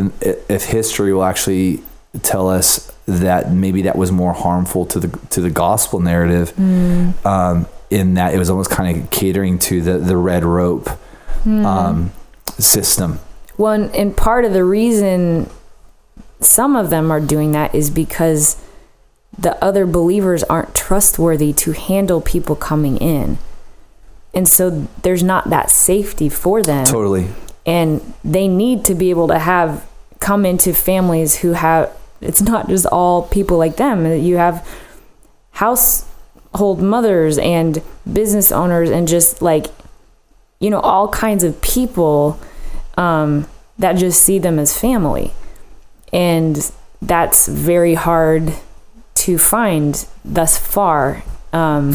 if 0.48 0.62
history 0.66 1.12
will 1.12 1.24
actually 1.24 1.82
tell 2.22 2.48
us 2.48 2.92
that 3.06 3.52
maybe 3.52 3.82
that 3.82 3.96
was 3.96 4.10
more 4.10 4.32
harmful 4.32 4.86
to 4.86 5.00
the 5.00 5.08
to 5.28 5.40
the 5.40 5.50
gospel 5.50 6.00
narrative 6.00 6.52
um, 7.24 7.66
in 7.90 8.14
that 8.14 8.34
it 8.34 8.38
was 8.38 8.50
almost 8.50 8.70
kind 8.70 8.96
of 8.96 9.10
catering 9.10 9.58
to 9.58 9.80
the 9.80 9.98
the 9.98 10.16
red 10.16 10.44
rope 10.44 10.88
um, 11.46 12.12
system 12.58 13.20
One 13.56 13.90
and 13.90 14.16
part 14.16 14.44
of 14.44 14.52
the 14.52 14.64
reason 14.64 15.48
some 16.40 16.76
of 16.76 16.90
them 16.90 17.10
are 17.10 17.20
doing 17.20 17.52
that 17.52 17.74
is 17.74 17.90
because 17.90 18.62
the 19.38 19.62
other 19.62 19.86
believers 19.86 20.42
aren't 20.44 20.74
trustworthy 20.74 21.52
to 21.52 21.72
handle 21.72 22.20
people 22.20 22.56
coming 22.56 22.96
in. 22.96 23.38
And 24.34 24.48
so 24.48 24.86
there's 25.02 25.22
not 25.22 25.50
that 25.50 25.70
safety 25.70 26.28
for 26.28 26.62
them. 26.62 26.84
totally 26.84 27.28
And 27.64 28.14
they 28.22 28.48
need 28.48 28.84
to 28.86 28.94
be 28.94 29.10
able 29.10 29.28
to 29.28 29.38
have 29.38 29.86
come 30.20 30.46
into 30.46 30.72
families 30.72 31.36
who 31.36 31.52
have 31.52 31.94
it's 32.20 32.40
not 32.42 32.68
just 32.68 32.86
all 32.86 33.22
people 33.28 33.58
like 33.58 33.76
them. 33.76 34.06
You 34.06 34.36
have 34.36 34.66
household 35.56 36.82
mothers 36.82 37.38
and 37.38 37.82
business 38.10 38.52
owners 38.52 38.90
and 38.90 39.08
just 39.08 39.40
like 39.40 39.66
you 40.60 40.68
know 40.68 40.80
all 40.80 41.08
kinds 41.08 41.42
of 41.42 41.60
people 41.62 42.38
um, 42.98 43.46
that 43.78 43.94
just 43.94 44.22
see 44.22 44.38
them 44.38 44.58
as 44.58 44.78
family 44.78 45.32
and 46.12 46.70
that's 47.00 47.46
very 47.48 47.94
hard 47.94 48.52
to 49.14 49.38
find 49.38 50.06
thus 50.26 50.58
far 50.58 51.22
um, 51.54 51.94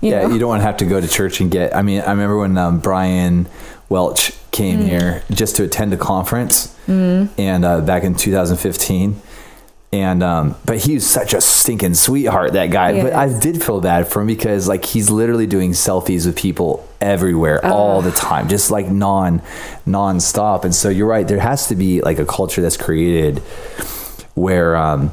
you 0.00 0.10
yeah 0.10 0.22
know? 0.22 0.32
you 0.32 0.38
don't 0.38 0.48
want 0.48 0.60
to 0.60 0.66
have 0.66 0.78
to 0.78 0.86
go 0.86 0.98
to 0.98 1.06
church 1.08 1.40
and 1.40 1.50
get 1.50 1.76
i 1.76 1.82
mean 1.82 2.00
i 2.00 2.10
remember 2.10 2.38
when 2.38 2.56
um, 2.56 2.78
brian 2.78 3.46
welch 3.90 4.32
came 4.56 4.80
Mm. 4.80 4.88
here 4.88 5.22
just 5.30 5.56
to 5.56 5.62
attend 5.64 5.92
a 5.92 5.96
conference 5.96 6.56
and 6.88 7.64
uh, 7.64 7.80
back 7.80 8.02
in 8.04 8.14
2015 8.14 9.20
and 9.92 10.22
um, 10.22 10.56
but 10.64 10.78
he 10.78 10.94
was 10.94 11.06
such 11.08 11.32
a 11.32 11.40
stinking 11.40 11.94
sweetheart 11.94 12.52
that 12.54 12.70
guy. 12.70 13.00
But 13.02 13.12
i 13.14 13.26
did 13.38 13.62
feel 13.62 13.80
bad 13.80 14.08
for 14.08 14.20
him 14.20 14.26
because 14.26 14.66
like 14.68 14.84
he's 14.84 15.10
literally 15.10 15.46
doing 15.46 15.70
selfies 15.72 16.26
with 16.26 16.36
people 16.36 16.86
everywhere 17.00 17.64
all 17.64 18.02
the 18.02 18.10
time 18.10 18.48
just 18.48 18.70
like 18.70 18.88
non 18.90 19.42
non-stop. 19.86 20.64
And 20.64 20.74
so 20.74 20.88
you're 20.88 21.06
right 21.08 21.26
there 21.26 21.40
has 21.40 21.68
to 21.68 21.74
be 21.76 22.00
like 22.02 22.18
a 22.18 22.26
culture 22.26 22.60
that's 22.62 22.76
created 22.76 23.38
where 24.34 24.76
um 24.76 25.12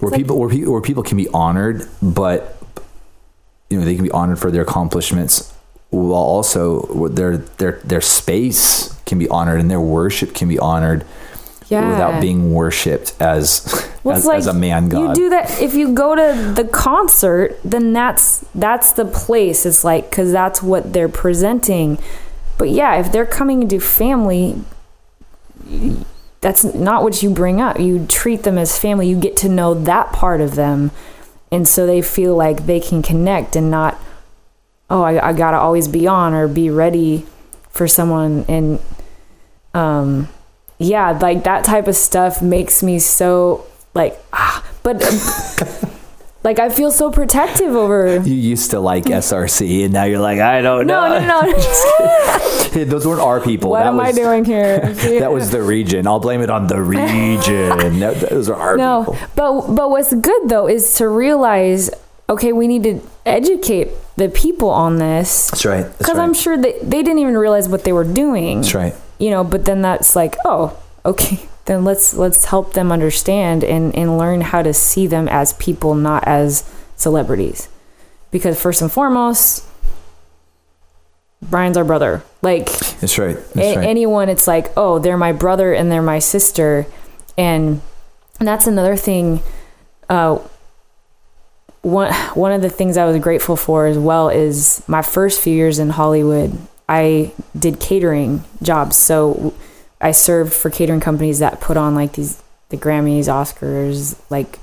where 0.00 0.10
like- 0.10 0.18
people 0.20 0.38
where 0.38 0.48
people 0.48 0.72
where 0.72 0.82
people 0.82 1.02
can 1.02 1.16
be 1.16 1.28
honored 1.34 1.86
but 2.00 2.56
you 3.70 3.78
know 3.78 3.84
they 3.84 3.94
can 3.96 4.04
be 4.04 4.10
honored 4.12 4.38
for 4.38 4.50
their 4.50 4.62
accomplishments 4.62 5.51
while 5.92 6.14
also 6.14 7.08
their 7.08 7.36
their 7.36 7.80
their 7.84 8.00
space 8.00 8.92
can 9.06 9.18
be 9.18 9.28
honored 9.28 9.60
and 9.60 9.70
their 9.70 9.80
worship 9.80 10.34
can 10.34 10.48
be 10.48 10.58
honored 10.58 11.04
Yeah. 11.68 11.88
without 11.90 12.20
being 12.20 12.52
worshipped 12.54 13.14
as 13.20 13.88
Well, 14.02 14.16
as, 14.16 14.24
like 14.24 14.38
as 14.38 14.46
a 14.46 14.54
man 14.54 14.88
god. 14.88 15.00
You 15.16 15.24
do 15.24 15.30
that 15.30 15.60
if 15.60 15.74
you 15.74 15.92
go 15.92 16.14
to 16.14 16.52
the 16.54 16.64
concert, 16.64 17.60
then 17.62 17.92
that's 17.92 18.44
that's 18.54 18.92
the 18.92 19.04
place. 19.04 19.66
It's 19.66 19.84
like 19.84 20.08
because 20.10 20.32
that's 20.32 20.62
what 20.62 20.92
they're 20.94 21.08
presenting. 21.10 21.98
But 22.58 22.70
yeah, 22.70 22.96
if 22.98 23.12
they're 23.12 23.26
coming 23.26 23.62
into 23.62 23.78
family, 23.80 24.62
that's 26.40 26.64
not 26.64 27.02
what 27.02 27.22
you 27.22 27.30
bring 27.30 27.60
up. 27.60 27.78
You 27.78 28.06
treat 28.06 28.42
them 28.44 28.56
as 28.58 28.78
family. 28.78 29.08
You 29.08 29.18
get 29.20 29.36
to 29.38 29.48
know 29.48 29.74
that 29.74 30.12
part 30.12 30.40
of 30.40 30.54
them, 30.54 30.90
and 31.50 31.68
so 31.68 31.86
they 31.86 32.02
feel 32.02 32.34
like 32.34 32.66
they 32.66 32.80
can 32.80 33.02
connect 33.02 33.56
and 33.56 33.70
not. 33.70 33.98
Oh, 34.94 35.00
I, 35.02 35.28
I 35.30 35.32
gotta 35.32 35.56
always 35.56 35.88
be 35.88 36.06
on 36.06 36.34
or 36.34 36.46
be 36.48 36.68
ready 36.68 37.24
for 37.70 37.88
someone 37.88 38.44
and 38.48 38.78
um 39.72 40.28
yeah 40.78 41.12
like 41.12 41.44
that 41.44 41.64
type 41.64 41.88
of 41.88 41.96
stuff 41.96 42.42
makes 42.42 42.82
me 42.82 42.98
so 42.98 43.64
like 43.94 44.18
ah, 44.34 44.62
but 44.82 44.96
um, 45.02 45.88
like 46.44 46.58
i 46.58 46.68
feel 46.68 46.90
so 46.90 47.10
protective 47.10 47.74
over 47.74 48.16
you 48.16 48.34
used 48.34 48.72
to 48.72 48.80
like 48.80 49.04
SRC, 49.04 49.84
and 49.84 49.94
now 49.94 50.04
you're 50.04 50.18
like, 50.20 50.40
I 50.40 50.60
don't 50.60 50.86
no 50.86 51.08
know. 51.08 51.18
no 51.20 51.40
no 51.40 51.58
Hey, 52.72 52.84
Those 52.84 53.06
weren't 53.06 53.20
our 53.22 53.40
people. 53.40 53.70
what 53.70 53.78
that 53.80 53.86
am 53.88 53.96
was, 53.96 54.08
i 54.08 54.12
doing 54.12 54.44
here 54.44 54.80
That 55.20 55.32
was 55.32 55.50
the 55.50 55.62
region. 55.62 56.06
I'll 56.06 56.20
blame 56.20 56.42
it 56.42 56.50
on 56.50 56.66
the 56.66 56.80
region. 56.82 58.00
Those 58.00 58.50
are 58.50 58.56
our 58.56 58.76
no 58.76 59.04
people. 59.04 59.18
but 59.36 59.74
but 59.74 59.88
what's 59.90 60.12
good 60.12 60.48
though 60.50 60.68
is 60.68 60.94
to 60.96 61.08
realize 61.08 61.88
okay 62.28 62.52
we 62.52 62.66
need 62.68 62.82
to 62.82 63.00
educate 63.26 63.88
the 64.16 64.28
people 64.28 64.70
on 64.70 64.96
this 64.98 65.50
That's 65.50 65.64
right. 65.64 65.98
Because 65.98 66.16
right. 66.16 66.24
i'm 66.24 66.34
sure 66.34 66.56
they, 66.56 66.78
they 66.80 67.02
didn't 67.02 67.18
even 67.18 67.36
realize 67.36 67.68
what 67.68 67.84
they 67.84 67.92
were 67.92 68.04
doing 68.04 68.60
That's 68.62 68.74
right. 68.74 68.94
you 69.18 69.30
know 69.30 69.44
but 69.44 69.64
then 69.64 69.82
that's 69.82 70.14
like 70.16 70.36
oh 70.44 70.76
okay 71.04 71.40
then 71.66 71.84
let's 71.84 72.14
let's 72.14 72.46
help 72.46 72.72
them 72.74 72.90
understand 72.92 73.62
and 73.64 73.94
and 73.94 74.18
learn 74.18 74.40
how 74.40 74.62
to 74.62 74.72
see 74.74 75.06
them 75.06 75.28
as 75.28 75.52
people 75.54 75.94
not 75.94 76.24
as 76.26 76.68
celebrities 76.96 77.68
because 78.30 78.60
first 78.60 78.82
and 78.82 78.90
foremost 78.92 79.64
brian's 81.42 81.76
our 81.76 81.84
brother 81.84 82.22
like 82.40 82.66
That's 83.00 83.18
right. 83.18 83.36
That's 83.54 83.56
a- 83.56 83.76
right. 83.78 83.88
anyone 83.88 84.28
it's 84.28 84.46
like 84.46 84.72
oh 84.76 84.98
they're 84.98 85.16
my 85.16 85.32
brother 85.32 85.72
and 85.72 85.90
they're 85.90 86.02
my 86.02 86.18
sister 86.20 86.86
and, 87.36 87.80
and 88.38 88.46
that's 88.48 88.66
another 88.66 88.96
thing 88.96 89.40
uh 90.08 90.38
one 91.82 92.12
one 92.34 92.52
of 92.52 92.62
the 92.62 92.70
things 92.70 92.96
I 92.96 93.04
was 93.04 93.18
grateful 93.20 93.56
for 93.56 93.86
as 93.86 93.98
well 93.98 94.28
is 94.28 94.82
my 94.86 95.02
first 95.02 95.40
few 95.40 95.54
years 95.54 95.78
in 95.78 95.90
Hollywood 95.90 96.56
I 96.88 97.32
did 97.58 97.80
catering 97.80 98.44
jobs 98.62 98.96
so 98.96 99.52
I 100.00 100.12
served 100.12 100.52
for 100.52 100.70
catering 100.70 101.00
companies 101.00 101.40
that 101.40 101.60
put 101.60 101.76
on 101.76 101.94
like 101.94 102.12
these 102.14 102.40
the 102.68 102.76
Grammys 102.76 103.26
Oscars 103.26 104.18
like 104.30 104.58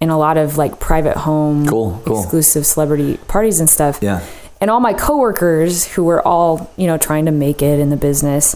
in 0.00 0.08
a 0.10 0.18
lot 0.18 0.36
of 0.38 0.56
like 0.56 0.78
private 0.80 1.16
home 1.18 1.66
Cool, 1.66 2.00
cool. 2.04 2.20
exclusive 2.20 2.64
celebrity 2.66 3.16
parties 3.28 3.58
and 3.60 3.68
stuff 3.68 3.98
yeah. 4.02 4.24
and 4.60 4.70
all 4.70 4.80
my 4.80 4.92
coworkers 4.94 5.86
who 5.94 6.04
were 6.04 6.26
all 6.26 6.70
you 6.76 6.86
know 6.86 6.96
trying 6.98 7.24
to 7.26 7.32
make 7.32 7.60
it 7.62 7.78
in 7.80 7.90
the 7.90 7.96
business 7.96 8.54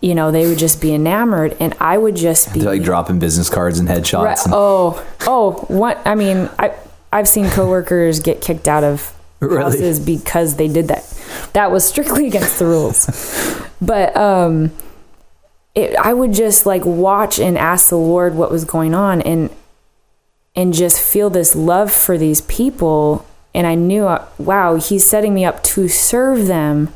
you 0.00 0.14
know 0.14 0.30
they 0.30 0.46
would 0.46 0.58
just 0.58 0.80
be 0.80 0.94
enamored 0.94 1.56
and 1.58 1.74
i 1.80 1.96
would 1.98 2.14
just 2.16 2.52
be 2.54 2.60
They're 2.60 2.70
like 2.72 2.82
dropping 2.82 3.18
business 3.18 3.50
cards 3.50 3.78
and 3.78 3.88
headshots. 3.88 4.22
Right- 4.24 4.44
and- 4.44 4.54
oh 4.54 5.04
oh 5.26 5.52
what 5.68 5.98
i 6.06 6.14
mean 6.14 6.48
i 6.58 6.72
i've 7.16 7.28
seen 7.28 7.48
coworkers 7.50 8.20
get 8.20 8.40
kicked 8.40 8.68
out 8.68 8.84
of 8.84 9.12
Really? 9.40 9.62
houses 9.62 10.00
because 10.00 10.56
they 10.56 10.66
did 10.66 10.88
that. 10.88 11.04
That 11.52 11.70
was 11.70 11.84
strictly 11.86 12.26
against 12.26 12.58
the 12.58 12.66
rules. 12.66 13.06
But 13.80 14.16
um 14.16 14.72
it, 15.74 15.94
i 15.96 16.10
would 16.14 16.32
just 16.32 16.64
like 16.64 16.84
watch 16.86 17.38
and 17.38 17.58
ask 17.58 17.90
the 17.90 17.98
lord 17.98 18.34
what 18.34 18.50
was 18.50 18.64
going 18.64 18.94
on 18.94 19.20
and 19.20 19.50
and 20.54 20.72
just 20.72 20.98
feel 20.98 21.28
this 21.28 21.54
love 21.54 21.92
for 21.92 22.16
these 22.16 22.40
people. 22.40 23.26
And 23.54 23.66
i 23.66 23.74
knew 23.74 24.06
uh, 24.06 24.24
wow 24.38 24.76
he's 24.76 25.04
setting 25.06 25.34
me 25.34 25.44
up 25.44 25.62
to 25.74 25.88
serve 25.88 26.46
them 26.46 26.88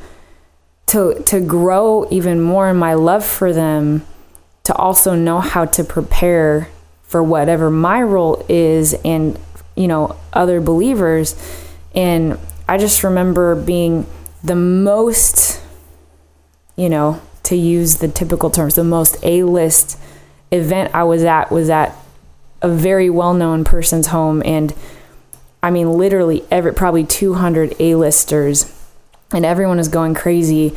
to 0.86 1.22
to 1.26 1.40
grow 1.40 2.08
even 2.10 2.40
more 2.40 2.68
in 2.70 2.76
my 2.76 2.94
love 2.94 3.24
for 3.24 3.52
them 3.52 4.06
to 4.64 4.74
also 4.74 5.14
know 5.14 5.40
how 5.40 5.64
to 5.66 5.84
prepare 5.84 6.68
for 7.02 7.22
whatever 7.22 7.70
my 7.70 8.02
role 8.02 8.44
is 8.48 8.94
and 9.04 9.38
you 9.80 9.88
know 9.88 10.16
other 10.32 10.60
believers. 10.60 11.34
And 11.94 12.38
i 12.68 12.76
just 12.76 13.02
remember 13.02 13.56
being 13.56 14.06
the 14.44 14.54
most 14.54 15.60
you 16.76 16.88
know 16.88 17.20
to 17.42 17.56
use 17.56 17.96
the 17.96 18.08
typical 18.08 18.50
terms 18.50 18.74
the 18.76 18.84
most 18.84 19.16
a-list 19.24 19.98
event 20.52 20.94
i 20.94 21.02
was 21.02 21.24
at 21.24 21.50
was 21.50 21.68
at 21.68 21.96
a 22.62 22.68
very 22.68 23.08
well-known 23.08 23.64
person's 23.64 24.08
home. 24.08 24.42
And 24.44 24.74
i 25.62 25.70
mean 25.70 25.92
literally 25.92 26.44
every 26.50 26.72
probably 26.74 27.04
200 27.04 27.74
a-listers. 27.80 28.76
And 29.32 29.46
everyone 29.46 29.78
is 29.78 29.88
going 29.88 30.14
crazy. 30.14 30.76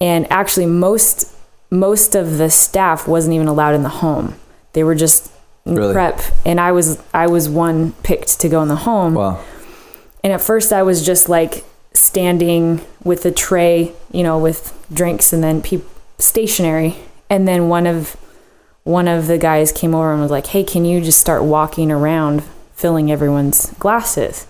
And 0.00 0.30
actually 0.30 0.66
most 0.66 1.30
most 1.70 2.14
of 2.14 2.38
the 2.38 2.50
staff 2.50 3.06
wasn't 3.06 3.34
even 3.34 3.46
allowed 3.46 3.74
in 3.74 3.82
the 3.82 3.88
home. 3.88 4.34
They 4.72 4.82
were 4.82 4.94
just 4.94 5.30
Really? 5.66 5.94
prep 5.94 6.20
and 6.44 6.60
i 6.60 6.72
was 6.72 7.02
i 7.14 7.26
was 7.26 7.48
one 7.48 7.92
picked 8.02 8.38
to 8.40 8.48
go 8.50 8.60
in 8.62 8.68
the 8.68 8.76
home 8.76 9.14
Wow. 9.14 9.42
and 10.22 10.32
at 10.32 10.40
first 10.42 10.72
I 10.72 10.82
was 10.82 11.04
just 11.04 11.28
like 11.28 11.64
standing 11.94 12.80
with 13.04 13.24
a 13.24 13.30
tray, 13.30 13.92
you 14.12 14.22
know, 14.22 14.36
with 14.38 14.72
drinks 14.92 15.32
and 15.32 15.42
then 15.44 15.62
peop 15.62 15.84
stationary. 16.18 16.96
And 17.30 17.46
then 17.46 17.68
one 17.68 17.86
of 17.86 18.16
one 18.82 19.06
of 19.08 19.26
the 19.26 19.38
guys 19.38 19.70
came 19.72 19.94
over 19.94 20.12
and 20.12 20.20
was 20.20 20.30
like, 20.30 20.46
"Hey, 20.48 20.64
can 20.64 20.84
you 20.84 21.00
just 21.00 21.20
start 21.20 21.44
walking 21.44 21.90
around 21.92 22.42
filling 22.74 23.10
everyone's 23.12 23.70
glasses?" 23.78 24.46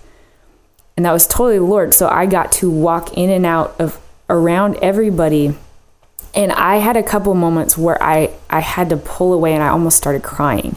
And 0.97 1.05
that 1.05 1.11
was 1.13 1.27
totally 1.27 1.59
the 1.59 1.65
Lord. 1.65 1.93
So 1.93 2.07
I 2.09 2.25
got 2.25 2.51
to 2.53 2.69
walk 2.69 3.13
in 3.17 3.29
and 3.29 3.45
out 3.45 3.75
of 3.79 3.99
around 4.29 4.77
everybody. 4.81 5.55
And 6.33 6.51
I 6.51 6.77
had 6.77 6.97
a 6.97 7.03
couple 7.03 7.33
moments 7.35 7.77
where 7.77 8.01
I 8.01 8.31
I 8.49 8.61
had 8.61 8.89
to 8.89 8.97
pull 8.97 9.33
away 9.33 9.53
and 9.53 9.63
I 9.63 9.69
almost 9.69 9.97
started 9.97 10.23
crying 10.23 10.75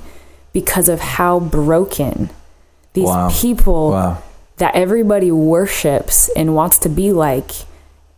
because 0.60 0.88
of 0.88 1.00
how 1.00 1.38
broken 1.38 2.30
these 2.94 3.04
Wow. 3.06 3.28
people 3.30 3.90
Wow. 3.92 4.18
that 4.56 4.74
everybody 4.74 5.30
worships 5.30 6.28
and 6.34 6.54
wants 6.54 6.78
to 6.80 6.88
be 6.88 7.12
like 7.12 7.50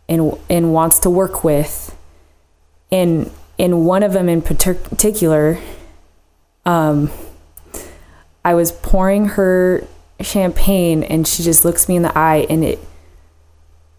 and 0.09 0.35
and 0.49 0.73
wants 0.73 0.97
to 0.99 1.09
work 1.09 1.43
with 1.43 1.95
and 2.91 3.29
and 3.59 3.85
one 3.85 4.01
of 4.01 4.13
them 4.13 4.27
in 4.27 4.41
particular 4.41 5.59
um 6.65 7.11
I 8.43 8.55
was 8.55 8.71
pouring 8.71 9.25
her 9.37 9.85
champagne 10.19 11.03
and 11.03 11.27
she 11.27 11.43
just 11.43 11.63
looks 11.63 11.87
me 11.87 11.95
in 11.97 12.01
the 12.01 12.17
eye 12.17 12.47
and 12.49 12.63
it 12.63 12.79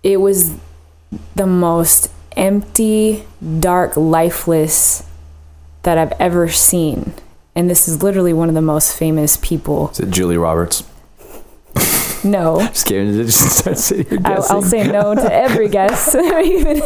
it 0.02 0.16
was 0.20 0.54
the 1.36 1.46
most 1.46 2.10
empty 2.36 3.24
dark 3.60 3.96
lifeless 3.96 5.04
that 5.84 5.96
I've 5.98 6.12
ever 6.18 6.48
seen 6.48 7.12
and 7.54 7.68
this 7.70 7.86
is 7.88 8.02
literally 8.02 8.32
one 8.32 8.48
of 8.48 8.54
the 8.54 8.62
most 8.62 8.96
famous 8.96 9.36
people 9.36 9.90
Is 9.90 10.00
it 10.00 10.10
Julia 10.10 10.40
Roberts? 10.40 10.84
no 12.24 12.60
Just 12.68 12.86
kidding. 12.86 13.14
Just 13.26 13.58
start 13.58 13.78
sitting 13.78 14.06
here 14.06 14.18
I, 14.24 14.34
guessing. 14.36 14.56
I'll 14.56 14.62
say 14.62 14.86
no 14.90 15.14
to 15.14 15.32
every 15.32 15.68
guess. 15.76 16.14
Even- 16.14 16.82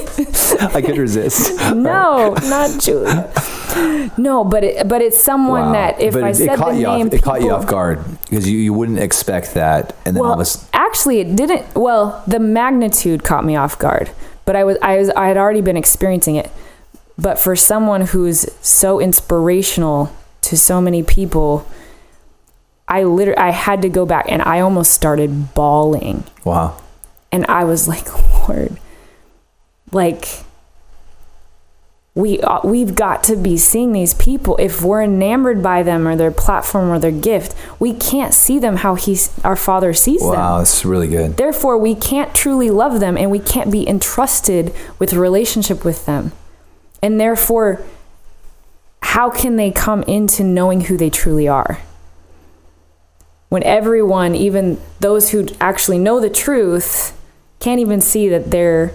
I 0.75 0.81
could 0.81 0.97
resist. 0.97 1.59
no, 1.75 2.35
not 2.45 2.81
Julia. 2.81 3.31
No, 4.17 4.45
but 4.45 4.65
it, 4.65 4.89
but 4.89 5.03
it's 5.03 5.23
someone 5.23 5.67
Wow. 5.67 5.73
that 5.73 6.01
if 6.01 6.15
But 6.15 6.25
I 6.25 6.31
it, 6.31 6.35
said 6.37 6.49
it 6.49 6.57
caught 6.57 6.73
the 6.73 6.79
you 6.81 6.87
name, 6.87 7.09
off, 7.09 7.13
it 7.13 7.23
caught 7.23 7.43
you 7.43 7.51
off 7.51 7.67
guard 7.67 7.99
because 8.23 8.49
you, 8.49 8.59
you 8.59 8.73
wouldn't 8.73 8.99
expect 8.99 9.53
that, 9.55 9.95
and 10.07 10.17
then 10.17 10.23
all 10.23 10.31
Well, 10.31 10.33
of 10.35 10.39
a 10.39 10.49
s- 10.49 10.67
actually, 10.73 11.21
it 11.21 11.37
didn't. 11.37 11.75
Well, 11.75 12.23
the 12.27 12.39
magnitude 12.41 13.23
caught 13.23 13.45
me 13.45 13.55
off 13.57 13.79
guard, 13.79 14.11
but 14.47 14.57
I 14.57 14.65
was 14.65 14.79
I 14.81 14.97
was 14.97 15.11
I 15.11 15.29
had 15.29 15.37
already 15.37 15.61
been 15.61 15.77
experiencing 15.77 16.37
it. 16.37 16.51
But 17.19 17.39
for 17.39 17.55
someone 17.57 18.03
who's 18.03 18.47
so 18.67 18.99
inspirational 19.01 20.11
to 20.47 20.57
so 20.57 20.81
many 20.81 21.03
people, 21.03 21.67
I 22.89 23.05
literally 23.05 23.39
I 23.39 23.51
had 23.51 23.83
to 23.83 23.89
go 23.89 24.07
back 24.07 24.27
and 24.29 24.43
I 24.43 24.61
almost 24.61 24.93
started 24.93 25.55
bawling. 25.55 26.25
wow. 26.45 26.81
and 27.33 27.45
I 27.47 27.65
was 27.65 27.89
like, 27.89 28.07
Lord, 28.49 28.79
like 29.93 30.27
we 32.17 32.41
uh, 32.41 32.61
we've 32.65 32.95
got 32.95 33.23
to 33.25 33.37
be 33.37 33.59
seeing 33.59 33.93
these 33.93 34.15
people. 34.15 34.57
If 34.57 34.83
we're 34.83 35.03
enamored 35.03 35.63
by 35.63 35.83
them 35.83 36.09
or 36.09 36.17
their 36.17 36.31
platform 36.31 36.89
or 36.89 36.99
their 36.99 37.11
gift, 37.11 37.55
we 37.79 37.93
can't 37.93 38.33
see 38.33 38.59
them 38.59 38.77
how 38.77 38.95
He's 38.95 39.39
our 39.45 39.55
Father 39.55 39.93
sees 39.93 40.23
them. 40.23 40.31
Wow, 40.31 40.59
that's 40.59 40.85
really 40.85 41.09
good. 41.09 41.37
Therefore, 41.37 41.77
we 41.77 41.95
can't 41.95 42.35
truly 42.35 42.71
love 42.71 43.01
them, 43.01 43.19
and 43.19 43.31
we 43.31 43.39
can't 43.39 43.71
be 43.71 43.87
entrusted 43.87 44.75
with 44.99 45.13
a 45.13 45.21
relationship 45.21 45.85
with 45.85 46.07
them. 46.07 46.33
And 47.03 47.21
therefore, 47.21 47.83
how 49.07 49.31
can 49.31 49.55
they 49.55 49.71
come 49.71 50.03
into 50.03 50.43
knowing 50.43 50.81
who 50.83 50.97
they 50.97 51.09
truly 51.09 51.47
are? 51.47 51.79
When 53.49 53.63
everyone, 53.63 54.35
even 54.35 54.81
those 54.99 55.31
who 55.31 55.47
actually 55.61 55.99
know 55.99 56.21
the 56.21 56.29
truth, 56.29 57.17
can't 57.61 57.79
even 57.81 58.01
see 58.01 58.29
that 58.29 58.51
they're 58.51 58.93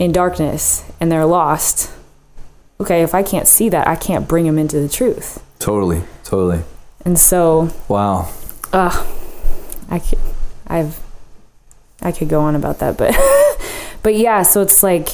in 0.00 0.10
darkness 0.10 0.84
and 1.00 1.10
they're 1.10 1.24
lost. 1.24 1.90
okay, 2.80 3.02
if 3.02 3.14
I 3.14 3.22
can't 3.22 3.46
see 3.46 3.68
that, 3.68 3.86
I 3.86 3.94
can't 3.96 4.26
bring 4.28 4.44
them 4.44 4.58
into 4.58 4.80
the 4.80 4.88
truth. 4.88 5.42
Totally. 5.60 6.02
Totally. 6.24 6.62
And 7.04 7.18
so, 7.18 7.70
Wow. 7.88 8.28
uh, 8.72 9.06
I 9.88 9.98
could, 10.00 10.18
I've, 10.66 10.98
I 12.02 12.10
could 12.12 12.28
go 12.28 12.40
on 12.40 12.54
about 12.56 12.80
that, 12.80 12.96
but, 12.96 13.16
but 14.02 14.14
yeah, 14.16 14.42
so 14.42 14.62
it's 14.62 14.82
like 14.82 15.08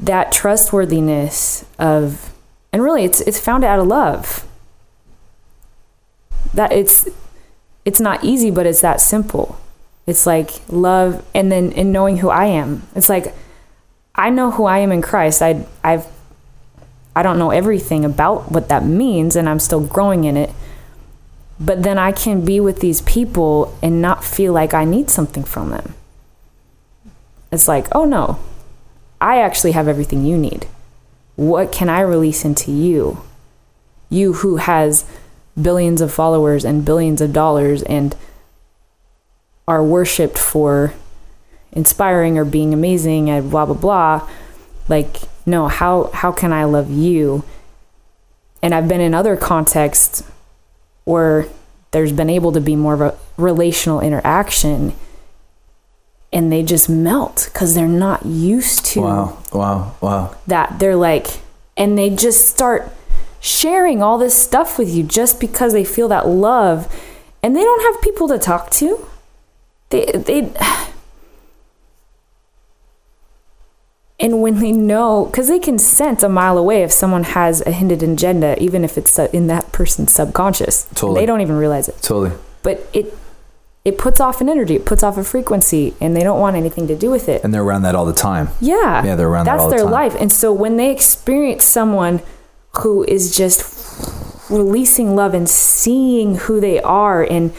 that 0.00 0.30
trustworthiness 0.32 1.64
of, 1.78 2.32
and 2.72 2.82
really 2.82 3.04
it's, 3.04 3.20
it's 3.22 3.40
found 3.40 3.64
out 3.64 3.78
of 3.78 3.86
love. 3.86 4.46
That 6.54 6.72
it's, 6.72 7.08
it's 7.84 8.00
not 8.00 8.24
easy, 8.24 8.50
but 8.50 8.66
it's 8.66 8.80
that 8.80 9.00
simple. 9.00 9.58
It's 10.08 10.24
like 10.26 10.50
love 10.70 11.22
and 11.34 11.52
then 11.52 11.70
in 11.72 11.92
knowing 11.92 12.16
who 12.16 12.30
I 12.30 12.46
am. 12.46 12.82
It's 12.94 13.10
like 13.10 13.34
I 14.14 14.30
know 14.30 14.50
who 14.50 14.64
I 14.64 14.78
am 14.78 14.90
in 14.90 15.02
Christ. 15.02 15.42
I 15.42 15.66
I've 15.84 16.06
I 17.14 17.22
don't 17.22 17.38
know 17.38 17.50
everything 17.50 18.06
about 18.06 18.50
what 18.50 18.70
that 18.70 18.84
means 18.84 19.36
and 19.36 19.46
I'm 19.46 19.58
still 19.58 19.86
growing 19.86 20.24
in 20.24 20.34
it. 20.34 20.50
But 21.60 21.82
then 21.82 21.98
I 21.98 22.12
can 22.12 22.42
be 22.42 22.58
with 22.58 22.80
these 22.80 23.02
people 23.02 23.76
and 23.82 24.00
not 24.00 24.24
feel 24.24 24.54
like 24.54 24.72
I 24.72 24.86
need 24.86 25.10
something 25.10 25.44
from 25.44 25.68
them. 25.68 25.94
It's 27.52 27.68
like, 27.68 27.86
"Oh 27.92 28.06
no. 28.06 28.38
I 29.20 29.42
actually 29.42 29.72
have 29.72 29.88
everything 29.88 30.24
you 30.24 30.38
need. 30.38 30.66
What 31.38 31.70
can 31.70 31.88
I 31.88 32.00
release 32.00 32.44
into 32.44 32.72
you? 32.72 33.22
You 34.10 34.32
who 34.32 34.56
has 34.56 35.04
billions 35.60 36.00
of 36.00 36.12
followers 36.12 36.64
and 36.64 36.84
billions 36.84 37.20
of 37.20 37.32
dollars 37.32 37.84
and 37.84 38.16
are 39.68 39.84
worshipped 39.84 40.36
for 40.36 40.94
inspiring 41.70 42.38
or 42.38 42.44
being 42.44 42.74
amazing 42.74 43.30
and 43.30 43.52
blah 43.52 43.66
blah 43.66 43.76
blah 43.76 44.28
like 44.88 45.18
no 45.46 45.68
how 45.68 46.10
how 46.14 46.32
can 46.32 46.52
i 46.52 46.64
love 46.64 46.90
you 46.90 47.44
and 48.62 48.74
i've 48.74 48.88
been 48.88 49.00
in 49.00 49.14
other 49.14 49.36
contexts 49.36 50.22
where 51.04 51.46
there's 51.90 52.12
been 52.12 52.30
able 52.30 52.50
to 52.52 52.60
be 52.60 52.74
more 52.74 52.94
of 52.94 53.00
a 53.00 53.18
relational 53.36 54.00
interaction 54.00 54.92
and 56.32 56.52
they 56.52 56.62
just 56.62 56.88
melt 56.90 57.48
because 57.52 57.74
they're 57.74 57.86
not 57.88 58.26
used 58.26 58.84
to 58.86 59.00
Wow. 59.00 59.38
Wow. 59.52 59.94
Wow. 60.00 60.36
that 60.46 60.78
they're 60.78 60.96
like 60.96 61.26
and 61.76 61.96
they 61.96 62.10
just 62.10 62.46
start 62.48 62.90
sharing 63.40 64.02
all 64.02 64.18
this 64.18 64.34
stuff 64.34 64.78
with 64.78 64.88
you 64.90 65.02
just 65.02 65.40
because 65.40 65.72
they 65.72 65.84
feel 65.84 66.08
that 66.08 66.26
love 66.26 66.92
and 67.42 67.54
they 67.56 67.62
don't 67.62 67.82
have 67.94 68.02
people 68.02 68.26
to 68.28 68.38
talk 68.38 68.68
to 68.70 69.06
they 69.90 70.04
they 70.12 70.52
and 74.20 74.42
when 74.42 74.58
they 74.58 74.72
know 74.72 75.26
because 75.26 75.48
they 75.48 75.58
can 75.60 75.78
sense 75.78 76.22
a 76.22 76.28
mile 76.28 76.58
away 76.58 76.82
if 76.82 76.90
someone 76.92 77.22
has 77.22 77.60
a 77.66 77.70
hidden 77.70 78.12
agenda 78.12 78.60
even 78.62 78.84
if 78.84 78.98
it's 78.98 79.18
uh, 79.18 79.28
in 79.32 79.46
that 79.46 79.70
person's 79.72 80.12
subconscious 80.12 80.84
Totally. 80.94 81.20
they 81.20 81.26
don't 81.26 81.40
even 81.40 81.56
realize 81.56 81.88
it 81.88 81.96
Totally. 82.02 82.36
but 82.62 82.86
it 82.92 83.16
it 83.84 83.96
puts 83.96 84.20
off 84.20 84.40
an 84.40 84.48
energy 84.48 84.74
it 84.76 84.84
puts 84.84 85.02
off 85.02 85.16
a 85.16 85.24
frequency 85.24 85.94
and 86.00 86.14
they 86.16 86.22
don't 86.22 86.40
want 86.40 86.56
anything 86.56 86.86
to 86.88 86.96
do 86.96 87.10
with 87.10 87.28
it 87.28 87.42
And 87.44 87.54
they're 87.54 87.62
around 87.62 87.82
that 87.82 87.94
all 87.94 88.04
the 88.06 88.12
time. 88.12 88.48
yeah. 88.60 89.04
Yeah, 89.04 89.14
they're 89.16 89.28
around 89.28 89.46
that 89.46 89.52
That's 89.52 89.62
all 89.64 89.70
the 89.70 89.76
their 89.76 89.84
time. 89.84 89.92
life. 89.92 90.14
And 90.18 90.30
so 90.32 90.52
when 90.52 90.76
they 90.76 90.90
experience 90.90 91.64
someone 91.64 92.20
who 92.80 93.04
is 93.04 93.34
just 93.36 93.62
releasing 94.50 95.14
love 95.16 95.32
and 95.34 95.48
seeing 95.48 96.36
who 96.36 96.60
they 96.60 96.80
are 96.80 97.22
and 97.22 97.52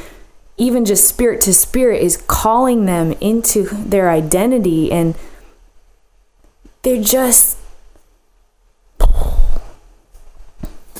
even 0.58 0.84
just 0.86 1.08
spirit 1.08 1.40
to 1.41 1.54
spirit 1.54 2.02
is 2.04 2.18
calling 2.28 2.86
them 2.86 3.14
into 3.22 3.64
their 3.64 4.10
identity 4.10 4.91
and 4.91 5.16
they're 6.84 7.02
just 7.02 7.58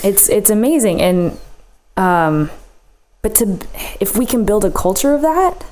it's 0.04 0.30
it's 0.30 0.50
amazing 0.50 1.02
and 1.02 1.38
um 1.98 2.50
but 3.22 3.36
to 3.36 3.60
if 4.00 4.16
we 4.18 4.26
can 4.26 4.46
build 4.46 4.64
a 4.66 4.72
culture 4.72 5.14
of 5.14 5.22
that 5.22 5.66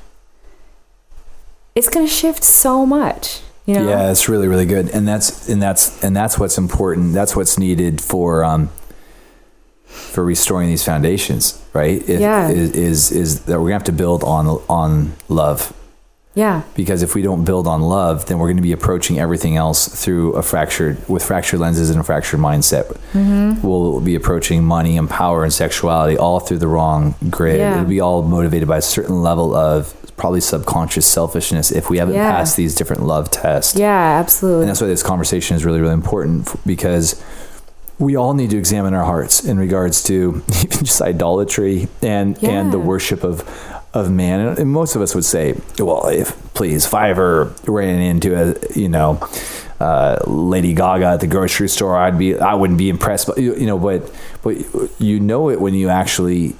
it's 1.74 1.88
going 1.88 2.06
to 2.06 2.12
shift 2.12 2.42
so 2.44 2.84
much 2.84 3.40
you 3.66 3.74
know 3.74 3.88
Yeah, 3.88 4.10
it's 4.10 4.28
really 4.28 4.48
really 4.48 4.64
good, 4.66 4.88
and 4.90 5.06
that's 5.06 5.48
and 5.48 5.60
that's 5.62 6.02
and 6.02 6.16
that's 6.16 6.38
what's 6.38 6.56
important. 6.56 7.12
That's 7.12 7.36
what's 7.36 7.58
needed 7.58 8.00
for 8.00 8.42
um 8.42 8.70
for 9.84 10.24
restoring 10.24 10.68
these 10.70 10.82
foundations, 10.84 11.60
right? 11.74 12.00
It- 12.08 12.20
Yeah. 12.20 12.48
is, 12.48 12.70
is 12.72 13.12
is 13.12 13.40
that 13.44 13.58
we're 13.60 13.66
gonna 13.68 13.74
have 13.74 13.84
to 13.84 13.92
build 13.92 14.24
on 14.24 14.46
on 14.70 15.12
love 15.28 15.74
yeah 16.42 16.62
because 16.74 17.00
if 17.02 17.14
we 17.16 17.22
don't 17.28 17.44
build 17.44 17.66
on 17.74 17.80
love, 17.82 18.16
then 18.26 18.38
we're 18.38 18.46
going 18.52 18.62
to 18.64 18.68
be 18.72 18.76
approaching 18.80 19.18
everything 19.18 19.54
else 19.64 19.80
through 20.02 20.26
a 20.34 20.42
fractured 20.42 20.96
with 21.08 21.22
fractured 21.30 21.60
lenses 21.64 21.88
and 21.90 21.98
a 22.00 22.04
fractured 22.10 22.40
mindset. 22.40 22.84
Mm-hmm. 23.12 23.66
We'll 23.66 24.00
be 24.00 24.14
approaching 24.14 24.58
money 24.64 24.96
and 25.00 25.08
power 25.22 25.38
and 25.44 25.52
sexuality 25.52 26.16
all 26.16 26.38
through 26.40 26.58
the 26.64 26.68
wrong 26.76 27.14
grid. 27.28 27.58
Yeah. 27.58 27.74
It'll 27.74 27.88
be 27.98 28.00
all 28.00 28.22
motivated 28.22 28.68
by 28.68 28.78
a 28.78 28.82
certain 28.96 29.22
level 29.22 29.54
of 29.54 29.94
probably 30.16 30.40
subconscious 30.40 31.06
selfishness 31.06 31.70
if 31.70 31.84
we 31.90 31.98
haven't 31.98 32.14
Yeah. 32.14 32.30
passed 32.30 32.56
these 32.56 32.74
different 32.74 33.02
love 33.04 33.30
tests. 33.30 33.78
yeah 33.78 34.18
absolutely 34.20 34.62
And 34.62 34.68
that's 34.70 34.80
why 34.80 34.88
this 34.88 35.02
conversation 35.02 35.56
is 35.56 35.64
really, 35.64 35.80
really 35.80 35.94
important 36.02 36.42
because 36.66 37.22
we 37.98 38.16
all 38.16 38.34
need 38.34 38.50
to 38.50 38.58
examine 38.58 38.94
our 38.94 39.04
hearts 39.04 39.44
in 39.44 39.58
regards 39.58 40.02
to 40.04 40.42
even 40.64 40.84
just 40.84 41.00
idolatry 41.02 41.88
and 42.02 42.42
and 42.44 42.72
the 42.72 42.78
worship 42.78 43.24
of 43.24 43.42
of 43.94 44.10
man. 44.10 44.58
And, 44.58 44.70
most 44.70 44.96
of 44.96 45.02
us 45.02 45.14
would 45.14 45.24
say, 45.24 45.54
well, 45.78 46.08
if 46.08 46.36
please, 46.54 46.92
ever 46.92 47.52
ran 47.66 48.00
into 48.00 48.34
a 48.34 48.54
you 48.74 48.88
know 48.88 49.18
uh, 49.80 50.18
Lady 50.26 50.74
Gaga 50.74 51.06
at 51.06 51.20
the 51.20 51.26
grocery 51.26 51.68
store, 51.68 51.96
I'd 51.96 52.18
be 52.18 52.38
I 52.38 52.54
wouldn't 52.54 52.78
be 52.78 52.88
impressed. 52.88 53.26
But 53.26 53.38
you, 53.38 53.54
you 53.54 53.66
know, 53.66 53.78
but 53.78 54.12
but 54.42 54.56
you 55.00 55.20
know 55.20 55.50
it 55.50 55.60
when 55.60 55.74
you 55.74 55.88
actually 55.88 56.54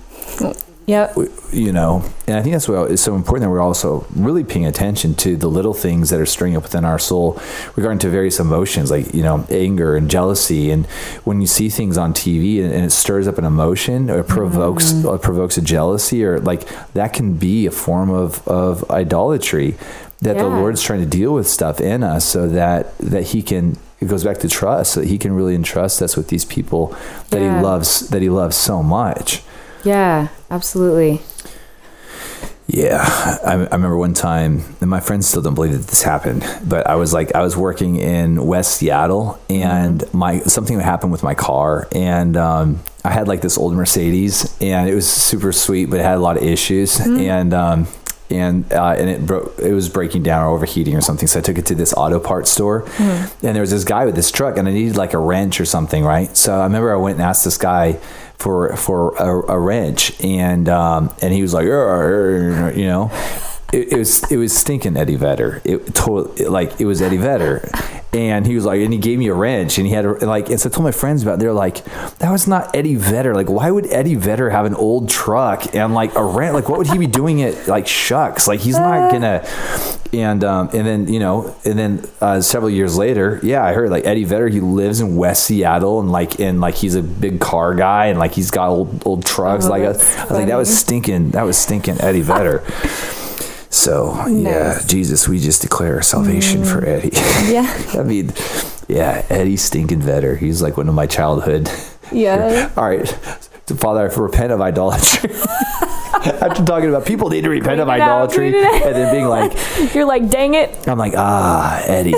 yep 0.88 1.14
you 1.50 1.72
know, 1.72 2.04
and 2.26 2.36
I 2.36 2.42
think 2.42 2.52
that's 2.52 2.68
why 2.68 2.84
it's 2.84 3.00
so 3.00 3.14
important 3.14 3.44
that 3.46 3.50
we're 3.50 3.62
also 3.62 4.06
really 4.14 4.44
paying 4.44 4.66
attention 4.66 5.14
to 5.14 5.34
the 5.34 5.48
little 5.48 5.72
things 5.72 6.10
that 6.10 6.20
are 6.20 6.26
stirring 6.26 6.54
up 6.56 6.62
within 6.64 6.84
our 6.84 6.98
soul 6.98 7.40
regarding 7.74 8.00
to 8.00 8.10
various 8.10 8.38
emotions 8.38 8.90
like, 8.90 9.14
you 9.14 9.22
know, 9.22 9.46
anger 9.48 9.96
and 9.96 10.10
jealousy. 10.10 10.70
And 10.70 10.84
when 11.24 11.40
you 11.40 11.46
see 11.46 11.70
things 11.70 11.96
on 11.96 12.12
TV 12.12 12.62
and, 12.62 12.70
and 12.70 12.84
it 12.84 12.90
stirs 12.90 13.26
up 13.26 13.38
an 13.38 13.46
emotion 13.46 14.10
or 14.10 14.22
provokes, 14.22 14.92
Mm-hmm. 14.92 15.08
or 15.08 15.18
provokes 15.18 15.56
a 15.56 15.62
jealousy 15.62 16.22
or 16.22 16.38
like 16.38 16.68
that 16.92 17.14
can 17.14 17.32
be 17.38 17.64
a 17.64 17.70
form 17.70 18.10
of, 18.10 18.46
of 18.46 18.88
idolatry 18.90 19.74
that 20.20 20.36
the 20.36 20.46
Lord's 20.48 20.82
trying 20.82 21.00
to 21.00 21.06
deal 21.06 21.32
with 21.32 21.48
stuff 21.48 21.80
in 21.80 22.02
us 22.02 22.26
so 22.26 22.46
that, 22.48 22.96
that 22.98 23.22
he 23.28 23.40
can, 23.40 23.78
it 24.00 24.08
goes 24.08 24.22
back 24.24 24.36
to 24.38 24.48
trust 24.50 24.92
so 24.92 25.00
that 25.00 25.08
he 25.08 25.16
can 25.16 25.32
really 25.32 25.54
entrust 25.54 26.02
us 26.02 26.14
with 26.14 26.28
these 26.28 26.44
people 26.44 26.94
that 27.30 27.40
Yeah. 27.40 27.56
he 27.58 27.64
loves, 27.64 28.08
that 28.10 28.20
he 28.20 28.28
loves 28.28 28.54
so 28.56 28.82
much. 28.82 29.42
Yeah 29.84 30.28
absolutely 30.50 31.20
Yeah, 32.70 33.02
I, 33.02 33.52
I 33.54 33.74
remember 33.74 33.96
one 33.96 34.12
time, 34.12 34.62
and 34.82 34.90
my 34.90 35.00
friends 35.00 35.26
still 35.26 35.40
don't 35.40 35.54
believe 35.54 35.72
that 35.72 35.86
this 35.86 36.02
happened, 36.02 36.44
but 36.62 36.86
I 36.86 36.96
was 36.96 37.14
like, 37.14 37.34
I 37.34 37.40
was 37.40 37.56
working 37.56 37.96
in 37.96 38.44
West 38.44 38.76
Seattle, 38.76 39.40
and 39.48 40.04
my 40.12 40.40
something 40.40 40.78
happened 40.78 41.10
with 41.10 41.22
my 41.22 41.34
car, 41.34 41.88
and 41.92 42.36
um, 42.36 42.80
I 43.06 43.10
had 43.10 43.26
like 43.26 43.40
this 43.40 43.56
old 43.56 43.72
Mercedes, 43.72 44.54
and 44.60 44.86
it 44.86 44.94
was 44.94 45.08
super 45.08 45.50
sweet, 45.50 45.86
but 45.86 45.98
it 45.98 46.02
had 46.02 46.18
a 46.18 46.20
lot 46.20 46.36
of 46.36 46.42
issues, 46.42 47.00
and 47.00 47.54
um, 47.54 47.86
and 48.30 48.70
uh, 48.70 48.94
and 48.98 49.08
it 49.08 49.24
broke, 49.24 49.58
it 49.58 49.72
was 49.72 49.88
breaking 49.88 50.22
down 50.22 50.44
or 50.44 50.50
overheating 50.50 50.94
or 50.94 51.00
something. 51.00 51.26
So 51.26 51.38
I 51.38 51.42
took 51.42 51.56
it 51.56 51.64
to 51.66 51.74
this 51.74 51.94
auto 51.94 52.20
parts 52.20 52.50
store, 52.50 52.84
and 52.98 53.30
there 53.40 53.62
was 53.62 53.70
this 53.70 53.84
guy 53.84 54.04
with 54.04 54.14
this 54.14 54.30
truck, 54.30 54.58
and 54.58 54.68
I 54.68 54.72
needed 54.72 54.98
like 54.98 55.14
a 55.14 55.18
wrench 55.18 55.58
or 55.58 55.64
something, 55.64 56.04
right? 56.04 56.36
So 56.36 56.60
I 56.60 56.64
remember 56.64 56.92
I 56.92 56.96
went 56.96 57.16
and 57.16 57.24
asked 57.24 57.44
this 57.46 57.56
guy 57.56 57.98
for 58.38 58.76
for 58.76 59.14
a, 59.16 59.52
a 59.52 59.58
wrench, 59.58 60.18
and 60.22 60.68
um, 60.68 61.14
and 61.20 61.32
he 61.32 61.42
was 61.42 61.52
like, 61.52 61.64
you 61.64 62.86
know. 62.86 63.10
It, 63.72 63.92
it 63.92 63.98
was 63.98 64.32
it 64.32 64.36
was 64.38 64.56
stinking 64.56 64.96
Eddie 64.96 65.16
Vedder. 65.16 65.60
It 65.64 65.94
totally 65.94 66.46
like 66.46 66.80
it 66.80 66.86
was 66.86 67.02
Eddie 67.02 67.18
Vedder, 67.18 67.68
and 68.14 68.46
he 68.46 68.54
was 68.54 68.64
like, 68.64 68.80
and 68.80 68.92
he 68.92 68.98
gave 68.98 69.18
me 69.18 69.26
a 69.28 69.34
wrench, 69.34 69.76
and 69.76 69.86
he 69.86 69.92
had 69.92 70.06
a, 70.06 70.12
like, 70.24 70.48
and 70.48 70.58
so 70.58 70.70
I 70.70 70.72
told 70.72 70.84
my 70.84 70.90
friends 70.90 71.22
about. 71.22 71.34
it. 71.34 71.40
They're 71.40 71.52
like, 71.52 71.84
that 72.18 72.30
was 72.30 72.48
not 72.48 72.74
Eddie 72.74 72.94
Vedder. 72.94 73.34
Like, 73.34 73.50
why 73.50 73.70
would 73.70 73.86
Eddie 73.92 74.14
Vedder 74.14 74.48
have 74.48 74.64
an 74.64 74.74
old 74.74 75.10
truck 75.10 75.74
and 75.74 75.92
like 75.92 76.14
a 76.14 76.24
wrench? 76.24 76.54
Like, 76.54 76.70
what 76.70 76.78
would 76.78 76.86
he 76.86 76.96
be 76.96 77.06
doing 77.06 77.40
it? 77.40 77.68
Like, 77.68 77.86
shucks. 77.86 78.48
Like, 78.48 78.60
he's 78.60 78.78
not 78.78 79.12
gonna. 79.12 79.46
And 80.14 80.42
um, 80.44 80.70
and 80.72 80.86
then 80.86 81.12
you 81.12 81.18
know, 81.18 81.54
and 81.66 81.78
then 81.78 82.08
uh, 82.22 82.40
several 82.40 82.70
years 82.70 82.96
later, 82.96 83.38
yeah, 83.42 83.62
I 83.62 83.74
heard 83.74 83.90
like 83.90 84.06
Eddie 84.06 84.24
Vedder. 84.24 84.48
He 84.48 84.60
lives 84.60 85.00
in 85.00 85.16
West 85.16 85.44
Seattle, 85.44 86.00
and 86.00 86.10
like, 86.10 86.40
and 86.40 86.62
like 86.62 86.76
he's 86.76 86.94
a 86.94 87.02
big 87.02 87.40
car 87.40 87.74
guy, 87.74 88.06
and 88.06 88.18
like 88.18 88.32
he's 88.32 88.50
got 88.50 88.70
old 88.70 89.06
old 89.06 89.26
trucks. 89.26 89.66
Oh, 89.66 89.68
like, 89.68 89.82
I, 89.82 89.88
I 89.88 89.92
was 89.92 90.30
like, 90.30 90.46
that 90.46 90.56
was 90.56 90.74
stinking. 90.74 91.32
That 91.32 91.42
was 91.42 91.58
stinking 91.58 92.00
Eddie 92.00 92.22
Vedder. 92.22 92.64
So 93.70 94.26
yeah, 94.28 94.80
Jesus, 94.86 95.28
we 95.28 95.38
just 95.38 95.62
declare 95.62 95.96
our 95.96 96.02
salvation 96.02 96.64
for 96.64 96.84
Eddie. 96.84 97.10
yeah 97.52 97.70
I 97.94 98.02
mean, 98.02 98.32
yeah, 98.88 99.24
Eddie 99.28 99.56
stinking 99.58 100.00
Vedder. 100.00 100.36
He's 100.36 100.62
like 100.62 100.76
one 100.76 100.88
of 100.88 100.94
my 100.94 101.06
childhood. 101.06 101.70
yeah 102.10 102.72
All 102.76 102.88
right, 102.88 103.06
Father, 103.66 104.10
I 104.10 104.14
repent 104.14 104.52
of 104.52 104.60
idolatry. 104.60 105.30
After 106.18 106.64
talking 106.64 106.88
about 106.88 107.06
people 107.06 107.28
need 107.30 107.42
to 107.42 107.50
repent 107.50 107.80
of 107.80 107.86
Clean 107.86 107.98
it 108.00 108.02
out, 108.02 108.34
idolatry, 108.34 108.58
out. 108.58 108.82
and 108.86 108.96
then 108.96 109.14
being 109.14 109.26
like, 109.28 109.52
you're 109.94 110.04
like 110.06 110.28
dang 110.30 110.54
it 110.54 110.88
I'm 110.88 110.98
like, 110.98 111.14
ah, 111.16 111.80
Eddie. 111.86 112.12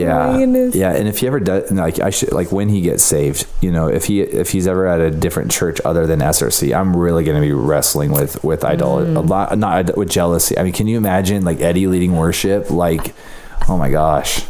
Yeah, 0.00 0.36
yeah. 0.74 0.92
And 0.94 1.08
if 1.08 1.18
he 1.18 1.26
ever 1.26 1.40
does, 1.40 1.70
like 1.72 2.00
I 2.00 2.10
should, 2.10 2.32
like 2.32 2.52
when 2.52 2.68
he 2.68 2.80
gets 2.80 3.02
saved, 3.02 3.46
you 3.60 3.70
know, 3.72 3.88
if 3.88 4.04
he 4.06 4.20
if 4.20 4.50
he's 4.50 4.66
ever 4.66 4.86
at 4.86 5.00
a 5.00 5.10
different 5.10 5.50
church 5.50 5.80
other 5.84 6.06
than 6.06 6.20
SRC, 6.20 6.74
I'm 6.76 6.96
really 6.96 7.24
going 7.24 7.36
to 7.40 7.46
be 7.46 7.52
wrestling 7.52 8.12
with 8.12 8.42
with 8.44 8.64
idol 8.64 8.96
Mm. 8.98 9.16
a 9.16 9.20
lot, 9.20 9.58
not 9.58 9.96
with 9.96 10.08
jealousy. 10.10 10.58
I 10.58 10.62
mean, 10.62 10.72
can 10.72 10.86
you 10.86 10.96
imagine 10.96 11.44
like 11.44 11.60
Eddie 11.60 11.86
leading 11.86 12.16
worship? 12.16 12.70
Like, 12.70 13.14
oh 13.68 13.76
my 13.76 13.90
gosh, 13.90 14.44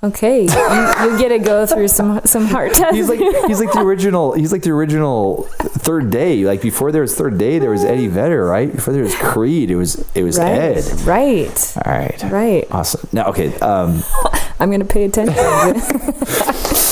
Okay, 0.00 0.42
you, 0.42 1.10
you 1.10 1.18
get 1.18 1.30
to 1.30 1.40
go 1.40 1.66
through 1.66 1.88
some 1.88 2.20
some 2.24 2.46
hard 2.46 2.72
tests. 2.72 2.94
he's 2.96 3.08
like 3.08 3.18
he's 3.48 3.58
like 3.58 3.72
the 3.72 3.80
original. 3.80 4.32
He's 4.32 4.52
like 4.52 4.62
the 4.62 4.70
original 4.70 5.42
third 5.58 6.10
day. 6.10 6.44
Like 6.44 6.62
before 6.62 6.92
there 6.92 7.02
was 7.02 7.16
third 7.16 7.36
day, 7.36 7.58
there 7.58 7.70
was 7.70 7.84
Eddie 7.84 8.06
Vedder, 8.06 8.44
right? 8.44 8.72
Before 8.72 8.94
there 8.94 9.02
was 9.02 9.16
Creed, 9.16 9.72
it 9.72 9.76
was 9.76 10.08
it 10.14 10.22
was 10.22 10.38
right, 10.38 10.52
Ed. 10.52 10.84
right, 11.04 11.76
All 11.84 11.92
right. 11.92 12.22
right. 12.30 12.66
Awesome. 12.70 13.08
Now, 13.12 13.24
okay. 13.30 13.52
Um, 13.58 14.04
I'm 14.60 14.70
gonna 14.70 14.84
pay 14.84 15.02
attention. 15.02 15.34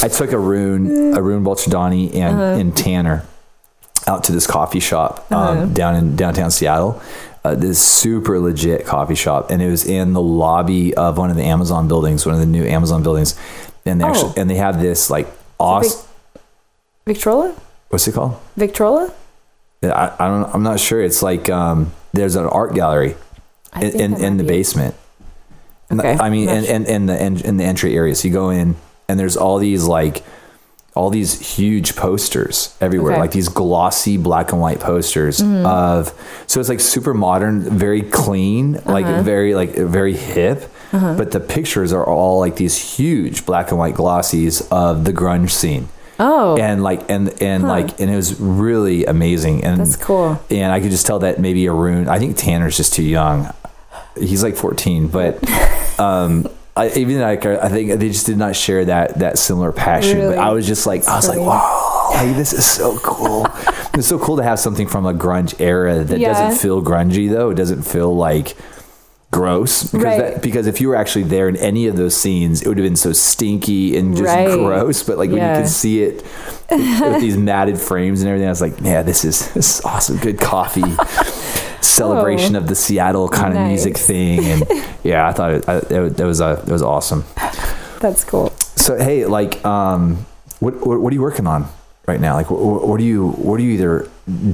I 0.02 0.08
took 0.08 0.32
Arun, 0.32 1.16
Arun 1.16 1.44
Bolchadani 1.44 2.12
and, 2.16 2.60
and 2.60 2.76
Tanner 2.76 3.24
out 4.08 4.24
to 4.24 4.32
this 4.32 4.46
coffee 4.46 4.80
shop 4.80 5.30
um, 5.32 5.72
down 5.74 5.94
in 5.94 6.16
downtown 6.16 6.50
Seattle. 6.50 7.00
Uh, 7.46 7.54
this 7.54 7.80
super 7.80 8.40
legit 8.40 8.84
coffee 8.86 9.14
shop, 9.14 9.50
and 9.50 9.62
it 9.62 9.70
was 9.70 9.84
in 9.84 10.12
the 10.14 10.20
lobby 10.20 10.94
of 10.94 11.16
one 11.16 11.30
of 11.30 11.36
the 11.36 11.44
Amazon 11.44 11.86
buildings, 11.86 12.26
one 12.26 12.34
of 12.34 12.40
the 12.40 12.46
new 12.46 12.64
Amazon 12.64 13.02
buildings, 13.02 13.38
and 13.84 14.00
they 14.00 14.04
Oh. 14.04 14.08
actually 14.08 14.32
and 14.40 14.50
they 14.50 14.56
have 14.56 14.80
this 14.80 15.10
like 15.10 15.28
awesome. 15.60 16.00
Victrola, 17.06 17.54
What's 17.90 18.08
it 18.08 18.14
called? 18.14 18.36
Victrola. 18.56 19.12
I, 19.82 20.12
I 20.18 20.26
don't. 20.26 20.52
I'm 20.54 20.62
not 20.64 20.80
sure. 20.80 21.00
It's 21.02 21.22
like 21.22 21.48
um, 21.48 21.92
there's 22.12 22.34
an 22.34 22.46
art 22.46 22.74
gallery 22.74 23.14
I 23.72 23.84
in 23.84 24.00
in, 24.00 24.24
in 24.24 24.36
the 24.38 24.44
it. 24.44 24.48
basement. 24.48 24.94
And 25.88 26.00
Okay, 26.00 26.16
I 26.18 26.30
mean, 26.30 26.48
and, 26.48 26.66
and, 26.66 26.86
and 26.88 27.08
the 27.08 27.14
and, 27.22 27.40
in 27.42 27.56
the 27.58 27.64
entry 27.64 27.94
area. 27.94 28.14
So 28.16 28.26
you 28.26 28.34
go 28.34 28.50
in, 28.50 28.74
and 29.08 29.20
there's 29.20 29.36
all 29.36 29.58
these 29.58 29.84
like 29.84 30.24
all 30.96 31.10
these 31.10 31.56
huge 31.56 31.94
posters 31.96 32.74
everywhere, 32.80 33.12
Okay. 33.12 33.20
like 33.20 33.30
these 33.32 33.48
glossy 33.48 34.16
black 34.16 34.52
and 34.52 34.60
white 34.60 34.80
posters 34.80 35.40
Mm-hmm. 35.40 35.66
of. 35.66 36.12
So 36.46 36.58
it's 36.60 36.68
like 36.68 36.80
super 36.80 37.12
modern, 37.14 37.60
very 37.78 38.02
clean, 38.02 38.80
like 38.86 39.04
Uh-huh. 39.06 39.22
very 39.22 39.54
like 39.54 39.74
very 39.74 40.14
hip. 40.16 40.70
But 40.92 41.30
the 41.32 41.40
pictures 41.40 41.92
are 41.92 42.04
all 42.06 42.40
like 42.40 42.56
these 42.56 42.96
huge 42.96 43.44
black 43.44 43.68
and 43.70 43.78
white 43.78 43.94
glossies 43.94 44.66
of 44.70 45.04
the 45.04 45.12
grunge 45.12 45.50
scene. 45.50 45.88
Oh, 46.18 46.56
And 46.56 46.82
like 46.82 47.10
and 47.10 47.30
and 47.42 47.68
like 47.68 48.00
and 48.00 48.10
it 48.10 48.16
was 48.16 48.40
really 48.40 49.04
amazing 49.04 49.62
and 49.64 49.80
That's 49.80 49.96
cool. 49.96 50.40
and 50.50 50.72
I 50.72 50.80
could 50.80 50.90
just 50.90 51.04
tell 51.04 51.18
that 51.18 51.38
maybe 51.38 51.68
Arun. 51.68 52.08
I 52.08 52.18
think 52.18 52.38
Tanner's 52.38 52.78
just 52.78 52.94
too 52.94 53.02
young. 53.04 53.52
He's 54.18 54.42
like 54.42 54.56
14, 54.56 55.08
but 55.08 55.36
um, 56.00 56.48
I, 56.76 56.90
even 56.90 57.20
like 57.20 57.46
I 57.46 57.68
think 57.70 57.98
they 57.98 58.08
just 58.08 58.26
did 58.26 58.36
not 58.36 58.54
share 58.54 58.84
that 58.84 59.18
that 59.20 59.38
similar 59.38 59.72
passion. 59.72 60.18
Really? 60.18 60.36
But 60.36 60.44
I 60.44 60.50
was 60.52 60.66
just 60.66 60.86
like, 60.86 61.06
I 61.08 61.16
was 61.16 61.26
funny. 61.26 61.40
like, 61.40 61.48
wow, 61.48 62.10
like 62.12 62.36
this 62.36 62.52
is 62.52 62.64
so 62.66 62.98
cool. 62.98 63.46
it's 63.94 64.06
so 64.08 64.18
cool 64.18 64.36
to 64.36 64.42
have 64.42 64.58
something 64.58 64.86
from 64.86 65.06
a 65.06 65.14
grunge 65.14 65.58
era 65.60 66.04
that 66.04 66.18
Yeah. 66.18 66.32
doesn't 66.32 66.60
feel 66.60 66.82
grungy 66.82 67.30
though. 67.30 67.48
It 67.50 67.54
doesn't 67.54 67.82
feel 67.82 68.14
like 68.14 68.56
gross 69.32 69.82
because 69.84 70.04
Right. 70.04 70.18
that, 70.34 70.42
because 70.42 70.66
if 70.66 70.80
you 70.80 70.88
were 70.88 70.96
actually 70.96 71.24
there 71.24 71.48
in 71.48 71.56
any 71.56 71.86
of 71.88 71.96
those 71.96 72.14
scenes, 72.16 72.62
it 72.62 72.68
would 72.68 72.78
have 72.78 72.84
been 72.86 72.94
so 72.96 73.12
stinky 73.12 73.96
and 73.96 74.16
just 74.16 74.26
Right. 74.28 74.48
gross. 74.48 75.02
But 75.02 75.18
like 75.18 75.30
when 75.30 75.38
you 75.40 75.46
can 75.60 75.66
see 75.66 76.02
it 76.02 76.22
with 76.68 77.20
these 77.20 77.36
matted 77.36 77.78
frames 77.80 78.20
and 78.20 78.28
everything, 78.28 78.46
I 78.48 78.50
was 78.50 78.60
like, 78.60 78.74
yeah, 78.82 79.02
this 79.02 79.24
is 79.24 79.50
this 79.52 79.78
is 79.78 79.84
awesome. 79.84 80.18
Good 80.18 80.38
coffee 80.40 80.82
celebration 81.80 82.54
Oh. 82.56 82.58
of 82.60 82.68
the 82.68 82.74
Seattle 82.74 83.28
kind 83.28 83.56
of 83.56 83.66
music 83.66 83.96
thing, 83.96 84.44
and 84.44 84.64
yeah, 85.04 85.28
I 85.28 85.32
thought 85.32 85.52
it, 85.52 85.68
I, 85.68 85.76
it, 85.78 86.18
was 86.20 86.40
uh, 86.40 86.62
it 86.66 86.70
was 86.72 86.82
awesome. 86.82 87.24
that's 88.00 88.24
cool. 88.24 88.50
So 88.76 88.96
hey, 88.96 89.24
like, 89.26 89.64
um, 89.64 90.26
what, 90.60 90.86
what 90.86 91.00
what 91.00 91.12
are 91.12 91.14
you 91.14 91.22
working 91.22 91.46
on 91.46 91.66
right 92.06 92.20
now? 92.20 92.34
Like, 92.34 92.50
what, 92.50 92.86
what 92.86 93.00
are 93.00 93.04
you 93.04 93.30
what 93.30 93.58
are 93.60 93.62
you 93.62 93.72
either 93.72 94.08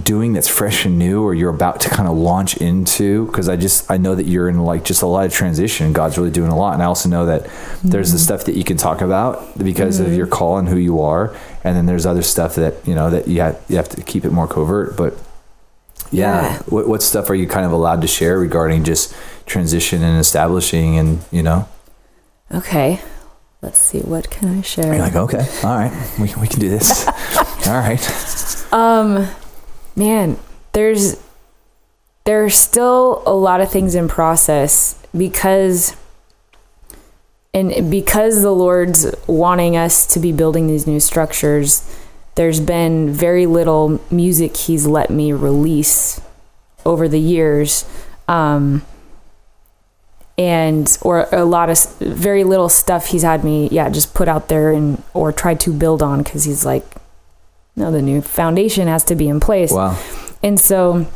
doing 0.04 0.32
that's 0.34 0.48
fresh 0.48 0.84
and 0.84 0.98
new, 0.98 1.22
or 1.22 1.34
you're 1.34 1.50
about 1.50 1.80
to 1.80 1.88
kind 1.88 2.08
of 2.08 2.16
launch 2.16 2.56
into? 2.58 3.26
Because 3.26 3.48
I 3.48 3.56
just 3.56 3.90
I 3.90 3.96
know 3.96 4.14
that 4.14 4.26
you're 4.26 4.48
in 4.48 4.58
like 4.60 4.84
just 4.84 5.02
a 5.02 5.06
lot 5.06 5.26
of 5.26 5.32
transition. 5.32 5.92
God's 5.92 6.16
really 6.18 6.30
doing 6.30 6.50
a 6.50 6.56
lot, 6.56 6.74
and 6.74 6.82
I 6.82 6.86
also 6.86 7.08
know 7.08 7.26
that 7.26 7.48
there's 7.82 8.12
the 8.12 8.18
stuff 8.18 8.44
that 8.44 8.54
you 8.56 8.64
can 8.64 8.76
talk 8.76 9.00
about 9.00 9.58
because 9.58 10.00
of 10.00 10.12
your 10.14 10.26
call 10.26 10.58
and 10.58 10.68
who 10.68 10.76
you 10.76 11.00
are, 11.00 11.34
and 11.64 11.76
then 11.76 11.86
there's 11.86 12.06
other 12.06 12.22
stuff 12.22 12.54
that 12.56 12.86
you 12.86 12.94
know 12.94 13.10
that 13.10 13.28
you 13.28 13.40
have 13.40 13.60
you 13.68 13.76
have 13.76 13.88
to 13.90 14.02
keep 14.02 14.24
it 14.24 14.30
more 14.32 14.46
covert, 14.46 14.96
but. 14.96 15.14
Yeah. 16.12 16.42
Yeah. 16.42 16.58
What, 16.68 16.88
what 16.88 17.02
stuff 17.02 17.30
are 17.30 17.34
you 17.34 17.46
kind 17.46 17.66
of 17.66 17.72
allowed 17.72 18.02
to 18.02 18.06
share 18.06 18.38
regarding 18.38 18.84
just 18.84 19.14
transition 19.46 20.02
and 20.02 20.18
establishing 20.18 20.98
and, 20.98 21.24
you 21.30 21.42
know? 21.42 21.68
Okay, 22.54 23.00
let's 23.62 23.80
see. 23.80 24.00
What 24.00 24.30
can 24.30 24.58
I 24.58 24.60
share? 24.60 24.94
You're 24.94 25.02
like, 25.02 25.16
okay, 25.16 25.46
all 25.64 25.76
right, 25.76 26.10
we, 26.18 26.34
we 26.40 26.46
can 26.46 26.60
do 26.60 26.68
this. 26.68 27.06
all 27.66 27.78
right. 27.78 28.72
Um, 28.72 29.26
man, 29.96 30.38
there's 30.72 31.16
there's 32.24 32.54
still 32.54 33.22
a 33.26 33.34
lot 33.34 33.60
of 33.60 33.70
things 33.70 33.94
in 33.94 34.06
process 34.06 35.00
because 35.16 35.96
and 37.54 37.90
because 37.90 38.42
the 38.42 38.52
Lord's 38.52 39.14
wanting 39.26 39.76
us 39.76 40.06
to 40.06 40.20
be 40.20 40.32
building 40.32 40.66
these 40.68 40.86
new 40.86 41.00
structures, 41.00 41.84
there's 42.34 42.60
been 42.60 43.10
very 43.12 43.46
little 43.46 44.00
music 44.10 44.56
he's 44.56 44.86
let 44.86 45.10
me 45.10 45.32
release 45.32 46.20
over 46.84 47.08
the 47.08 47.20
years. 47.20 47.84
Um 48.28 48.82
and 50.38 50.96
or 51.02 51.28
a 51.30 51.44
lot 51.44 51.68
of 51.68 51.78
very 51.98 52.42
little 52.42 52.68
stuff 52.70 53.06
he's 53.06 53.22
had 53.22 53.44
me 53.44 53.68
yeah 53.70 53.90
just 53.90 54.14
put 54.14 54.28
out 54.28 54.48
there 54.48 54.72
and 54.72 55.02
or 55.12 55.30
try 55.30 55.54
to 55.54 55.72
build 55.72 56.02
on 56.02 56.22
because 56.22 56.44
he's 56.44 56.64
like 56.64 56.84
no 57.76 57.92
the 57.92 58.00
new 58.00 58.22
foundation 58.22 58.88
has 58.88 59.04
to 59.04 59.14
be 59.14 59.28
in 59.28 59.40
place 59.40 59.70
Wow. 59.70 59.98
and 60.42 60.58
so 60.58 61.06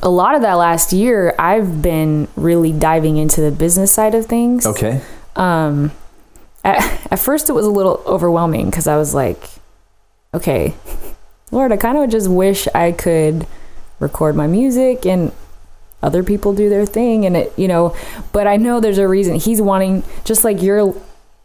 a 0.00 0.08
lot 0.08 0.36
of 0.36 0.42
that 0.42 0.54
last 0.54 0.92
year 0.92 1.34
i've 1.40 1.82
been 1.82 2.28
really 2.36 2.72
diving 2.72 3.16
into 3.16 3.40
the 3.40 3.50
business 3.50 3.90
side 3.90 4.14
of 4.14 4.26
things 4.26 4.64
Okay. 4.64 5.00
um 5.34 5.90
at, 6.64 6.78
at 7.12 7.18
first 7.18 7.50
it 7.50 7.54
was 7.54 7.66
a 7.66 7.70
little 7.70 8.00
overwhelming 8.06 8.66
because 8.70 8.86
i 8.86 8.96
was 8.96 9.12
like 9.12 9.42
okay 10.34 10.74
lord 11.50 11.72
i 11.72 11.76
kind 11.76 11.98
of 11.98 12.08
just 12.10 12.28
wish 12.28 12.66
i 12.74 12.92
could 12.92 13.46
record 14.00 14.34
my 14.34 14.46
music 14.46 15.04
and 15.06 15.32
other 16.02 16.22
people 16.24 16.52
do 16.52 16.68
their 16.68 16.84
thing 16.86 17.24
and 17.24 17.36
it 17.36 17.52
you 17.56 17.68
know 17.68 17.94
but 18.32 18.46
i 18.46 18.56
know 18.56 18.80
there's 18.80 18.98
a 18.98 19.06
reason 19.06 19.36
he's 19.36 19.60
wanting 19.62 20.02
just 20.24 20.42
like 20.44 20.60
you're 20.62 20.94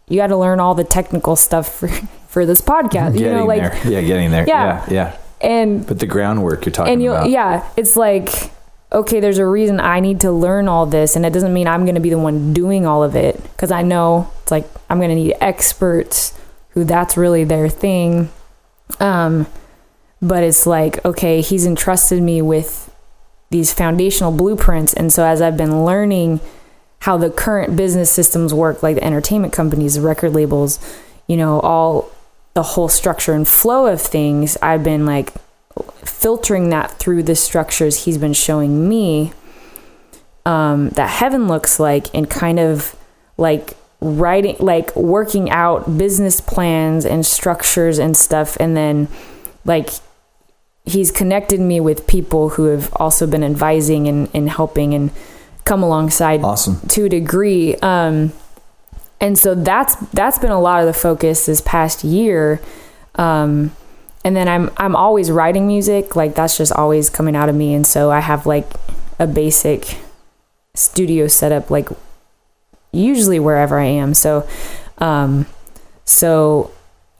you 0.09 0.15
got 0.15 0.27
to 0.27 0.37
learn 0.37 0.59
all 0.59 0.73
the 0.73 0.83
technical 0.83 1.35
stuff 1.35 1.71
for 1.71 1.87
for 2.27 2.45
this 2.45 2.61
podcast 2.61 3.19
you 3.19 3.29
know 3.29 3.45
like 3.45 3.61
there. 3.61 3.91
Yeah, 3.91 4.01
getting 4.01 4.31
there. 4.31 4.45
Yeah. 4.47 4.85
Yeah. 4.89 4.93
Yeah. 4.93 5.17
and 5.41 5.85
But 5.87 5.99
the 5.99 6.05
groundwork 6.07 6.65
you're 6.65 6.73
talking 6.73 6.93
and 6.93 7.03
you 7.03 7.11
about. 7.11 7.29
yeah 7.29 7.67
it's 7.77 7.95
like 7.95 8.51
okay 8.91 9.19
there's 9.19 9.37
a 9.37 9.45
reason 9.45 9.79
i 9.79 9.99
need 9.99 10.21
to 10.21 10.31
learn 10.31 10.67
all 10.67 10.85
this 10.85 11.15
and 11.15 11.25
it 11.25 11.33
doesn't 11.33 11.53
mean 11.53 11.67
i'm 11.67 11.83
going 11.83 11.95
to 11.95 12.01
be 12.01 12.09
the 12.09 12.17
one 12.17 12.53
doing 12.53 12.85
all 12.85 13.03
of 13.03 13.15
it 13.15 13.41
because 13.43 13.69
i 13.71 13.81
know 13.81 14.31
it's 14.41 14.51
like 14.51 14.65
i'm 14.89 14.97
going 14.97 15.09
to 15.09 15.15
need 15.15 15.35
experts 15.41 16.33
who 16.69 16.83
that's 16.83 17.17
really 17.17 17.43
their 17.43 17.67
thing 17.69 18.29
um 18.99 19.47
but 20.21 20.43
it's 20.43 20.65
like 20.65 21.03
okay 21.05 21.41
he's 21.41 21.65
entrusted 21.65 22.21
me 22.21 22.41
with 22.41 22.93
these 23.49 23.73
foundational 23.73 24.31
blueprints. 24.31 24.93
And 24.93 25.11
so 25.11 25.25
as 25.25 25.41
i've 25.41 25.57
been 25.57 25.85
learning 25.85 26.39
how 26.99 27.17
the 27.17 27.29
current 27.29 27.75
business 27.75 28.11
systems 28.11 28.53
work 28.53 28.81
like 28.81 28.95
the 28.95 29.03
entertainment 29.03 29.53
companies 29.53 29.95
the 29.95 30.01
record 30.01 30.33
labels 30.33 30.79
you 31.27 31.37
know 31.37 31.59
all 31.59 32.11
the 32.53 32.63
whole 32.63 32.89
structure 32.89 33.33
and 33.33 33.47
flow 33.47 33.85
of 33.85 34.01
things 34.01 34.57
i've 34.63 34.83
been 34.83 35.05
like 35.05 35.31
filtering 36.03 36.69
that 36.69 36.91
through 36.97 37.21
the 37.21 37.35
structures 37.35 38.05
he's 38.05 38.17
been 38.17 38.33
showing 38.33 38.89
me 38.89 39.31
um, 40.45 40.89
that 40.91 41.09
heaven 41.09 41.47
looks 41.47 41.79
like 41.79 42.07
and 42.15 42.29
kind 42.29 42.57
of 42.57 42.95
like 43.37 43.75
writing 43.99 44.55
like 44.59 44.95
working 44.95 45.49
out 45.49 45.97
business 45.97 46.39
plans 46.39 47.05
and 47.05 47.25
structures 47.25 47.97
and 47.97 48.15
stuff 48.15 48.55
and 48.59 48.77
then 48.77 49.07
like 49.65 49.89
he's 50.87 51.11
connected 51.11 51.59
me 51.59 51.79
with 51.79 52.07
people 52.07 52.49
who 52.49 52.65
have 52.65 52.93
also 52.95 53.27
been 53.27 53.43
advising 53.43 54.07
and, 54.07 54.29
and 54.33 54.49
helping 54.49 54.93
and 54.93 55.11
come 55.65 55.83
alongside 55.83 56.41
Awesome. 56.41 56.79
to 56.89 57.05
a 57.05 57.09
degree. 57.09 57.75
Um 57.75 58.31
and 59.19 59.37
so 59.37 59.55
that's 59.55 59.95
that's 60.13 60.39
been 60.39 60.51
a 60.51 60.61
lot 60.61 60.79
of 60.79 60.85
the 60.85 60.93
focus 60.93 61.45
this 61.45 61.61
past 61.61 62.03
year. 62.03 62.61
Um 63.15 63.75
and 64.23 64.35
then 64.35 64.47
i'm 64.47 64.69
i'm 64.77 64.95
always 64.95 65.31
writing 65.31 65.67
music 65.67 66.15
like 66.15 66.35
that's 66.35 66.57
just 66.57 66.71
always 66.71 67.09
coming 67.09 67.35
out 67.35 67.49
of 67.49 67.55
me. 67.55 67.73
And 67.73 67.85
so 67.85 68.11
i 68.11 68.19
have 68.19 68.45
like 68.45 68.67
a 69.19 69.27
basic 69.27 69.97
studio 70.73 71.27
setup 71.27 71.69
like 71.69 71.89
usually 72.91 73.39
wherever 73.39 73.79
i 73.79 73.85
am. 73.85 74.13
So 74.13 74.47
um 74.99 75.45
so 76.05 76.71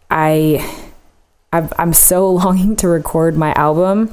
i 0.10 0.85
I've, 1.52 1.72
i'm 1.77 1.94
so 1.94 2.30
longing 2.41 2.76
to 2.77 2.88
record 2.88 3.35
my 3.35 3.53
album. 3.53 4.11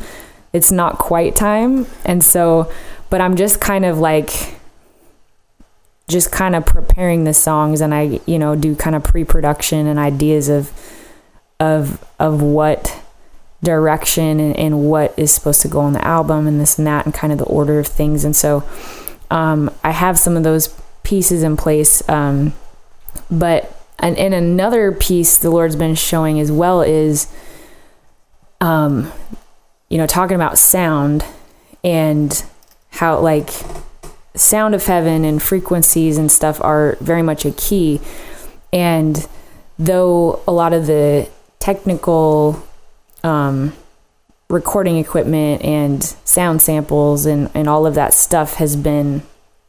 It's 0.52 0.70
not 0.70 0.98
quite 0.98 1.35
time. 1.35 1.86
And 2.05 2.22
so 2.22 2.70
but 3.10 3.20
i'm 3.20 3.36
just 3.36 3.60
kind 3.60 3.85
of 3.85 3.98
like 3.98 4.55
just 6.09 6.31
kind 6.31 6.55
of 6.55 6.66
preparing 6.66 7.24
the 7.24 7.35
songs 7.35 7.81
and 7.81 7.94
I, 7.94 8.20
you 8.26 8.39
know, 8.39 8.56
do 8.56 8.76
kind 8.76 8.94
of 8.94 9.02
pre-production 9.05 9.86
and 9.86 9.98
ideas 9.98 10.48
of 10.48 10.72
of 11.60 12.05
of 12.18 12.43
what 12.43 13.01
direction 13.62 14.40
and, 14.40 14.56
and 14.56 14.90
what 14.90 15.18
is 15.18 15.32
supposed 15.32 15.62
to 15.62 15.68
go 15.68 15.81
on 15.81 15.94
the 15.94 16.05
album 16.06 16.47
and 16.47 16.60
this 16.60 16.76
and 16.76 16.86
that 16.86 17.06
and 17.06 17.14
kind 17.14 17.32
of 17.32 17.39
the 17.39 17.47
order 17.47 17.78
of 17.78 17.86
things. 17.86 18.24
And 18.24 18.36
so 18.36 18.62
um, 19.31 19.70
I 19.82 19.93
have 19.93 20.18
some 20.18 20.36
of 20.36 20.43
those 20.43 20.68
pieces 21.05 21.43
in 21.43 21.56
place. 21.56 22.06
Um, 22.09 22.52
but 23.31 23.70
and, 24.01 24.18
another 24.18 24.93
piece 24.93 25.39
the 25.39 25.51
Lord's 25.51 25.76
been 25.76 25.94
showing 25.94 26.40
as 26.40 26.51
well 26.51 26.82
is 26.82 27.32
um, 28.60 29.12
you 29.89 29.98
know, 29.98 30.06
talking 30.06 30.35
about 30.35 30.59
sound 30.59 31.24
and 31.82 32.44
how 32.90 33.18
like 33.20 33.51
sound 34.35 34.74
of 34.74 34.85
heaven 34.86 35.24
and 35.24 35.43
frequencies 35.43 36.18
and 36.18 36.32
stuff 36.32 36.60
are 36.62 36.97
very 37.01 37.22
much 37.22 37.44
a 37.44 37.52
key. 37.52 38.01
And 38.72 39.26
though 39.78 40.43
a 40.48 40.52
lot 40.52 40.72
of 40.72 40.86
the 40.86 41.28
technical 41.60 42.62
um, 43.22 43.72
recording 44.48 44.98
equipment 44.98 45.62
and 45.62 46.02
sound 46.02 46.62
samples 46.62 47.26
and, 47.26 47.51
and 47.55 47.68
all 47.68 47.86
of 47.86 47.94
that 47.94 48.14
stuff 48.14 48.55
has 48.55 48.76
been 48.76 49.22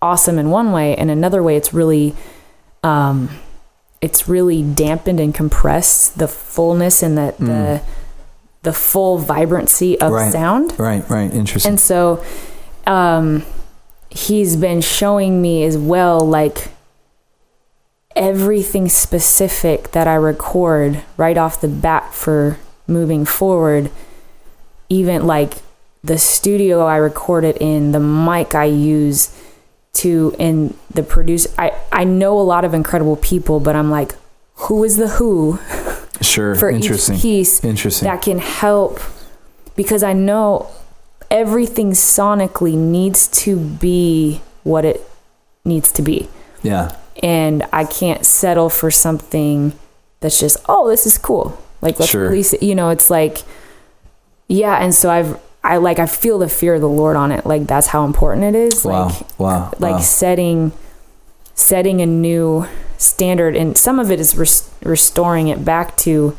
awesome 0.05 0.37
in 0.37 0.49
one 0.51 0.71
way, 0.71 0.95
and 0.95 1.09
another 1.09 1.41
way 1.41 1.55
it's 1.57 1.73
really 1.73 2.13
um, 2.83 3.29
it's 4.01 4.29
really 4.29 4.61
dampened 4.61 5.19
and 5.19 5.33
compressed 5.33 6.19
the 6.19 6.27
fullness 6.27 7.01
and 7.01 7.17
the 7.17 7.33
the, 7.39 7.81
the 8.61 8.73
full 8.73 9.17
vibrancy 9.17 9.99
of 9.99 10.11
Right. 10.11 10.31
sound. 10.31 10.77
Right, 10.79 11.03
right. 11.09 11.33
Interesting. 11.33 11.71
And 11.71 11.79
so 11.79 12.23
um, 12.85 13.43
he's 14.11 14.55
been 14.55 14.81
showing 14.81 15.41
me 15.41 15.63
as 15.63 15.77
well, 15.77 16.19
like 16.19 16.69
everything 18.15 18.87
specific 18.87 19.91
that 19.91 20.07
I 20.07 20.15
record 20.15 21.03
right 21.17 21.37
off 21.37 21.59
the 21.59 21.67
bat 21.67 22.13
for 22.13 22.57
moving 22.87 23.25
forward, 23.25 23.89
even 24.89 25.25
like 25.27 25.55
the 26.03 26.17
studio 26.17 26.85
I 26.85 26.97
record 26.97 27.43
it 27.43 27.57
in, 27.59 27.91
the 27.91 27.99
mic 27.99 28.53
I 28.55 28.65
use 28.65 29.35
to, 29.95 30.35
in 30.39 30.75
the 30.93 31.03
produce. 31.03 31.47
I, 31.57 31.73
I 31.91 32.03
know 32.03 32.39
a 32.39 32.43
lot 32.43 32.65
of 32.65 32.73
incredible 32.73 33.15
people, 33.17 33.59
but 33.59 33.75
I'm 33.75 33.89
like, 33.91 34.13
who 34.55 34.83
is 34.83 34.97
the 34.97 35.07
who? 35.07 35.59
sure. 36.21 36.55
for 36.55 36.69
each 36.71 36.83
Interesting. 36.83 37.17
piece 37.19 37.63
Interesting. 37.63 38.07
that 38.07 38.21
can 38.21 38.39
help 38.39 38.99
because 39.75 40.01
I 40.03 40.13
know 40.13 40.69
everything 41.29 41.91
sonically 41.91 42.75
needs 42.75 43.27
to 43.43 43.57
be 43.57 44.41
what 44.63 44.85
it 44.85 45.01
needs 45.65 45.91
to 45.93 46.01
be. 46.01 46.29
yeah. 46.61 46.95
And 47.23 47.63
I 47.71 47.85
can't 47.85 48.25
settle 48.25 48.69
for 48.69 48.91
something 48.91 49.71
that's 50.19 50.37
just, 50.39 50.57
oh, 50.67 50.89
this 50.89 51.05
is 51.05 51.17
cool. 51.17 51.57
Like 51.81 51.97
let's 51.99 52.11
Sure. 52.11 52.23
release 52.29 52.51
it. 52.53 52.61
You 52.61 52.75
know, 52.75 52.89
it's 52.89 53.09
like 53.09 53.39
yeah, 54.47 54.75
and 54.83 54.93
so 54.93 55.09
I've 55.09 55.39
I 55.65 55.77
like 55.77 55.99
I 55.99 56.05
feel 56.05 56.37
the 56.37 56.47
fear 56.47 56.75
of 56.75 56.81
the 56.81 56.89
Lord 56.89 57.15
on 57.15 57.31
it. 57.31 57.45
Like 57.45 57.65
that's 57.65 57.87
how 57.87 58.05
important 58.05 58.43
it 58.43 58.55
is. 58.55 58.85
Wow. 58.85 59.07
Like 59.07 59.39
wow. 59.39 59.73
like 59.79 59.95
wow. 59.95 59.99
setting 59.99 60.71
setting 61.55 62.01
a 62.01 62.05
new 62.05 62.67
standard 62.97 63.55
and 63.55 63.77
some 63.77 63.99
of 63.99 64.11
it 64.11 64.19
is 64.19 64.37
res- 64.37 64.69
restoring 64.83 65.47
it 65.47 65.65
back 65.65 65.95
to 65.97 66.37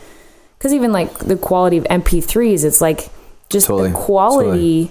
because 0.56 0.72
even 0.72 0.92
like 0.92 1.18
the 1.18 1.36
quality 1.36 1.76
of 1.78 1.84
mp3s 1.84 2.64
it's 2.64 2.80
like 2.80 3.08
just 3.48 3.66
Totally, 3.66 3.90
the 3.90 3.94
quality 3.94 4.90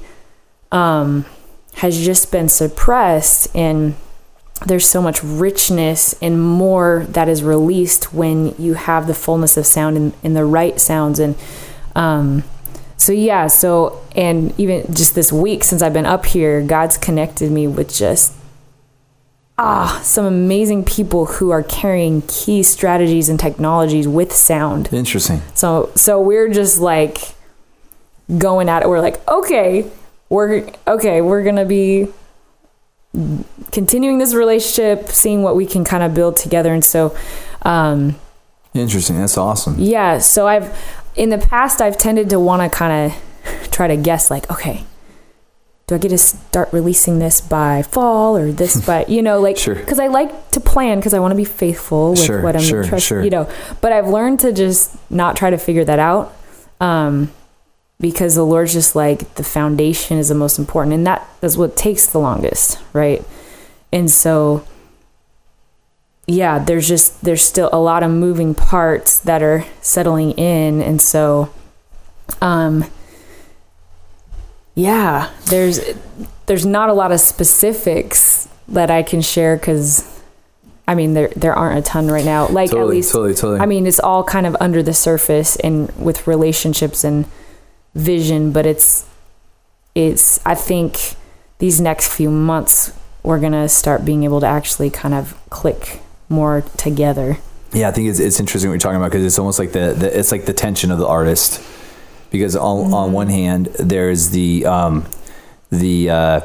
um 0.71 1.25
has 1.75 2.03
just 2.03 2.31
been 2.31 2.49
suppressed 2.49 3.55
and 3.55 3.95
there's 4.65 4.87
so 4.87 5.01
much 5.01 5.23
richness 5.23 6.15
and 6.21 6.41
more 6.41 7.05
that 7.09 7.27
is 7.27 7.43
released 7.43 8.13
when 8.13 8.55
you 8.57 8.73
have 8.75 9.05
the 9.07 9.13
fullness 9.13 9.57
of 9.57 9.65
sound 9.65 9.97
and, 9.97 10.13
and 10.23 10.35
the 10.35 10.45
right 10.45 10.79
sounds 10.79 11.19
and 11.19 11.35
um 11.95 12.43
so 13.05 13.13
yeah 13.13 13.45
so 13.45 14.03
and 14.15 14.59
even 14.59 14.83
just 14.91 15.13
this 15.13 15.31
week 15.31 15.63
since 15.63 15.83
i've 15.83 15.93
been 15.93 16.07
up 16.07 16.25
here 16.25 16.61
god's 16.61 16.97
connected 16.97 17.51
me 17.51 17.67
with 17.67 17.93
just 17.93 18.33
ah 19.59 20.01
some 20.03 20.25
amazing 20.25 20.83
people 20.83 21.25
who 21.25 21.51
are 21.51 21.61
carrying 21.61 22.23
key 22.23 22.63
strategies 22.63 23.29
and 23.29 23.39
technologies 23.39 24.07
with 24.07 24.33
sound 24.33 24.91
Interesting. 24.91 25.43
so 25.53 25.91
so 25.93 26.19
we're 26.19 26.51
just 26.51 26.79
like 26.79 27.19
going 28.39 28.67
at 28.69 28.81
it 28.81 28.89
we're 28.89 29.01
like 29.01 29.25
okay 29.27 29.87
we're 30.29 30.67
okay 30.87 31.21
we're 31.21 31.43
gonna 31.43 31.63
be 31.63 32.07
continuing 33.71 34.17
this 34.17 34.33
relationship 34.33 35.09
seeing 35.09 35.43
what 35.43 35.55
we 35.55 35.67
can 35.67 35.85
kind 35.85 36.01
of 36.01 36.15
build 36.15 36.35
together 36.35 36.73
and 36.73 36.83
so 36.83 37.15
um 37.61 38.15
Interesting. 38.75 39.17
That's 39.17 39.37
awesome. 39.37 39.75
yeah, 39.77 40.19
so 40.19 40.47
I've 40.47 40.77
in 41.15 41.29
the 41.29 41.37
past 41.37 41.81
I've 41.81 41.97
tended 41.97 42.29
to 42.31 42.39
want 42.39 42.61
to 42.61 42.75
kind 42.77 43.11
of 43.11 43.71
try 43.71 43.87
to 43.87 43.95
guess 43.97 44.29
like, 44.31 44.49
okay, 44.51 44.83
do 45.87 45.95
I 45.95 45.97
get 45.99 46.09
to 46.09 46.17
start 46.17 46.69
releasing 46.73 47.19
this 47.19 47.41
by 47.41 47.83
fall 47.83 48.35
or 48.37 48.51
this 48.51 48.83
by 48.87 49.05
you 49.07 49.21
know 49.21 49.39
like 49.39 49.57
Sure. 49.57 49.75
because 49.75 49.99
I 49.99 50.07
like 50.07 50.51
to 50.51 50.59
plan 50.59 50.97
because 50.99 51.13
I 51.13 51.19
want 51.19 51.31
to 51.31 51.35
be 51.35 51.45
faithful 51.45 52.11
with 52.11 52.23
Sure, 52.23 52.41
what 52.41 52.55
I'm 52.55 52.61
sure, 52.63 52.83
trust- 52.83 53.05
sure. 53.05 53.23
you 53.23 53.29
know. 53.29 53.49
But 53.81 53.91
I've 53.91 54.07
learned 54.07 54.39
to 54.41 54.51
just 54.51 54.95
not 55.11 55.35
try 55.35 55.49
to 55.49 55.57
figure 55.57 55.85
that 55.85 55.99
out. 55.99 56.33
Um 56.81 57.31
because 58.01 58.35
the 58.35 58.43
Lord's 58.45 58.73
just 58.73 58.93
like 58.93 59.35
the 59.35 59.43
foundation 59.43 60.17
is 60.17 60.27
the 60.27 60.35
most 60.35 60.59
important 60.59 60.93
and 60.93 61.07
that 61.07 61.25
is 61.41 61.57
what 61.57 61.77
takes 61.77 62.07
the 62.07 62.19
longest, 62.19 62.77
right? 62.91 63.23
And 63.93 64.11
so 64.11 64.65
yeah, 66.27 66.59
there's 66.59 66.87
just 66.87 67.23
there's 67.23 67.43
still 67.43 67.69
a 67.71 67.79
lot 67.79 68.03
of 68.03 68.11
moving 68.11 68.55
parts 68.55 69.19
that 69.19 69.43
are 69.43 69.65
settling 69.81 70.31
in 70.31 70.81
and 70.81 71.01
so 71.01 71.51
um 72.41 72.85
yeah, 74.73 75.29
there's 75.45 75.79
there's 76.47 76.65
not 76.65 76.89
a 76.89 76.93
lot 76.93 77.11
of 77.11 77.19
specifics 77.19 78.49
that 78.67 78.89
I 78.89 79.03
can 79.03 79.21
share 79.21 79.57
cuz 79.57 80.03
I 80.87 80.95
mean 80.95 81.13
there 81.13 81.29
there 81.35 81.53
aren't 81.53 81.79
a 81.79 81.81
ton 81.81 82.07
right 82.07 82.25
now. 82.25 82.47
Like 82.47 82.73
at 82.73 82.87
least 82.87 83.11
totally, 83.11 83.35
totally. 83.35 83.59
I 83.59 83.65
mean 83.65 83.85
it's 83.85 83.99
all 83.99 84.23
kind 84.23 84.47
of 84.47 84.57
under 84.59 84.81
the 84.81 84.93
surface 84.93 85.55
and 85.57 85.91
with 85.97 86.27
relationships 86.27 87.03
and 87.03 87.25
vision, 87.93 88.51
but 88.51 88.65
it's 88.65 89.05
it's 89.93 90.45
I 90.45 90.55
think 90.55 91.15
these 91.59 91.79
next 91.79 92.09
few 92.11 92.29
months 92.29 92.91
we're 93.23 93.39
going 93.39 93.53
to 93.53 93.67
start 93.67 94.05
being 94.05 94.23
able 94.23 94.39
to 94.39 94.45
actually 94.45 94.89
kind 94.91 95.13
of 95.13 95.35
click 95.49 95.99
more 96.29 96.61
together. 96.77 97.37
Yeah, 97.73 97.89
I 97.89 97.91
think 97.91 98.09
it's, 98.09 98.19
it's 98.19 98.39
interesting 98.39 98.69
what 98.69 98.75
you're 98.75 98.79
talking 98.79 98.97
about 98.97 99.11
because 99.11 99.25
it's 99.25 99.39
almost 99.39 99.59
like 99.59 99.71
the, 99.73 99.93
the 99.97 100.17
it's 100.17 100.31
like 100.31 100.45
the 100.45 100.53
tension 100.53 100.91
of 100.91 100.97
the 100.99 101.07
artist 101.07 101.61
because 102.31 102.55
on 102.55 102.93
on 102.93 103.11
one 103.11 103.27
hand 103.27 103.67
there's 103.79 104.29
the 104.29 104.65
um, 104.65 105.05
the 105.71 106.09
uh, 106.09 106.39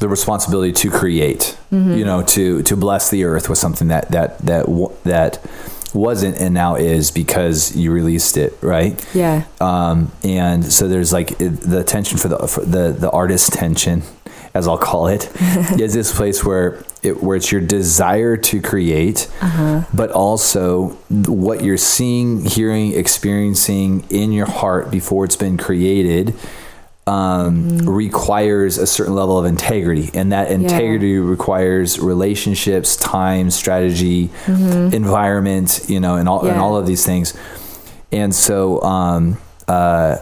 the 0.00 0.08
responsibility 0.08 0.72
to 0.72 0.90
create, 0.90 1.56
you 1.70 2.04
know, 2.04 2.22
to 2.22 2.62
to 2.62 2.76
bless 2.76 3.10
the 3.10 3.24
earth 3.24 3.48
with 3.48 3.58
something 3.58 3.88
that 3.88 4.10
that 4.10 4.38
that 4.38 4.66
that 5.04 5.38
wasn't 5.94 6.36
and 6.38 6.54
now 6.54 6.74
is 6.74 7.10
because 7.10 7.76
you 7.76 7.92
released 7.92 8.36
it, 8.36 8.56
right? 8.62 9.04
Yeah. 9.14 9.44
um, 9.60 10.10
and 10.24 10.64
so 10.64 10.88
there's 10.88 11.12
like 11.12 11.36
the 11.38 11.84
tension 11.84 12.18
for 12.18 12.28
the 12.28 12.48
for 12.48 12.64
the 12.64 12.92
the 12.92 13.10
artist 13.10 13.52
tension, 13.52 14.02
as 14.54 14.68
I'll 14.68 14.78
call 14.78 15.08
it, 15.08 15.30
is 15.80 15.94
this 15.94 16.14
place 16.14 16.44
where 16.44 16.82
it 17.02 17.22
where 17.22 17.36
it's 17.36 17.50
your 17.50 17.60
desire 17.60 18.36
to 18.36 18.60
create, 18.60 19.28
but 19.92 20.10
also 20.10 20.88
what 21.08 21.64
you're 21.64 21.76
seeing, 21.78 22.44
hearing, 22.44 22.92
experiencing 22.92 24.04
in 24.10 24.30
your 24.32 24.46
heart 24.46 24.90
before 24.90 25.24
it's 25.24 25.36
been 25.36 25.56
created. 25.56 26.34
Um, 27.04 27.78
requires 27.78 28.78
a 28.78 28.86
certain 28.86 29.16
level 29.16 29.36
of 29.36 29.44
integrity, 29.44 30.10
and 30.14 30.30
that 30.30 30.52
integrity 30.52 31.18
requires 31.18 31.98
relationships, 31.98 32.94
time, 32.94 33.50
strategy, 33.50 34.30
environment, 34.92 35.80
you 35.88 35.98
know, 35.98 36.14
and 36.14 36.28
all 36.28 36.46
and 36.46 36.60
all 36.60 36.76
of 36.76 36.86
these 36.86 37.04
things. 37.04 37.34
And 38.12 38.32
so, 38.32 38.80
um, 38.82 39.38
uh, 39.66 40.18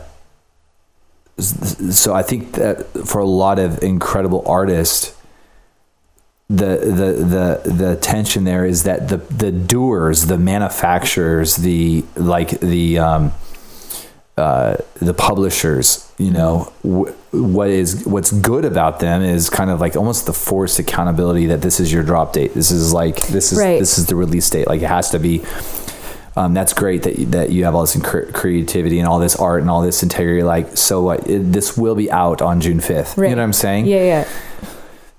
so 1.43 2.15
I 2.15 2.23
think 2.23 2.53
that 2.53 2.87
for 3.07 3.19
a 3.21 3.25
lot 3.27 3.59
of 3.59 3.83
incredible 3.83 4.43
artists, 4.47 5.17
the 6.49 6.77
the 6.79 7.61
the 7.65 7.73
the 7.73 7.97
tension 7.97 8.45
there 8.45 8.65
is 8.65 8.83
that 8.85 9.09
the 9.09 9.19
the 9.19 9.53
doers, 9.53 10.27
the 10.27 10.39
manufacturers, 10.39 11.57
the 11.57 12.05
like 12.17 12.59
the 12.61 12.99
um, 12.99 13.33
uh, 14.37 14.77
the 14.97 15.15
publishers, 15.15 16.11
you 16.19 16.31
know, 16.31 16.73
w- 16.83 17.13
what 17.31 17.69
is 17.69 18.05
what's 18.07 18.33
good 18.33 18.65
about 18.65 18.99
them 19.01 19.23
is 19.23 19.49
kind 19.51 19.71
of 19.71 19.81
like 19.81 19.95
almost 19.97 20.27
the 20.27 20.33
forced 20.33 20.79
accountability 20.79 21.47
that 21.47 21.63
this 21.63 21.79
is 21.79 21.93
your 21.93 22.03
drop 22.03 22.33
date. 22.33 22.53
This 22.55 22.71
is 22.73 22.93
like 22.93 23.21
this 23.29 23.53
is 23.53 23.59
Right. 23.59 23.79
this 23.79 23.99
is 23.99 24.07
the 24.07 24.17
release 24.17 24.49
date. 24.51 24.67
Like 24.67 24.83
it 24.83 24.89
has 24.89 25.11
to 25.11 25.19
be. 25.19 25.45
Um, 26.41 26.55
that's 26.55 26.73
great 26.73 27.03
that 27.03 27.19
you, 27.19 27.27
that 27.27 27.51
you 27.51 27.65
have 27.65 27.75
all 27.75 27.83
this 27.83 27.97
creativity 28.33 28.99
and 28.99 29.07
all 29.07 29.19
this 29.19 29.37
art 29.37 29.61
and 29.61 29.71
all 29.71 29.83
this 29.83 30.03
integrity. 30.03 30.43
Like 30.43 30.77
so, 30.77 31.03
what? 31.03 31.29
It, 31.29 31.53
this 31.53 31.77
will 31.77 31.95
be 31.95 32.11
out 32.11 32.41
on 32.41 32.61
June 32.61 32.81
fifth. 32.81 33.17
You 33.19 33.25
know 33.25 33.29
what 33.31 33.39
I'm 33.41 33.53
saying? 33.53 33.87
Yeah, 33.87 34.03
yeah. 34.03 34.29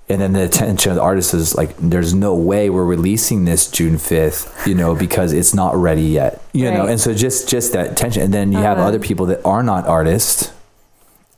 and 0.09 0.19
then 0.19 0.33
the 0.33 0.43
attention 0.43 0.91
of 0.91 0.95
the 0.95 1.01
artist 1.01 1.33
is 1.33 1.55
like, 1.55 1.77
there's 1.77 2.13
no 2.13 2.35
way 2.35 2.69
we're 2.69 2.83
releasing 2.85 3.45
this 3.45 3.69
June 3.69 3.95
5th, 3.95 4.67
you 4.67 4.75
know, 4.75 4.93
because 4.95 5.31
it's 5.31 5.53
not 5.53 5.75
ready 5.75 6.01
yet, 6.01 6.41
you 6.53 6.69
know? 6.69 6.85
And 6.85 6.99
so 6.99 7.13
just, 7.13 7.47
just 7.47 7.71
that 7.73 7.95
tension. 7.95 8.21
And 8.23 8.33
then 8.33 8.51
you 8.51 8.57
have 8.57 8.77
Uh-huh. 8.77 8.87
other 8.89 8.99
people 8.99 9.27
that 9.27 9.39
are 9.45 9.63
not 9.63 9.87
artists, 9.87 10.51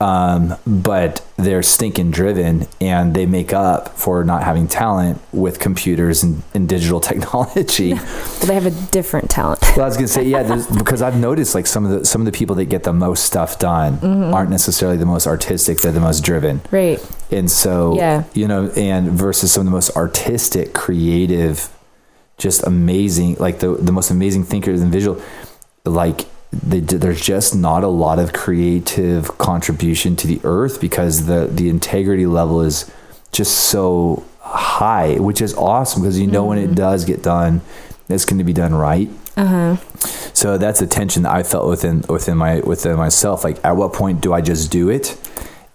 um, 0.01 0.55
but 0.67 1.25
they're 1.37 1.63
stinking 1.63 2.11
driven 2.11 2.67
and 2.81 3.13
they 3.15 3.25
make 3.25 3.53
up 3.53 3.89
for 3.97 4.23
not 4.25 4.43
having 4.43 4.67
talent 4.67 5.21
with 5.31 5.59
computers 5.59 6.23
and, 6.23 6.43
and 6.53 6.67
digital 6.67 6.99
technology. 7.11 7.93
Well, 8.43 8.47
they 8.49 8.55
have 8.55 8.65
a 8.65 8.91
different 8.91 9.29
talent. 9.29 9.61
Well, 9.77 9.83
I 9.83 9.87
was 9.87 9.95
gonna 9.95 10.07
say, 10.09 10.23
yeah, 10.23 10.61
because 10.77 11.01
I've 11.01 11.15
noticed 11.17 11.55
like 11.55 11.65
some 11.65 11.85
of 11.85 11.91
the 11.99 12.05
some 12.05 12.19
of 12.19 12.25
the 12.25 12.33
people 12.33 12.55
that 12.57 12.65
get 12.65 12.83
the 12.83 12.91
most 12.91 13.23
stuff 13.23 13.57
done 13.57 13.99
Mm-hmm. 13.99 14.33
aren't 14.33 14.49
necessarily 14.49 14.97
the 14.97 15.05
most 15.05 15.27
artistic; 15.27 15.79
they're 15.79 15.93
the 15.93 16.01
most 16.01 16.25
driven. 16.25 16.59
Right. 16.69 16.99
And 17.31 17.49
so, 17.49 17.95
Yeah. 17.95 18.25
you 18.33 18.47
know, 18.49 18.69
and 18.75 19.11
versus 19.11 19.53
some 19.53 19.61
of 19.61 19.65
the 19.65 19.71
most 19.71 19.95
artistic, 19.95 20.73
creative, 20.73 21.69
just 22.37 22.67
amazing, 22.67 23.35
like 23.39 23.59
the 23.59 23.75
the 23.75 23.93
most 23.93 24.11
amazing 24.11 24.43
thinkers 24.43 24.81
and 24.81 24.91
visual, 24.91 25.21
like 25.85 26.25
they, 26.53 26.79
there's 26.79 27.21
just 27.21 27.55
not 27.55 27.83
a 27.83 27.87
lot 27.87 28.19
of 28.19 28.33
creative 28.33 29.37
contribution 29.37 30.15
to 30.17 30.27
the 30.27 30.39
earth 30.43 30.79
because 30.79 31.25
the 31.25 31.47
the 31.47 31.69
integrity 31.69 32.25
level 32.25 32.61
is 32.61 32.91
just 33.31 33.57
so 33.57 34.23
high, 34.39 35.15
which 35.15 35.41
is 35.41 35.53
awesome 35.55 36.01
because 36.01 36.19
you 36.19 36.27
know 36.27 36.45
when 36.45 36.57
it 36.57 36.75
does 36.75 37.05
get 37.05 37.23
done, 37.23 37.61
it's 38.09 38.25
going 38.25 38.37
to 38.37 38.43
be 38.43 38.53
done 38.53 38.73
right. 38.73 39.09
Uh 39.35 39.45
huh. 39.45 39.75
So 40.33 40.57
that's 40.57 40.81
a 40.81 40.87
tension 40.87 41.23
that 41.23 41.31
I 41.31 41.43
felt 41.43 41.67
within 41.67 42.03
within 42.07 42.37
my 42.37 42.59
within 42.59 42.97
myself. 42.97 43.43
Like, 43.43 43.63
at 43.65 43.75
what 43.75 43.93
point 43.93 44.21
do 44.21 44.33
I 44.33 44.41
just 44.41 44.71
do 44.71 44.89
it? 44.89 45.17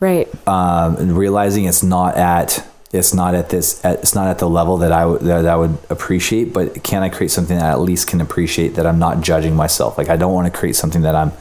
Right. 0.00 0.28
um, 0.46 0.94
and 0.96 1.18
realizing 1.18 1.64
it's 1.64 1.82
not 1.82 2.16
at 2.16 2.64
it's 2.92 3.12
not 3.12 3.34
at 3.34 3.50
this 3.50 3.84
at, 3.84 4.00
it's 4.00 4.14
not 4.14 4.28
at 4.28 4.38
the 4.38 4.48
level 4.48 4.78
that 4.78 4.92
I 4.92 5.04
would 5.04 5.20
that 5.22 5.46
I 5.46 5.56
would 5.56 5.76
appreciate. 5.90 6.52
But 6.52 6.82
can 6.82 7.02
I 7.02 7.08
create 7.08 7.30
something 7.30 7.56
that 7.56 7.66
I 7.66 7.72
at 7.72 7.80
least 7.80 8.06
can 8.06 8.20
appreciate 8.20 8.76
that 8.76 8.86
I'm 8.86 8.98
not 8.98 9.20
judging 9.20 9.54
myself? 9.54 9.98
Like 9.98 10.08
I 10.08 10.16
don't 10.16 10.32
want 10.32 10.52
to 10.52 10.58
create 10.58 10.76
something 10.76 11.02
that 11.02 11.14
I'm 11.14 11.32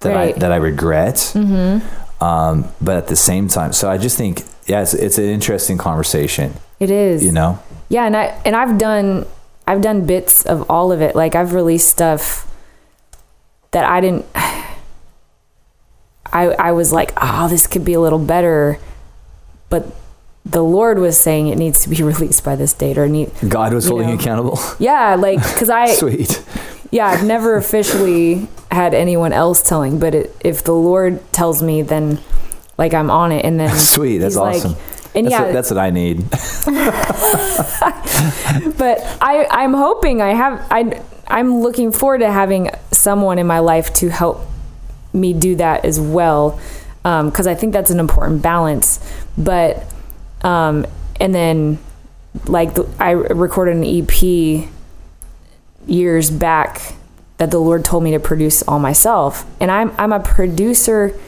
that 0.00 0.14
Right. 0.14 0.34
I 0.34 0.38
that 0.38 0.52
I 0.52 0.56
regret. 0.56 1.16
Mm-hmm. 1.34 2.22
Um, 2.22 2.64
but 2.80 2.96
at 2.96 3.08
the 3.08 3.16
same 3.16 3.48
time, 3.48 3.74
so 3.74 3.90
I 3.90 3.98
just 3.98 4.16
think 4.16 4.42
yeah, 4.66 4.80
it's, 4.80 4.94
it's 4.94 5.18
an 5.18 5.24
interesting 5.24 5.78
conversation. 5.78 6.54
It 6.80 6.90
is. 6.90 7.24
You 7.24 7.32
know, 7.32 7.58
Yeah, 7.88 8.06
and 8.06 8.16
I 8.16 8.40
and 8.44 8.56
I've 8.56 8.78
done 8.78 9.26
I've 9.66 9.82
done 9.82 10.06
bits 10.06 10.46
of 10.46 10.70
all 10.70 10.92
of 10.92 11.02
it. 11.02 11.14
Like 11.14 11.34
I've 11.34 11.52
released 11.52 11.88
stuff 11.88 12.50
that 13.72 13.84
I 13.84 14.00
didn't 14.00 14.24
I 14.34 14.64
I 16.32 16.72
was 16.72 16.92
like, 16.92 17.12
"Oh, 17.20 17.48
this 17.48 17.66
could 17.66 17.84
be 17.84 17.92
a 17.92 18.00
little 18.00 18.18
better." 18.18 18.78
But 19.68 19.94
the 20.48 20.62
Lord 20.62 20.98
was 20.98 21.18
saying 21.18 21.48
it 21.48 21.58
needs 21.58 21.80
to 21.80 21.88
be 21.88 22.02
released 22.12 22.44
by 22.44 22.54
this 22.56 22.72
date 22.72 22.96
or 22.98 23.08
need 23.08 23.30
God 23.48 23.72
was 23.74 23.84
You 23.86 23.90
holding 23.90 24.06
know. 24.08 24.12
you 24.14 24.18
accountable. 24.18 24.58
Yeah, 24.78 25.16
like 25.16 25.42
cuz 25.58 25.68
I 25.68 25.86
Sweet. 26.04 26.42
yeah, 26.90 27.08
I've 27.08 27.24
never 27.24 27.56
officially 27.56 28.46
had 28.70 28.94
anyone 28.94 29.32
else 29.32 29.62
telling, 29.62 29.98
but 29.98 30.14
it, 30.14 30.36
if 30.44 30.62
the 30.64 30.72
Lord 30.74 31.20
tells 31.32 31.62
me 31.62 31.82
then 31.82 32.18
like 32.78 32.94
I'm 32.94 33.10
on 33.10 33.32
it 33.32 33.44
and 33.44 33.58
then 33.58 33.74
Sweet. 33.76 34.18
That's 34.18 34.36
like- 34.36 34.56
awesome. 34.56 34.76
and 35.14 35.26
that's, 35.26 35.32
yeah, 35.32 35.42
what, 35.44 35.52
that's 35.52 35.70
what 35.70 35.78
I 35.78 35.90
need. 35.90 36.28
but 38.78 39.00
I 39.20 39.46
I'm 39.50 39.72
hoping 39.74 40.20
I 40.22 40.34
have 40.34 40.64
I 40.70 41.00
I'm 41.26 41.60
looking 41.60 41.90
forward 41.92 42.18
to 42.18 42.30
having 42.30 42.70
someone 42.92 43.38
in 43.38 43.46
my 43.46 43.58
life 43.58 43.92
to 43.94 44.08
help 44.10 44.46
me 45.12 45.32
do 45.32 45.56
that 45.56 45.84
as 45.84 45.98
well 45.98 46.58
um, 47.04 47.30
because 47.30 47.46
I 47.46 47.54
think 47.54 47.72
that's 47.72 47.90
an 47.90 47.98
important 47.98 48.42
balance 48.42 49.00
but 49.38 49.82
um 50.42 50.86
and 51.20 51.34
then 51.34 51.78
like 52.46 52.74
the, 52.74 52.88
I 52.98 53.10
recorded 53.12 53.76
an 53.76 53.84
EP 53.84 54.68
years 55.86 56.30
back 56.30 56.94
that 57.38 57.50
the 57.50 57.58
Lord 57.58 57.84
told 57.84 58.02
me 58.02 58.12
to 58.12 58.20
produce 58.20 58.62
all 58.62 58.78
myself. 58.78 59.44
And 59.60 59.70
I'm 59.70 59.92
I'm 59.98 60.12
a 60.12 60.20
producer 60.20 61.18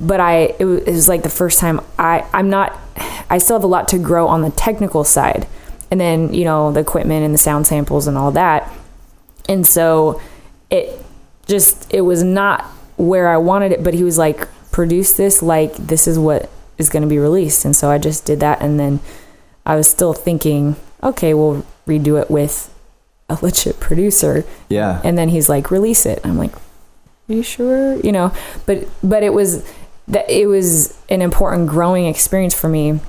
but 0.00 0.18
I 0.18 0.54
it 0.58 0.64
was, 0.64 0.82
it 0.82 0.92
was 0.92 1.08
like 1.08 1.22
the 1.22 1.30
first 1.30 1.58
time 1.58 1.80
I 1.98 2.26
I'm 2.32 2.50
not 2.50 2.78
I 3.28 3.38
still 3.38 3.56
have 3.56 3.64
a 3.64 3.68
lot 3.68 3.88
to 3.88 3.98
grow 3.98 4.28
on 4.28 4.42
the 4.42 4.50
technical 4.50 5.04
side. 5.04 5.46
And 5.90 6.00
then 6.00 6.32
you 6.32 6.44
know 6.44 6.72
the 6.72 6.80
equipment 6.80 7.24
and 7.24 7.34
the 7.34 7.38
sound 7.38 7.66
samples 7.66 8.06
and 8.06 8.16
all 8.16 8.30
that. 8.32 8.70
And 9.48 9.66
so 9.66 10.20
it 10.70 11.04
just 11.46 11.92
it 11.92 12.02
was 12.02 12.22
not 12.22 12.64
where 12.96 13.28
I 13.28 13.38
wanted 13.38 13.72
it 13.72 13.82
but 13.82 13.94
he 13.94 14.04
was 14.04 14.18
like 14.18 14.46
produce 14.70 15.14
this 15.14 15.42
like 15.42 15.74
this 15.74 16.06
is 16.06 16.18
what 16.18 16.48
is 16.80 16.88
going 16.88 17.02
to 17.02 17.08
be 17.08 17.18
released. 17.18 17.64
And 17.64 17.74
so 17.74 17.90
I 17.90 17.98
just 17.98 18.24
did 18.24 18.40
that 18.40 18.60
and 18.60 18.78
then 18.78 19.00
I 19.66 19.76
was 19.76 19.88
still 19.88 20.12
thinking 20.12 20.76
okay 21.02 21.32
we'll 21.34 21.64
redo 21.86 22.20
it 22.20 22.30
with 22.30 22.72
a 23.28 23.38
legit 23.42 23.80
producer. 23.80 24.44
Yeah. 24.68 25.00
and 25.04 25.16
then 25.16 25.28
he's 25.28 25.48
like 25.48 25.70
release 25.70 26.06
it. 26.06 26.20
I'm 26.24 26.36
like 26.38 26.54
are 26.54 27.34
you 27.34 27.42
sure? 27.42 27.96
You 28.00 28.12
know 28.12 28.32
but 28.66 28.88
but 29.02 29.22
it 29.22 29.32
was 29.32 29.70
that 30.08 30.28
it 30.28 30.46
was 30.46 30.98
an 31.08 31.22
important 31.22 31.68
growing 31.68 32.06
experience 32.06 32.54
for 32.54 32.68
me. 32.68 33.00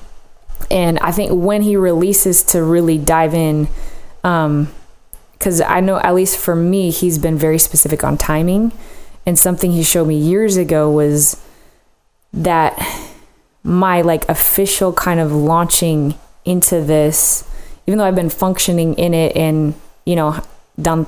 And 0.70 0.98
i 1.00 1.10
think 1.10 1.30
when 1.32 1.62
he 1.62 1.76
releases 1.76 2.42
to 2.44 2.62
really 2.62 2.96
dive 2.98 3.34
in 3.34 3.68
um 4.22 4.72
because 5.32 5.60
i 5.60 5.80
know 5.80 5.98
at 5.98 6.14
least 6.14 6.38
for 6.38 6.54
me 6.54 6.90
he's 6.90 7.18
been 7.18 7.36
very 7.36 7.58
specific 7.58 8.04
on 8.04 8.16
timing. 8.16 8.72
And 9.24 9.38
something 9.38 9.70
he 9.72 9.84
showed 9.84 10.08
me 10.08 10.16
years 10.16 10.56
ago 10.56 10.90
was 10.90 11.40
that 12.32 12.74
my 13.62 14.00
like 14.02 14.28
official 14.28 14.92
kind 14.92 15.20
of 15.20 15.32
launching 15.32 16.14
into 16.44 16.80
this 16.80 17.48
even 17.86 17.98
though 17.98 18.04
i've 18.04 18.14
been 18.14 18.30
functioning 18.30 18.94
in 18.94 19.14
it 19.14 19.36
and 19.36 19.74
you 20.04 20.16
know 20.16 20.42
done 20.80 21.06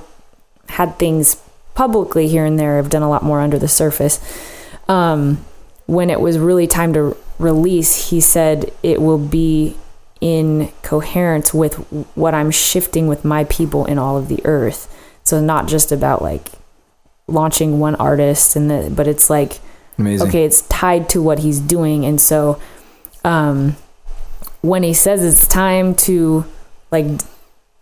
had 0.68 0.96
things 0.98 1.42
publicly 1.74 2.28
here 2.28 2.44
and 2.44 2.58
there 2.58 2.78
i've 2.78 2.90
done 2.90 3.02
a 3.02 3.08
lot 3.08 3.22
more 3.22 3.40
under 3.40 3.58
the 3.58 3.68
surface 3.68 4.20
um 4.88 5.44
when 5.86 6.08
it 6.08 6.20
was 6.20 6.38
really 6.38 6.66
time 6.66 6.92
to 6.92 7.16
release 7.38 8.10
he 8.10 8.20
said 8.20 8.72
it 8.82 9.02
will 9.02 9.18
be 9.18 9.76
in 10.20 10.72
coherence 10.82 11.52
with 11.52 11.74
what 12.14 12.32
i'm 12.32 12.50
shifting 12.50 13.08
with 13.08 13.24
my 13.24 13.44
people 13.44 13.84
in 13.84 13.98
all 13.98 14.16
of 14.16 14.28
the 14.28 14.40
earth. 14.46 14.90
So 15.22 15.40
not 15.40 15.68
just 15.68 15.92
about 15.92 16.22
like 16.22 16.52
launching 17.26 17.78
one 17.78 17.94
artist 17.96 18.56
and 18.56 18.70
the 18.70 18.92
but 18.94 19.06
it's 19.06 19.28
like 19.28 19.58
Amazing. 19.98 20.28
okay 20.28 20.44
it's 20.44 20.62
tied 20.62 21.08
to 21.10 21.22
what 21.22 21.38
he's 21.40 21.60
doing 21.60 22.04
and 22.04 22.20
so 22.20 22.60
um 23.24 23.76
when 24.60 24.82
he 24.82 24.94
says 24.94 25.22
it's 25.24 25.46
time 25.46 25.94
to 25.94 26.44
like 26.90 27.06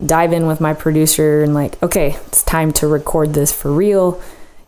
dive 0.05 0.33
in 0.33 0.47
with 0.47 0.61
my 0.61 0.75
producer 0.75 1.43
and 1.43 1.55
like 1.55 1.81
okay 1.83 2.17
it's 2.27 2.43
time 2.43 2.73
to 2.73 2.87
record 2.87 3.35
this 3.35 3.53
for 3.53 3.73
real 3.73 4.21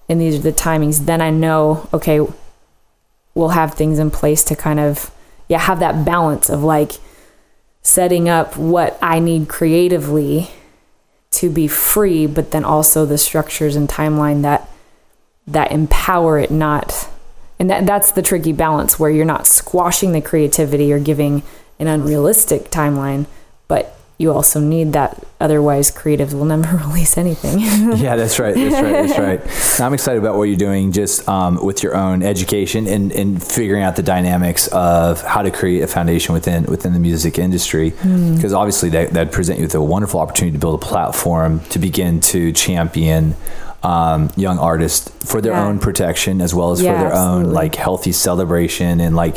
and 0.09 0.21
these 0.21 0.37
are 0.37 0.43
the 0.43 0.53
timings 0.53 1.07
then 1.07 1.21
i 1.21 1.31
know 1.31 1.89
okay 1.93 2.21
we'll 3.35 3.51
have 3.51 3.75
things 3.75 3.99
in 3.99 4.11
place 4.11 4.45
to 4.45 4.55
kind 4.55 4.79
of 4.79 5.11
yeah 5.49 5.59
have 5.59 5.81
that 5.81 6.05
balance 6.05 6.49
of 6.49 6.63
like 6.63 6.93
setting 7.83 8.29
up 8.29 8.57
what 8.57 8.97
i 9.03 9.19
need 9.19 9.49
creatively 9.49 10.51
to 11.31 11.51
be 11.51 11.67
free 11.67 12.27
but 12.27 12.53
then 12.53 12.65
also 12.65 13.05
the 13.05 13.19
structures 13.19 13.75
and 13.75 13.89
timeline 13.89 14.43
that 14.43 14.69
that 15.47 15.73
empower 15.73 16.39
it 16.39 16.51
not 16.51 17.09
and 17.59 17.71
that 17.71 17.87
that's 17.87 18.13
the 18.13 18.23
tricky 18.23 18.53
balance 18.53 18.99
where 18.99 19.11
you're 19.11 19.25
not 19.25 19.47
squashing 19.47 20.13
the 20.13 20.21
creativity 20.21 20.93
or 20.93 20.99
giving 20.99 21.43
an 21.79 21.87
unrealistic 21.87 22.71
timeline 22.71 23.27
but 23.69 23.99
you 24.17 24.33
also 24.33 24.61
need 24.61 24.93
that 24.93 25.27
otherwise 25.41 25.91
creatives 25.91 26.33
will 26.33 26.45
never 26.45 26.77
release 26.89 27.19
anything 27.19 27.61
yeah, 28.05 28.17
that's 28.17 28.39
right. 28.39 28.55
That's 28.55 28.75
right. 28.75 28.93
That's 28.93 29.19
right. 29.19 29.41
Now, 29.79 29.87
I'm 29.87 29.95
excited 29.95 30.21
about 30.21 30.37
what 30.37 30.45
you're 30.45 30.57
doing 30.57 30.93
just 30.93 31.29
um, 31.29 31.65
with 31.65 31.83
your 31.83 31.97
own 31.97 32.23
education 32.23 32.87
and, 32.87 33.11
and 33.11 33.43
figuring 33.43 33.83
out 33.83 33.97
the 33.97 34.05
dynamics 34.05 34.69
of 34.69 35.21
how 35.23 35.43
to 35.43 35.51
create 35.51 35.83
a 35.83 35.89
foundation 35.89 36.33
within 36.33 36.65
within 36.65 36.93
the 36.93 37.01
music 37.01 37.39
industry. 37.41 37.91
Because 37.91 38.53
obviously, 38.53 38.91
that 38.91 39.11
that 39.15 39.33
present 39.33 39.59
you 39.59 39.65
with 39.65 39.75
a 39.75 39.83
wonderful 39.83 40.21
opportunity 40.21 40.57
to 40.57 40.61
build 40.61 40.81
a 40.81 40.85
platform 40.85 41.61
to 41.71 41.81
begin 41.81 42.21
to 42.21 42.53
champion. 42.53 43.35
Um, 43.85 44.31
young 44.37 44.59
artists 44.59 45.11
for 45.31 45.41
their 45.43 45.53
Yeah. 45.53 45.67
own 45.67 45.79
protection 45.79 46.41
as 46.41 46.55
well 46.55 46.71
as 46.73 46.81
Yeah, 46.81 46.93
for 46.93 46.99
their 47.05 47.15
own 47.15 47.53
like 47.53 47.75
healthy 47.75 48.13
celebration 48.13 48.99
and 49.01 49.15
like 49.15 49.37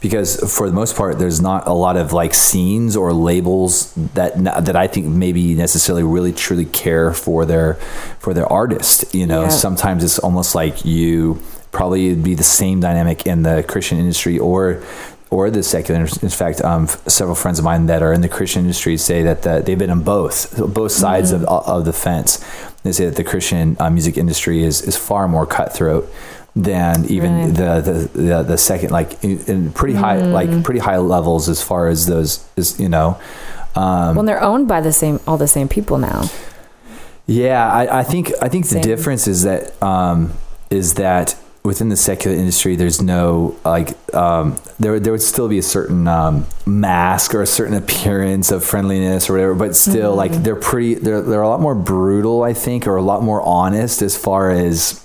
because 0.00 0.36
for 0.56 0.68
the 0.68 0.74
most 0.74 0.94
part 0.94 1.18
there's 1.18 1.40
not 1.40 1.66
a 1.66 1.72
lot 1.72 1.96
of 1.96 2.12
like 2.12 2.32
scenes 2.34 2.94
or 2.96 3.12
labels 3.12 3.92
that 4.14 4.32
that 4.66 4.76
I 4.76 4.86
think 4.88 5.06
maybe 5.06 5.54
necessarily 5.54 6.02
really 6.04 6.32
truly 6.32 6.66
care 6.66 7.12
for 7.14 7.44
their 7.46 7.74
for 8.20 8.34
their 8.34 8.46
artist 8.52 9.12
you 9.14 9.26
know 9.26 9.42
Yeah. 9.44 9.48
sometimes 9.66 10.04
it's 10.04 10.18
almost 10.18 10.54
like 10.54 10.84
you 10.84 11.38
probably 11.72 12.14
be 12.14 12.34
the 12.34 12.44
same 12.60 12.80
dynamic 12.80 13.26
in 13.26 13.42
the 13.42 13.64
Christian 13.66 13.98
industry 13.98 14.38
or 14.38 14.82
or 15.30 15.50
the 15.50 15.62
secular. 15.62 16.00
In 16.22 16.30
fact, 16.30 16.64
um, 16.64 16.86
several 17.06 17.34
friends 17.36 17.58
of 17.58 17.64
mine 17.66 17.84
that 17.92 18.02
are 18.02 18.14
in 18.14 18.22
the 18.22 18.30
Christian 18.30 18.62
industry 18.62 18.96
say 18.96 19.22
that 19.24 19.42
the, 19.42 19.60
they've 19.64 19.78
been 19.78 19.90
on 19.90 20.00
both 20.02 20.56
both 20.72 20.90
sides 20.92 21.32
of, 21.32 21.44
of 21.44 21.84
the 21.84 21.92
fence. 21.92 22.42
They 22.84 22.92
say 22.92 23.06
that 23.06 23.16
the 23.16 23.24
Christian 23.24 23.76
uh, 23.80 23.90
music 23.90 24.16
industry 24.16 24.62
is 24.64 24.80
is 24.82 24.96
far 24.96 25.28
more 25.28 25.46
cutthroat 25.46 26.08
than 26.56 27.04
even 27.06 27.32
Right. 27.34 27.54
the, 27.54 27.80
the 27.80 28.20
the 28.22 28.42
the 28.42 28.58
second 28.58 28.90
like 28.90 29.22
in, 29.22 29.38
in 29.46 29.72
pretty 29.72 29.94
high 29.94 30.16
Mm. 30.18 30.32
like 30.32 30.64
pretty 30.64 30.80
high 30.80 30.96
levels 30.98 31.48
as 31.48 31.62
far 31.62 31.88
as 31.88 32.06
those 32.06 32.44
is 32.56 32.78
you 32.80 32.88
know 32.88 33.18
um, 33.76 34.16
well, 34.16 34.24
they're 34.24 34.42
owned 34.42 34.66
by 34.66 34.80
the 34.80 34.92
same 34.92 35.20
all 35.26 35.36
the 35.36 35.46
same 35.46 35.68
people 35.68 35.98
now. 35.98 36.24
Yeah, 37.26 37.70
I, 37.70 38.00
I 38.00 38.02
think 38.02 38.32
I 38.42 38.48
think 38.48 38.66
the 38.68 38.80
difference 38.80 39.28
is 39.28 39.42
that 39.44 39.80
um, 39.82 40.32
is 40.70 40.94
that 40.94 41.36
within 41.68 41.90
the 41.90 41.96
secular 41.96 42.34
industry, 42.34 42.76
there's 42.76 43.02
no 43.02 43.54
like 43.62 43.90
um, 44.14 44.56
there 44.80 44.98
there 44.98 45.12
would 45.12 45.22
still 45.22 45.48
be 45.48 45.58
a 45.58 45.62
certain 45.62 46.08
um, 46.08 46.46
mask 46.64 47.34
or 47.34 47.42
a 47.42 47.46
certain 47.46 47.74
appearance 47.74 48.50
of 48.50 48.64
friendliness 48.64 49.28
or 49.28 49.34
whatever, 49.34 49.54
but 49.54 49.76
still 49.76 50.14
like 50.14 50.32
they're 50.32 50.56
pretty 50.56 50.94
they're 50.94 51.20
they're 51.20 51.42
a 51.42 51.48
lot 51.48 51.60
more 51.60 51.74
brutal, 51.74 52.42
I 52.42 52.54
think, 52.54 52.86
or 52.86 52.96
a 52.96 53.02
lot 53.02 53.22
more 53.22 53.42
honest 53.42 54.00
as 54.00 54.16
far 54.16 54.50
as 54.50 55.04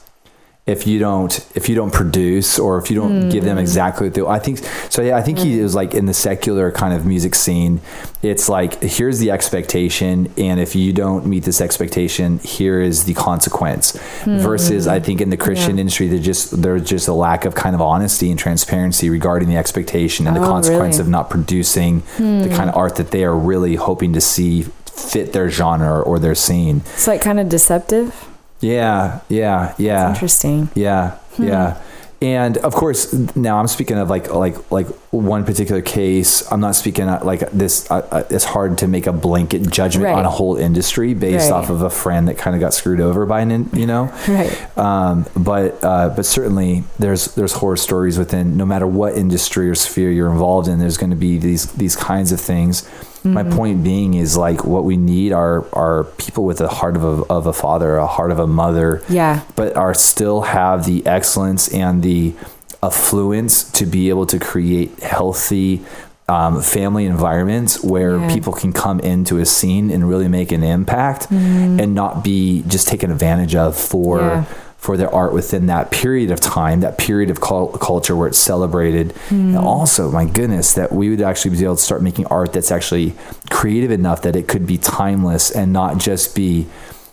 if 0.66 0.88
you 0.88 0.98
don't 0.98 1.46
if 1.56 1.68
you 1.68 1.76
don't 1.76 1.92
produce 1.92 2.58
or 2.58 2.78
if 2.78 2.90
you 2.90 2.96
don't 2.96 3.28
give 3.28 3.44
them 3.44 3.58
hmm. 3.58 3.62
exactly 3.62 4.08
what 4.08 4.14
they 4.14 4.22
I 4.22 4.40
think 4.40 4.60
so 4.90 5.02
yeah 5.02 5.18
I 5.18 5.22
think 5.22 5.40
he 5.40 5.58
hmm. 5.58 5.64
was 5.64 5.76
like 5.76 5.94
in 5.94 6.06
the 6.06 6.14
secular 6.14 6.72
kind 6.72 6.94
of 6.94 7.06
music 7.06 7.36
scene. 7.36 7.82
It's 8.22 8.48
like 8.48 8.82
here's 8.82 9.20
the 9.20 9.32
expectation 9.32 10.32
and 10.38 10.62
if 10.62 10.74
you 10.74 10.94
don't 10.94 11.26
meet 11.26 11.44
this 11.44 11.60
expectation 11.60 12.40
here 12.40 12.80
is 12.80 13.04
the 13.04 13.14
consequence. 13.14 13.98
Hmm. 14.22 14.38
Versus 14.38 14.88
I 14.88 15.02
think 15.02 15.20
in 15.20 15.30
the 15.32 15.38
Christian 15.38 15.76
Yeah. 15.76 15.82
industry 15.82 16.08
there's 16.08 16.26
just 16.26 16.62
there's 16.62 16.88
just 16.88 17.10
a 17.10 17.14
lack 17.14 17.44
of 17.44 17.56
kind 17.56 17.76
of 17.76 17.82
honesty 17.82 18.32
and 18.32 18.40
transparency 18.40 19.10
regarding 19.10 19.50
the 19.50 19.58
expectation 19.58 20.28
and 20.28 20.36
the 20.36 20.42
Oh, 20.42 20.48
consequence 20.48 20.96
really? 20.96 21.08
of 21.08 21.10
not 21.10 21.30
producing 21.30 22.04
the 22.18 22.50
kind 22.56 22.70
of 22.70 22.78
art 22.78 22.96
that 22.96 23.12
they 23.12 23.26
are 23.26 23.36
really 23.36 23.76
hoping 23.76 24.14
to 24.14 24.22
see 24.22 24.66
fit 24.86 25.34
their 25.34 25.50
genre 25.50 26.00
or 26.00 26.20
their 26.20 26.36
scene. 26.36 26.84
It's 26.94 27.08
like 27.08 27.22
kind 27.22 27.40
of 27.40 27.50
deceptive. 27.50 28.30
Yeah 28.64 29.20
yeah 29.30 29.76
yeah 29.78 30.10
Interesting. 30.10 30.70
yeah, 30.76 31.18
yeah. 31.38 31.82
And 32.22 32.56
of 32.60 32.74
course, 32.74 33.12
now 33.36 33.60
I'm 33.60 33.68
speaking 33.68 33.98
of 33.98 34.10
like 34.10 34.34
like 34.34 34.72
like 34.72 34.88
one 35.12 35.44
particular 35.44 35.82
case. 35.82 36.50
I'm 36.50 36.62
not 36.62 36.74
speaking 36.76 37.10
of 37.10 37.24
like 37.26 37.52
this. 37.52 37.92
Uh, 37.92 37.96
uh, 38.10 38.24
it's 38.30 38.46
hard 38.46 38.78
to 38.78 38.88
make 38.88 39.08
a 39.08 39.12
blanket 39.12 39.70
judgment 39.70 40.06
Right. 40.06 40.16
on 40.20 40.24
a 40.26 40.30
whole 40.30 40.56
industry 40.56 41.14
based 41.14 41.52
Right. 41.52 41.58
off 41.58 41.70
of 41.70 41.82
a 41.82 41.90
friend 41.90 42.30
that 42.30 42.38
kind 42.38 42.56
of 42.56 42.62
got 42.62 42.74
screwed 42.74 43.02
over 43.02 43.26
by 43.26 43.42
an, 43.42 43.52
in- 43.52 43.70
you 43.74 43.86
know. 43.86 44.04
Right. 44.30 44.78
Um, 44.78 45.26
but 45.36 45.84
uh, 45.84 46.14
but 46.16 46.26
certainly 46.26 46.86
there's 46.98 47.36
there's 47.36 47.54
horror 47.60 47.76
stories 47.76 48.18
within 48.18 48.56
no 48.56 48.66
matter 48.66 48.88
what 48.88 49.18
industry 49.18 49.70
or 49.70 49.76
sphere 49.76 50.10
you're 50.10 50.32
involved 50.32 50.70
in. 50.70 50.80
There's 50.80 50.96
going 50.98 51.10
to 51.10 51.18
be 51.18 51.38
these 51.38 51.74
these 51.74 51.98
kinds 51.98 52.32
of 52.32 52.40
things. 52.40 52.88
My 53.26 53.44
point 53.44 53.84
being 53.84 54.16
is 54.16 54.36
like 54.36 54.66
what 54.66 54.84
we 54.84 54.98
need 54.98 55.32
are 55.32 55.66
are 55.74 56.04
people 56.18 56.44
with 56.44 56.60
a 56.62 56.68
heart 56.68 56.96
of 56.98 57.04
a, 57.04 57.24
of 57.32 57.48
a 57.48 57.54
father, 57.54 57.96
a 57.96 58.06
heart 58.08 58.32
of 58.32 58.40
a 58.40 58.48
mother, 58.48 59.02
Yeah. 59.08 59.42
but 59.56 59.76
are 59.78 59.94
still 59.94 60.42
have 60.42 60.86
the 60.86 61.06
excellence 61.06 61.68
and 61.74 62.04
the 62.04 62.34
affluence 62.82 63.64
to 63.72 63.86
be 63.86 64.10
able 64.10 64.26
to 64.26 64.38
create 64.40 65.00
healthy 65.00 65.82
um, 66.28 66.62
family 66.62 67.06
environments 67.06 67.84
where 67.84 68.18
Yeah. 68.18 68.34
people 68.34 68.54
can 68.54 68.72
come 68.74 69.00
into 69.00 69.40
a 69.40 69.46
scene 69.46 69.90
and 69.92 70.08
really 70.08 70.28
make 70.28 70.52
an 70.52 70.64
impact 70.64 71.28
and 71.32 71.94
not 71.96 72.24
be 72.24 72.64
just 72.68 72.88
taken 72.88 73.12
advantage 73.12 73.56
of 73.56 73.76
for 73.78 74.20
Yeah. 74.20 74.44
For 74.84 74.98
their 74.98 75.10
art 75.16 75.32
within 75.32 75.68
that 75.68 75.92
period 75.92 76.30
of 76.30 76.42
time, 76.42 76.82
that 76.82 76.98
period 76.98 77.30
of 77.30 77.40
cul- 77.40 77.70
culture 77.70 78.16
where 78.18 78.28
it's 78.28 78.38
celebrated. 78.38 79.14
Hmm. 79.30 79.56
And 79.56 79.58
also, 79.58 80.12
my 80.12 80.26
goodness, 80.26 80.74
that 80.74 80.92
we 80.92 81.10
would 81.10 81.22
actually 81.22 81.56
be 81.56 81.64
able 81.64 81.78
to 81.78 81.82
start 81.82 82.02
making 82.02 82.26
art 82.26 82.52
that's 82.52 82.70
actually 82.70 83.14
creative 83.50 83.92
enough 83.92 84.24
that 84.24 84.36
it 84.36 84.50
could 84.50 84.68
be 84.68 84.78
timeless 84.78 85.52
and 85.52 85.72
not 85.72 86.00
just 86.00 86.36
be 86.36 86.68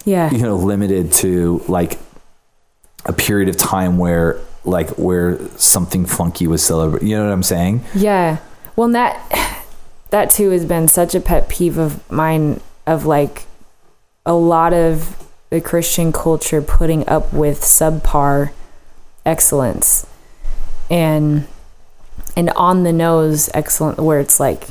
Yeah. 0.05 0.31
you 0.33 0.39
know 0.43 0.57
limited 0.57 1.13
to 1.23 1.63
like 1.69 1.99
a 3.07 3.13
period 3.13 3.49
of 3.49 3.57
time 3.57 3.99
where 3.99 4.37
like 4.65 4.91
where 4.99 5.39
something 5.57 6.05
funky 6.07 6.47
was 6.49 6.63
celebrated 6.65 7.07
you 7.09 7.17
know 7.17 7.25
what 7.25 7.33
i'm 7.33 7.43
saying 7.43 7.83
Yeah. 7.95 8.39
Well, 8.77 8.87
and 8.87 8.95
that 8.95 9.15
that 10.11 10.31
too 10.31 10.51
has 10.51 10.65
been 10.65 10.89
such 10.89 11.15
a 11.15 11.21
pet 11.21 11.49
peeve 11.49 11.79
of 11.79 12.11
mine 12.11 12.61
of 12.87 13.07
like 13.07 13.45
a 14.27 14.33
lot 14.35 14.73
of 14.73 15.17
the 15.51 15.61
Christian 15.61 16.13
culture 16.13 16.63
putting 16.63 17.07
up 17.09 17.33
with 17.33 17.61
subpar 17.61 18.53
excellence. 19.27 20.07
And 20.89 21.47
and 22.37 22.51
on 22.51 22.85
the 22.85 22.93
nose 22.93 23.51
excellent 23.55 23.99
where 23.99 24.21
it's 24.21 24.41
like 24.41 24.69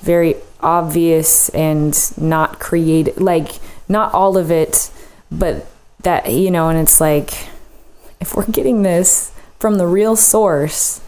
very 0.00 0.36
obvious 0.60 1.48
and 1.50 1.96
not 2.20 2.58
creative 2.58 3.18
like 3.18 3.58
not 3.88 4.12
all 4.12 4.36
of 4.36 4.50
it 4.50 4.90
but 5.30 5.66
that 6.02 6.30
you 6.30 6.50
know 6.50 6.68
and 6.68 6.78
it's 6.78 7.00
like 7.00 7.48
if 8.20 8.34
we're 8.34 8.46
getting 8.46 8.82
this 8.82 9.32
from 9.58 9.76
the 9.76 9.86
real 9.86 10.16
source 10.16 11.00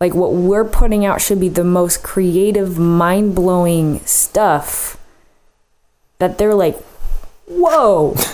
like 0.00 0.14
what 0.14 0.32
we're 0.32 0.64
putting 0.64 1.04
out 1.04 1.20
should 1.20 1.40
be 1.40 1.48
the 1.48 1.64
most 1.64 2.02
creative 2.02 2.78
mind-blowing 2.78 4.00
stuff 4.00 4.98
that 6.18 6.38
they're 6.38 6.54
like 6.54 6.76
whoa. 7.46 8.14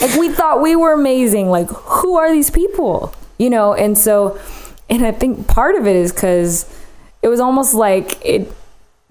Like 0.00 0.16
we 0.16 0.28
thought 0.28 0.60
we 0.60 0.76
were 0.76 0.92
amazing. 0.92 1.48
Like 1.48 1.68
who 1.68 2.16
are 2.16 2.30
these 2.30 2.50
people? 2.50 3.14
You 3.38 3.48
know 3.48 3.72
and 3.74 3.96
so 3.96 4.38
and 4.88 5.06
i 5.06 5.12
think 5.12 5.46
part 5.48 5.76
of 5.76 5.86
it 5.86 5.96
is 5.96 6.12
because 6.12 6.66
it 7.22 7.28
was 7.28 7.40
almost 7.40 7.74
like 7.74 8.24
it 8.24 8.52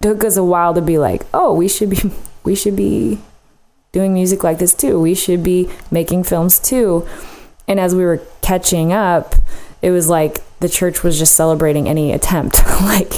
took 0.01 0.23
us 0.23 0.37
a 0.37 0.43
while 0.43 0.73
to 0.73 0.81
be 0.81 0.97
like 0.97 1.23
oh 1.33 1.53
we 1.53 1.67
should 1.67 1.89
be 1.89 1.97
we 2.43 2.55
should 2.55 2.75
be 2.75 3.19
doing 3.91 4.13
music 4.13 4.43
like 4.43 4.57
this 4.57 4.73
too. 4.73 4.99
We 4.99 5.13
should 5.13 5.43
be 5.43 5.69
making 5.91 6.23
films 6.23 6.59
too. 6.59 7.07
And 7.67 7.79
as 7.79 7.93
we 7.93 8.03
were 8.03 8.21
catching 8.41 8.91
up 8.91 9.35
it 9.81 9.91
was 9.91 10.09
like 10.09 10.41
the 10.59 10.69
church 10.69 11.03
was 11.03 11.19
just 11.19 11.35
celebrating 11.35 11.87
any 11.87 12.11
attempt. 12.11 12.61
Like 12.81 13.13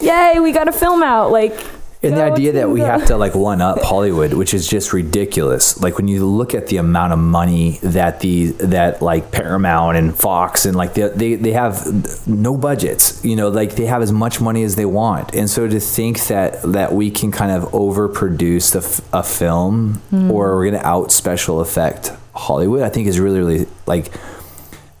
yay 0.00 0.38
we 0.40 0.52
got 0.52 0.68
a 0.68 0.72
film 0.72 1.02
out. 1.02 1.30
Like 1.30 1.58
and 2.02 2.16
the 2.16 2.22
idea 2.22 2.52
that 2.52 2.68
we 2.70 2.80
the- 2.80 2.86
have 2.86 3.06
to 3.06 3.16
like 3.16 3.34
one 3.34 3.60
up 3.60 3.80
hollywood 3.82 4.32
which 4.34 4.54
is 4.54 4.66
just 4.68 4.92
ridiculous? 4.92 5.80
Like 5.80 5.96
when 5.96 6.08
you 6.08 6.26
look 6.26 6.54
at 6.54 6.66
the 6.66 6.78
amount 6.78 7.12
of 7.12 7.18
money 7.18 7.78
that 7.82 8.20
the 8.20 8.46
that 8.76 9.00
like 9.02 9.30
paramount 9.30 9.96
and 9.96 10.14
fox 10.16 10.66
and 10.66 10.76
like 10.76 10.94
they, 10.94 11.08
they 11.08 11.34
they 11.36 11.52
have 11.52 12.26
no 12.26 12.56
budgets 12.56 13.24
you 13.24 13.36
know 13.36 13.48
like 13.48 13.76
they 13.76 13.86
have 13.86 14.02
as 14.02 14.12
much 14.12 14.40
money 14.40 14.62
as 14.64 14.74
they 14.76 14.84
want. 14.86 15.34
And 15.34 15.48
so 15.48 15.68
to 15.68 15.80
think 15.80 16.26
that 16.26 16.60
that 16.72 16.92
we 16.92 17.10
can 17.10 17.30
kind 17.30 17.52
of 17.52 17.70
overproduce 17.72 18.74
f- 18.76 19.00
a 19.12 19.22
film 19.22 20.00
Hmm. 20.10 20.30
or 20.30 20.56
we're 20.56 20.70
going 20.70 20.80
to 20.80 20.86
out 20.86 21.12
special 21.12 21.60
effect 21.60 22.12
hollywood 22.34 22.82
i 22.82 22.88
think 22.88 23.06
is 23.06 23.20
really 23.20 23.38
really 23.40 23.66
like 23.86 24.10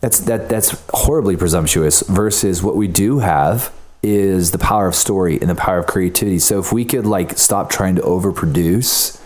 that's 0.00 0.20
that 0.20 0.48
that's 0.48 0.70
horribly 0.92 1.36
presumptuous 1.36 2.02
versus 2.08 2.62
what 2.62 2.76
we 2.76 2.86
do 2.88 3.20
have 3.20 3.72
is 4.02 4.50
the 4.50 4.58
power 4.58 4.86
of 4.86 4.94
story 4.94 5.40
and 5.40 5.48
the 5.48 5.54
power 5.54 5.78
of 5.78 5.86
creativity. 5.86 6.38
So 6.38 6.58
if 6.58 6.72
we 6.72 6.84
could 6.84 7.06
like 7.06 7.38
stop 7.38 7.70
trying 7.70 7.96
to 7.96 8.02
overproduce 8.02 9.18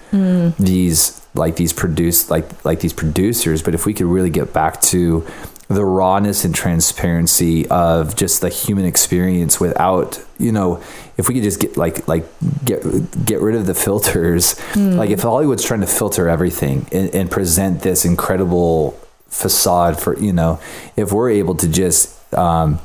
these 0.59 1.27
like 1.35 1.57
these 1.57 1.73
produce 1.73 2.31
like 2.31 2.65
like 2.65 2.81
these 2.81 2.95
producers 2.95 3.61
but 3.63 3.75
if 3.75 3.85
we 3.85 3.93
could 3.93 4.07
really 4.07 4.31
get 4.31 4.55
back 4.55 4.81
to 4.81 5.27
the 5.69 5.85
rawness 5.85 6.45
and 6.45 6.55
transparency 6.55 7.69
of 7.69 8.15
just 8.17 8.41
the 8.41 8.49
human 8.49 8.85
experience 8.85 9.59
without 9.61 10.25
you 10.39 10.53
know 10.53 10.81
if 11.19 11.29
we 11.29 11.35
could 11.35 11.43
just 11.43 11.61
get 11.61 11.77
like 11.77 12.07
like 12.09 12.25
get 12.65 12.81
get 13.27 13.41
rid 13.41 13.57
of 13.57 13.67
the 13.67 13.75
filters. 13.75 14.55
Like 14.77 15.11
if 15.11 15.21
hollywood's 15.21 15.65
trying 15.65 15.81
to 15.81 15.87
filter 15.87 16.29
everything 16.29 16.87
and, 16.93 17.15
and 17.15 17.31
present 17.31 17.83
this 17.83 18.05
incredible 18.05 18.99
facade 19.29 20.01
for 20.01 20.17
you 20.19 20.33
know 20.33 20.61
if 20.97 21.13
we're 21.13 21.31
able 21.31 21.57
to 21.57 21.69
just 21.69 22.33
um 22.33 22.79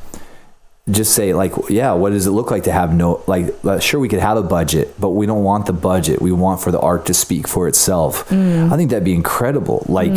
just 0.89 1.13
say 1.13 1.31
like 1.33 1.53
yeah 1.69 1.93
what 1.93 2.09
does 2.09 2.25
it 2.25 2.31
look 2.31 2.49
like 2.49 2.63
to 2.63 2.71
have 2.71 2.91
no 2.91 3.23
like 3.27 3.53
uh, 3.63 3.79
sure 3.79 3.99
we 3.99 4.09
could 4.09 4.19
have 4.19 4.35
a 4.35 4.41
budget 4.41 4.99
but 4.99 5.09
we 5.09 5.25
don't 5.27 5.43
want 5.43 5.67
the 5.67 5.73
budget. 5.73 6.21
We 6.21 6.31
want 6.31 6.59
for 6.61 6.71
the 6.71 6.79
art 6.79 7.05
to 7.05 7.13
speak 7.13 7.47
for 7.47 7.67
itself. 7.67 8.31
I 8.31 8.75
think 8.75 8.89
that'd 8.89 9.03
be 9.03 9.13
incredible. 9.13 9.85
Like 9.87 10.11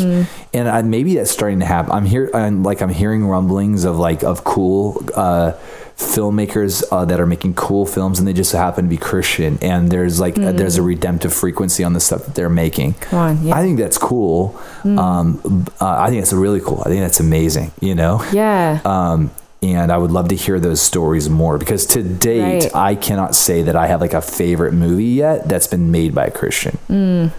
and 0.55 0.69
I, 0.69 0.81
maybe 0.83 1.17
that's 1.17 1.31
starting 1.31 1.61
to 1.61 1.67
happen. 1.67 1.93
I'm 1.93 2.07
here 2.07 2.31
i'm 2.35 2.63
like 2.63 2.81
i'm 2.81 2.89
hearing 2.89 3.27
rumblings 3.27 3.85
of 3.85 3.99
like 3.99 4.23
of 4.25 4.45
cool 4.45 5.05
uh 5.15 5.53
filmmakers 5.97 6.83
uh, 6.91 7.05
that 7.05 7.21
are 7.21 7.27
making 7.27 7.55
cool 7.55 7.87
films 7.87 8.19
and 8.19 8.27
they 8.27 8.33
just 8.33 8.51
happen 8.53 8.85
to 8.85 8.91
be 8.91 8.97
christian. 8.97 9.59
And 9.63 9.91
there's 9.91 10.19
like 10.19 10.39
uh, 10.39 10.53
there's 10.53 10.77
a 10.77 10.83
redemptive 10.83 11.33
frequency 11.33 11.85
on 11.85 11.93
the 11.93 12.01
stuff 12.01 12.25
that 12.25 12.35
they're 12.35 12.49
making. 12.49 12.95
Come 12.95 13.19
on, 13.19 13.47
yeah. 13.47 13.55
i 13.55 13.63
think 13.63 13.79
that's 13.79 13.99
cool. 13.99 14.61
Um 14.85 15.67
uh, 15.81 15.97
i 16.01 16.09
think 16.09 16.21
that's 16.23 16.33
really 16.33 16.61
cool. 16.61 16.81
I 16.81 16.89
think 16.89 17.01
that's 17.03 17.21
amazing 17.21 17.71
you 17.81 17.95
know? 17.95 18.25
Yeah. 18.33 18.81
Um, 18.85 19.31
and 19.65 19.91
I 19.91 19.97
would 19.99 20.11
love 20.11 20.29
to 20.29 20.37
hear 20.37 20.61
those 20.61 20.81
stories 20.83 21.29
more 21.31 21.57
because 21.59 21.87
to 21.87 22.03
date, 22.03 22.65
Right. 22.65 22.75
I 22.75 22.95
cannot 22.95 23.35
say 23.35 23.63
that 23.63 23.75
I 23.77 23.87
have 23.87 24.01
like 24.01 24.13
a 24.15 24.21
favorite 24.21 24.73
movie 24.75 25.05
yet 25.07 25.49
that's 25.49 25.67
been 25.67 25.91
made 25.91 26.15
by 26.15 26.27
a 26.27 26.31
Christian, 26.31 26.79
Mm, 26.89 27.33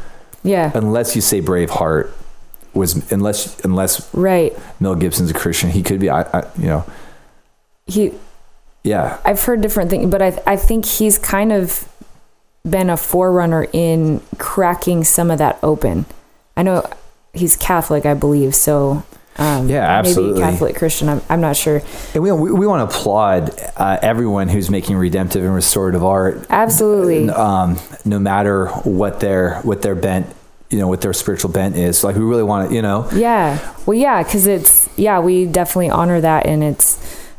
yeah 0.44 0.72
unless 0.74 1.16
you 1.16 1.22
say 1.22 1.42
Braveheart 1.42 2.10
was 2.74 3.10
unless 3.12 3.64
unless 3.64 4.14
right 4.14 4.54
Mel 4.80 4.96
Gibson's 4.96 5.30
a 5.32 5.34
Christian, 5.34 5.70
he 5.70 5.82
could 5.84 6.00
be. 6.00 6.10
I, 6.10 6.22
I 6.24 6.44
you 6.58 6.68
know, 6.68 6.86
he 7.88 8.12
yeah, 8.84 9.18
I've 9.26 9.42
heard 9.44 9.62
different 9.62 9.90
things, 9.90 10.10
but 10.12 10.22
I 10.22 10.38
I 10.46 10.56
think 10.58 10.86
he's 10.86 11.18
kind 11.18 11.52
of 11.52 11.88
been 12.70 12.90
a 12.90 12.98
forerunner 12.98 13.68
in 13.74 14.22
cracking 14.38 15.04
some 15.04 15.30
of 15.32 15.38
that 15.38 15.58
open. 15.64 16.06
I 16.58 16.64
know 16.64 16.88
he's 17.34 17.56
Catholic, 17.56 18.06
I 18.06 18.14
believe, 18.14 18.56
so 18.56 19.04
Um, 19.38 19.70
Yeah, 19.70 19.84
absolutely. 19.84 20.42
Maybe 20.42 20.52
Catholic 20.54 20.76
Christian. 20.78 21.10
I'm, 21.10 21.22
I'm 21.30 21.42
not 21.42 21.56
sure. 21.58 21.82
And 22.14 22.24
we, 22.24 22.32
we, 22.32 22.52
we 22.52 22.68
want 22.68 22.90
to 22.90 22.98
applaud 22.98 23.52
uh, 23.76 24.00
everyone 24.02 24.48
who's 24.48 24.70
making 24.70 24.96
redemptive 24.96 25.44
and 25.44 25.54
restorative 25.54 26.04
art, 26.04 26.46
Absolutely. 26.50 27.30
um, 27.30 27.78
no 28.06 28.18
matter 28.20 28.68
what 28.84 29.20
their 29.20 29.60
what 29.62 29.82
their 29.82 29.96
bent, 29.96 30.28
you 30.70 30.80
know, 30.80 30.88
what 30.88 31.02
their 31.02 31.14
spiritual 31.14 31.52
bent 31.52 31.76
is. 31.76 32.04
Like 32.04 32.16
we 32.16 32.24
really 32.24 32.44
want 32.44 32.70
to, 32.70 32.76
you 32.76 32.82
know, 32.82 33.10
Yeah. 33.14 33.60
Well, 33.86 33.98
yeah, 33.98 34.24
because 34.24 34.48
it's 34.48 34.88
yeah, 34.98 35.20
we 35.20 35.46
definitely 35.46 35.90
honor 35.90 36.22
that, 36.22 36.46
and 36.46 36.64
it's 36.64 36.98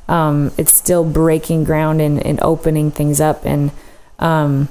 um, 0.09 0.53
it's 0.59 0.75
still 0.75 1.03
breaking 1.05 1.65
ground 1.65 2.01
and, 2.03 2.25
and 2.25 2.39
opening 2.43 2.91
things 2.91 3.21
up, 3.21 3.45
and 3.47 3.71
um, 4.19 4.69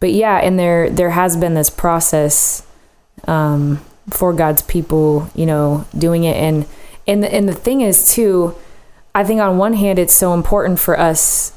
but 0.00 0.12
yeah, 0.12 0.36
and 0.36 0.58
there 0.58 0.90
there 0.90 1.10
has 1.10 1.36
been 1.36 1.54
this 1.54 1.70
process 1.70 2.62
um, 3.26 3.80
for 4.10 4.32
God's 4.32 4.62
people, 4.62 5.30
you 5.34 5.46
know, 5.46 5.86
doing 5.96 6.24
it, 6.24 6.36
and 6.36 6.66
and 7.06 7.22
the, 7.22 7.34
and 7.34 7.48
the 7.48 7.54
thing 7.54 7.80
is 7.80 8.12
too, 8.12 8.54
I 9.14 9.24
think 9.24 9.40
on 9.40 9.58
one 9.58 9.72
hand 9.72 9.98
it's 9.98 10.14
so 10.14 10.34
important 10.34 10.78
for 10.78 10.98
us 10.98 11.52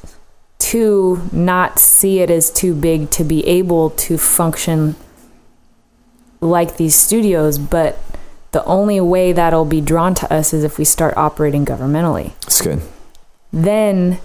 to 0.58 1.28
not 1.32 1.78
see 1.78 2.20
it 2.20 2.30
as 2.30 2.50
too 2.50 2.74
big 2.74 3.10
to 3.10 3.24
be 3.24 3.46
able 3.46 3.90
to 3.90 4.16
function 4.16 4.96
like 6.40 6.76
these 6.76 6.94
studios, 6.94 7.58
but 7.58 7.98
the 8.52 8.64
only 8.64 9.00
way 9.00 9.32
that'll 9.32 9.64
be 9.64 9.80
drawn 9.80 10.14
to 10.14 10.32
us 10.32 10.52
is 10.52 10.64
if 10.64 10.78
we 10.78 10.84
start 10.84 11.16
operating 11.16 11.64
governmentally. 11.64 12.32
it's 12.46 12.60
good. 12.60 12.80
Then 13.52 14.18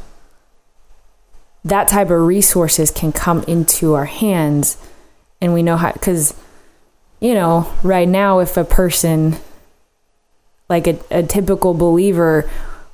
that 1.63 1.87
type 1.87 2.09
of 2.09 2.21
resources 2.21 2.91
can 2.91 3.11
come 3.11 3.43
into 3.43 3.93
our 3.93 4.05
hands 4.05 4.77
and 5.41 5.53
we 5.53 5.61
know 5.61 5.75
how 5.77 5.91
because 5.91 6.33
you 7.19 7.33
know 7.33 7.71
right 7.83 8.07
now 8.07 8.39
if 8.39 8.57
a 8.57 8.63
person 8.63 9.37
like 10.69 10.87
a, 10.87 10.99
a 11.09 11.23
typical 11.23 11.73
believer 11.73 12.49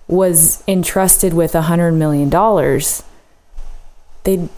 was 0.08 0.64
entrusted 0.68 1.34
with 1.34 1.56
a 1.56 1.64
hundred 1.64 1.94
million 1.94 2.30
dollars 2.30 3.04
they'd 4.24 4.50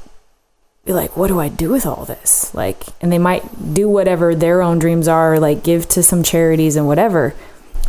be 0.85 0.93
like 0.93 1.15
what 1.17 1.27
do 1.27 1.39
i 1.39 1.47
do 1.47 1.69
with 1.69 1.85
all 1.85 2.05
this 2.05 2.53
like 2.53 2.83
and 3.01 3.11
they 3.11 3.17
might 3.17 3.73
do 3.73 3.89
whatever 3.89 4.35
their 4.35 4.61
own 4.61 4.77
dreams 4.79 5.07
are 5.07 5.39
like 5.39 5.63
give 5.63 5.87
to 5.87 6.03
some 6.03 6.21
charities 6.21 6.75
and 6.75 6.85
whatever 6.85 7.33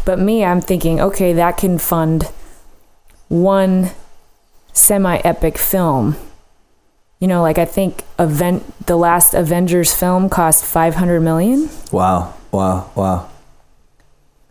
but 0.05 0.19
me 0.19 0.45
i'm 0.45 0.61
thinking 0.61 1.01
okay 1.01 1.33
that 1.33 1.57
can 1.57 1.79
fund 1.79 2.31
one 3.29 3.91
semi 4.77 5.17
epic 5.25 5.59
film. 5.59 6.17
You 7.19 7.29
know, 7.29 7.41
like 7.43 7.59
I 7.59 7.65
think 7.65 8.03
event 8.19 8.63
the 8.87 8.97
last 8.97 9.33
Avengers 9.35 9.95
film 9.95 10.29
cost 10.29 10.65
500 10.65 11.21
million, 11.21 11.71
Wow, 11.91 12.35
wow, 12.53 12.91
wow. 12.95 13.29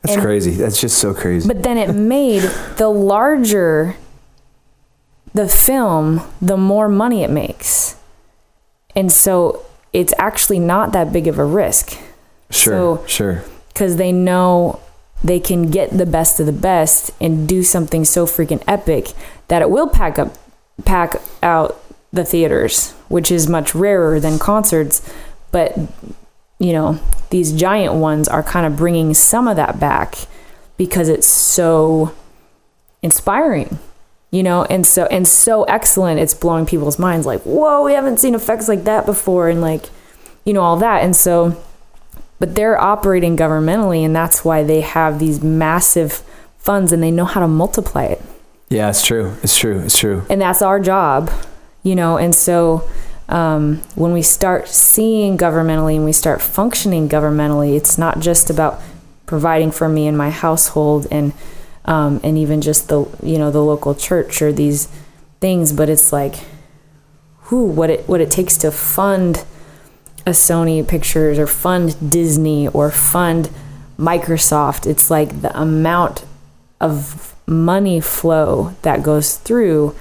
That's 0.02 0.16
And- 0.16 0.24
crazy. 0.24 0.52
That's 0.52 0.80
just 0.82 0.98
so 0.98 1.14
crazy. 1.14 1.48
but 1.48 1.64
then 1.64 1.78
it 1.78 1.94
made 2.18 2.42
the 2.78 2.90
larger 2.90 3.96
the 5.34 5.48
film, 5.48 6.22
the 6.42 6.56
more 6.58 6.88
money 6.88 7.22
it 7.24 7.30
makes. 7.30 7.96
And 8.96 9.12
so 9.12 9.66
it's 9.92 10.14
actually 10.18 10.60
not 10.60 10.92
that 10.94 11.12
big 11.12 11.28
of 11.28 11.38
a 11.38 11.44
risk 11.46 11.98
sure, 12.50 13.00
so- 13.00 13.04
sure. 13.06 13.44
because 13.70 13.98
they 13.98 14.12
know 14.12 14.80
they 15.24 15.40
can 15.40 15.70
get 15.70 15.90
the 15.92 16.06
best 16.06 16.40
of 16.40 16.46
the 16.46 16.52
best 16.54 17.12
and 17.20 17.48
do 17.48 17.64
something 17.64 18.06
so 18.06 18.26
freaking 18.26 18.64
epic 18.68 19.10
that 19.50 19.62
it 19.62 19.70
will 19.70 19.88
pack 19.90 20.18
up 20.20 20.34
pack 20.84 21.16
out 21.42 21.82
the 22.16 22.26
theaters 22.26 22.92
which 23.10 23.30
is 23.32 23.48
much 23.48 23.76
rarer 23.76 24.20
than 24.20 24.40
concerts 24.40 25.02
but 25.52 25.78
you 26.60 26.74
know 26.74 27.00
these 27.30 27.52
giant 27.52 27.94
ones 27.94 28.28
are 28.28 28.44
kind 28.44 28.66
of 28.66 28.76
bringing 28.78 29.14
some 29.14 29.48
of 29.48 29.56
that 29.56 29.80
back 29.80 30.16
because 30.78 31.10
it's 31.10 31.28
so 31.28 32.14
inspiring 33.02 33.78
you 34.32 34.42
know 34.42 34.64
and 34.66 34.86
so 34.86 35.06
and 35.08 35.28
so 35.28 35.64
excellent 35.66 36.20
it's 36.20 36.34
blowing 36.34 36.66
people's 36.66 36.98
minds 36.98 37.26
like 37.26 37.42
whoa 37.42 37.84
we 37.84 37.94
haven't 37.94 38.18
seen 38.20 38.34
effects 38.36 38.68
like 38.68 38.84
that 38.86 39.06
before 39.06 39.50
and 39.50 39.62
like 39.62 39.86
you 40.46 40.54
know 40.54 40.62
all 40.62 40.78
that 40.78 41.04
and 41.04 41.16
so 41.16 41.62
but 42.40 42.56
they're 42.56 42.80
operating 42.82 43.38
governmentally 43.38 44.04
and 44.06 44.16
that's 44.16 44.44
why 44.44 44.64
they 44.64 44.82
have 44.82 45.20
these 45.20 45.42
massive 45.42 46.24
funds 46.58 46.92
and 46.92 47.02
they 47.04 47.12
know 47.12 47.26
how 47.26 47.40
to 47.40 47.48
multiply 47.48 48.04
it 48.06 48.22
Yeah, 48.70 48.90
it's 48.90 49.06
true. 49.06 49.36
It's 49.44 49.58
true. 49.58 49.80
It's 49.82 49.98
true. 49.98 50.26
and 50.30 50.42
that's 50.42 50.62
our 50.64 50.80
job 50.80 51.30
you 51.86 51.96
know 51.96 52.18
and 52.18 52.36
so 52.36 52.88
um, 53.30 53.78
when 53.96 54.12
we 54.12 54.22
start 54.22 54.68
seeing 54.68 55.38
governmentally 55.38 55.96
and 55.96 56.04
we 56.04 56.12
start 56.12 56.42
functioning 56.42 57.08
governmentally 57.08 57.78
it's 57.78 57.98
not 57.98 58.20
just 58.20 58.50
about 58.50 58.82
providing 59.26 59.72
for 59.72 59.88
me 59.88 60.06
and 60.06 60.18
my 60.18 60.30
household 60.30 61.08
and 61.10 61.32
um, 61.86 62.20
and 62.24 62.38
even 62.38 62.62
just 62.62 62.90
the 62.90 63.08
you 63.24 63.38
know 63.38 63.52
the 63.52 63.64
local 63.64 63.96
church 63.96 64.42
or 64.42 64.52
these 64.52 64.88
things 65.40 65.72
but 65.72 65.88
it's 65.88 66.12
like 66.12 66.36
who 67.44 67.64
what 67.66 67.90
it 67.90 68.10
what 68.10 68.20
it 68.20 68.30
takes 68.30 68.58
to 68.58 68.72
fund 68.72 69.46
a 70.26 70.32
Sony 70.32 70.86
Pictures 70.88 71.38
or 71.38 71.48
fund 71.48 72.12
Disney 72.12 72.68
or 72.68 72.90
fund 72.90 73.50
Microsoft. 73.98 74.88
It's 74.88 75.12
like 75.12 75.42
the 75.42 75.58
amount 75.60 76.26
of 76.82 77.36
money 77.46 78.02
flow 78.02 78.76
that 78.82 79.04
goes 79.04 79.38
through 79.38 79.96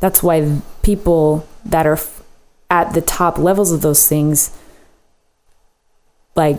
that's 0.00 0.22
why 0.22 0.60
people 0.82 1.46
that 1.64 1.86
are 1.86 1.94
f- 1.94 2.22
at 2.70 2.92
the 2.94 3.00
top 3.00 3.38
levels 3.38 3.72
of 3.72 3.82
those 3.82 4.06
things 4.08 4.56
like 6.34 6.58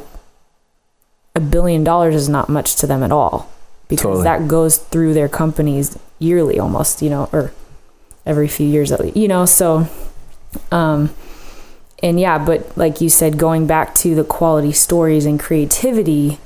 a 1.36 1.40
billion 1.40 1.84
dollars 1.84 2.16
is 2.16 2.28
not 2.28 2.50
much 2.50 2.76
to 2.76 2.88
them 2.88 3.04
at 3.04 3.12
all 3.12 3.50
because 3.88 4.04
Totally. 4.04 4.24
that 4.24 4.48
goes 4.48 4.78
through 4.78 5.14
their 5.14 5.30
companies 5.30 5.98
yearly 6.20 6.60
almost 6.60 7.02
you 7.02 7.10
know 7.10 7.30
or 7.32 7.54
every 8.26 8.48
few 8.48 8.68
years 8.68 8.92
at 8.92 9.00
least 9.00 9.16
you 9.16 9.28
know 9.28 9.46
so 9.46 9.88
um 10.72 11.10
and 12.04 12.20
yeah 12.20 12.38
but 12.38 12.78
like 12.78 13.00
you 13.02 13.10
said 13.10 13.38
going 13.38 13.66
back 13.68 13.96
to 13.96 14.16
the 14.16 14.24
quality 14.24 14.72
stories 14.72 15.26
and 15.26 15.40
creativity 15.40 16.40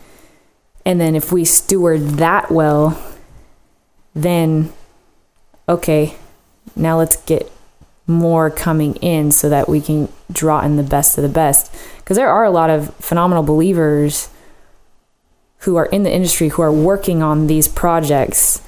and 0.86 1.00
then 1.00 1.16
if 1.16 1.32
we 1.32 1.44
steward 1.44 2.02
that 2.02 2.52
well 2.52 3.02
then 4.14 4.72
okay 5.68 6.16
now 6.76 6.98
let's 6.98 7.16
get 7.24 7.52
more 8.06 8.50
coming 8.50 8.96
in 8.96 9.32
so 9.32 9.50
that 9.50 9.70
we 9.70 9.80
can 9.80 10.10
draw 10.32 10.62
in 10.62 10.76
the 10.76 10.84
best 10.84 11.18
of 11.18 11.22
the 11.22 11.30
best. 11.30 11.74
Because 11.98 12.18
there 12.18 12.30
are 12.30 12.44
a 12.44 12.52
lot 12.52 12.70
of 12.70 12.94
phenomenal 12.96 13.44
believers 13.44 14.30
who 15.60 15.78
are 15.78 15.86
in 15.86 16.04
the 16.04 16.12
industry 16.12 16.50
who 16.50 16.62
are 16.62 16.72
working 16.72 17.24
on 17.24 17.48
these 17.48 17.68
projects 17.68 18.62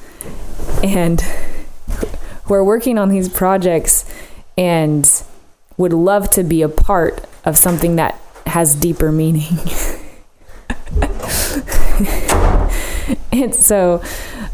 and 0.83 1.21
who 2.45 2.53
are 2.53 2.63
working 2.63 2.97
on 2.97 3.09
these 3.09 3.27
projects 3.27 4.09
and 4.57 5.23
would 5.77 5.91
love 5.91 6.29
to 6.29 6.43
be 6.43 6.61
a 6.61 6.69
part 6.69 7.25
of 7.43 7.57
something 7.57 7.97
that 7.97 8.19
has 8.45 8.75
deeper 8.75 9.11
meaning. 9.11 9.57
And 13.31 13.53
so 13.53 14.01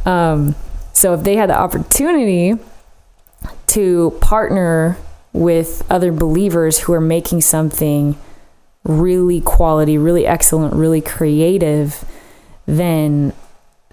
um, 0.06 0.56
so 0.94 1.14
if 1.14 1.23
they 1.23 1.36
had 1.36 1.49
the 1.49 1.57
opportunity 1.57 2.56
to 3.68 4.18
partner 4.22 4.98
with 5.34 5.84
other 5.90 6.12
believers 6.12 6.80
who 6.80 6.94
are 6.94 7.02
making 7.02 7.42
something 7.42 8.18
really 8.84 9.40
quality, 9.42 9.98
really 9.98 10.26
excellent, 10.26 10.74
really 10.74 11.02
creative, 11.02 12.04
then 12.66 13.34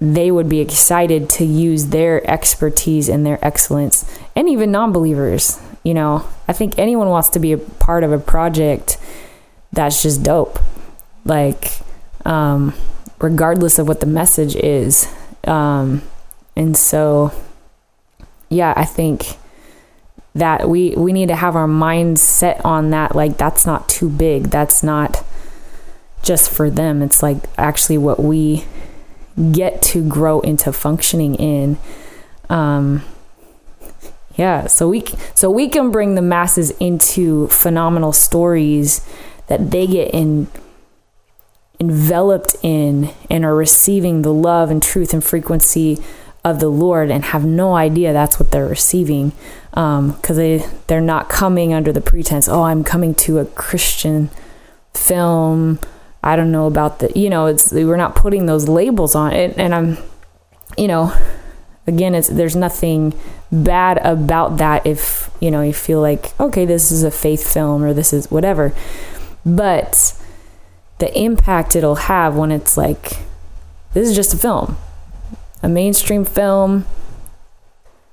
they 0.00 0.30
would 0.30 0.48
be 0.48 0.60
excited 0.60 1.28
to 1.28 1.44
use 1.44 1.86
their 1.86 2.28
expertise 2.28 3.08
and 3.08 3.26
their 3.26 3.44
excellence 3.44 4.04
and 4.36 4.48
even 4.48 4.70
non-believers 4.70 5.60
you 5.88 5.94
know. 5.94 6.22
I 6.46 6.52
think 6.52 6.78
anyone 6.78 7.08
wants 7.08 7.30
to 7.30 7.38
be 7.38 7.52
a 7.52 7.58
part 7.58 8.04
of 8.04 8.12
a 8.12 8.18
project 8.18 8.98
that's 9.72 10.02
just 10.02 10.22
dope. 10.22 10.58
Like 11.24 11.80
um 12.24 12.74
regardless 13.20 13.78
of 13.78 13.88
what 13.88 14.00
the 14.00 14.06
message 14.06 14.54
is. 14.56 15.08
Um 15.44 16.02
and 16.56 16.76
so 16.76 17.32
yeah 18.48 18.72
i 18.76 18.84
think 18.84 19.38
that 20.38 20.68
we 20.68 20.90
we 20.96 21.12
need 21.12 21.28
to 21.28 21.36
have 21.36 21.56
our 21.56 21.66
minds 21.66 22.22
set 22.22 22.64
on 22.64 22.90
that 22.90 23.14
like 23.14 23.36
that's 23.36 23.66
not 23.66 23.88
too 23.88 24.08
big. 24.08 24.44
That's 24.44 24.82
not 24.82 25.24
just 26.22 26.50
for 26.50 26.70
them. 26.70 27.02
It's 27.02 27.22
like 27.22 27.38
actually 27.56 27.98
what 27.98 28.20
we 28.20 28.64
get 29.52 29.82
to 29.82 30.06
grow 30.08 30.40
into 30.40 30.72
functioning 30.72 31.34
in. 31.36 31.78
Um 32.48 33.02
yeah 34.36 34.68
so 34.68 34.88
we 34.88 35.04
so 35.34 35.50
we 35.50 35.68
can 35.68 35.90
bring 35.90 36.14
the 36.14 36.22
masses 36.22 36.70
into 36.72 37.48
phenomenal 37.48 38.12
stories 38.12 39.04
that 39.48 39.72
they 39.72 39.86
get 39.86 40.14
in 40.14 40.46
enveloped 41.80 42.56
in 42.62 43.10
and 43.30 43.44
are 43.44 43.54
receiving 43.54 44.22
the 44.22 44.32
love 44.32 44.70
and 44.70 44.82
truth 44.82 45.12
and 45.12 45.24
frequency 45.24 45.98
of 46.44 46.60
the 46.60 46.68
Lord 46.68 47.10
and 47.10 47.24
have 47.26 47.44
no 47.44 47.74
idea 47.74 48.12
that's 48.12 48.38
what 48.38 48.50
they're 48.52 48.66
receiving 48.66 49.32
um, 49.74 50.12
because 50.12 50.36
they 50.36 50.64
they're 50.86 51.00
not 51.00 51.28
coming 51.28 51.74
under 51.74 51.92
the 51.92 52.00
pretense 52.00 52.48
oh 52.48 52.62
I'm 52.62 52.84
coming 52.84 53.14
to 53.16 53.38
a 53.38 53.44
Christian 53.44 54.30
film. 54.94 55.78
I 56.22 56.36
don't 56.36 56.50
know 56.50 56.66
about 56.66 56.98
the 56.98 57.12
you 57.18 57.30
know 57.30 57.46
it's 57.46 57.72
we're 57.72 57.96
not 57.96 58.14
putting 58.14 58.46
those 58.46 58.68
labels 58.68 59.14
on 59.14 59.32
it. 59.32 59.56
And 59.58 59.74
I'm 59.74 59.98
you 60.76 60.88
know, 60.88 61.12
again, 61.86 62.14
it's 62.14 62.28
there's 62.28 62.56
nothing 62.56 63.14
bad 63.50 63.98
about 63.98 64.58
that 64.58 64.86
if 64.86 65.30
you 65.40 65.50
know 65.50 65.62
you 65.62 65.72
feel 65.72 66.00
like 66.00 66.38
okay, 66.40 66.64
this 66.64 66.90
is 66.90 67.02
a 67.02 67.10
faith 67.10 67.50
film 67.50 67.82
or 67.82 67.94
this 67.94 68.12
is 68.12 68.30
whatever, 68.30 68.74
but 69.46 70.14
the 70.98 71.16
impact 71.18 71.76
it'll 71.76 71.94
have 71.94 72.36
when 72.36 72.50
it's 72.50 72.76
like 72.76 73.18
this 73.94 74.08
is 74.08 74.16
just 74.16 74.34
a 74.34 74.36
film, 74.36 74.76
a 75.62 75.68
mainstream 75.68 76.24
film 76.24 76.86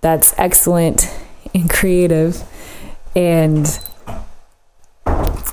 that's 0.01 0.33
excellent 0.37 1.13
and 1.53 1.69
creative 1.69 2.43
and 3.15 3.79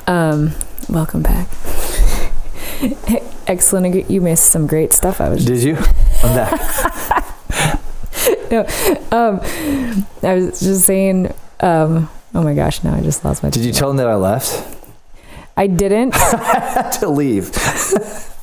um 0.07 0.53
welcome 0.89 1.23
back 1.23 1.49
excellent 3.47 4.11
you 4.11 4.21
missed 4.21 4.47
some 4.47 4.67
great 4.67 4.93
stuff 4.93 5.21
i 5.21 5.29
was 5.29 5.45
Did 5.45 5.63
you? 5.63 5.77
I'm 6.23 6.37
back. 6.37 7.31
no, 8.51 8.61
um, 9.11 9.41
I 10.23 10.35
was 10.35 10.61
just 10.61 10.85
saying. 10.85 11.33
Um, 11.61 12.09
oh 12.35 12.43
my 12.43 12.55
gosh, 12.55 12.85
now 12.85 12.95
I 12.95 13.01
just 13.01 13.25
lost 13.25 13.43
my. 13.43 13.51
Did 13.51 13.65
you 13.65 13.73
tell 13.73 13.89
them 13.89 13.97
that 13.97 14.09
I 14.09 14.15
left? 14.15 14.82
I 15.57 15.67
didn't. 15.67 16.15
Have 16.17 16.99
to 17.01 17.09
leave. 17.09 17.51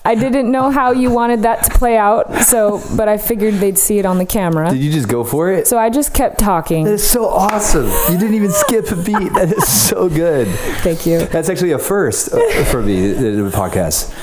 I 0.05 0.15
didn't 0.15 0.49
know 0.51 0.71
how 0.71 0.91
you 0.91 1.09
wanted 1.11 1.41
that 1.41 1.63
to 1.65 1.71
play 1.71 1.97
out. 1.97 2.43
So, 2.43 2.81
but 2.95 3.09
I 3.09 3.17
figured 3.17 3.55
they'd 3.55 3.77
see 3.77 3.99
it 3.99 4.05
on 4.05 4.17
the 4.17 4.25
camera. 4.25 4.69
Did 4.71 4.81
you 4.81 4.91
just 4.91 5.09
go 5.09 5.23
for 5.23 5.51
it? 5.51 5.67
So 5.67 5.77
I 5.77 5.89
just 5.89 6.13
kept 6.13 6.39
talking. 6.39 6.85
That 6.85 6.93
is 6.93 7.07
so 7.07 7.27
awesome. 7.27 7.87
You 8.11 8.17
didn't 8.17 8.35
even 8.35 8.51
skip 8.51 8.89
a 8.91 8.95
beat. 8.95 9.33
That 9.33 9.51
is 9.51 9.67
so 9.67 10.07
good. 10.07 10.47
Thank 10.81 11.05
you. 11.05 11.25
That's 11.25 11.49
actually 11.49 11.71
a 11.71 11.79
first 11.79 12.31
uh, 12.33 12.63
for 12.65 12.81
me, 12.81 13.11
the, 13.11 13.31
the 13.43 13.49
podcast. 13.49 14.13